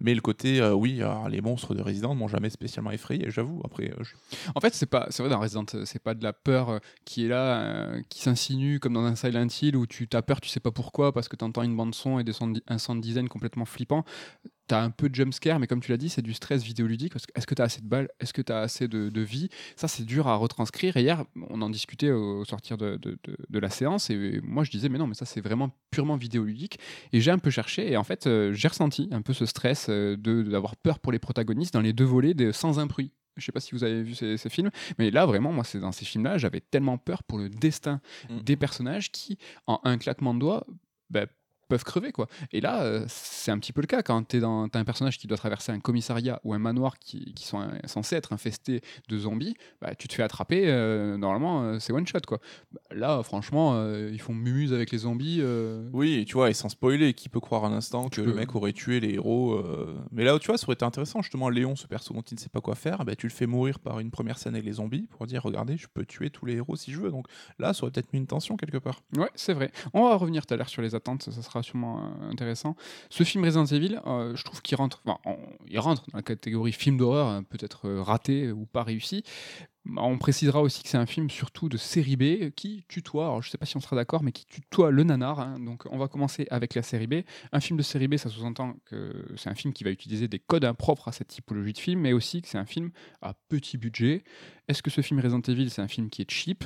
Mais 0.00 0.14
le 0.14 0.20
côté, 0.20 0.60
euh, 0.60 0.72
oui, 0.72 1.00
les 1.28 1.40
monstres 1.40 1.74
de 1.74 1.82
Resident 1.82 2.14
m'ont 2.14 2.28
jamais 2.28 2.50
spécialement 2.50 2.90
effrayé, 2.90 3.30
j'avoue. 3.30 3.60
Après, 3.64 3.90
euh, 3.90 4.04
en 4.54 4.60
fait, 4.60 4.74
c'est 4.74 4.86
pas, 4.86 5.06
c'est 5.10 5.22
vrai 5.22 5.30
dans 5.30 5.40
Resident, 5.40 5.66
c'est 5.84 6.02
pas 6.02 6.14
de 6.14 6.22
la 6.22 6.32
peur 6.32 6.68
euh, 6.68 6.78
qui 7.04 7.24
est 7.24 7.28
là, 7.28 7.94
qui 8.08 8.20
s'insinue 8.20 8.80
comme 8.80 8.94
dans 8.94 9.04
un 9.04 9.14
Silent 9.14 9.46
Hill 9.62 9.76
où 9.76 9.86
tu 9.86 10.08
as 10.12 10.22
peur, 10.22 10.40
tu 10.40 10.48
sais 10.48 10.60
pas 10.60 10.72
pourquoi, 10.72 11.12
parce 11.12 11.28
que 11.28 11.36
tu 11.36 11.44
entends 11.44 11.62
une 11.62 11.76
bande 11.76 11.94
son 11.94 12.18
et 12.18 12.24
des 12.24 12.32
un 12.68 12.78
sound 12.78 13.00
design 13.00 13.28
complètement 13.28 13.64
flippant 13.64 14.04
tu 14.68 14.74
as 14.74 14.82
un 14.82 14.90
peu 14.90 15.08
de 15.08 15.14
jumpscare, 15.14 15.58
mais 15.58 15.66
comme 15.66 15.80
tu 15.80 15.90
l'as 15.90 15.96
dit, 15.96 16.08
c'est 16.08 16.22
du 16.22 16.32
stress 16.32 16.62
vidéoludique. 16.62 17.14
Est-ce 17.34 17.46
que 17.46 17.54
tu 17.54 17.62
as 17.62 17.66
assez 17.66 17.80
de 17.80 17.86
balles 17.86 18.08
Est-ce 18.20 18.32
que 18.32 18.42
tu 18.42 18.52
as 18.52 18.60
assez 18.60 18.88
de, 18.88 19.20
vie? 19.20 19.48
Ça, 19.76 19.88
c'est 19.88 20.04
dur 20.04 20.28
à 20.28 20.36
retranscrire. 20.36 20.96
Et 20.96 21.02
hier, 21.02 21.24
on 21.50 21.60
en 21.62 21.70
discutait 21.70 22.10
au 22.10 22.44
sortir 22.44 22.76
de, 22.76 22.96
de, 22.96 23.58
la 23.58 23.70
séance, 23.70 24.10
et 24.10 24.40
moi, 24.42 24.64
je 24.64 24.70
disais, 24.70 24.88
mais 24.88 24.98
non, 24.98 25.06
mais 25.06 25.14
ça, 25.14 25.24
c'est 25.24 25.40
vraiment 25.40 25.70
purement 25.90 26.16
vidéoludique. 26.16 26.78
Et 27.12 27.20
j'ai 27.20 27.30
un 27.30 27.38
peu 27.38 27.50
cherché, 27.50 27.92
et 27.92 27.96
en 27.96 28.04
fait, 28.04 28.26
euh, 28.26 28.52
j'ai 28.52 28.68
ressenti 28.68 29.08
un 29.10 29.22
peu 29.22 29.32
ce 29.32 29.46
stress 29.46 29.86
euh, 29.88 30.16
d'avoir 30.16 30.76
peur 30.76 30.98
pour 30.98 31.12
les 31.12 31.18
protagonistes 31.18 31.74
dans 31.74 31.80
les 31.80 31.92
deux 31.92 32.04
volets 32.04 32.34
de 32.34 32.52
Sans 32.52 32.78
un 32.78 32.86
bruit. 32.86 33.12
Je 33.36 33.44
sais 33.44 33.52
pas 33.52 33.60
si 33.60 33.72
vous 33.72 33.82
avez 33.82 34.02
vu 34.02 34.14
ces, 34.14 34.36
films, 34.48 34.70
mais 34.98 35.10
là 35.10 35.26
vraiment, 35.26 35.52
moi, 35.52 35.64
c'est 35.64 35.80
dans 35.80 35.90
ces 35.90 36.04
films-là, 36.04 36.38
j'avais 36.38 36.60
tellement 36.60 36.98
peur 36.98 37.24
pour 37.24 37.38
le 37.38 37.48
destin 37.48 38.00
mmh. 38.30 38.38
des 38.40 38.56
personnages 38.56 39.10
qui, 39.10 39.38
en 39.66 39.80
un 39.82 39.98
claquement 39.98 40.34
de 40.34 40.38
doigts, 40.38 40.64
bah, 41.10 41.26
peuvent 41.68 41.84
crever 41.84 42.12
quoi. 42.12 42.26
Et 42.52 42.60
là, 42.60 42.82
euh, 42.82 43.04
c'est 43.08 43.50
un 43.50 43.58
petit 43.58 43.72
peu 43.72 43.80
le 43.80 43.86
cas 43.86 44.02
quand 44.02 44.28
tu 44.28 44.42
as 44.42 44.46
un 44.46 44.84
personnage 44.84 45.18
qui 45.18 45.26
doit 45.26 45.36
traverser 45.36 45.72
un 45.72 45.80
commissariat 45.80 46.40
ou 46.44 46.54
un 46.54 46.58
manoir 46.58 46.98
qui, 46.98 47.34
qui 47.34 47.46
sont 47.46 47.66
censés 47.86 48.16
être 48.16 48.32
infestés 48.32 48.82
de 49.08 49.18
zombies, 49.18 49.54
bah, 49.80 49.94
tu 49.94 50.08
te 50.08 50.14
fais 50.14 50.22
attraper, 50.22 50.64
euh, 50.66 51.16
normalement 51.16 51.62
euh, 51.62 51.78
c'est 51.78 51.92
one 51.92 52.06
shot 52.06 52.20
quoi. 52.26 52.38
Bah, 52.72 52.80
là, 52.92 53.22
franchement, 53.22 53.84
ils 53.94 54.20
font 54.20 54.34
mumuse 54.34 54.72
avec 54.72 54.90
les 54.90 54.98
zombies. 54.98 55.42
Oui, 55.92 56.24
tu 56.26 56.34
vois, 56.34 56.50
et 56.50 56.54
sans 56.54 56.68
spoiler, 56.68 57.14
qui 57.14 57.28
peut 57.28 57.40
croire 57.40 57.64
un 57.64 57.72
instant 57.72 58.08
que 58.08 58.20
le 58.20 58.34
mec 58.34 58.54
aurait 58.54 58.72
tué 58.72 59.00
les 59.00 59.14
héros 59.14 59.62
Mais 60.12 60.24
là, 60.24 60.38
tu 60.38 60.48
vois, 60.48 60.58
ça 60.58 60.66
aurait 60.66 60.74
été 60.74 60.84
intéressant 60.84 61.22
justement. 61.22 61.48
Léon, 61.48 61.76
ce 61.76 61.86
perso 61.86 62.14
dont 62.14 62.22
il 62.22 62.34
ne 62.34 62.40
sait 62.40 62.48
pas 62.48 62.60
quoi 62.60 62.74
faire, 62.74 63.04
bah, 63.04 63.14
tu 63.14 63.26
le 63.26 63.32
fais 63.32 63.46
mourir 63.46 63.78
par 63.78 64.00
une 64.00 64.10
première 64.10 64.38
scène 64.38 64.54
avec 64.54 64.64
les 64.64 64.74
zombies 64.74 65.06
pour 65.10 65.26
dire 65.26 65.42
regardez, 65.42 65.76
je 65.76 65.86
peux 65.92 66.04
tuer 66.04 66.30
tous 66.30 66.46
les 66.46 66.54
héros 66.56 66.76
si 66.76 66.92
je 66.92 67.00
veux. 67.00 67.10
Donc 67.10 67.26
là, 67.58 67.72
ça 67.72 67.82
aurait 67.82 67.92
peut-être 67.92 68.12
mis 68.12 68.18
une 68.18 68.26
tension 68.26 68.56
quelque 68.56 68.78
part. 68.78 69.02
Ouais, 69.16 69.30
c'est 69.34 69.54
vrai. 69.54 69.70
On 69.92 70.08
va 70.08 70.16
revenir 70.16 70.46
tout 70.46 70.54
à 70.54 70.56
l'heure 70.56 70.68
sur 70.68 70.82
les 70.82 70.94
attentes, 70.94 71.22
ça 71.22 71.42
sera 71.42 71.53
sûrement 71.62 72.00
euh, 72.00 72.30
intéressant. 72.30 72.76
Ce 73.10 73.24
film 73.24 73.44
Resident 73.44 73.66
Evil, 73.66 74.00
euh, 74.06 74.34
je 74.36 74.44
trouve 74.44 74.62
qu'il 74.62 74.76
rentre, 74.76 75.02
il 75.68 75.78
rentre 75.78 76.04
dans 76.10 76.18
la 76.18 76.22
catégorie 76.22 76.72
film 76.72 76.96
d'horreur, 76.96 77.28
hein, 77.28 77.42
peut-être 77.42 77.88
euh, 77.88 78.02
raté 78.02 78.52
ou 78.52 78.66
pas 78.66 78.82
réussi. 78.82 79.24
On 79.96 80.16
précisera 80.16 80.62
aussi 80.62 80.82
que 80.82 80.88
c'est 80.88 80.96
un 80.96 81.04
film 81.04 81.28
surtout 81.28 81.68
de 81.68 81.76
série 81.76 82.16
B 82.16 82.50
qui 82.56 82.86
tutoie, 82.88 83.26
alors 83.26 83.42
je 83.42 83.50
sais 83.50 83.58
pas 83.58 83.66
si 83.66 83.76
on 83.76 83.80
sera 83.80 83.96
d'accord, 83.96 84.22
mais 84.22 84.32
qui 84.32 84.46
tutoie 84.46 84.90
le 84.90 85.04
nanar. 85.04 85.40
Hein. 85.40 85.58
Donc 85.60 85.84
on 85.90 85.98
va 85.98 86.08
commencer 86.08 86.46
avec 86.50 86.74
la 86.74 86.82
série 86.82 87.06
B. 87.06 87.16
Un 87.52 87.60
film 87.60 87.76
de 87.76 87.82
série 87.82 88.08
B, 88.08 88.16
ça 88.16 88.30
sous-entend 88.30 88.76
que 88.86 89.26
c'est 89.36 89.50
un 89.50 89.54
film 89.54 89.74
qui 89.74 89.84
va 89.84 89.90
utiliser 89.90 90.26
des 90.26 90.38
codes 90.38 90.64
impropres 90.64 91.08
à 91.08 91.12
cette 91.12 91.28
typologie 91.28 91.74
de 91.74 91.78
film, 91.78 92.00
mais 92.00 92.14
aussi 92.14 92.40
que 92.40 92.48
c'est 92.48 92.56
un 92.56 92.64
film 92.64 92.92
à 93.20 93.34
petit 93.50 93.76
budget. 93.76 94.24
Est-ce 94.68 94.82
que 94.82 94.90
ce 94.90 95.02
film 95.02 95.20
Resident 95.20 95.42
Evil, 95.42 95.68
c'est 95.68 95.82
un 95.82 95.88
film 95.88 96.08
qui 96.08 96.22
est 96.22 96.30
cheap? 96.30 96.64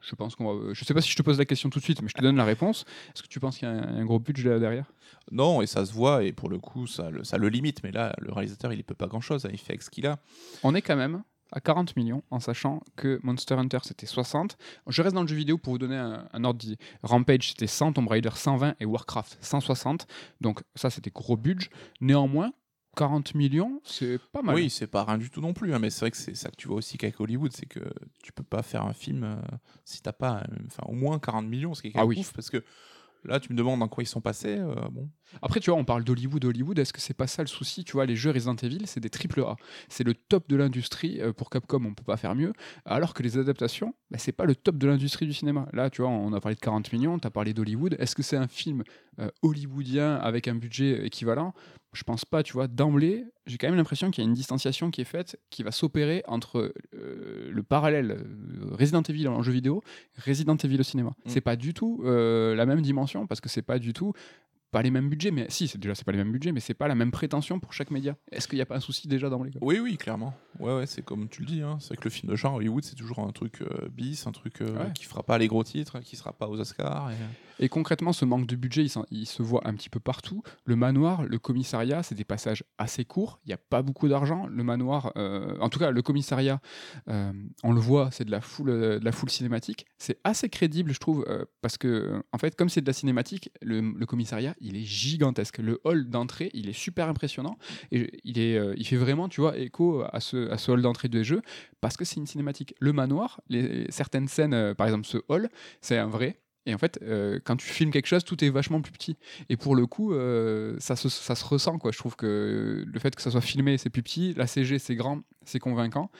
Je 0.00 0.14
pense 0.14 0.34
qu'on 0.34 0.54
va... 0.54 0.74
Je 0.74 0.84
sais 0.84 0.94
pas 0.94 1.00
si 1.00 1.10
je 1.10 1.16
te 1.16 1.22
pose 1.22 1.38
la 1.38 1.44
question 1.44 1.70
tout 1.70 1.78
de 1.78 1.84
suite, 1.84 2.02
mais 2.02 2.08
je 2.08 2.14
te 2.14 2.22
donne 2.22 2.36
la 2.36 2.44
réponse. 2.44 2.84
Est-ce 3.14 3.22
que 3.22 3.28
tu 3.28 3.40
penses 3.40 3.58
qu'il 3.58 3.68
y 3.68 3.70
a 3.70 3.74
un, 3.74 4.04
gros 4.04 4.18
budget 4.18 4.58
derrière? 4.60 4.86
Non, 5.30 5.62
et 5.62 5.66
ça 5.66 5.84
se 5.84 5.92
voit, 5.92 6.24
et 6.24 6.32
pour 6.32 6.48
le 6.48 6.58
coup, 6.58 6.86
ça 6.86 7.10
le, 7.10 7.24
ça 7.24 7.38
le 7.38 7.48
limite. 7.48 7.82
Mais 7.82 7.90
là, 7.90 8.14
le 8.18 8.32
réalisateur, 8.32 8.72
il 8.72 8.78
ne 8.78 8.82
peut 8.82 8.94
pas 8.94 9.06
grand-chose. 9.06 9.46
Hein, 9.46 9.50
il 9.52 9.58
fait 9.58 9.72
avec 9.72 9.82
ce 9.82 9.90
qu'il 9.90 10.06
a. 10.06 10.18
On 10.62 10.74
est 10.74 10.82
quand 10.82 10.96
même 10.96 11.22
à 11.52 11.60
40 11.60 11.96
millions, 11.96 12.22
en 12.30 12.40
sachant 12.40 12.82
que 12.96 13.18
Monster 13.22 13.54
Hunter 13.54 13.78
c'était 13.82 14.06
60. 14.06 14.58
Je 14.86 15.02
reste 15.02 15.14
dans 15.14 15.22
le 15.22 15.28
jeu 15.28 15.36
vidéo 15.36 15.56
pour 15.56 15.72
vous 15.72 15.78
donner 15.78 15.96
un, 15.96 16.28
un 16.32 16.44
ordre 16.44 16.58
d'idée. 16.58 16.76
Rampage 17.02 17.48
c'était 17.48 17.66
100, 17.66 17.94
Tomb 17.94 18.06
Raider 18.06 18.30
120 18.34 18.74
et 18.80 18.84
Warcraft 18.84 19.38
160. 19.40 20.06
Donc 20.40 20.60
ça 20.74 20.90
c'était 20.90 21.10
gros 21.10 21.36
budget. 21.36 21.70
Néanmoins, 22.02 22.52
40 22.98 23.36
millions, 23.36 23.80
c'est 23.84 24.18
pas 24.32 24.42
mal. 24.42 24.56
Oui, 24.56 24.70
c'est 24.70 24.88
pas 24.88 25.04
rien 25.04 25.18
du 25.18 25.30
tout 25.30 25.40
non 25.40 25.52
plus. 25.52 25.72
Hein, 25.72 25.78
mais 25.78 25.88
c'est 25.88 26.00
vrai 26.00 26.10
que 26.10 26.16
c'est 26.16 26.34
ça 26.34 26.50
que 26.50 26.56
tu 26.56 26.66
vois 26.66 26.78
aussi 26.78 26.98
qu'avec 26.98 27.20
Hollywood, 27.20 27.52
c'est 27.52 27.66
que 27.66 27.78
tu 28.24 28.32
peux 28.32 28.42
pas 28.42 28.62
faire 28.62 28.84
un 28.84 28.92
film 28.92 29.22
euh, 29.22 29.36
si 29.84 30.02
t'as 30.02 30.12
pas 30.12 30.42
enfin, 30.66 30.82
au 30.86 30.94
moins 30.94 31.20
40 31.20 31.46
millions, 31.46 31.74
ce 31.74 31.82
qui 31.82 31.88
est 31.88 31.92
ah 31.94 32.04
oui. 32.04 32.18
ouf 32.18 32.32
parce 32.32 32.50
que 32.50 32.64
Là, 33.24 33.40
tu 33.40 33.52
me 33.52 33.58
demandes 33.58 33.80
dans 33.80 33.88
quoi 33.88 34.02
ils 34.02 34.06
sont 34.06 34.20
passés. 34.20 34.58
Euh, 34.58 34.74
bon. 34.90 35.08
Après, 35.42 35.60
tu 35.60 35.70
vois, 35.70 35.78
on 35.78 35.84
parle 35.84 36.04
d'Hollywood, 36.04 36.44
Hollywood. 36.44 36.78
Est-ce 36.78 36.92
que 36.92 37.00
c'est 37.00 37.14
pas 37.14 37.26
ça 37.26 37.42
le 37.42 37.48
souci? 37.48 37.84
Tu 37.84 37.92
vois, 37.92 38.06
les 38.06 38.16
jeux 38.16 38.30
Resident 38.30 38.54
Evil, 38.56 38.86
c'est 38.86 39.00
des 39.00 39.10
triple 39.10 39.40
A. 39.40 39.56
C'est 39.88 40.04
le 40.04 40.14
top 40.14 40.48
de 40.48 40.56
l'industrie. 40.56 41.20
Euh, 41.20 41.32
pour 41.32 41.50
Capcom, 41.50 41.84
on 41.84 41.94
peut 41.94 42.04
pas 42.04 42.16
faire 42.16 42.34
mieux. 42.34 42.52
Alors 42.84 43.14
que 43.14 43.22
les 43.22 43.36
adaptations, 43.36 43.94
bah, 44.10 44.18
c'est 44.18 44.32
pas 44.32 44.44
le 44.44 44.54
top 44.54 44.78
de 44.78 44.86
l'industrie 44.86 45.26
du 45.26 45.32
cinéma. 45.32 45.68
Là, 45.72 45.90
tu 45.90 46.02
vois, 46.02 46.10
on 46.10 46.32
a 46.32 46.40
parlé 46.40 46.54
de 46.54 46.60
40 46.60 46.92
millions, 46.92 47.18
tu 47.18 47.26
as 47.26 47.30
parlé 47.30 47.52
d'Hollywood. 47.52 47.96
Est-ce 47.98 48.14
que 48.14 48.22
c'est 48.22 48.36
un 48.36 48.48
film 48.48 48.84
euh, 49.18 49.28
hollywoodien 49.42 50.14
avec 50.16 50.48
un 50.48 50.54
budget 50.54 51.04
équivalent? 51.04 51.54
Je 51.92 52.02
pense 52.02 52.24
pas, 52.24 52.42
tu 52.42 52.52
vois, 52.52 52.68
d'emblée, 52.68 53.24
j'ai 53.46 53.56
quand 53.56 53.66
même 53.66 53.76
l'impression 53.76 54.10
qu'il 54.10 54.22
y 54.22 54.26
a 54.26 54.28
une 54.28 54.34
distanciation 54.34 54.90
qui 54.90 55.00
est 55.00 55.06
faite, 55.06 55.40
qui 55.50 55.62
va 55.62 55.70
s'opérer 55.70 56.22
entre 56.26 56.72
euh, 56.94 57.50
le 57.50 57.62
parallèle 57.62 58.10
euh, 58.10 58.74
Resident 58.74 59.02
Evil 59.02 59.28
en 59.28 59.42
jeu 59.42 59.52
vidéo, 59.52 59.82
Resident 60.24 60.56
Evil 60.56 60.80
au 60.80 60.82
cinéma. 60.82 61.10
Mm. 61.10 61.28
C'est 61.30 61.40
pas 61.40 61.56
du 61.56 61.72
tout 61.72 62.02
euh, 62.04 62.54
la 62.54 62.66
même 62.66 62.82
dimension 62.82 63.26
parce 63.26 63.40
que 63.40 63.48
c'est 63.48 63.62
pas 63.62 63.78
du 63.78 63.92
tout 63.94 64.12
pas 64.70 64.82
les 64.82 64.90
mêmes 64.90 65.08
budgets, 65.08 65.30
mais 65.30 65.46
si, 65.48 65.68
c'est 65.68 65.78
déjà 65.78 65.94
c'est 65.94 66.04
pas 66.04 66.12
les 66.12 66.18
mêmes 66.18 66.32
budgets, 66.32 66.52
mais 66.52 66.60
c'est 66.60 66.74
pas 66.74 66.88
la 66.88 66.94
même 66.94 67.10
prétention 67.10 67.60
pour 67.60 67.72
chaque 67.72 67.90
média. 67.90 68.16
Est-ce 68.32 68.48
qu'il 68.48 68.56
n'y 68.56 68.62
a 68.62 68.66
pas 68.66 68.76
un 68.76 68.80
souci 68.80 69.08
déjà 69.08 69.28
d'emblée 69.28 69.50
Oui, 69.60 69.78
oui, 69.80 69.96
clairement. 69.96 70.34
Ouais, 70.58 70.74
ouais, 70.74 70.86
c'est 70.86 71.02
comme 71.02 71.28
tu 71.28 71.42
le 71.42 71.46
dis. 71.46 71.62
Hein. 71.62 71.78
C'est 71.80 71.96
que 71.96 72.04
le 72.04 72.10
film 72.10 72.30
de 72.30 72.36
genre 72.36 72.54
Hollywood, 72.54 72.84
c'est 72.84 72.96
toujours 72.96 73.20
un 73.20 73.30
truc 73.32 73.62
bis, 73.92 74.26
un 74.26 74.32
truc 74.32 74.62
qui 74.94 75.04
fera 75.04 75.22
pas 75.22 75.38
les 75.38 75.48
gros 75.48 75.64
titres, 75.64 76.00
qui 76.00 76.16
sera 76.16 76.32
pas 76.32 76.48
aux 76.48 76.58
Oscars. 76.58 77.10
Et... 77.10 77.14
Et 77.60 77.68
concrètement, 77.68 78.12
ce 78.12 78.24
manque 78.24 78.46
de 78.46 78.56
budget, 78.56 78.86
il, 79.10 79.26
se 79.26 79.42
voit 79.42 79.66
un 79.66 79.74
petit 79.74 79.90
peu 79.90 80.00
partout. 80.00 80.42
Le 80.64 80.76
manoir, 80.76 81.24
le 81.24 81.38
commissariat, 81.38 82.02
c'est 82.02 82.14
des 82.14 82.24
passages 82.24 82.62
assez 82.78 83.04
courts. 83.04 83.40
Il 83.44 83.48
n'y 83.48 83.54
a 83.54 83.58
pas 83.58 83.82
beaucoup 83.82 84.08
d'argent. 84.08 84.46
Le 84.46 84.62
manoir, 84.62 85.12
euh, 85.16 85.56
en 85.60 85.68
tout 85.68 85.78
cas, 85.78 85.90
le 85.90 86.02
commissariat, 86.02 86.60
euh, 87.08 87.32
on 87.64 87.72
le 87.72 87.80
voit, 87.80 88.10
c'est 88.12 88.24
de 88.24 88.30
la 88.30 88.40
foule, 88.40 88.70
de 88.70 89.04
la 89.04 89.12
foule 89.12 89.30
cinématique. 89.30 89.86
C'est 89.98 90.20
assez 90.24 90.48
crédible, 90.48 90.92
je 90.92 91.00
trouve, 91.00 91.24
euh, 91.28 91.44
parce 91.60 91.78
que, 91.78 92.22
en 92.32 92.38
fait, 92.38 92.54
comme 92.54 92.68
c'est 92.68 92.80
de 92.80 92.86
la 92.86 92.92
cinématique, 92.92 93.50
le, 93.60 94.06
commissariat, 94.06 94.54
il 94.60 94.76
est 94.76 94.84
gigantesque. 94.84 95.58
Le 95.58 95.80
hall 95.84 96.08
d'entrée, 96.08 96.50
il 96.54 96.68
est 96.68 96.72
super 96.74 97.08
impressionnant. 97.08 97.58
Et 97.92 98.20
il, 98.24 98.38
est, 98.38 98.60
il 98.76 98.86
fait 98.86 98.96
vraiment, 98.96 99.28
tu 99.28 99.40
vois, 99.40 99.56
écho 99.58 100.04
à 100.12 100.20
ce, 100.20 100.50
à 100.50 100.58
ce 100.58 100.70
hall 100.70 100.82
d'entrée 100.82 101.08
de 101.08 101.22
jeu, 101.22 101.42
parce 101.80 101.96
que 101.96 102.04
c'est 102.04 102.16
une 102.16 102.26
cinématique. 102.26 102.74
Le 102.80 102.92
manoir, 102.92 103.40
les, 103.48 103.86
certaines 103.90 104.28
scènes, 104.28 104.74
par 104.74 104.86
exemple 104.86 105.06
ce 105.06 105.18
hall, 105.28 105.48
c'est 105.80 105.98
un 105.98 106.06
vrai 106.06 106.40
et 106.68 106.74
en 106.74 106.78
fait, 106.78 106.98
euh, 107.02 107.40
quand 107.42 107.56
tu 107.56 107.66
filmes 107.66 107.90
quelque 107.90 108.06
chose, 108.06 108.24
tout 108.24 108.44
est 108.44 108.50
vachement 108.50 108.82
plus 108.82 108.92
petit. 108.92 109.16
Et 109.48 109.56
pour 109.56 109.74
le 109.74 109.86
coup, 109.86 110.12
euh, 110.12 110.76
ça, 110.78 110.96
se, 110.96 111.08
ça, 111.08 111.34
se, 111.34 111.42
ressent. 111.42 111.78
Quoi. 111.78 111.92
Je 111.92 111.98
trouve 111.98 112.14
que 112.14 112.84
le 112.86 113.00
fait 113.00 113.16
que 113.16 113.22
ça 113.22 113.30
soit 113.30 113.40
filmé, 113.40 113.78
c'est 113.78 113.88
plus 113.88 114.02
petit. 114.02 114.34
La 114.34 114.46
CG, 114.46 114.78
c'est 114.78 114.94
grand, 114.94 115.22
c'est 115.46 115.60
convaincant. 115.60 116.10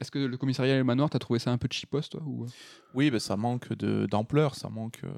Est-ce 0.00 0.12
que 0.12 0.20
le 0.20 0.36
commissariat 0.36 0.76
et 0.76 0.78
le 0.78 0.84
manoir, 0.84 1.10
t'as 1.10 1.18
trouvé 1.18 1.40
ça 1.40 1.50
un 1.50 1.58
peu 1.58 1.66
cheapos, 1.68 2.02
toi 2.02 2.22
ou... 2.24 2.46
Oui, 2.94 3.10
bah, 3.10 3.18
ça 3.18 3.36
manque 3.36 3.72
d'ampleur, 3.72 4.54
ça 4.54 4.68
manque. 4.68 5.00
Euh, 5.02 5.10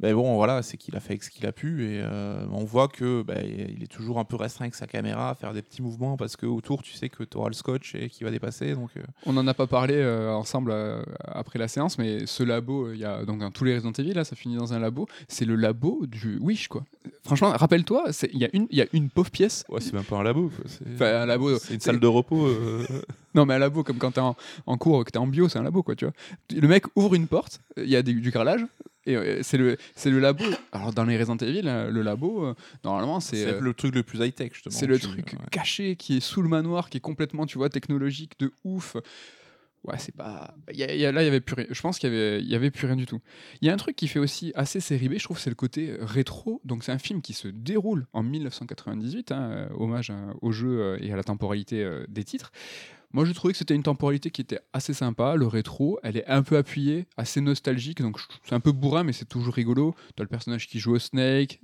mais 0.00 0.12
bon, 0.12 0.34
voilà, 0.36 0.62
c'est 0.62 0.76
qu'il 0.76 0.94
a 0.96 1.00
fait 1.00 1.12
avec 1.12 1.22
ce 1.22 1.30
qu'il 1.30 1.46
a 1.46 1.52
pu 1.52 1.84
et 1.84 2.00
euh, 2.02 2.46
on 2.52 2.64
voit 2.64 2.88
que 2.88 3.22
bah, 3.22 3.42
il 3.42 3.82
est 3.82 3.90
toujours 3.90 4.18
un 4.18 4.24
peu 4.24 4.36
restreint 4.36 4.64
avec 4.66 4.74
sa 4.74 4.86
caméra 4.86 5.30
à 5.30 5.34
faire 5.34 5.54
des 5.54 5.62
petits 5.62 5.80
mouvements 5.80 6.16
parce 6.16 6.36
que 6.36 6.44
autour, 6.44 6.82
tu 6.82 6.92
sais 6.92 7.08
que 7.08 7.24
tu 7.24 7.36
auras 7.36 7.48
le 7.48 7.54
scotch 7.54 7.94
et 7.94 8.10
qui 8.10 8.22
va 8.22 8.30
dépasser. 8.30 8.74
Donc, 8.74 8.90
euh. 8.96 9.02
On 9.24 9.32
n'en 9.32 9.46
a 9.46 9.54
pas 9.54 9.66
parlé 9.66 9.94
euh, 9.94 10.32
ensemble 10.32 10.74
après 11.24 11.58
la 11.58 11.68
séance, 11.68 11.98
mais 11.98 12.26
ce 12.26 12.42
labo, 12.42 12.92
il 12.92 12.98
y 12.98 13.04
a 13.04 13.24
donc 13.24 13.40
dans 13.40 13.50
tous 13.50 13.64
les 13.64 13.74
Resident 13.74 13.92
Evil, 13.92 14.12
là, 14.12 14.24
ça 14.24 14.36
finit 14.36 14.56
dans 14.56 14.74
un 14.74 14.78
labo. 14.78 15.06
C'est 15.28 15.46
le 15.46 15.56
labo 15.56 16.04
du 16.06 16.38
Wish, 16.38 16.68
quoi. 16.68 16.84
Franchement, 17.24 17.50
rappelle-toi, 17.50 18.04
il 18.32 18.38
y, 18.38 18.44
a 18.44 18.50
une, 18.52 18.66
y 18.70 18.82
a 18.82 18.86
une 18.92 19.08
pauvre 19.08 19.30
pièce. 19.30 19.64
Ouais, 19.68 19.80
c'est 19.80 19.94
même 19.94 20.04
pas 20.04 20.16
un 20.16 20.22
labo. 20.22 20.50
C'est 20.66 21.02
un 21.02 21.26
labo. 21.26 21.58
C'est 21.58 21.74
une 21.74 21.80
salle 21.80 22.00
de 22.00 22.06
repos. 22.06 22.48
non, 23.34 23.46
mais 23.46 23.54
un 23.54 23.58
labo, 23.58 23.82
comme 23.82 23.98
quand 23.98 24.12
t'es 24.12 24.20
en, 24.20 24.36
en 24.66 24.76
cours, 24.76 25.04
que 25.04 25.10
t'es 25.10 25.18
en 25.18 25.26
bio, 25.26 25.48
c'est 25.48 25.58
un 25.58 25.62
labo, 25.62 25.82
quoi, 25.82 25.96
tu 25.96 26.04
vois. 26.04 26.14
Le 26.54 26.68
mec 26.68 26.84
ouvre 26.96 27.14
une 27.14 27.28
porte, 27.28 27.60
il 27.78 27.88
y 27.88 27.96
a 27.96 28.02
du 28.02 28.30
carrelage 28.30 28.66
Et 29.06 29.16
euh, 29.16 29.38
c'est 29.42 29.56
le, 29.56 29.76
c'est 29.94 30.10
le 30.10 30.18
labo. 30.18 30.44
Alors 30.72 30.92
dans 30.92 31.04
les 31.04 31.16
Resident 31.16 31.36
Evil, 31.38 31.62
euh, 31.66 31.90
le 31.90 32.02
labo, 32.02 32.44
euh, 32.44 32.54
normalement, 32.84 33.20
c'est. 33.20 33.36
C'est 33.36 33.60
le 33.60 33.72
truc 33.74 33.94
le 33.94 34.02
plus 34.02 34.18
high-tech, 34.18 34.52
justement. 34.52 34.74
C'est 34.74 34.86
le 34.86 34.98
truc 34.98 35.32
ouais. 35.32 35.46
caché 35.50 35.96
qui 35.96 36.16
est 36.18 36.20
sous 36.20 36.42
le 36.42 36.48
manoir, 36.48 36.90
qui 36.90 36.98
est 36.98 37.00
complètement, 37.00 37.46
tu 37.46 37.58
vois, 37.58 37.68
technologique 37.70 38.32
de 38.40 38.52
ouf. 38.64 38.96
Ouais, 39.84 39.98
c'est 39.98 40.16
pas. 40.16 40.52
il 40.72 40.78
y 40.78 40.82
a- 40.82 40.92
il 40.92 40.98
y 41.00 41.06
a- 41.06 41.12
là, 41.12 41.22
il 41.22 41.26
y 41.26 41.28
avait 41.28 41.40
plus 41.40 41.54
rien. 41.54 41.66
Je 41.70 41.80
pense 41.80 42.00
qu'il 42.00 42.12
y 42.12 42.12
avait, 42.16 42.40
il 42.40 42.48
y 42.48 42.56
avait 42.56 42.72
plus 42.72 42.88
rien 42.88 42.96
du 42.96 43.06
tout. 43.06 43.20
Il 43.60 43.68
y 43.68 43.70
a 43.70 43.72
un 43.72 43.76
truc 43.76 43.94
qui 43.94 44.08
fait 44.08 44.18
aussi 44.18 44.50
assez 44.56 44.80
série 44.80 45.08
B, 45.08 45.12
je 45.18 45.22
trouve, 45.22 45.38
c'est 45.38 45.50
le 45.50 45.54
côté 45.54 45.94
rétro. 46.00 46.60
Donc, 46.64 46.82
c'est 46.82 46.90
un 46.90 46.98
film 46.98 47.22
qui 47.22 47.34
se 47.34 47.46
déroule 47.46 48.08
en 48.12 48.24
1998, 48.24 49.30
hein, 49.30 49.68
hommage 49.78 50.10
à- 50.10 50.34
au 50.42 50.50
jeu 50.50 50.96
et 51.00 51.12
à 51.12 51.16
la 51.16 51.22
temporalité 51.22 51.84
euh, 51.84 52.04
des 52.08 52.24
titres. 52.24 52.50
Moi, 53.12 53.24
je 53.24 53.32
trouvais 53.32 53.52
que 53.52 53.58
c'était 53.58 53.74
une 53.74 53.82
temporalité 53.82 54.30
qui 54.30 54.40
était 54.40 54.60
assez 54.72 54.94
sympa. 54.94 55.36
Le 55.36 55.46
rétro, 55.46 55.98
elle 56.02 56.16
est 56.16 56.26
un 56.26 56.42
peu 56.42 56.56
appuyée, 56.56 57.06
assez 57.16 57.40
nostalgique. 57.40 58.02
Donc, 58.02 58.18
c'est 58.44 58.54
un 58.54 58.60
peu 58.60 58.72
bourrin, 58.72 59.04
mais 59.04 59.12
c'est 59.12 59.24
toujours 59.24 59.54
rigolo. 59.54 59.94
T'as 60.16 60.24
le 60.24 60.28
personnage 60.28 60.66
qui 60.66 60.78
joue 60.78 60.94
au 60.94 60.98
Snake, 60.98 61.60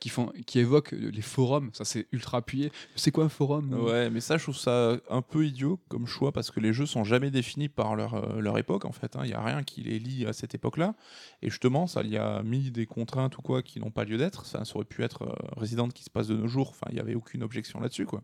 qui, 0.00 0.08
font, 0.08 0.32
qui 0.46 0.58
évoque 0.58 0.92
les 0.92 1.22
forums. 1.22 1.70
Ça, 1.72 1.84
c'est 1.84 2.06
ultra 2.12 2.38
appuyé. 2.38 2.72
C'est 2.94 3.10
quoi 3.10 3.24
un 3.24 3.28
forum 3.28 3.72
Ouais, 3.74 4.10
mais 4.10 4.20
ça, 4.20 4.36
je 4.36 4.42
trouve 4.42 4.56
ça 4.56 4.96
un 5.10 5.22
peu 5.22 5.46
idiot 5.46 5.80
comme 5.88 6.06
choix 6.06 6.32
parce 6.32 6.50
que 6.50 6.60
les 6.60 6.72
jeux 6.72 6.86
sont 6.86 7.04
jamais 7.04 7.30
définis 7.30 7.68
par 7.68 7.96
leur, 7.96 8.14
euh, 8.14 8.40
leur 8.40 8.58
époque 8.58 8.84
en 8.84 8.92
fait. 8.92 9.16
Il 9.22 9.28
n'y 9.28 9.34
a 9.34 9.42
rien 9.42 9.62
qui 9.62 9.82
les 9.82 9.98
lie 9.98 10.26
à 10.26 10.32
cette 10.32 10.54
époque-là. 10.54 10.94
Et 11.42 11.50
justement, 11.50 11.86
ça 11.86 12.02
y 12.02 12.16
a 12.16 12.42
mis 12.42 12.70
des 12.70 12.86
contraintes 12.86 13.36
ou 13.38 13.42
quoi 13.42 13.62
qui 13.62 13.80
n'ont 13.80 13.90
pas 13.90 14.04
lieu 14.04 14.18
d'être. 14.18 14.46
Ça, 14.46 14.64
ça 14.64 14.76
aurait 14.76 14.84
pu 14.84 15.02
être 15.02 15.22
euh, 15.22 15.34
Resident 15.56 15.88
qui 15.88 16.04
se 16.04 16.10
passe 16.10 16.28
de 16.28 16.36
nos 16.36 16.48
jours. 16.48 16.70
Enfin, 16.70 16.86
il 16.90 16.94
n'y 16.94 17.00
avait 17.00 17.14
aucune 17.14 17.42
objection 17.42 17.80
là-dessus 17.80 18.06
quoi. 18.06 18.22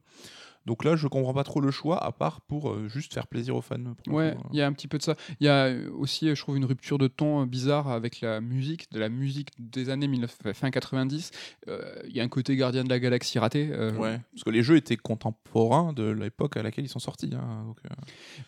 Donc 0.67 0.85
là, 0.85 0.95
je 0.97 1.07
comprends 1.09 1.35
pas 1.35 1.45
trop 1.45 1.61
le 1.61 1.71
choix, 1.71 2.03
à 2.03 2.13
part 2.13 2.41
pour 2.43 2.71
euh, 2.71 2.89
juste 2.89 3.13
faire 3.15 3.27
plaisir 3.27 3.57
aux 3.57 3.61
fans. 3.63 3.77
Ouais, 4.07 4.29
euh. 4.29 4.35
il 4.53 4.59
y 4.59 4.63
a 4.63 4.67
un 4.67 4.73
petit 4.73 4.89
peu 4.89 4.99
de 4.99 5.03
ça. 5.03 5.17
Il 5.41 5.47
y 5.47 5.49
a 5.49 5.67
euh, 5.67 5.91
aussi, 5.93 6.29
je 6.35 6.41
trouve, 6.41 6.57
une 6.57 6.65
rupture 6.65 6.99
de 6.99 7.09
ton 7.09 7.45
bizarre 7.47 7.89
avec 7.89 8.21
la 8.21 8.41
musique, 8.41 8.91
de 8.93 9.01
la 9.01 9.09
musique 9.09 9.49
des 9.59 9.91
années 9.91 10.07
19... 10.09 10.39
fin 10.55 10.71
90. 10.71 11.31
Euh, 11.69 11.81
Il 12.09 12.15
y 12.17 12.21
a 12.21 12.23
un 12.25 12.29
côté 12.29 12.55
gardien 12.57 12.85
de 12.85 12.89
la 12.89 12.99
galaxie 13.01 13.39
raté. 13.39 13.69
euh, 13.73 13.93
Ouais, 13.97 14.21
parce 14.33 14.45
que 14.45 14.51
les 14.51 14.63
jeux 14.63 14.77
étaient 14.77 14.97
contemporains 14.97 15.93
de 15.93 16.05
l'époque 16.11 16.57
à 16.57 16.63
laquelle 16.63 16.85
ils 16.85 16.89
sont 16.89 16.99
sortis. 16.99 17.31
hein, 17.35 17.65
donc, 17.67 17.79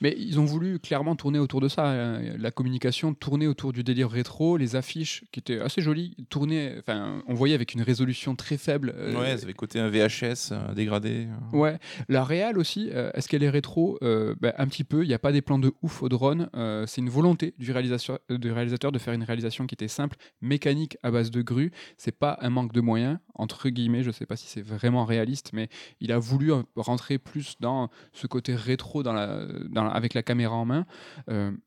Mais 0.01 0.15
ils 0.19 0.39
ont 0.39 0.45
voulu 0.45 0.79
clairement 0.79 1.17
tourner 1.17 1.39
autour 1.39 1.61
de 1.61 1.69
ça. 1.69 1.87
hein. 1.89 2.21
La 2.39 2.51
communication 2.51 3.15
tournait 3.15 3.47
autour 3.47 3.73
du 3.73 3.83
délire 3.85 4.11
rétro, 4.11 4.57
les 4.57 4.77
affiches 4.77 5.25
qui 5.33 5.41
étaient 5.41 5.61
assez 5.61 5.81
jolies, 5.83 6.17
tournaient, 6.31 6.77
enfin, 6.79 7.23
on 7.27 7.35
voyait 7.35 7.55
avec 7.55 7.75
une 7.75 7.83
résolution 7.83 8.35
très 8.37 8.57
faible. 8.57 8.95
Ouais, 9.17 9.37
ça 9.37 9.45
avait 9.45 9.53
côté 9.55 9.79
un 9.81 9.89
VHS 9.89 10.53
dégradé. 10.75 11.27
euh. 11.53 11.57
Ouais, 11.57 11.79
la 12.09 12.25
réal 12.25 12.59
aussi, 12.59 12.91
euh, 12.93 13.11
est-ce 13.15 13.29
qu'elle 13.29 13.43
est 13.43 13.51
rétro? 13.51 13.99
Euh, 14.03 14.35
ben, 14.41 14.53
Un 14.59 14.67
petit 14.67 14.85
peu, 14.85 15.05
il 15.05 15.09
n'y 15.09 15.15
a 15.15 15.19
pas 15.19 15.33
des 15.33 15.43
plans 15.43 15.59
de 15.59 15.73
ouf 15.83 16.03
au 16.03 16.09
drone, 16.09 16.49
euh, 16.55 16.87
c'est 16.87 17.01
une 17.01 17.11
volonté 17.11 17.55
du 17.59 17.73
réalisateur, 17.73 18.19
du 18.31 18.53
réalisateur 18.53 18.93
de 18.93 18.99
faire 18.99 19.15
une 19.15 19.23
réalisation 19.23 19.67
qui 19.67 19.75
était 19.75 19.89
simple, 19.89 20.17
mécanique 20.41 20.97
à 21.03 21.11
base 21.11 21.31
de 21.31 21.43
grue, 21.43 21.71
c'est 21.97 22.19
pas 22.19 22.39
un 22.41 22.51
manque 22.51 22.73
de 22.73 22.81
moyens, 22.81 23.19
entre 23.35 23.69
guillemets, 23.69 24.03
je 24.03 24.11
sais 24.11 24.27
pas 24.27 24.37
si 24.37 24.47
c'est 24.47 24.63
vraiment 24.63 25.05
réaliste, 25.05 25.51
mais 25.53 25.69
il 26.01 26.13
a 26.13 26.19
voulu 26.19 26.53
rentrer 26.77 27.19
plus 27.19 27.57
dans 27.61 27.91
ce 28.13 28.27
côté 28.27 28.55
rétro 28.55 29.03
avec 29.07 30.15
la 30.15 30.23
caméra 30.23 30.55
en 30.55 30.65
main. 30.65 30.87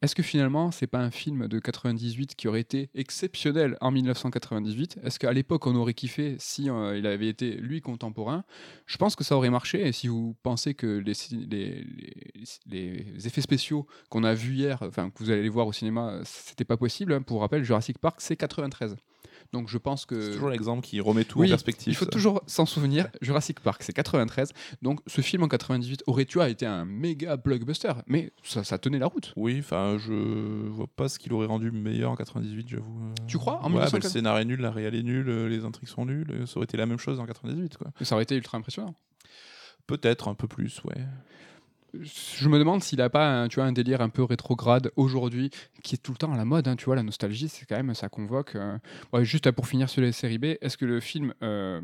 Est-ce 0.01 0.15
que 0.15 0.23
finalement, 0.23 0.71
c'est 0.71 0.87
pas 0.87 0.99
un 0.99 1.11
film 1.11 1.47
de 1.47 1.59
98 1.59 2.35
qui 2.35 2.47
aurait 2.47 2.61
été 2.61 2.89
exceptionnel 2.95 3.77
en 3.81 3.91
1998 3.91 4.99
Est-ce 5.03 5.19
qu'à 5.19 5.33
l'époque, 5.33 5.67
on 5.67 5.75
aurait 5.75 5.93
kiffé 5.93 6.35
si 6.39 6.65
il 6.95 7.07
avait 7.07 7.27
été 7.27 7.55
lui 7.55 7.81
contemporain? 7.81 8.43
Je 8.85 8.97
pense 8.97 9.15
que 9.15 9.23
ça 9.23 9.35
aurait 9.35 9.49
marché. 9.49 9.85
Et 9.85 9.91
si 9.91 10.07
vous 10.07 10.26
pensez 10.43 10.73
que 10.73 10.85
les, 10.87 11.13
ci- 11.13 11.47
les, 11.49 11.83
les- 12.65 13.03
les 13.15 13.27
effets 13.27 13.41
spéciaux 13.41 13.87
qu'on 14.09 14.23
a 14.23 14.33
vus 14.33 14.53
hier, 14.55 14.79
enfin 14.81 15.09
que 15.09 15.19
vous 15.23 15.29
allez 15.29 15.43
les 15.43 15.49
voir 15.49 15.67
au 15.67 15.73
cinéma, 15.73 16.19
c'était 16.23 16.65
pas 16.65 16.77
possible. 16.77 17.13
hein. 17.13 17.21
Pour 17.21 17.41
rappel, 17.41 17.63
Jurassic 17.63 17.97
Park, 17.99 18.17
c'est 18.19 18.35
93. 18.35 18.95
Donc 19.53 19.69
je 19.69 19.77
pense 19.77 20.05
que 20.05 20.19
C'est 20.19 20.31
toujours 20.31 20.49
l'exemple 20.49 20.81
qui 20.85 20.99
remet 20.99 21.23
tout 21.23 21.39
oui, 21.39 21.47
en 21.47 21.49
perspective. 21.51 21.93
il 21.93 21.95
faut 21.95 22.03
ça. 22.05 22.11
toujours 22.11 22.41
s'en 22.47 22.65
souvenir. 22.65 23.07
Jurassic 23.21 23.61
Park, 23.61 23.81
c'est 23.81 23.93
93. 23.93 24.51
Donc 24.81 24.99
ce 25.07 25.21
film 25.21 25.43
en 25.43 25.47
98 25.47 26.03
aurait 26.07 26.25
tu 26.25 26.41
été 26.41 26.65
un 26.65 26.83
méga 26.83 27.37
blockbuster, 27.37 27.93
mais 28.07 28.33
ça, 28.43 28.65
ça 28.65 28.77
tenait 28.77 28.99
la 28.99 29.05
route. 29.07 29.31
Oui, 29.37 29.57
enfin, 29.59 29.97
je 29.99 30.11
vois 30.67 30.87
pas 30.87 31.07
ce 31.07 31.17
qu'il 31.17 31.31
aurait 31.33 31.47
rendu 31.47 31.71
meilleur 31.71 32.11
en 32.11 32.15
98, 32.17 32.67
j'avoue. 32.67 33.13
Tu 33.27 33.37
crois, 33.37 33.59
en 33.63 33.67
Ouais, 33.71 33.75
bah, 33.79 33.85
1904? 33.85 34.03
le 34.03 34.09
scénario 34.09 34.41
est 34.41 34.45
nul, 34.45 34.59
la 34.59 34.71
réal 34.71 34.95
est 34.95 35.03
nulle, 35.03 35.29
les 35.45 35.63
intrigues 35.63 35.87
sont 35.89 36.05
nulles, 36.05 36.43
ça 36.45 36.57
aurait 36.57 36.65
été 36.65 36.75
la 36.75 36.85
même 36.85 36.99
chose 36.99 37.19
en 37.19 37.25
98, 37.25 37.77
quoi. 37.77 37.91
Et 38.01 38.05
ça 38.05 38.15
aurait 38.15 38.23
été 38.23 38.35
ultra 38.35 38.57
impressionnant. 38.57 38.95
Peut-être 39.87 40.27
un 40.27 40.35
peu 40.35 40.47
plus, 40.47 40.81
ouais. 40.83 41.01
je 41.93 42.49
me 42.49 42.59
demande 42.59 42.83
s'il 42.83 43.01
a 43.01 43.09
pas 43.09 43.27
un, 43.43 43.47
tu 43.47 43.55
vois, 43.55 43.65
un 43.65 43.71
délire 43.71 44.01
un 44.01 44.09
peu 44.09 44.23
rétrograde 44.23 44.91
aujourd'hui 44.95 45.49
qui 45.83 45.95
est 45.95 45.97
tout 45.97 46.11
le 46.11 46.17
temps 46.17 46.33
à 46.33 46.37
la 46.37 46.45
mode. 46.45 46.67
hein, 46.67 46.75
tu 46.75 46.85
vois, 46.85 46.95
la 46.95 47.03
nostalgie, 47.03 47.49
c'est 47.49 47.65
quand 47.65 47.77
même 47.77 47.93
ça 47.95 48.09
convoque. 48.09 48.55
euh, 48.55 48.77
ouais, 49.13 49.25
juste 49.25 49.49
pour 49.51 49.67
finir 49.67 49.89
sur 49.89 50.01
les 50.01 50.11
séries 50.11 50.37
B, 50.37 50.45
est-ce 50.61 50.77
que 50.77 50.85
le 50.85 50.99
film, 50.99 51.33
euh, 51.41 51.81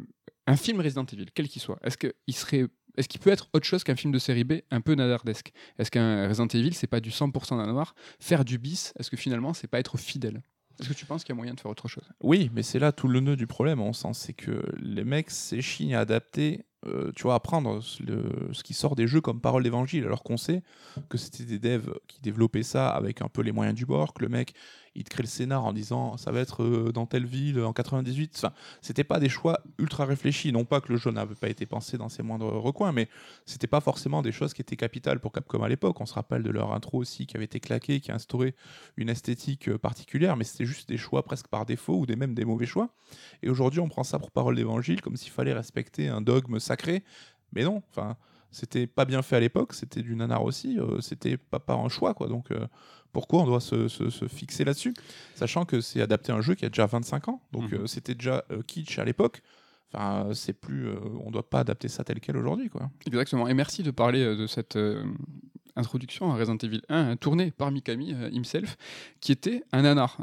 un 0.47 0.55
film 0.57 0.79
Resident 0.81 1.05
Evil, 1.05 1.27
quel 1.33 1.47
qu'il 1.47 1.61
soit, 1.61 1.79
est-ce 1.83 1.97
qu'il 1.97 2.11
serait 2.35 2.67
est-ce 2.95 3.07
qu'il 3.07 3.19
peut 3.19 3.31
être 3.31 3.49
autre 3.53 3.65
chose 3.65 3.83
qu'un 3.83 3.95
film 3.95 4.13
de 4.13 4.19
série 4.19 4.43
B 4.43 4.53
un 4.69 4.79
peu 4.79 4.93
nadardesque 4.93 5.51
Est-ce 5.79 5.89
qu'un 5.89 6.27
Resident 6.27 6.45
Evil, 6.47 6.73
c'est 6.73 6.85
pas 6.85 6.99
du 6.99 7.09
100% 7.09 7.57
nanar 7.57 7.95
Faire 8.19 8.45
du 8.45 8.59
bis, 8.59 8.93
est-ce 8.99 9.09
que 9.09 9.17
finalement, 9.17 9.53
c'est 9.55 9.65
pas 9.67 9.79
être 9.79 9.97
fidèle? 9.97 10.43
Est-ce 10.79 10.89
que 10.89 10.93
tu 10.93 11.05
penses 11.07 11.23
qu'il 11.23 11.33
y 11.33 11.35
a 11.35 11.37
moyen 11.37 11.55
de 11.55 11.59
faire 11.59 11.71
autre 11.71 11.87
chose? 11.87 12.07
Oui, 12.21 12.51
mais 12.53 12.61
c'est 12.61 12.77
là 12.77 12.91
tout 12.91 13.07
le 13.07 13.19
nœud 13.19 13.35
du 13.35 13.47
problème, 13.47 13.81
en 13.81 13.93
sens, 13.93 14.19
c'est 14.19 14.33
que 14.33 14.63
les 14.79 15.03
mecs 15.03 15.31
s'échignent 15.31 15.95
à 15.95 16.01
adapter, 16.01 16.65
euh, 16.87 17.11
tu 17.15 17.23
vois, 17.23 17.35
à 17.35 17.39
prendre 17.39 17.81
ce- 17.81 18.03
le- 18.03 18.49
ce 18.51 18.63
qui 18.63 18.73
sort 18.73 18.95
des 18.95 19.07
jeux 19.07 19.21
comme 19.21 19.39
parole 19.39 19.63
d'évangile, 19.63 20.03
alors 20.05 20.23
qu'on 20.23 20.37
sait 20.37 20.63
que 21.09 21.17
c'était 21.17 21.45
des 21.45 21.59
devs 21.59 21.93
qui 22.07 22.19
développaient 22.21 22.63
ça 22.63 22.89
avec 22.89 23.21
un 23.21 23.27
peu 23.29 23.41
les 23.41 23.51
moyens 23.51 23.75
du 23.77 23.85
bord, 23.85 24.13
que 24.13 24.21
le 24.21 24.29
mec, 24.29 24.53
il 24.95 25.03
te 25.03 25.09
crée 25.09 25.23
le 25.23 25.27
scénar 25.27 25.65
en 25.65 25.73
disant 25.73 26.17
ça 26.17 26.31
va 26.31 26.39
être 26.39 26.63
euh, 26.63 26.91
dans 26.91 27.05
telle 27.05 27.25
ville 27.25 27.59
en 27.61 27.73
98. 27.73 28.33
Enfin, 28.35 28.53
c'était 28.81 29.03
pas 29.03 29.19
des 29.19 29.29
choix 29.29 29.59
ultra 29.77 30.05
réfléchis, 30.05 30.51
non 30.51 30.65
pas 30.65 30.81
que 30.81 30.91
le 30.91 30.97
jeu 30.97 31.11
n'avait 31.11 31.35
pas 31.35 31.49
été 31.49 31.65
pensé 31.65 31.97
dans 31.97 32.09
ses 32.09 32.23
moindres 32.23 32.51
recoins, 32.53 32.91
mais 32.91 33.09
c'était 33.45 33.67
pas 33.67 33.81
forcément 33.81 34.21
des 34.21 34.31
choses 34.31 34.53
qui 34.53 34.61
étaient 34.61 34.75
capitales 34.75 35.19
pour 35.19 35.31
Capcom 35.31 35.63
à 35.63 35.69
l'époque. 35.69 35.99
On 35.99 36.05
se 36.05 36.13
rappelle 36.13 36.43
de 36.43 36.51
leur 36.51 36.73
intro 36.73 36.99
aussi 36.99 37.25
qui 37.25 37.35
avait 37.35 37.45
été 37.45 37.59
claqué, 37.59 37.99
qui 37.99 38.11
a 38.11 38.15
instauré 38.15 38.55
une 38.97 39.09
esthétique 39.09 39.69
euh, 39.69 39.77
particulière, 39.77 40.37
mais 40.37 40.43
c'était 40.43 40.65
juste 40.65 40.89
des 40.89 40.97
choix 40.97 41.23
presque 41.23 41.47
par 41.47 41.65
défaut 41.65 41.99
ou 41.99 42.05
des 42.05 42.15
même 42.15 42.33
des 42.33 42.45
mauvais 42.45 42.65
choix. 42.65 42.89
Et 43.41 43.49
aujourd'hui, 43.49 43.79
on 43.79 43.89
prend 43.89 44.03
ça 44.03 44.19
pour 44.19 44.31
parole 44.31 44.55
d'évangile, 44.55 45.01
comme 45.01 45.17
s'il 45.17 45.31
fallait 45.31 45.53
respecter 45.53 46.07
un 46.07 46.21
dogme 46.21 46.59
sacré. 46.59 47.03
Mais 47.53 47.63
non, 47.63 47.83
enfin, 47.89 48.17
c'était 48.53 48.87
pas 48.87 49.05
bien 49.05 49.21
fait 49.21 49.35
à 49.35 49.39
l'époque, 49.39 49.73
c'était 49.73 50.03
du 50.03 50.15
nanar 50.15 50.43
aussi, 50.43 50.79
euh, 50.79 51.01
c'était 51.01 51.37
pas 51.37 51.59
par 51.59 51.79
un 51.79 51.89
choix, 51.89 52.13
quoi. 52.13 52.27
Donc, 52.27 52.51
euh, 52.51 52.67
pourquoi 53.13 53.43
on 53.43 53.45
doit 53.45 53.61
se, 53.61 53.87
se- 53.87 54.09
se 54.09 54.27
fixer 54.27 54.65
là-dessus 54.65 54.93
Sachant 55.35 55.63
que 55.65 55.79
c'est 55.79 56.01
adapté 56.01 56.31
à 56.31 56.35
un 56.35 56.41
jeu 56.41 56.55
qui 56.55 56.65
a 56.65 56.69
déjà 56.69 56.85
25 56.87 57.29
ans, 57.29 57.41
donc 57.53 57.71
Mhm. 57.71 57.79
euh, 57.83 57.87
c'était 57.87 58.15
déjà 58.15 58.43
euh, 58.51 58.61
kitsch 58.67 58.99
à 58.99 59.05
l'époque. 59.05 59.41
Enfin, 59.93 60.29
c'est 60.33 60.53
plus, 60.53 60.87
euh, 60.87 60.95
on 61.23 61.29
doit 61.31 61.47
pas 61.49 61.59
adapter 61.59 61.87
ça 61.87 62.03
tel 62.03 62.19
quel 62.19 62.35
aujourd'hui, 62.35 62.67
quoi. 62.69 62.89
Exactement. 63.07 63.47
Et 63.47 63.53
merci 63.53 63.83
de 63.83 63.91
parler 63.91 64.35
de 64.35 64.47
cette 64.47 64.77
introduction 65.75 66.31
à 66.31 66.35
Resident 66.35 66.57
Evil 66.57 66.81
1, 66.89 67.11
hein, 67.11 67.15
tournée 67.15 67.51
par 67.51 67.71
Mikami 67.71 68.11
himself, 68.31 68.75
qui 69.21 69.31
était 69.31 69.63
un 69.71 69.83
nanar. 69.83 70.17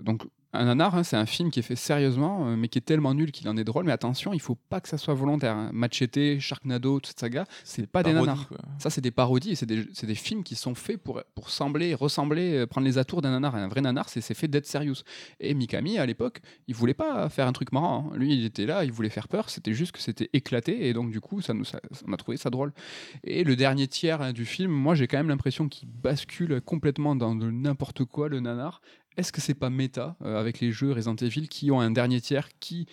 Donc, 0.00 0.22
un 0.52 0.64
nanar, 0.64 0.94
hein, 0.94 1.02
c'est 1.02 1.16
un 1.16 1.26
film 1.26 1.50
qui 1.50 1.58
est 1.60 1.62
fait 1.62 1.76
sérieusement, 1.76 2.48
euh, 2.48 2.56
mais 2.56 2.68
qui 2.68 2.78
est 2.78 2.82
tellement 2.82 3.12
nul 3.14 3.30
qu'il 3.32 3.48
en 3.48 3.56
est 3.56 3.64
drôle. 3.64 3.84
Mais 3.84 3.92
attention, 3.92 4.32
il 4.32 4.40
faut 4.40 4.54
pas 4.54 4.80
que 4.80 4.88
ça 4.88 4.96
soit 4.96 5.12
volontaire. 5.14 5.54
hein. 5.54 5.70
Machete, 5.72 6.38
Sharknado, 6.38 6.94
toute 7.00 7.06
cette 7.08 7.20
saga, 7.20 7.44
c'est 7.64 7.86
pas 7.86 8.02
des 8.02 8.12
nanars. 8.12 8.48
quoi. 8.48 8.58
Ça, 8.78 8.88
c'est 8.88 9.00
des 9.02 9.10
parodies 9.10 9.50
et 9.50 9.54
c'est 9.54 9.66
des, 9.66 10.14
films 10.14 10.42
qui 10.44 10.54
sont 10.54 10.74
faits 10.74 10.96
pour, 11.02 11.22
pour 11.34 11.50
sembler, 11.50 11.94
ressembler, 11.94 12.54
euh, 12.54 12.66
prendre 12.66 12.86
les 12.86 12.96
atours 12.96 13.20
d'un 13.22 13.30
nanar. 13.32 13.54
Un 13.54 13.68
vrai 13.68 13.80
nanar, 13.82 14.08
c'est 14.08 14.22
fait 14.34 14.48
d'être 14.48 14.66
serious. 14.66 15.02
Et 15.40 15.52
Mikami, 15.52 15.98
à 15.98 16.06
l'époque, 16.06 16.40
il 16.68 16.74
voulait 16.74 16.94
pas 16.94 17.28
faire 17.28 17.46
un 17.46 17.52
truc 17.52 17.72
marrant. 17.72 18.10
hein. 18.12 18.16
Lui, 18.16 18.32
il 18.34 18.44
était 18.46 18.66
là, 18.66 18.84
il 18.84 18.92
voulait 18.92 19.10
faire 19.10 19.28
peur. 19.28 19.50
C'était 19.50 19.74
juste 19.74 19.92
que 19.92 20.00
c'était 20.00 20.30
éclaté 20.32 20.88
et 20.88 20.92
donc, 20.94 21.10
du 21.10 21.20
coup, 21.20 21.42
ça 21.42 21.52
nous, 21.52 21.64
ça- 21.64 21.80
on 22.06 22.12
a 22.12 22.16
trouvé 22.16 22.36
ça 22.38 22.48
drôle. 22.50 22.72
Et 23.24 23.44
le 23.44 23.56
dernier 23.56 23.88
tiers 23.88 24.22
hein, 24.22 24.32
du 24.32 24.46
film, 24.46 24.70
moi, 24.72 24.94
j'ai 24.94 25.06
quand 25.06 25.18
même 25.18 25.28
l'impression 25.28 25.68
qu'il 25.68 25.88
bascule 25.88 26.60
complètement 26.62 27.14
dans 27.14 27.34
n'importe 27.34 28.04
quoi, 28.04 28.28
le 28.28 28.40
nanar. 28.40 28.80
Est-ce 29.16 29.32
que 29.32 29.40
c'est 29.40 29.54
pas 29.54 29.70
méta 29.70 30.16
euh, 30.22 30.38
avec 30.38 30.60
les 30.60 30.72
jeux 30.72 30.92
Resident 30.92 31.16
Evil 31.16 31.48
qui 31.48 31.70
ont 31.70 31.80
un 31.80 31.90
dernier 31.90 32.20
tiers 32.20 32.48
qui 32.60 32.86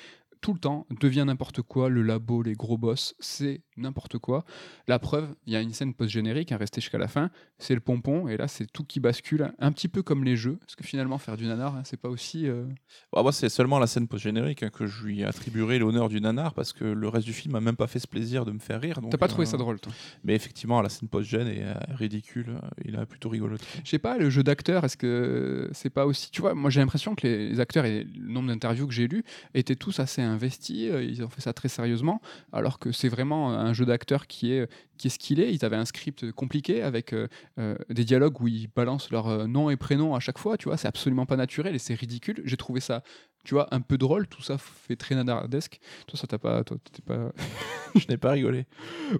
tout 0.43 0.53
le 0.53 0.59
temps 0.59 0.85
devient 0.99 1.23
n'importe 1.25 1.61
quoi, 1.61 1.87
le 1.87 2.01
labo, 2.01 2.43
les 2.43 2.51
gros 2.53 2.77
boss, 2.77 3.15
c'est 3.19 3.61
n'importe 3.77 4.17
quoi. 4.17 4.43
La 4.89 4.99
preuve, 4.99 5.33
il 5.47 5.53
y 5.53 5.55
a 5.55 5.61
une 5.61 5.71
scène 5.71 5.93
post-générique, 5.93 6.51
hein, 6.51 6.57
restée 6.57 6.81
jusqu'à 6.81 6.97
la 6.97 7.07
fin, 7.07 7.31
c'est 7.59 7.73
le 7.73 7.79
pompon, 7.79 8.27
et 8.27 8.35
là 8.35 8.49
c'est 8.49 8.67
tout 8.71 8.83
qui 8.83 8.99
bascule, 8.99 9.53
un 9.57 9.71
petit 9.71 9.87
peu 9.87 10.03
comme 10.03 10.25
les 10.25 10.35
jeux, 10.35 10.57
parce 10.57 10.75
que 10.75 10.83
finalement 10.83 11.17
faire 11.17 11.37
du 11.37 11.45
nanar, 11.45 11.77
hein, 11.77 11.81
c'est 11.85 11.95
pas 11.99 12.09
aussi... 12.09 12.45
euh, 12.45 12.65
Bah, 13.13 13.23
moi, 13.23 13.31
c'est 13.31 13.47
seulement 13.47 13.79
la 13.79 13.87
scène 13.87 14.09
post-générique 14.09 14.63
hein, 14.63 14.69
que 14.69 14.85
je 14.85 15.05
lui 15.05 15.23
attribuerai 15.23 15.79
l'honneur 15.79 16.09
du 16.09 16.19
nanar 16.19 16.53
parce 16.53 16.73
que 16.73 16.83
le 16.83 17.07
reste 17.07 17.25
du 17.25 17.33
film 17.33 17.55
a 17.55 17.61
même 17.61 17.77
pas 17.77 17.87
fait 17.87 17.99
ce 17.99 18.07
plaisir 18.07 18.43
de 18.43 18.51
me 18.51 18.59
faire 18.59 18.81
rire. 18.81 18.99
T'as 19.09 19.17
pas 19.17 19.29
trouvé 19.29 19.47
euh, 19.47 19.51
ça 19.51 19.55
drôle, 19.57 19.79
toi? 19.79 19.93
Mais 20.25 20.35
effectivement, 20.35 20.81
la 20.81 20.89
scène 20.89 21.07
post-gène 21.07 21.47
est 21.47 21.63
euh, 21.63 21.73
ridicule. 21.95 22.47
euh, 22.49 22.67
Il 22.83 22.97
a 22.97 23.05
plutôt 23.05 23.29
rigoloté. 23.29 23.63
Je 23.85 23.89
sais 23.89 23.97
pas, 23.99 24.17
le 24.17 24.29
jeu 24.29 24.43
d'acteur, 24.43 24.83
est-ce 24.83 24.97
que 24.97 25.69
c'est 25.71 25.89
pas 25.89 26.05
aussi... 26.05 26.31
Tu 26.31 26.41
vois, 26.41 26.53
moi 26.53 26.69
j'ai 26.69 26.81
l'impression 26.81 27.15
que 27.15 27.25
les, 27.25 27.59
acteurs 27.61 27.85
et 27.85 28.03
le 28.03 28.27
nombre 28.27 28.49
d'interviews 28.49 28.87
que 28.87 28.93
j'ai 28.93 29.07
lus 29.07 29.23
étaient 29.53 29.77
tous 29.77 29.99
assez 29.99 30.21
investi, 30.33 30.89
euh, 30.89 31.03
ils 31.03 31.23
ont 31.23 31.29
fait 31.29 31.41
ça 31.41 31.53
très 31.53 31.69
sérieusement, 31.69 32.21
alors 32.51 32.79
que 32.79 32.91
c'est 32.91 33.09
vraiment 33.09 33.51
un 33.51 33.73
jeu 33.73 33.85
d'acteur 33.85 34.27
qui 34.27 34.51
est, 34.51 34.69
qui 34.97 35.07
est 35.07 35.09
ce 35.09 35.19
qu'il 35.19 35.39
est. 35.39 35.53
Ils 35.53 35.63
avaient 35.65 35.77
un 35.77 35.85
script 35.85 36.31
compliqué 36.31 36.81
avec 36.81 37.13
euh, 37.13 37.27
euh, 37.59 37.75
des 37.89 38.03
dialogues 38.03 38.39
où 38.41 38.47
ils 38.47 38.67
balancent 38.67 39.11
leur 39.11 39.47
nom 39.47 39.69
et 39.69 39.77
prénom 39.77 40.15
à 40.15 40.19
chaque 40.19 40.37
fois, 40.37 40.57
tu 40.57 40.65
vois, 40.69 40.77
c'est 40.77 40.87
absolument 40.87 41.25
pas 41.25 41.35
naturel 41.37 41.75
et 41.75 41.79
c'est 41.79 41.93
ridicule. 41.95 42.41
J'ai 42.45 42.57
trouvé 42.57 42.79
ça, 42.79 43.03
tu 43.45 43.53
vois, 43.53 43.67
un 43.73 43.81
peu 43.81 43.97
drôle, 43.97 44.27
tout 44.27 44.41
ça 44.41 44.57
fait 44.57 44.95
très 44.95 45.15
nadardesque. 45.15 45.79
Toi, 46.07 46.17
ça 46.19 46.27
t'a 46.27 46.37
pas. 46.39 46.63
Toi, 46.63 46.77
pas... 47.05 47.31
Je 47.95 48.07
n'ai 48.09 48.17
pas 48.17 48.31
rigolé. 48.31 48.65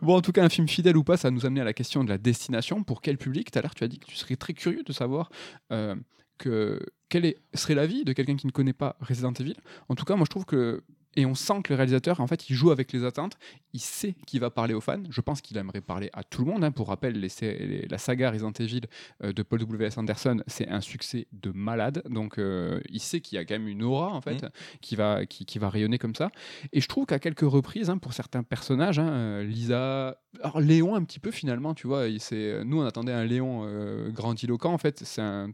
Bon, 0.02 0.16
en 0.16 0.22
tout 0.22 0.32
cas, 0.32 0.44
un 0.44 0.50
film 0.50 0.68
fidèle 0.68 0.98
ou 0.98 1.04
pas, 1.04 1.16
ça 1.18 1.30
nous 1.30 1.46
amenait 1.46 1.62
à 1.62 1.66
la 1.66 1.74
question 1.74 2.04
de 2.04 2.10
la 2.10 2.18
destination. 2.18 2.84
Pour 2.84 3.02
quel 3.02 3.18
public? 3.20 3.52
Tout 3.52 3.60
à 3.60 3.62
l'heure, 3.62 3.76
tu 3.76 3.84
as 3.84 3.88
dit 3.88 4.00
que 4.00 4.06
tu 4.08 4.16
serais 4.16 4.36
très 4.36 4.54
curieux 4.54 4.82
de 4.84 4.92
savoir 4.94 5.30
euh, 5.72 5.94
que, 6.40 6.80
quelle 7.10 7.26
est- 7.26 7.38
serait 7.54 7.76
la 7.76 7.86
vie 7.86 8.04
de 8.04 8.14
quelqu'un 8.14 8.36
qui 8.36 8.48
ne 8.48 8.52
connaît 8.52 8.74
pas 8.74 8.98
Resident 9.00 9.34
Evil. 9.34 9.54
En 9.90 9.96
tout 9.96 10.06
cas, 10.06 10.16
moi, 10.16 10.26
je 10.26 10.30
trouve 10.32 10.46
que. 10.46 10.82
Et 11.16 11.26
on 11.26 11.36
sent 11.36 11.62
que 11.64 11.74
le 11.74 11.78
réalisateur, 11.78 12.20
en 12.22 12.28
fait, 12.28 12.50
il 12.50 12.56
joue 12.56 12.72
avec 12.72 12.92
les 12.92 13.04
attentes. 13.04 13.38
Il 13.74 13.80
sait 13.80 14.16
qu'il 14.26 14.40
va 14.40 14.50
parler 14.50 14.74
aux 14.74 14.82
fans. 14.82 15.02
Je 15.10 15.22
pense 15.22 15.42
qu'il 15.42 15.58
aimerait 15.58 15.82
parler 15.82 16.10
à 16.14 16.24
tout 16.24 16.44
le 16.44 16.52
monde. 16.52 16.64
hein. 16.64 16.72
Pour 16.72 16.88
rappel, 16.88 17.20
les 17.20 17.30
sé- 17.30 17.58
les- 17.60 17.88
la 17.88 17.98
saga 18.00 18.32
Resident 18.32 18.52
Evil 18.60 18.82
euh, 19.24 19.32
de 19.32 19.44
Paul 19.44 19.60
W.S. 19.60 19.98
Anderson, 19.98 20.38
c'est 20.48 20.68
un 20.70 20.82
succès 20.82 21.28
de 21.32 21.52
malade. 21.52 22.02
Donc, 22.10 22.40
euh, 22.40 22.80
il 22.90 23.00
sait 23.00 23.22
qu'il 23.22 23.36
y 23.36 23.40
a 23.40 23.46
quand 23.46 23.54
même 23.56 23.68
une 23.68 23.84
aura, 23.84 24.08
en 24.10 24.22
fait, 24.22 24.42
qui, 24.82 24.96
va, 24.96 25.26
qui, 25.26 25.46
qui 25.46 25.60
va 25.60 25.70
rayonner 25.70 25.98
comme 26.00 26.16
ça. 26.16 26.30
Et 26.72 26.82
je 26.82 26.88
trouve 26.88 27.06
qu'à 27.06 27.20
quelques 27.20 27.42
reprises, 27.42 27.90
hein, 27.90 27.98
pour 28.00 28.14
certains 28.14 28.44
personnages, 28.44 28.98
hein, 29.00 29.10
euh, 29.10 29.44
Lisa, 29.44 30.18
alors 30.42 30.60
Léon 30.62 30.96
un 30.96 31.04
petit 31.04 31.20
peu 31.20 31.30
finalement, 31.32 31.74
tu 31.76 31.86
vois, 31.88 32.08
nous 32.10 32.82
on 32.82 32.86
attendait 32.86 33.12
un 33.14 33.26
Léon 33.26 33.64
euh, 33.68 34.10
grandiloquent, 34.10 34.74
en 34.74 34.78
fait, 34.80 35.04
c'est 35.04 35.22
un, 35.22 35.52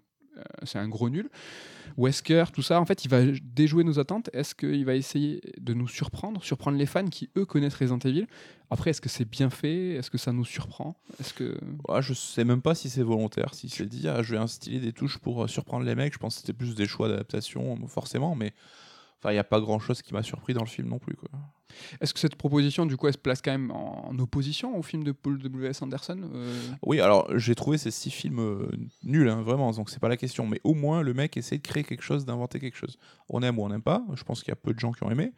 c'est 0.64 0.80
un 0.80 0.88
gros 0.88 1.10
nul. 1.10 1.30
Wesker, 1.98 2.46
tout 2.54 2.62
ça, 2.62 2.80
en 2.80 2.86
fait, 2.86 3.04
il 3.04 3.10
va 3.10 3.20
déjouer 3.44 3.84
nos 3.84 4.00
attentes. 4.00 4.30
Est-ce 4.34 4.56
qu'il 4.56 4.86
va 4.86 4.96
essayer 4.96 5.42
de 5.60 5.74
nous 5.74 5.88
surprendre, 5.88 6.44
surprendre 6.44 6.78
les 6.78 6.86
fans 6.86 7.08
qui 7.08 7.30
eux 7.38 7.46
connaissent 7.46 7.76
Resident 7.76 8.00
Evil? 8.00 8.26
Après, 8.70 8.92
est-ce 8.92 9.02
que 9.02 9.10
c'est 9.10 9.26
bien 9.26 9.50
fait? 9.50 9.96
Est-ce 9.96 10.10
que 10.10 10.18
ça 10.18 10.32
nous 10.32 10.46
surprend? 10.46 10.96
Est-ce 11.20 11.34
que 11.34 11.58
je 12.00 12.14
sais 12.14 12.46
même 12.46 12.62
pas 12.62 12.76
si 12.76 12.90
c'est 12.90 13.04
volontaire, 13.04 13.54
si 13.54 13.70
c'est 13.70 13.86
dit, 13.86 14.08
ah, 14.08 14.22
je 14.22 14.36
vais 14.36 14.42
instiller 14.42 14.80
des 14.80 14.94
touches 14.94 15.18
pour 15.18 15.44
euh, 15.44 15.48
surprendre 15.48 15.86
les 15.86 15.96
mecs. 15.96 16.14
Je 16.14 16.20
pense 16.20 16.36
que 16.36 16.42
c'était 16.42 16.54
plus 16.54 16.76
des 16.76 16.86
choix 16.86 17.10
d'adaptation, 17.10 17.78
euh, 17.82 17.88
forcément, 17.88 18.36
mais 18.36 18.54
enfin, 19.20 19.32
il 19.32 19.36
n'y 19.36 19.40
a 19.40 19.44
pas 19.44 19.60
grand 19.60 19.80
chose 19.80 20.02
qui 20.02 20.14
m'a 20.14 20.24
surpris 20.24 20.54
dans 20.54 20.64
le 20.64 20.70
film 20.70 20.88
non 20.88 21.00
plus. 21.00 21.16
Quoi. 21.16 21.30
Est-ce 22.02 22.14
que 22.14 22.20
cette 22.20 22.36
proposition, 22.36 22.86
du 22.86 22.98
coup, 22.98 23.08
elle 23.08 23.14
se 23.14 23.18
place 23.18 23.42
quand 23.42 23.52
même 23.52 23.72
en 23.72 24.14
opposition 24.20 24.78
au 24.78 24.82
film 24.82 25.04
de 25.04 25.12
Paul 25.12 25.40
W.S. 25.42 25.82
Anderson 25.82 26.20
Euh, 26.34 26.62
Oui, 26.84 27.00
alors 27.00 27.28
j'ai 27.38 27.56
trouvé 27.56 27.78
ces 27.78 27.92
six 27.92 28.10
films 28.12 28.40
euh, 28.40 28.70
nuls, 29.04 29.30
hein, 29.30 29.42
vraiment, 29.42 29.72
donc 29.72 29.90
c'est 29.90 30.00
pas 30.00 30.10
la 30.10 30.18
question, 30.18 30.46
mais 30.48 30.60
au 30.64 30.74
moins 30.74 31.02
le 31.02 31.14
mec 31.14 31.38
essaie 31.38 31.58
de 31.58 31.64
créer 31.68 31.84
quelque 31.84 32.04
chose, 32.04 32.26
d'inventer 32.26 32.60
quelque 32.60 32.78
chose. 32.78 32.98
On 33.30 33.42
aime 33.44 33.60
ou 33.60 33.64
on 33.64 33.70
n'aime 33.70 33.82
pas, 33.82 34.04
je 34.16 34.24
pense 34.24 34.42
qu'il 34.42 34.50
y 34.50 34.54
a 34.54 34.56
peu 34.58 34.74
de 34.74 34.80
gens 34.80 34.92
qui 34.92 35.04
ont 35.04 35.12
aimé, 35.12 35.32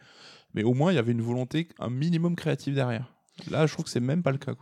mais 0.53 0.63
au 0.63 0.73
moins 0.73 0.91
il 0.91 0.95
y 0.95 0.99
avait 0.99 1.11
une 1.11 1.21
volonté, 1.21 1.67
un 1.79 1.89
minimum 1.89 2.35
créatif 2.35 2.73
derrière. 2.73 3.13
Là, 3.49 3.65
je 3.65 3.73
trouve 3.73 3.85
que 3.85 3.91
c'est 3.91 3.99
même 3.99 4.21
pas 4.23 4.31
le 4.31 4.37
cas. 4.37 4.53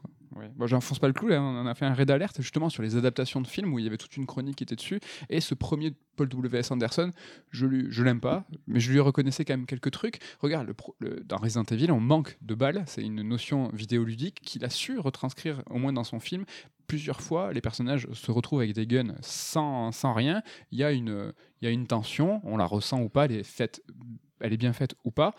J'enfonce 0.65 0.99
pas 0.99 1.07
le 1.07 1.13
clou, 1.13 1.27
là, 1.27 1.41
on 1.41 1.61
en 1.61 1.65
a 1.65 1.75
fait 1.75 1.85
un 1.85 1.93
raid 1.93 2.09
alerte 2.11 2.41
justement 2.41 2.69
sur 2.69 2.83
les 2.83 2.95
adaptations 2.95 3.41
de 3.41 3.47
films 3.47 3.73
où 3.73 3.79
il 3.79 3.85
y 3.85 3.87
avait 3.87 3.97
toute 3.97 4.15
une 4.17 4.25
chronique 4.25 4.57
qui 4.57 4.63
était 4.63 4.75
dessus. 4.75 4.99
Et 5.29 5.41
ce 5.41 5.53
premier 5.53 5.93
Paul 6.15 6.27
W.S. 6.27 6.71
Anderson, 6.71 7.11
je, 7.51 7.65
lui, 7.65 7.87
je 7.89 8.03
l'aime 8.03 8.19
pas, 8.19 8.45
mais 8.67 8.79
je 8.79 8.91
lui 8.91 8.99
reconnaissais 8.99 9.45
quand 9.45 9.53
même 9.53 9.65
quelques 9.65 9.91
trucs. 9.91 10.19
Regarde, 10.39 10.73
dans 11.25 11.37
Resident 11.37 11.63
Evil, 11.63 11.91
on 11.91 12.01
manque 12.01 12.37
de 12.41 12.55
balles, 12.55 12.83
c'est 12.87 13.01
une 13.01 13.21
notion 13.21 13.69
vidéoludique 13.73 14.39
qu'il 14.41 14.65
a 14.65 14.69
su 14.69 14.99
retranscrire, 14.99 15.63
au 15.69 15.77
moins 15.77 15.93
dans 15.93 16.03
son 16.03 16.19
film. 16.19 16.45
Plusieurs 16.87 17.21
fois, 17.21 17.53
les 17.53 17.61
personnages 17.61 18.07
se 18.13 18.31
retrouvent 18.31 18.59
avec 18.59 18.73
des 18.73 18.87
guns 18.87 19.15
sans, 19.21 19.91
sans 19.91 20.13
rien. 20.13 20.41
Il 20.71 20.79
y, 20.79 20.83
a 20.83 20.91
une, 20.91 21.33
il 21.61 21.65
y 21.65 21.67
a 21.67 21.71
une 21.71 21.87
tension, 21.87 22.41
on 22.43 22.57
la 22.57 22.65
ressent 22.65 23.01
ou 23.01 23.09
pas, 23.09 23.25
elle 23.25 23.33
est, 23.33 23.43
faite, 23.43 23.81
elle 24.41 24.53
est 24.53 24.57
bien 24.57 24.73
faite 24.73 24.95
ou 25.03 25.11
pas. 25.11 25.33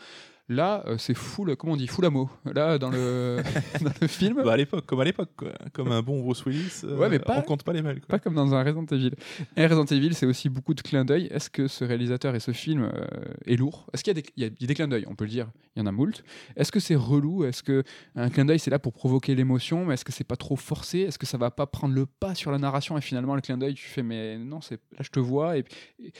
Là, 0.52 0.82
euh, 0.88 0.98
c'est 0.98 1.14
full, 1.14 1.54
comment 1.54 1.74
on 1.74 1.76
dit, 1.76 1.86
full 1.86 2.04
amo. 2.04 2.28
Là, 2.44 2.76
dans 2.76 2.90
le, 2.90 3.36
dans 3.84 3.92
le 4.00 4.08
film, 4.08 4.42
Bah, 4.42 4.54
à 4.54 4.56
l'époque, 4.56 4.84
comme 4.84 4.98
à 4.98 5.04
l'époque, 5.04 5.30
comme 5.72 5.92
un 5.92 6.02
bon 6.02 6.20
Bruce 6.22 6.44
Willis, 6.44 6.80
euh, 6.82 6.96
Ouais, 6.96 7.08
mais 7.08 7.20
pas- 7.20 7.38
on 7.38 7.42
compte 7.42 7.62
pas 7.62 7.72
les 7.72 7.82
balles. 7.82 8.00
Pas 8.00 8.18
comme 8.18 8.34
dans 8.34 8.52
un 8.52 8.64
Resident 8.64 8.84
Evil. 8.86 9.12
Et 9.56 9.64
Resident 9.64 9.84
Evil, 9.84 10.12
c'est 10.12 10.26
aussi 10.26 10.48
beaucoup 10.48 10.74
de 10.74 10.80
clins 10.80 11.04
d'œil. 11.04 11.28
Est-ce 11.30 11.50
que 11.50 11.68
ce 11.68 11.84
réalisateur 11.84 12.34
et 12.34 12.40
ce 12.40 12.50
film 12.50 12.82
euh, 12.92 13.06
est 13.46 13.54
lourd? 13.54 13.86
Est-ce 13.92 14.02
qu'il 14.02 14.12
y, 14.12 14.18
a 14.18 14.20
des- 14.22 14.28
il 14.36 14.42
y 14.42 14.64
a 14.64 14.66
des 14.66 14.74
clins 14.74 14.88
d'œil 14.88 15.04
On 15.08 15.14
peut 15.14 15.22
le 15.24 15.30
dire, 15.30 15.46
il 15.76 15.78
y 15.78 15.82
en 15.84 15.86
a 15.86 15.92
moult. 15.92 16.24
Est-ce 16.56 16.72
que 16.72 16.80
c'est 16.80 16.96
relou? 16.96 17.44
Est-ce 17.44 17.62
que 17.62 17.84
un 18.16 18.28
clin 18.28 18.44
d'œil, 18.44 18.58
c'est 18.58 18.72
là 18.72 18.80
pour 18.80 18.92
provoquer 18.92 19.36
l'émotion 19.36 19.84
Mais 19.84 19.94
est-ce 19.94 20.04
que 20.04 20.10
c'est 20.10 20.24
pas 20.24 20.34
trop 20.36 20.56
forcé? 20.56 20.98
Est-ce 21.02 21.18
que 21.20 21.26
ça 21.26 21.38
va 21.38 21.52
pas 21.52 21.66
prendre 21.68 21.94
le 21.94 22.06
pas 22.06 22.34
sur 22.34 22.50
la 22.50 22.58
narration 22.58 22.98
Et 22.98 23.02
finalement, 23.02 23.36
le 23.36 23.40
clin 23.40 23.56
d'œil, 23.56 23.74
tu 23.74 23.86
fais, 23.86 24.02
mais 24.02 24.36
non, 24.36 24.60
c'est 24.62 24.80
là, 24.98 25.02
je 25.02 25.10
te 25.10 25.20
vois. 25.20 25.58
Et, 25.58 25.64
et- 26.02 26.12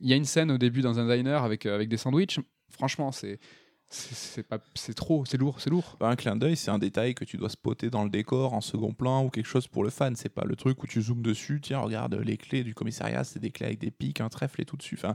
y 0.00 0.12
a 0.12 0.16
une 0.16 0.24
scène 0.24 0.50
au 0.50 0.58
début 0.58 0.80
dans 0.82 0.98
un 0.98 1.14
diner 1.14 1.42
avec, 1.42 1.66
euh, 1.66 1.74
avec 1.74 1.88
des 1.88 1.96
sandwichs. 1.96 2.40
Franchement, 2.70 3.12
c'est. 3.12 3.38
C'est 3.88 4.42
pas, 4.42 4.58
c'est 4.74 4.94
trop, 4.94 5.24
c'est 5.26 5.36
lourd, 5.36 5.60
c'est 5.60 5.70
lourd. 5.70 5.96
Bah, 6.00 6.08
un 6.08 6.16
clin 6.16 6.34
d'œil, 6.34 6.56
c'est 6.56 6.72
un 6.72 6.78
détail 6.78 7.14
que 7.14 7.24
tu 7.24 7.36
dois 7.36 7.48
spotter 7.48 7.88
dans 7.88 8.02
le 8.02 8.10
décor 8.10 8.52
en 8.52 8.60
second 8.60 8.92
plan 8.92 9.24
ou 9.24 9.30
quelque 9.30 9.46
chose 9.46 9.68
pour 9.68 9.84
le 9.84 9.90
fan. 9.90 10.16
C'est 10.16 10.28
pas 10.28 10.44
le 10.44 10.56
truc 10.56 10.82
où 10.82 10.88
tu 10.88 11.00
zoomes 11.00 11.22
dessus. 11.22 11.60
Tiens, 11.62 11.78
regarde 11.78 12.14
les 12.14 12.36
clés 12.36 12.64
du 12.64 12.74
commissariat, 12.74 13.22
c'est 13.22 13.38
des 13.38 13.52
clés 13.52 13.66
avec 13.66 13.78
des 13.78 13.92
pics, 13.92 14.20
un 14.20 14.28
trèfle 14.28 14.60
et 14.60 14.64
tout 14.64 14.76
dessus. 14.76 14.96
Enfin, 14.98 15.14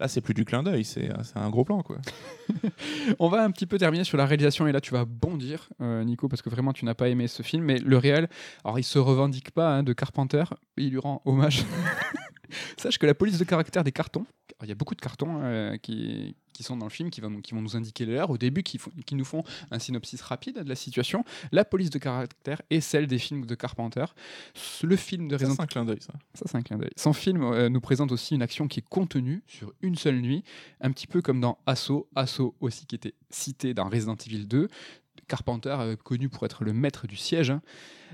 là, 0.00 0.06
c'est 0.06 0.20
plus 0.20 0.34
du 0.34 0.44
clin 0.44 0.62
d'œil, 0.62 0.84
c'est 0.84 1.10
c'est 1.24 1.38
un 1.38 1.48
gros 1.48 1.64
plan, 1.64 1.82
quoi. 1.82 1.96
On 3.18 3.30
va 3.30 3.42
un 3.42 3.50
petit 3.50 3.66
peu 3.66 3.78
terminer 3.78 4.04
sur 4.04 4.18
la 4.18 4.26
réalisation 4.26 4.66
et 4.66 4.72
là 4.72 4.82
tu 4.82 4.92
vas 4.92 5.06
bondir, 5.06 5.70
euh, 5.80 6.04
Nico, 6.04 6.28
parce 6.28 6.42
que 6.42 6.50
vraiment 6.50 6.74
tu 6.74 6.84
n'as 6.84 6.94
pas 6.94 7.08
aimé 7.08 7.26
ce 7.26 7.42
film. 7.42 7.64
Mais 7.64 7.78
le 7.78 7.96
réel, 7.96 8.28
alors 8.64 8.78
il 8.78 8.84
se 8.84 8.98
revendique 8.98 9.50
pas 9.52 9.76
hein, 9.76 9.82
de 9.82 9.94
Carpenter, 9.94 10.44
il 10.76 10.90
lui 10.90 10.98
rend 10.98 11.22
hommage. 11.24 11.64
Sache 12.76 12.98
que 12.98 13.06
la 13.06 13.14
police 13.14 13.38
de 13.38 13.44
caractère 13.44 13.84
des 13.84 13.92
cartons, 13.92 14.26
il 14.62 14.68
y 14.68 14.72
a 14.72 14.74
beaucoup 14.74 14.94
de 14.94 15.00
cartons 15.00 15.40
euh, 15.42 15.76
qui, 15.76 16.34
qui 16.60 16.62
sont 16.62 16.76
dans 16.76 16.86
le 16.86 16.90
film 16.90 17.08
qui 17.08 17.22
vont, 17.22 17.40
qui 17.40 17.54
vont 17.54 17.62
nous 17.62 17.74
indiquer 17.74 18.04
l'heure 18.04 18.28
au 18.28 18.36
début, 18.36 18.62
qui, 18.62 18.78
nous 19.14 19.24
font 19.24 19.44
un 19.70 19.78
synopsis 19.78 20.20
rapide 20.20 20.62
de 20.62 20.68
la 20.68 20.74
situation. 20.74 21.24
La 21.52 21.64
police 21.64 21.88
de 21.88 21.98
caractère 21.98 22.60
est 22.68 22.80
celle 22.80 23.06
des 23.06 23.18
films 23.18 23.46
de 23.46 23.54
Carpenter. 23.54 24.04
Le 24.82 24.96
film 24.96 25.28
de 25.28 25.38
Ça, 25.38 25.46
Resident 25.46 25.54
C'est 25.56 25.62
un 25.62 25.66
clin 25.66 25.84
d'œil, 25.86 26.00
ça. 26.00 26.12
ça, 26.34 26.44
c'est 26.46 26.56
un 26.56 26.62
clin 26.62 26.76
d'œil. 26.76 26.90
Son 26.96 27.14
film 27.14 27.42
euh, 27.42 27.70
nous 27.70 27.80
présente 27.80 28.12
aussi 28.12 28.34
une 28.34 28.42
action 28.42 28.68
qui 28.68 28.80
est 28.80 28.88
contenue 28.88 29.42
sur 29.46 29.72
une 29.80 29.96
seule 29.96 30.20
nuit, 30.20 30.44
un 30.82 30.90
petit 30.92 31.06
peu 31.06 31.22
comme 31.22 31.40
dans 31.40 31.58
Assaut. 31.64 32.08
Assaut 32.14 32.54
aussi 32.60 32.84
qui 32.84 32.94
était 32.94 33.14
cité 33.30 33.72
dans 33.72 33.88
Resident 33.88 34.16
Evil 34.16 34.46
2. 34.46 34.68
Carpenter, 35.28 35.76
euh, 35.78 35.96
connu 35.96 36.28
pour 36.28 36.44
être 36.44 36.64
le 36.64 36.74
maître 36.74 37.06
du 37.06 37.16
siège. 37.16 37.50
hein. 37.50 37.62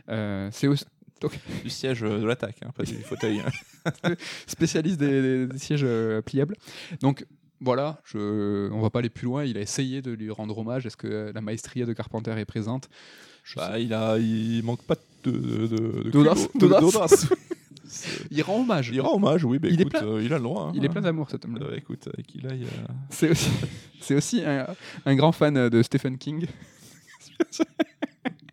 Euh, 0.09 0.51
c'est 0.53 0.69
aussi 0.69 0.85
Du 1.65 1.71
siège 1.71 2.03
euh, 2.05 2.21
de 2.21 2.27
l'attaque, 2.27 2.57
hein, 2.65 2.71
pas 2.77 2.83
du 2.85 2.95
fauteuil. 2.97 3.41
hein. 3.41 4.15
spécialiste 4.47 4.99
des, 4.99 5.49
sièges 5.57 5.81
euh, 5.85 6.21
pliables. 6.23 6.57
Donc 7.01 7.27
voilà, 7.61 8.01
je, 8.05 8.71
on 8.71 8.81
va 8.83 8.91
pas 8.91 8.99
aller 8.99 9.09
plus 9.09 9.25
loin. 9.25 9.45
Il 9.45 9.57
a 9.57 9.61
essayé 9.61 10.03
de 10.03 10.11
lui 10.13 10.31
rendre 10.31 10.57
hommage. 10.59 10.85
Est-ce 10.87 10.97
que 10.97 11.33
la 11.35 11.41
maestria 11.41 11.87
de 11.87 11.93
Carpenter 11.93 12.33
est 12.39 12.45
présente? 12.45 12.89
Bah, 13.57 13.79
il, 13.79 13.95
a, 13.95 14.19
il 14.19 14.63
manque 14.65 14.83
pas 14.83 14.97
de, 15.25 15.31
de, 15.31 16.11
D'audace, 16.11 17.29
Il 18.33 18.43
rend 18.43 18.61
hommage. 18.63 18.91
il 18.93 19.01
rend 19.01 19.15
hommage, 19.15 19.45
oui, 19.45 19.59
mais 19.63 19.69
Il 19.69 19.79
est 19.79 19.83
écoute, 19.83 19.93
plein- 19.93 20.05
euh, 20.07 20.23
il 20.23 20.33
a 20.33 20.39
le 20.39 20.43
droit. 20.43 20.65
hein. 20.65 20.73
Il 20.75 20.85
est 20.85 20.89
plein 20.89 21.01
d'amour 21.01 21.31
cet 21.31 21.45
homme-là. 21.45 21.67
Euh, 21.67 21.77
écoute, 21.77 22.09
avec 22.13 22.27
aille. 22.45 22.65
euh, 22.65 22.93
C'est 23.11 23.31
aussi, 23.31 23.51
c'est 24.01 24.15
aussi 24.17 24.43
un, 24.45 24.67
un 25.07 25.15
grand 25.15 25.31
fan 25.33 25.69
de 25.69 25.83
Stephen 25.83 26.19
King. 26.19 26.47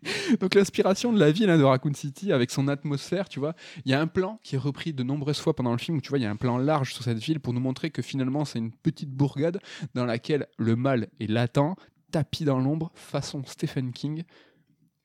Donc 0.40 0.54
l'inspiration 0.54 1.12
de 1.12 1.18
la 1.18 1.30
ville 1.30 1.50
hein, 1.50 1.58
de 1.58 1.62
Raccoon 1.62 1.94
City 1.94 2.32
avec 2.32 2.50
son 2.50 2.68
atmosphère, 2.68 3.28
tu 3.28 3.40
vois, 3.40 3.54
il 3.84 3.90
y 3.90 3.94
a 3.94 4.00
un 4.00 4.06
plan 4.06 4.38
qui 4.42 4.56
est 4.56 4.58
repris 4.58 4.92
de 4.92 5.02
nombreuses 5.02 5.38
fois 5.38 5.54
pendant 5.54 5.72
le 5.72 5.78
film 5.78 5.98
où 5.98 6.00
tu 6.00 6.10
vois, 6.10 6.18
il 6.18 6.22
y 6.22 6.26
a 6.26 6.30
un 6.30 6.36
plan 6.36 6.58
large 6.58 6.94
sur 6.94 7.04
cette 7.04 7.18
ville 7.18 7.40
pour 7.40 7.52
nous 7.52 7.60
montrer 7.60 7.90
que 7.90 8.02
finalement 8.02 8.44
c'est 8.44 8.58
une 8.58 8.72
petite 8.72 9.10
bourgade 9.10 9.60
dans 9.94 10.04
laquelle 10.04 10.46
le 10.58 10.76
mal 10.76 11.08
est 11.20 11.30
latent, 11.30 11.76
tapis 12.10 12.44
dans 12.44 12.60
l'ombre, 12.60 12.90
façon 12.94 13.42
Stephen 13.46 13.92
King. 13.92 14.24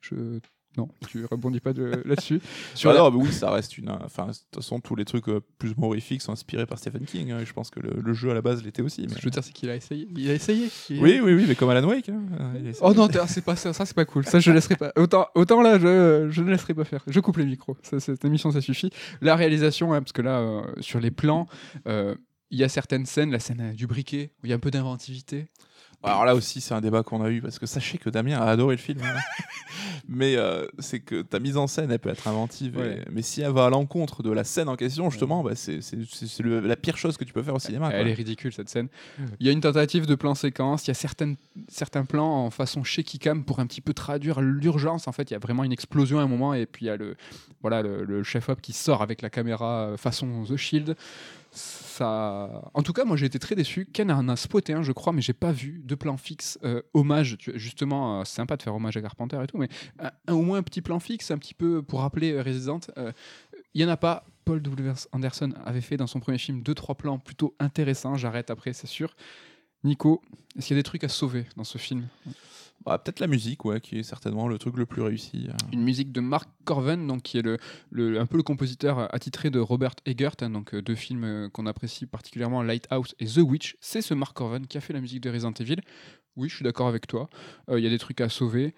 Je 0.01 0.39
non, 0.79 0.89
tu 1.07 1.25
rebondis 1.25 1.59
pas 1.59 1.73
de- 1.73 2.01
là-dessus. 2.05 2.41
Sur 2.75 2.89
Ah 2.89 2.93
la- 2.93 2.99
non, 2.99 3.11
mais 3.11 3.17
oui, 3.23 3.31
ça 3.33 3.51
reste 3.51 3.77
une. 3.77 3.89
Enfin, 3.89 4.27
de 4.27 4.31
toute 4.33 4.55
façon, 4.55 4.79
tous 4.79 4.95
les 4.95 5.05
trucs 5.05 5.27
euh, 5.29 5.41
plus 5.57 5.71
humorifiques 5.71 6.21
sont 6.21 6.31
inspirés 6.31 6.65
par 6.65 6.77
Stephen 6.79 7.05
King. 7.05 7.31
hein, 7.31 7.39
et 7.39 7.45
je 7.45 7.53
pense 7.53 7.69
que 7.69 7.79
le, 7.79 8.01
le 8.01 8.13
jeu 8.13 8.31
à 8.31 8.33
la 8.33 8.41
base 8.41 8.63
l'était 8.63 8.81
aussi. 8.81 9.01
Ce 9.03 9.07
mais- 9.07 9.13
que 9.15 9.19
je 9.21 9.25
veux 9.25 9.31
dire, 9.31 9.43
c'est 9.43 9.53
qu'il 9.53 9.69
a 9.69 9.75
essayé. 9.75 10.07
Il 10.15 10.29
a 10.29 10.33
essayé. 10.33 10.69
Il- 10.89 11.01
Oui, 11.01 11.19
oui, 11.23 11.33
oui, 11.33 11.45
mais 11.47 11.55
comme 11.55 11.69
Alan 11.69 11.87
Wake. 11.87 12.09
hein, 12.09 12.21
euh. 12.39 12.73
Oh 12.81 12.93
non, 12.93 13.07
c'est 13.27 13.43
pas 13.43 13.55
ça, 13.55 13.73
ça 13.73 13.85
c'est 13.85 13.95
pas 13.95 14.05
cool. 14.05 14.25
Ça 14.25 14.39
je 14.39 14.51
laisserai 14.51 14.75
pas. 14.75 14.91
Autant, 14.95 15.27
autant 15.35 15.61
là, 15.61 15.77
je, 15.79 16.27
je 16.29 16.41
ne 16.41 16.49
laisserai 16.51 16.73
pas 16.73 16.83
faire. 16.85 17.03
Je 17.07 17.19
coupe 17.19 17.37
les 17.37 17.45
micros. 17.45 17.77
Ça, 17.83 17.99
cette 17.99 18.23
émission, 18.25 18.51
ça 18.51 18.61
suffit. 18.61 18.89
La 19.21 19.35
réalisation, 19.35 19.93
hein, 19.93 20.01
parce 20.01 20.13
que 20.13 20.21
là, 20.21 20.39
euh, 20.39 20.61
sur 20.79 20.99
les 20.99 21.11
plans, 21.11 21.47
euh, 21.87 22.15
il 22.51 22.57
y 22.59 22.63
a 22.63 22.69
certaines 22.69 23.05
scènes, 23.05 23.31
la 23.31 23.39
scène 23.39 23.61
euh, 23.61 23.73
du 23.73 23.85
briquet, 23.87 24.31
où 24.41 24.45
il 24.45 24.49
y 24.49 24.53
a 24.53 24.55
un 24.55 24.59
peu 24.59 24.71
d'inventivité. 24.71 25.47
Alors 26.01 26.23
là 26.25 26.33
aussi, 26.33 26.61
c'est 26.61 26.73
un 26.73 26.81
débat 26.81 27.03
qu'on 27.03 27.21
a 27.23 27.29
eu 27.29 27.41
parce 27.41 27.59
que 27.59 27.65
sachez 27.65 27.97
que 27.97 28.09
Damien 28.09 28.39
a 28.39 28.45
adoré 28.45 28.75
le 28.75 28.81
film. 28.81 28.99
hein. 29.03 29.19
mais 30.07 30.35
euh, 30.37 30.65
c'est 30.79 30.99
que 31.01 31.21
ta 31.21 31.39
mise 31.39 31.57
en 31.57 31.67
scène, 31.67 31.91
elle 31.91 31.99
peut 31.99 32.09
être 32.09 32.27
inventive. 32.27 32.79
et-. 32.79 33.03
Mais 33.11 33.21
si 33.21 33.41
elle 33.41 33.51
va 33.51 33.65
à 33.65 33.69
l'encontre 33.69 34.23
de 34.23 34.31
la 34.31 34.43
scène 34.45 34.69
en 34.69 34.75
question, 34.77 35.09
justement, 35.09 35.43
bah, 35.43 35.51
c'est 35.55 35.79
la 36.43 36.75
pire 36.77 36.95
chose 36.97 37.17
que 37.17 37.25
tu 37.25 37.33
peux 37.33 37.43
faire 37.43 37.55
au 37.55 37.59
cinéma. 37.59 37.89
Elle 37.91 38.03
quoi. 38.03 38.11
est 38.11 38.13
ridicule 38.13 38.53
cette 38.53 38.69
scène. 38.69 38.87
Il 39.39 39.45
y 39.45 39.49
a 39.49 39.51
une 39.51 39.61
tentative 39.61 40.05
de 40.05 40.15
plan 40.15 40.35
séquence. 40.35 40.85
Il 40.87 40.89
y 40.89 40.91
a 40.91 40.95
certaines, 40.95 41.35
certains 41.67 42.05
plans 42.05 42.45
en 42.45 42.49
façon 42.49 42.83
shaky 42.83 43.19
cam 43.19 43.43
pour 43.43 43.59
un 43.59 43.67
petit 43.67 43.81
peu 43.81 43.93
traduire 43.93 44.39
l'urgence. 44.39 45.07
En 45.07 45.11
fait, 45.11 45.29
il 45.29 45.33
y 45.33 45.35
a 45.35 45.39
vraiment 45.39 45.63
une 45.65 45.73
explosion 45.73 46.19
à 46.19 46.23
un 46.23 46.27
moment 46.27 46.53
et 46.53 46.65
puis 46.65 46.85
il 46.85 46.87
y 46.87 46.91
a 46.91 46.97
le, 46.97 47.17
voilà, 47.61 47.81
le, 47.81 48.05
le 48.05 48.23
chef-op 48.23 48.61
qui 48.61 48.71
sort 48.73 49.01
avec 49.01 49.21
la 49.21 49.29
caméra 49.29 49.81
euh, 49.89 49.97
façon 49.97 50.45
The 50.45 50.55
Shield. 50.55 50.95
En 52.01 52.83
tout 52.83 52.93
cas, 52.93 53.03
moi 53.05 53.17
j'ai 53.17 53.25
été 53.25 53.39
très 53.39 53.55
déçu. 53.55 53.85
Ken 53.91 54.11
en 54.11 54.29
a 54.29 54.35
spoté 54.35 54.73
un, 54.73 54.81
je 54.83 54.91
crois, 54.91 55.13
mais 55.13 55.21
j'ai 55.21 55.33
pas 55.33 55.51
vu 55.51 55.81
de 55.83 55.95
plan 55.95 56.17
fixe. 56.17 56.57
euh, 56.63 56.81
hommage, 56.93 57.37
tu- 57.37 57.57
justement, 57.59 58.21
euh, 58.21 58.23
c'est 58.25 58.35
sympa 58.35 58.55
de 58.57 58.61
faire 58.63 58.75
hommage 58.75 58.95
à 58.97 59.01
Carpenter 59.01 59.37
et 59.43 59.47
tout, 59.47 59.57
mais 59.57 59.69
un- 59.99 60.33
au 60.33 60.41
moins 60.41 60.59
un 60.59 60.63
petit 60.63 60.81
plan 60.81 60.99
fixe, 60.99 61.31
un 61.31 61.37
petit 61.37 61.53
peu 61.53 61.81
pour 61.81 62.01
rappeler 62.01 62.33
euh, 62.33 62.41
Resident. 62.43 62.79
euh, 62.97 63.11
Il 63.75 63.81
y 63.81 63.85
en 63.85 63.89
a 63.89 63.97
pas. 63.97 64.25
Paul 64.45 64.61
W. 64.63 64.93
Anderson 65.11 65.53
avait 65.63 65.81
fait 65.81 65.95
dans 65.95 66.07
son 66.07 66.19
premier 66.19 66.39
film 66.39 66.63
deux 66.63 66.73
trois 66.73 66.95
plans 66.95 67.19
plutôt 67.19 67.53
intéressants. 67.59 68.15
J'arrête 68.15 68.49
après, 68.49 68.73
c'est 68.73 68.87
sûr. 68.87 69.15
Nico, 69.83 70.21
est-ce 70.57 70.67
qu'il 70.67 70.75
y 70.75 70.79
a 70.79 70.81
des 70.81 70.83
trucs 70.83 71.03
à 71.03 71.09
sauver 71.09 71.45
dans 71.55 71.63
ce 71.63 71.77
film 71.77 72.07
Bah, 72.85 72.97
Peut-être 72.97 73.19
la 73.19 73.27
musique, 73.27 73.63
ouais, 73.65 73.79
qui 73.79 73.99
est 73.99 74.03
certainement 74.03 74.47
le 74.47 74.57
truc 74.57 74.75
le 74.77 74.85
plus 74.85 75.01
réussi. 75.01 75.47
euh. 75.49 75.53
Une 75.71 75.83
musique 75.83 76.11
de 76.11 76.19
Mark 76.21 76.49
Corven, 76.65 77.07
donc 77.07 77.21
qui 77.23 77.37
est 77.37 77.41
le, 77.41 77.57
le- 77.91 78.19
un 78.19 78.25
peu 78.25 78.37
le 78.37 78.43
compositeur 78.43 79.13
attitré 79.13 79.49
de 79.49 79.59
Robert 79.59 79.93
Eggert, 80.05 80.35
hein, 80.41 80.49
donc 80.49 80.73
euh, 80.73 80.81
deux 80.81 80.95
films 80.95 81.23
euh, 81.23 81.49
qu'on 81.49 81.65
apprécie 81.65 82.05
particulièrement, 82.05 82.61
Lighthouse 82.61 83.15
et 83.19 83.25
The 83.25 83.37
Witch. 83.37 83.75
C'est 83.79 84.01
ce 84.01 84.13
Mark 84.13 84.35
Corven 84.35 84.67
qui 84.67 84.77
a 84.77 84.81
fait 84.81 84.93
la 84.93 85.01
musique 85.01 85.21
de 85.21 85.29
Resident 85.29 85.53
Evil. 85.59 85.77
Oui, 86.35 86.49
je 86.49 86.55
suis 86.55 86.63
d'accord 86.63 86.87
avec 86.87 87.07
toi. 87.07 87.29
Euh, 87.69 87.79
Il 87.79 87.83
y 87.83 87.87
a 87.87 87.89
des 87.89 87.99
trucs 87.99 88.21
à 88.21 88.29
sauver. 88.29 88.73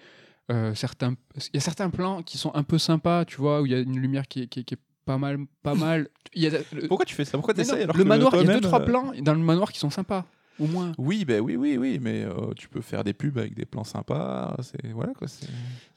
Euh, 0.52 0.74
certains, 0.76 1.16
il 1.36 1.56
y 1.56 1.58
a 1.58 1.62
certains 1.62 1.90
plans 1.90 2.24
qui 2.24 2.38
sont 2.38 2.54
un 2.56 2.64
peu 2.64 2.78
sympas, 2.78 3.26
tu 3.26 3.38
vois, 3.38 3.62
où 3.62 3.66
il 3.66 3.72
y 3.72 3.76
a 3.76 3.80
une 3.80 3.98
lumière 4.00 4.28
qui 4.28 4.42
est, 4.42 4.48
qui 4.48 4.60
est- 4.60 4.64
qui 4.64 4.74
est 4.74 4.80
pas 5.06 5.18
mal, 5.18 5.38
pas 5.64 5.76
mal. 5.76 6.10
Il 6.34 6.42
y 6.44 6.48
a 6.48 6.50
le, 6.74 6.88
Pourquoi 6.88 7.06
tu 7.06 7.16
fais 7.16 7.26
ça? 7.26 7.38
Pourquoi 7.38 7.54
t'essayes 7.54 7.84
alors 7.84 7.96
le 7.96 8.04
que 8.04 8.08
manoir, 8.08 8.34
il 8.36 8.46
y 8.46 8.50
a 8.50 8.54
deux 8.56 8.62
trois 8.62 8.80
plans 8.82 9.14
dans 9.22 9.34
le 9.34 9.40
manoir 9.40 9.72
qui 9.72 9.80
sont 9.80 9.90
sympas, 9.90 10.26
au 10.60 10.68
moins. 10.68 10.92
Oui, 10.98 11.26
ben 11.26 11.42
oui, 11.42 11.56
oui, 11.56 11.78
oui, 11.78 12.00
mais 12.02 12.24
euh, 12.24 12.54
tu 12.56 12.70
peux 12.70 12.82
faire 12.82 13.04
des 13.04 13.14
pubs 13.14 13.38
avec 13.38 13.54
des 13.56 13.66
plans 13.66 13.84
sympas. 13.84 14.56
C'est 14.62 14.92
voilà 14.92 15.14
quoi. 15.14 15.28
c'est- 15.28 15.48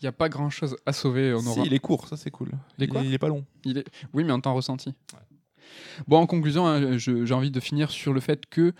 Il 0.00 0.05
n'y 0.05 0.09
a 0.09 0.12
pas 0.12 0.28
grand 0.28 0.50
chose 0.50 0.76
à 0.86 0.92
sauver. 0.92 1.34
On 1.34 1.40
Si, 1.40 1.48
aura... 1.48 1.62
il 1.66 1.74
est 1.74 1.78
court, 1.80 2.09
ça 2.09 2.16
c'est 2.16 2.30
cool. 2.30 2.50
Il 2.78 2.84
est 2.84 2.86
il, 2.86 2.90
quoi 2.90 3.02
est, 3.02 3.07
il 3.07 3.14
est 3.14 3.18
pas 3.18 3.28
long. 3.28 3.44
Il 3.64 3.78
est... 3.78 3.84
Oui, 4.14 4.24
mais 4.24 4.32
en 4.32 4.40
temps 4.40 4.55
ressenti. 4.55 4.94
Bon, 6.09 6.18
en 6.18 6.26
conclusion, 6.26 6.66
hein, 6.66 6.96
j'ai 6.98 7.32
envie 7.34 7.50
de 7.50 7.61
finir 7.61 7.90
sur 7.90 8.12
le 8.12 8.20
fait 8.20 8.46
que, 8.46 8.72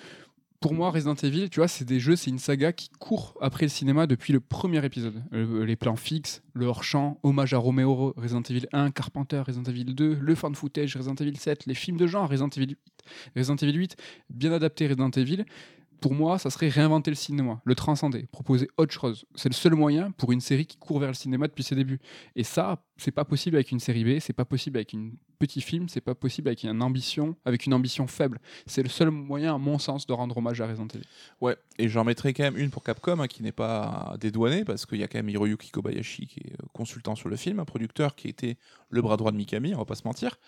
pour 0.61 0.75
moi, 0.75 0.91
Resident 0.91 1.15
Evil, 1.15 1.51
tu 1.51 1.61
vois, 1.61 1.69
c'est 1.69 1.85
des 1.85 2.01
jeux, 2.01 2.17
c'est 2.17 2.31
une 2.31 2.39
saga 2.39 2.73
qui 2.73 2.89
court 2.99 3.35
après 3.41 3.67
le 3.67 3.69
cinéma 3.71 4.07
depuis 4.07 4.33
le 4.33 4.41
premier 4.41 4.85
épisode. 4.85 5.23
Euh, 5.33 5.65
les 5.65 5.77
plans 5.77 5.97
fixes, 5.97 6.43
le 6.55 6.67
hors-champ, 6.67 7.19
hommage 7.23 7.53
à 7.53 7.59
Romero, 7.59 8.15
Resident 8.17 8.43
Evil 8.49 8.67
1, 8.73 8.91
Carpenter, 8.91 9.43
Resident 9.47 9.65
Evil 9.71 9.85
2, 9.95 10.19
le 10.21 10.35
fan 10.35 10.55
footage, 10.55 10.97
Resident 10.97 11.15
Evil 11.17 11.37
7, 11.37 11.67
les 11.67 11.75
films 11.75 11.97
de 11.99 12.07
genre, 12.07 12.29
Resident 12.29 12.49
Evil 12.57 12.69
8, 12.71 12.79
Resident 13.37 13.57
Evil 13.57 13.79
8 13.79 13.97
bien 14.31 14.53
adapté 14.53 14.87
Resident 14.87 15.11
Evil. 15.11 15.45
Pour 16.01 16.13
moi, 16.13 16.39
ça 16.39 16.51
serait 16.51 16.69
réinventer 16.69 17.11
le 17.11 17.15
cinéma, 17.15 17.63
le 17.65 17.75
transcender, 17.75 18.27
proposer 18.31 18.69
autre 18.77 18.93
chose. 18.93 19.25
C'est 19.37 19.49
le 19.49 19.55
seul 19.55 19.75
moyen 19.75 20.11
pour 20.11 20.33
une 20.33 20.41
série 20.41 20.67
qui 20.67 20.77
court 20.77 20.99
vers 20.99 21.09
le 21.09 21.15
cinéma 21.15 21.47
depuis 21.47 21.63
ses 21.63 21.75
débuts. 21.75 22.01
Et 22.37 22.45
ça, 22.45 22.83
c'est 22.97 23.11
pas 23.11 23.25
possible 23.25 23.57
avec 23.57 23.71
une 23.71 23.81
série 23.81 24.05
B, 24.05 24.21
c'est 24.21 24.33
pas 24.33 24.45
possible 24.45 24.77
avec 24.77 24.93
une 24.93 25.15
petit 25.39 25.61
film, 25.61 25.89
c'est 25.89 26.01
pas 26.01 26.15
possible 26.15 26.49
avec 26.49 26.63
une 26.63 26.83
ambition, 26.83 27.37
avec 27.45 27.67
une 27.67 27.75
ambition 27.75 28.07
faible. 28.07 28.41
C'est 28.67 28.83
le 28.83 28.89
seul 28.89 29.11
moyen, 29.11 29.55
à 29.55 29.59
mon 29.59 29.79
sens, 29.79 30.07
de 30.07 30.13
rendre 30.13 30.37
hommage 30.37 30.61
à 30.61 30.67
Resident 30.67 30.87
Evil. 30.95 31.05
Ouais, 31.41 31.57
et 31.79 31.89
j'en 31.89 32.05
mettrai 32.05 32.33
quand 32.33 32.45
même 32.45 32.57
une 32.57 32.71
pour 32.71 32.83
Capcom 32.83 33.19
hein, 33.21 33.27
qui 33.27 33.43
n'est 33.43 33.53
pas 33.53 34.17
dédouanée 34.21 34.65
parce 34.65 34.87
qu'il 34.87 34.99
y 34.99 35.03
a 35.03 35.09
quand 35.09 35.19
même 35.19 35.29
Hiroyuki 35.29 35.71
Kobayashi 35.71 36.27
qui 36.27 36.41
est 36.41 36.53
euh, 36.53 36.67
consultant 36.73 37.15
sur 37.17 37.29
le 37.29 37.37
film, 37.37 37.59
un 37.59 37.65
producteur 37.65 38.15
qui 38.15 38.29
était 38.29 38.57
le 38.91 39.03
bras 39.03 39.17
droit 39.17 39.33
de 39.33 39.37
Mikami, 39.37 39.75
on 39.75 39.79
va 39.79 39.85
pas 39.85 39.97
se 39.97 40.07
mentir, 40.07 40.39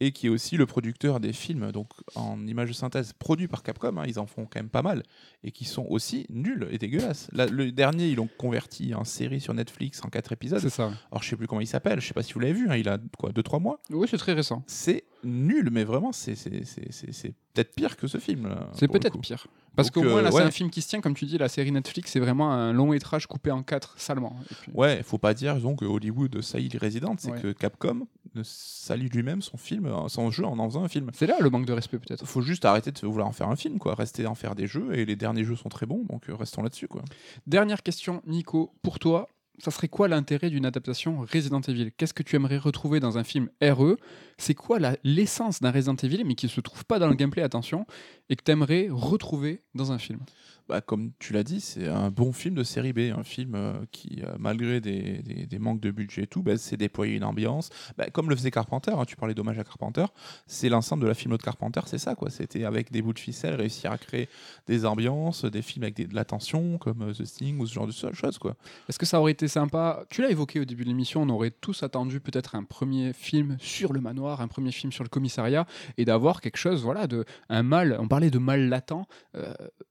et 0.00 0.12
qui 0.12 0.26
est 0.26 0.30
aussi 0.30 0.56
le 0.56 0.66
producteur 0.66 1.18
des 1.18 1.32
films 1.32 1.72
donc 1.72 1.88
en 2.14 2.46
images 2.46 2.68
de 2.68 2.74
synthèse 2.74 3.14
produits 3.14 3.48
par 3.48 3.62
Capcom, 3.62 3.96
hein, 3.96 4.04
ils 4.06 4.18
en 4.18 4.26
font 4.26 4.44
quand 4.44 4.60
même 4.60 4.68
pas 4.68 4.82
mal 4.82 5.02
et 5.42 5.50
qui 5.50 5.64
sont 5.64 5.86
aussi 5.88 6.26
nuls 6.28 6.68
et 6.70 6.78
dégueulasses. 6.78 7.28
Là, 7.32 7.46
le 7.46 7.72
dernier, 7.72 8.08
ils 8.08 8.16
l'ont 8.16 8.28
converti 8.36 8.94
en 8.94 9.04
série 9.04 9.40
sur 9.40 9.54
Netflix 9.54 10.04
en 10.04 10.08
quatre 10.08 10.32
épisodes. 10.32 10.60
C'est 10.60 10.70
ça. 10.70 10.92
Alors 11.10 11.22
je 11.22 11.30
sais 11.30 11.36
plus 11.36 11.46
comment 11.46 11.60
il 11.60 11.66
s'appelle, 11.66 11.85
je 11.98 12.06
sais 12.06 12.14
pas 12.14 12.22
si 12.22 12.32
vous 12.32 12.40
l'avez 12.40 12.52
vu, 12.54 12.68
hein, 12.68 12.76
il 12.76 12.88
a 12.88 12.98
quoi 13.18 13.30
2-3 13.32 13.60
mois. 13.60 13.80
Oui, 13.90 14.06
c'est 14.10 14.16
très 14.18 14.32
récent. 14.32 14.62
C'est 14.66 15.04
nul, 15.24 15.70
mais 15.72 15.84
vraiment 15.84 16.12
c'est 16.12 16.34
c'est- 16.34 16.64
c'est- 16.64 16.92
c'est- 16.92 17.12
c'est 17.12 17.34
peut-être 17.54 17.74
pire 17.74 17.96
que 17.96 18.06
ce 18.06 18.18
film. 18.18 18.54
C'est 18.74 18.88
peut-être 18.88 19.18
pire. 19.18 19.46
Parce 19.74 19.90
qu'au 19.90 20.02
moins, 20.02 20.20
euh, 20.20 20.22
là, 20.22 20.30
c'est 20.30 20.40
un 20.42 20.50
film 20.50 20.70
qui 20.70 20.80
se 20.80 20.88
tient, 20.88 21.02
comme 21.02 21.14
tu 21.14 21.26
dis, 21.26 21.36
la 21.36 21.48
série 21.48 21.70
Netflix, 21.70 22.10
c'est 22.12 22.20
vraiment 22.20 22.50
un 22.50 22.72
long 22.72 22.88
métrage 22.88 23.26
coupé 23.26 23.50
en 23.50 23.62
quatre 23.62 23.94
salement. 23.98 24.34
Et 24.50 24.54
puis- 24.54 24.72
Ouais, 24.74 25.02
faut 25.02 25.18
pas 25.18 25.34
dire 25.34 25.60
donc 25.60 25.80
que 25.80 25.84
Hollywood 25.84 26.40
salit 26.40 26.68
les 26.70 26.78
Resident, 26.78 27.14
c'est 27.18 27.30
Ouais. 27.32 27.40
que 27.42 27.52
Capcom 27.52 28.06
salit 28.42 29.08
lui-même 29.08 29.42
son 29.42 29.56
film, 29.56 29.86
euh, 29.86 30.08
son 30.08 30.30
jeu 30.30 30.44
en 30.44 30.58
en 30.58 30.68
faisant 30.68 30.82
un 30.84 30.88
film. 30.88 31.10
C'est 31.14 31.26
là 31.26 31.36
le 31.40 31.50
manque 31.50 31.66
de 31.66 31.72
respect, 31.72 31.98
peut-être. 31.98 32.24
Faut 32.26 32.40
juste 32.42 32.64
arrêter 32.64 32.90
de 32.92 33.06
vouloir 33.06 33.28
en 33.28 33.32
faire 33.32 33.48
un 33.48 33.56
film, 33.56 33.78
quoi. 33.78 33.94
Rester 33.94 34.26
en 34.26 34.34
faire 34.34 34.54
des 34.54 34.66
jeux 34.66 34.94
et 34.94 35.04
les 35.04 35.16
derniers 35.16 35.44
jeux 35.44 35.56
sont 35.56 35.68
très 35.68 35.86
bons, 35.86 36.04
donc 36.08 36.28
euh, 36.30 36.34
restons 36.34 36.62
là-dessus, 36.62 36.88
quoi. 36.88 37.02
Dernière 37.46 37.82
question, 37.82 38.22
Nico, 38.26 38.72
pour 38.82 38.98
toi, 38.98 39.28
ça 39.58 39.70
serait 39.70 39.88
quoi 39.88 40.08
l'intérêt 40.08 40.50
d'une 40.50 40.66
adaptation 40.66 41.20
Resident 41.32 41.60
Evil? 41.60 41.90
Qu'est-ce 41.96 42.14
que 42.14 42.22
tu 42.22 42.36
aimerais 42.36 42.58
retrouver 42.58 43.00
dans 43.00 43.18
un 43.18 43.24
film 43.24 43.48
RE 43.62 43.96
C'est 44.38 44.54
quoi 44.54 44.78
l'essence 45.02 45.60
d'un 45.60 45.70
Resident 45.70 45.96
Evil, 45.96 46.24
mais 46.24 46.34
qui 46.34 46.46
ne 46.46 46.50
se 46.50 46.60
trouve 46.60 46.84
pas 46.84 46.98
dans 46.98 47.08
le 47.08 47.14
gameplay, 47.14 47.42
attention, 47.42 47.86
et 48.28 48.36
que 48.36 48.44
tu 48.44 48.50
aimerais 48.50 48.88
retrouver 48.90 49.62
dans 49.74 49.92
un 49.92 49.98
film? 49.98 50.20
Bah, 50.68 50.80
comme 50.80 51.12
tu 51.20 51.32
l'as 51.32 51.44
dit, 51.44 51.60
c'est 51.60 51.86
un 51.86 52.10
bon 52.10 52.32
film 52.32 52.56
de 52.56 52.64
série 52.64 52.92
B, 52.92 53.12
un 53.16 53.22
film 53.22 53.54
euh, 53.54 53.74
qui, 53.92 54.20
euh, 54.24 54.34
malgré 54.38 54.80
des, 54.80 55.22
des- 55.22 55.58
manques 55.60 55.80
de 55.80 55.90
budget 55.92 56.22
et 56.24 56.26
tout, 56.26 56.42
bah, 56.42 56.56
c'est 56.58 56.76
déployer 56.76 57.14
une 57.16 57.22
ambiance. 57.24 57.70
Bah, 57.96 58.10
comme 58.10 58.28
le 58.28 58.34
faisait 58.36 58.50
Carpenter, 58.50 58.90
hein, 58.90 59.04
tu 59.04 59.14
parlais 59.16 59.32
d'hommage 59.34 59.58
à 59.60 59.64
Carpenter, 59.64 60.04
c'est 60.48 60.68
l'ensemble 60.68 61.02
de 61.04 61.08
la 61.08 61.14
filmo 61.14 61.36
de 61.36 61.42
Carpenter, 61.42 61.80
c'est 61.86 61.98
ça, 61.98 62.14
quoi. 62.16 62.30
C'était 62.30 62.64
avec 62.64 62.90
des 62.90 63.00
bouts 63.00 63.12
de 63.12 63.18
ficelle, 63.20 63.54
réussir 63.54 63.92
à 63.92 63.98
créer 63.98 64.28
des 64.66 64.84
ambiances, 64.86 65.44
des 65.44 65.62
films 65.62 65.84
avec 65.84 66.08
de 66.08 66.14
la 66.14 66.24
tension, 66.24 66.78
comme 66.78 67.02
euh, 67.02 67.12
The 67.12 67.24
Sting 67.24 67.58
ou 67.60 67.66
ce 67.66 67.72
genre 67.72 67.86
de 67.86 67.92
choses, 67.92 68.38
quoi. 68.38 68.56
Est-ce 68.88 68.98
que 68.98 69.06
ça 69.06 69.20
aurait 69.20 69.32
été 69.32 69.46
sympa 69.48 70.04
Tu 70.10 70.20
l'as 70.20 70.30
évoqué 70.30 70.58
au 70.58 70.64
début 70.64 70.82
de 70.82 70.88
l'émission, 70.88 71.22
on 71.22 71.28
aurait 71.28 71.52
tous 71.52 71.84
attendu 71.84 72.18
peut-être 72.20 72.56
un 72.56 72.64
premier 72.64 73.12
film 73.12 73.56
sur 73.60 73.92
le 73.92 74.00
manoir, 74.00 74.40
un 74.40 74.48
premier 74.48 74.72
film 74.72 74.90
sur 74.92 75.04
le 75.04 75.08
commissariat, 75.10 75.64
et 75.96 76.04
d'avoir 76.04 76.40
quelque 76.40 76.56
chose, 76.58 76.82
voilà, 76.82 77.06
de 77.06 77.24
un 77.48 77.62
mal. 77.62 77.96
On 78.00 78.08
parlait 78.08 78.30
de 78.30 78.38
mal 78.38 78.68
latent. 78.68 79.06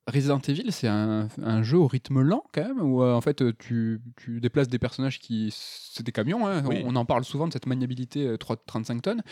Resident 0.08 0.40
Evil, 0.48 0.65
c'est 0.72 0.88
un, 0.88 1.28
un 1.42 1.64
jeu 1.64 1.78
au 1.78 1.88
rythme 1.88 2.22
lent 2.22 2.44
quand 2.54 2.64
même, 2.64 2.82
où 2.82 3.04
euh, 3.04 3.14
en 3.14 3.22
fait 3.22 3.42
euh, 3.42 3.54
tu, 3.58 4.02
tu 4.18 4.40
déplaces 4.40 4.68
des 4.68 4.80
personnages 4.80 5.20
qui, 5.20 5.50
c'est 5.56 6.04
des 6.06 6.12
camions. 6.12 6.48
hein. 6.48 6.64
Oui. 6.66 6.82
On, 6.86 6.94
on 6.94 6.96
en 6.96 7.06
parle 7.06 7.24
souvent 7.26 7.48
de 7.48 7.54
cette 7.54 7.66
maniabilité 7.68 8.26
euh, 8.28 8.38
3 8.38 8.58
35 8.66 9.02
tonnes. 9.02 9.24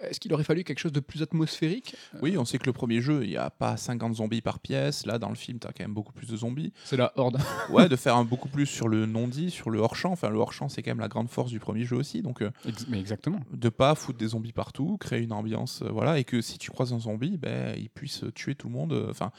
Est-ce 0.00 0.18
qu'il 0.18 0.32
aurait 0.34 0.42
fallu 0.42 0.64
quelque 0.64 0.80
chose 0.80 0.90
de 0.90 0.98
plus 0.98 1.22
atmosphérique 1.22 1.94
Oui, 2.22 2.36
on 2.36 2.44
sait 2.44 2.58
que 2.58 2.66
le 2.66 2.72
premier 2.72 3.00
jeu, 3.00 3.22
il 3.22 3.28
n'y 3.30 3.36
a 3.36 3.50
pas 3.50 3.76
50 3.76 4.16
zombies 4.16 4.40
par 4.40 4.58
pièce. 4.58 5.06
Là, 5.06 5.20
dans 5.20 5.28
le 5.28 5.36
film, 5.36 5.60
tu 5.60 5.66
as 5.68 5.72
quand 5.72 5.84
même 5.84 5.94
beaucoup 5.94 6.12
plus 6.12 6.26
de 6.28 6.36
zombies. 6.36 6.72
C'est 6.84 6.96
la 6.96 7.12
horde. 7.14 7.38
Ouais, 7.70 7.88
de 7.88 7.94
faire 7.94 8.16
un 8.16 8.24
beaucoup 8.24 8.48
plus 8.48 8.66
sur 8.66 8.88
le 8.88 9.06
non-dit, 9.06 9.52
sur 9.52 9.70
le 9.70 9.78
hors-champ. 9.78 10.10
Enfin, 10.10 10.28
le 10.28 10.38
hors-champ, 10.38 10.68
c'est 10.68 10.82
quand 10.82 10.90
même 10.90 10.98
la 10.98 11.06
grande 11.06 11.28
force 11.28 11.50
du 11.52 11.60
premier 11.60 11.84
jeu 11.84 11.94
aussi. 11.94 12.20
Donc, 12.20 12.42
euh, 12.42 12.50
Ex- 12.66 12.86
mais 12.88 12.98
exactement. 12.98 13.38
de 13.52 13.68
pas 13.68 13.94
foutre 13.94 14.18
des 14.18 14.26
zombies 14.28 14.52
partout, 14.52 14.96
créer 14.98 15.22
une 15.22 15.32
ambiance, 15.32 15.82
euh, 15.82 15.88
voilà, 15.92 16.18
et 16.18 16.24
que 16.24 16.40
si 16.40 16.58
tu 16.58 16.72
croises 16.72 16.92
un 16.92 16.98
zombie, 16.98 17.36
ben, 17.38 17.76
il 17.78 17.88
puisse 17.88 18.24
tuer 18.34 18.56
tout 18.56 18.66
le 18.66 18.72
monde. 18.74 18.92
euh, 18.94 19.06
Enfin, 19.10 19.30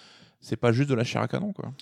c'est 0.44 0.58
pas 0.58 0.74
juste 0.74 0.90
de 0.90 0.94
la 0.94 1.06
chair 1.06 1.22
à 1.22 1.28
canon, 1.28 1.54
quoi. 1.54 1.74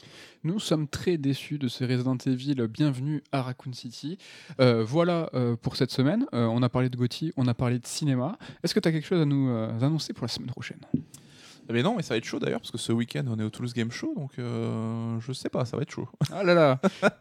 Nous 0.44 0.60
sommes 0.60 0.88
très 0.88 1.18
déçus 1.18 1.58
de 1.58 1.68
ce 1.68 1.84
Resident 1.84 2.18
Evil. 2.26 2.56
Bienvenue 2.70 3.24
à 3.32 3.42
Raccoon 3.42 3.74
City. 3.74 4.20
Euh, 4.60 4.84
voilà 4.84 5.30
euh, 5.34 5.56
pour 5.56 5.76
cette 5.76 5.92
semaine. 5.92 6.28
Euh, 6.34 6.46
on 6.46 6.62
a 6.62 6.70
parlé 6.70 6.90
de 6.90 6.96
Gotti, 6.96 7.34
on 7.38 7.48
a 7.48 7.56
parlé 7.56 7.80
de 7.80 7.88
cinéma. 7.88 8.38
Est-ce 8.64 8.76
que 8.76 8.80
tu 8.80 8.88
as 8.88 8.92
quelque 8.92 9.08
chose 9.08 9.22
à 9.22 9.26
nous 9.26 9.50
annoncer 9.82 10.14
pour 10.14 10.24
la 10.24 10.28
semaine 10.28 10.52
prochaine? 10.52 10.80
Mais 11.72 11.84
non, 11.84 11.96
mais 11.96 12.04
ça 12.04 12.14
va 12.14 12.18
être 12.18 12.26
chaud 12.26 12.40
d'ailleurs, 12.40 12.60
parce 12.60 12.72
que 12.72 12.78
ce 12.78 12.92
week-end, 12.92 13.24
on 13.28 13.40
est 13.40 13.44
au 13.44 13.50
Toulouse 13.50 13.74
Game 13.74 13.92
Show, 13.92 14.14
donc 14.16 14.32
euh, 14.40 15.20
je 15.20 15.34
sais 15.34 15.50
pas, 15.50 15.66
ça 15.66 15.78
va 15.78 15.84
être 15.84 15.92
chaud. 15.92 16.08
Ah 16.32 16.44
là 16.44 16.54
là 16.54 16.80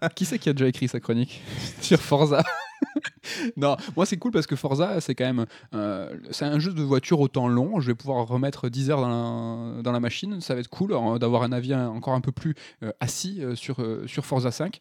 Qui 0.15 0.25
c'est 0.25 0.39
qui 0.39 0.49
a 0.49 0.53
déjà 0.53 0.69
écrit 0.69 0.89
sa 0.89 1.01
chronique 1.01 1.43
sur 1.81 2.01
Forza? 2.01 2.43
Non, 3.57 3.77
moi 3.97 4.07
c'est 4.07 4.17
cool 4.17 4.33
parce 4.33 4.47
que 4.47 4.57
Forza, 4.57 5.01
c'est 5.01 5.15
quand 5.15 5.25
même 5.25 5.47
euh, 5.75 6.17
c'est 6.31 6.45
un 6.45 6.59
jeu 6.59 6.73
de 6.73 6.83
voiture 6.83 7.21
au 7.21 7.29
temps 7.29 7.49
long. 7.49 7.81
Je 7.81 7.89
vais 7.89 7.95
pouvoir 7.95 8.27
remettre 8.27 8.69
10 8.69 8.91
heures 8.91 9.01
dans 9.01 9.75
la, 9.77 9.83
dans 9.83 9.93
la 9.93 10.01
machine. 10.01 10.41
Ça 10.41 10.55
va 10.55 10.61
être 10.61 10.69
cool 10.69 10.95
hein, 10.95 11.19
d'avoir 11.19 11.43
un 11.43 11.53
avis 11.53 11.75
encore 11.75 12.15
un 12.15 12.21
peu 12.21 12.33
plus 12.33 12.55
euh, 12.83 12.93
assis 13.01 13.43
euh, 13.43 13.55
sur, 13.55 13.85
sur 14.07 14.25
Forza 14.25 14.51
5. 14.51 14.81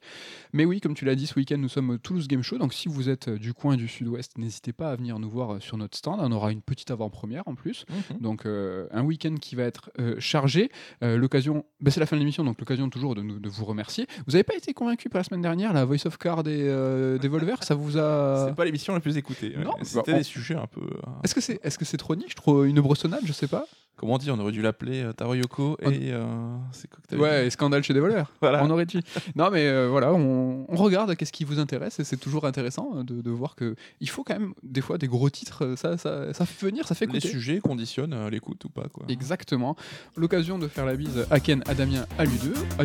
Mais 0.53 0.65
oui, 0.65 0.79
comme 0.79 0.93
tu 0.93 1.05
l'as 1.05 1.15
dit, 1.15 1.27
ce 1.27 1.35
week-end, 1.35 1.57
nous 1.57 1.69
sommes 1.69 1.91
au 1.91 1.97
Toulouse 1.97 2.27
Game 2.27 2.43
Show. 2.43 2.57
Donc 2.57 2.73
si 2.73 2.87
vous 2.87 3.09
êtes 3.09 3.29
du 3.29 3.53
coin 3.53 3.75
du 3.75 3.87
sud-ouest, 3.87 4.37
n'hésitez 4.37 4.73
pas 4.73 4.91
à 4.91 4.95
venir 4.95 5.19
nous 5.19 5.29
voir 5.29 5.61
sur 5.61 5.77
notre 5.77 5.97
stand. 5.97 6.19
On 6.21 6.31
aura 6.31 6.51
une 6.51 6.61
petite 6.61 6.91
avant-première 6.91 7.43
en 7.47 7.55
plus. 7.55 7.85
Donc 8.19 8.45
euh, 8.45 8.87
un 8.91 9.03
week-end 9.03 9.35
qui 9.39 9.55
va 9.55 9.58
être 9.63 9.91
euh, 9.99 10.15
chargé. 10.19 10.69
Euh, 11.03 11.17
l'occasion, 11.17 11.65
bah, 11.81 11.91
c'est 11.91 11.99
la 11.99 12.05
fin 12.05 12.15
de 12.15 12.19
l'émission, 12.19 12.43
donc 12.43 12.59
l'occasion 12.59 12.89
toujours 12.89 13.15
de, 13.15 13.21
nous- 13.21 13.39
de 13.39 13.49
vous 13.49 13.65
remercier. 13.65 14.05
Vous 14.25 14.33
n'avez 14.33 14.43
pas 14.43 14.55
été 14.55 14.73
convaincu 14.73 15.09
par 15.09 15.19
la 15.19 15.23
semaine 15.23 15.41
dernière, 15.41 15.73
la 15.73 15.85
Voice 15.85 16.05
of 16.05 16.17
Card 16.17 16.39
et 16.47 16.63
euh, 16.67 17.17
des 17.17 17.27
Volvers, 17.27 17.63
ça 17.63 17.75
vous 17.75 17.97
a... 17.97 18.45
C'est 18.49 18.55
pas 18.55 18.65
l'émission 18.65 18.93
la 18.93 18.99
plus 18.99 19.17
écoutée. 19.17 19.55
ouais. 19.57 19.63
Non, 19.63 19.73
C'était 19.81 20.11
bah, 20.11 20.15
on- 20.15 20.17
des 20.17 20.23
sujets 20.23 20.55
un 20.55 20.67
peu. 20.67 20.81
euh, 20.81 21.11
Est-ce 21.23 21.35
que 21.35 21.41
c'est 21.41 21.59
est 21.63 21.69
-ce 21.69 21.83
c'est 21.85 21.97
trop 21.97 22.15
niche, 22.15 22.35
trop 22.35 22.63
une 22.65 22.79
brossonnade, 22.81 23.21
je 23.25 23.33
sais 23.33 23.47
pas 23.47 23.65
Comment 23.99 24.17
dire, 24.17 24.33
on 24.33 24.39
aurait 24.39 24.53
dû 24.53 24.61
l'appeler 24.61 25.03
euh, 25.03 25.11
On- 25.19 25.91
et. 25.91 26.11
euh, 26.13 26.23
c'est 26.71 26.89
quoi 26.89 26.99
que 27.03 27.07
t'avais 27.07 27.21
Ouais, 27.21 27.41
dit 27.41 27.47
et 27.47 27.49
scandale 27.49 27.83
chez 27.83 27.93
des 27.93 27.99
voleurs. 27.99 28.31
Voilà. 28.41 28.63
On 28.63 28.69
aurait 28.69 28.85
dû. 28.85 29.01
Non, 29.35 29.49
mais 29.51 29.67
euh, 29.67 29.89
voilà, 29.89 30.13
on, 30.13 30.65
on 30.69 30.75
regarde 30.77 31.15
qu'est-ce 31.15 31.33
qui 31.33 31.43
vous 31.43 31.59
intéresse 31.59 31.99
et 31.99 32.03
c'est 32.05 32.17
toujours 32.17 32.45
intéressant 32.45 32.91
euh, 32.95 33.03
de, 33.03 33.21
de 33.21 33.29
voir 33.29 33.55
que 33.55 33.75
il 33.99 34.09
faut 34.09 34.23
quand 34.23 34.39
même 34.39 34.53
des 34.63 34.81
fois 34.81 34.97
des 34.97 35.07
gros 35.07 35.29
titres. 35.29 35.65
euh, 35.65 35.75
Ça, 35.75 35.97
ça, 35.97 36.33
ça 36.33 36.45
fait 36.45 36.65
venir, 36.65 36.87
ça 36.87 36.95
fait 36.95 37.05
Les 37.07 37.17
écouter. 37.17 37.27
sujets 37.27 37.59
conditionnent 37.59 38.13
l'écoute 38.29 38.63
ou 38.65 38.69
pas, 38.69 38.87
quoi. 38.91 39.05
Exactement. 39.09 39.75
L'occasion 40.15 40.57
de 40.57 40.67
faire 40.69 40.85
la 40.85 40.95
bise 40.95 41.25
à 41.29 41.39
Ken, 41.41 41.61
à 41.67 41.73
Damien, 41.75 42.05
à 42.17 42.23
lui 42.25 42.37
deux, 42.41 42.53
à 42.79 42.83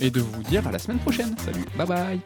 et 0.00 0.10
de 0.10 0.20
vous 0.20 0.42
dire 0.42 0.66
à 0.66 0.72
la 0.72 0.78
semaine 0.78 0.98
prochaine. 0.98 1.34
Salut, 1.38 1.64
bye 1.78 1.86
bye. 1.86 2.20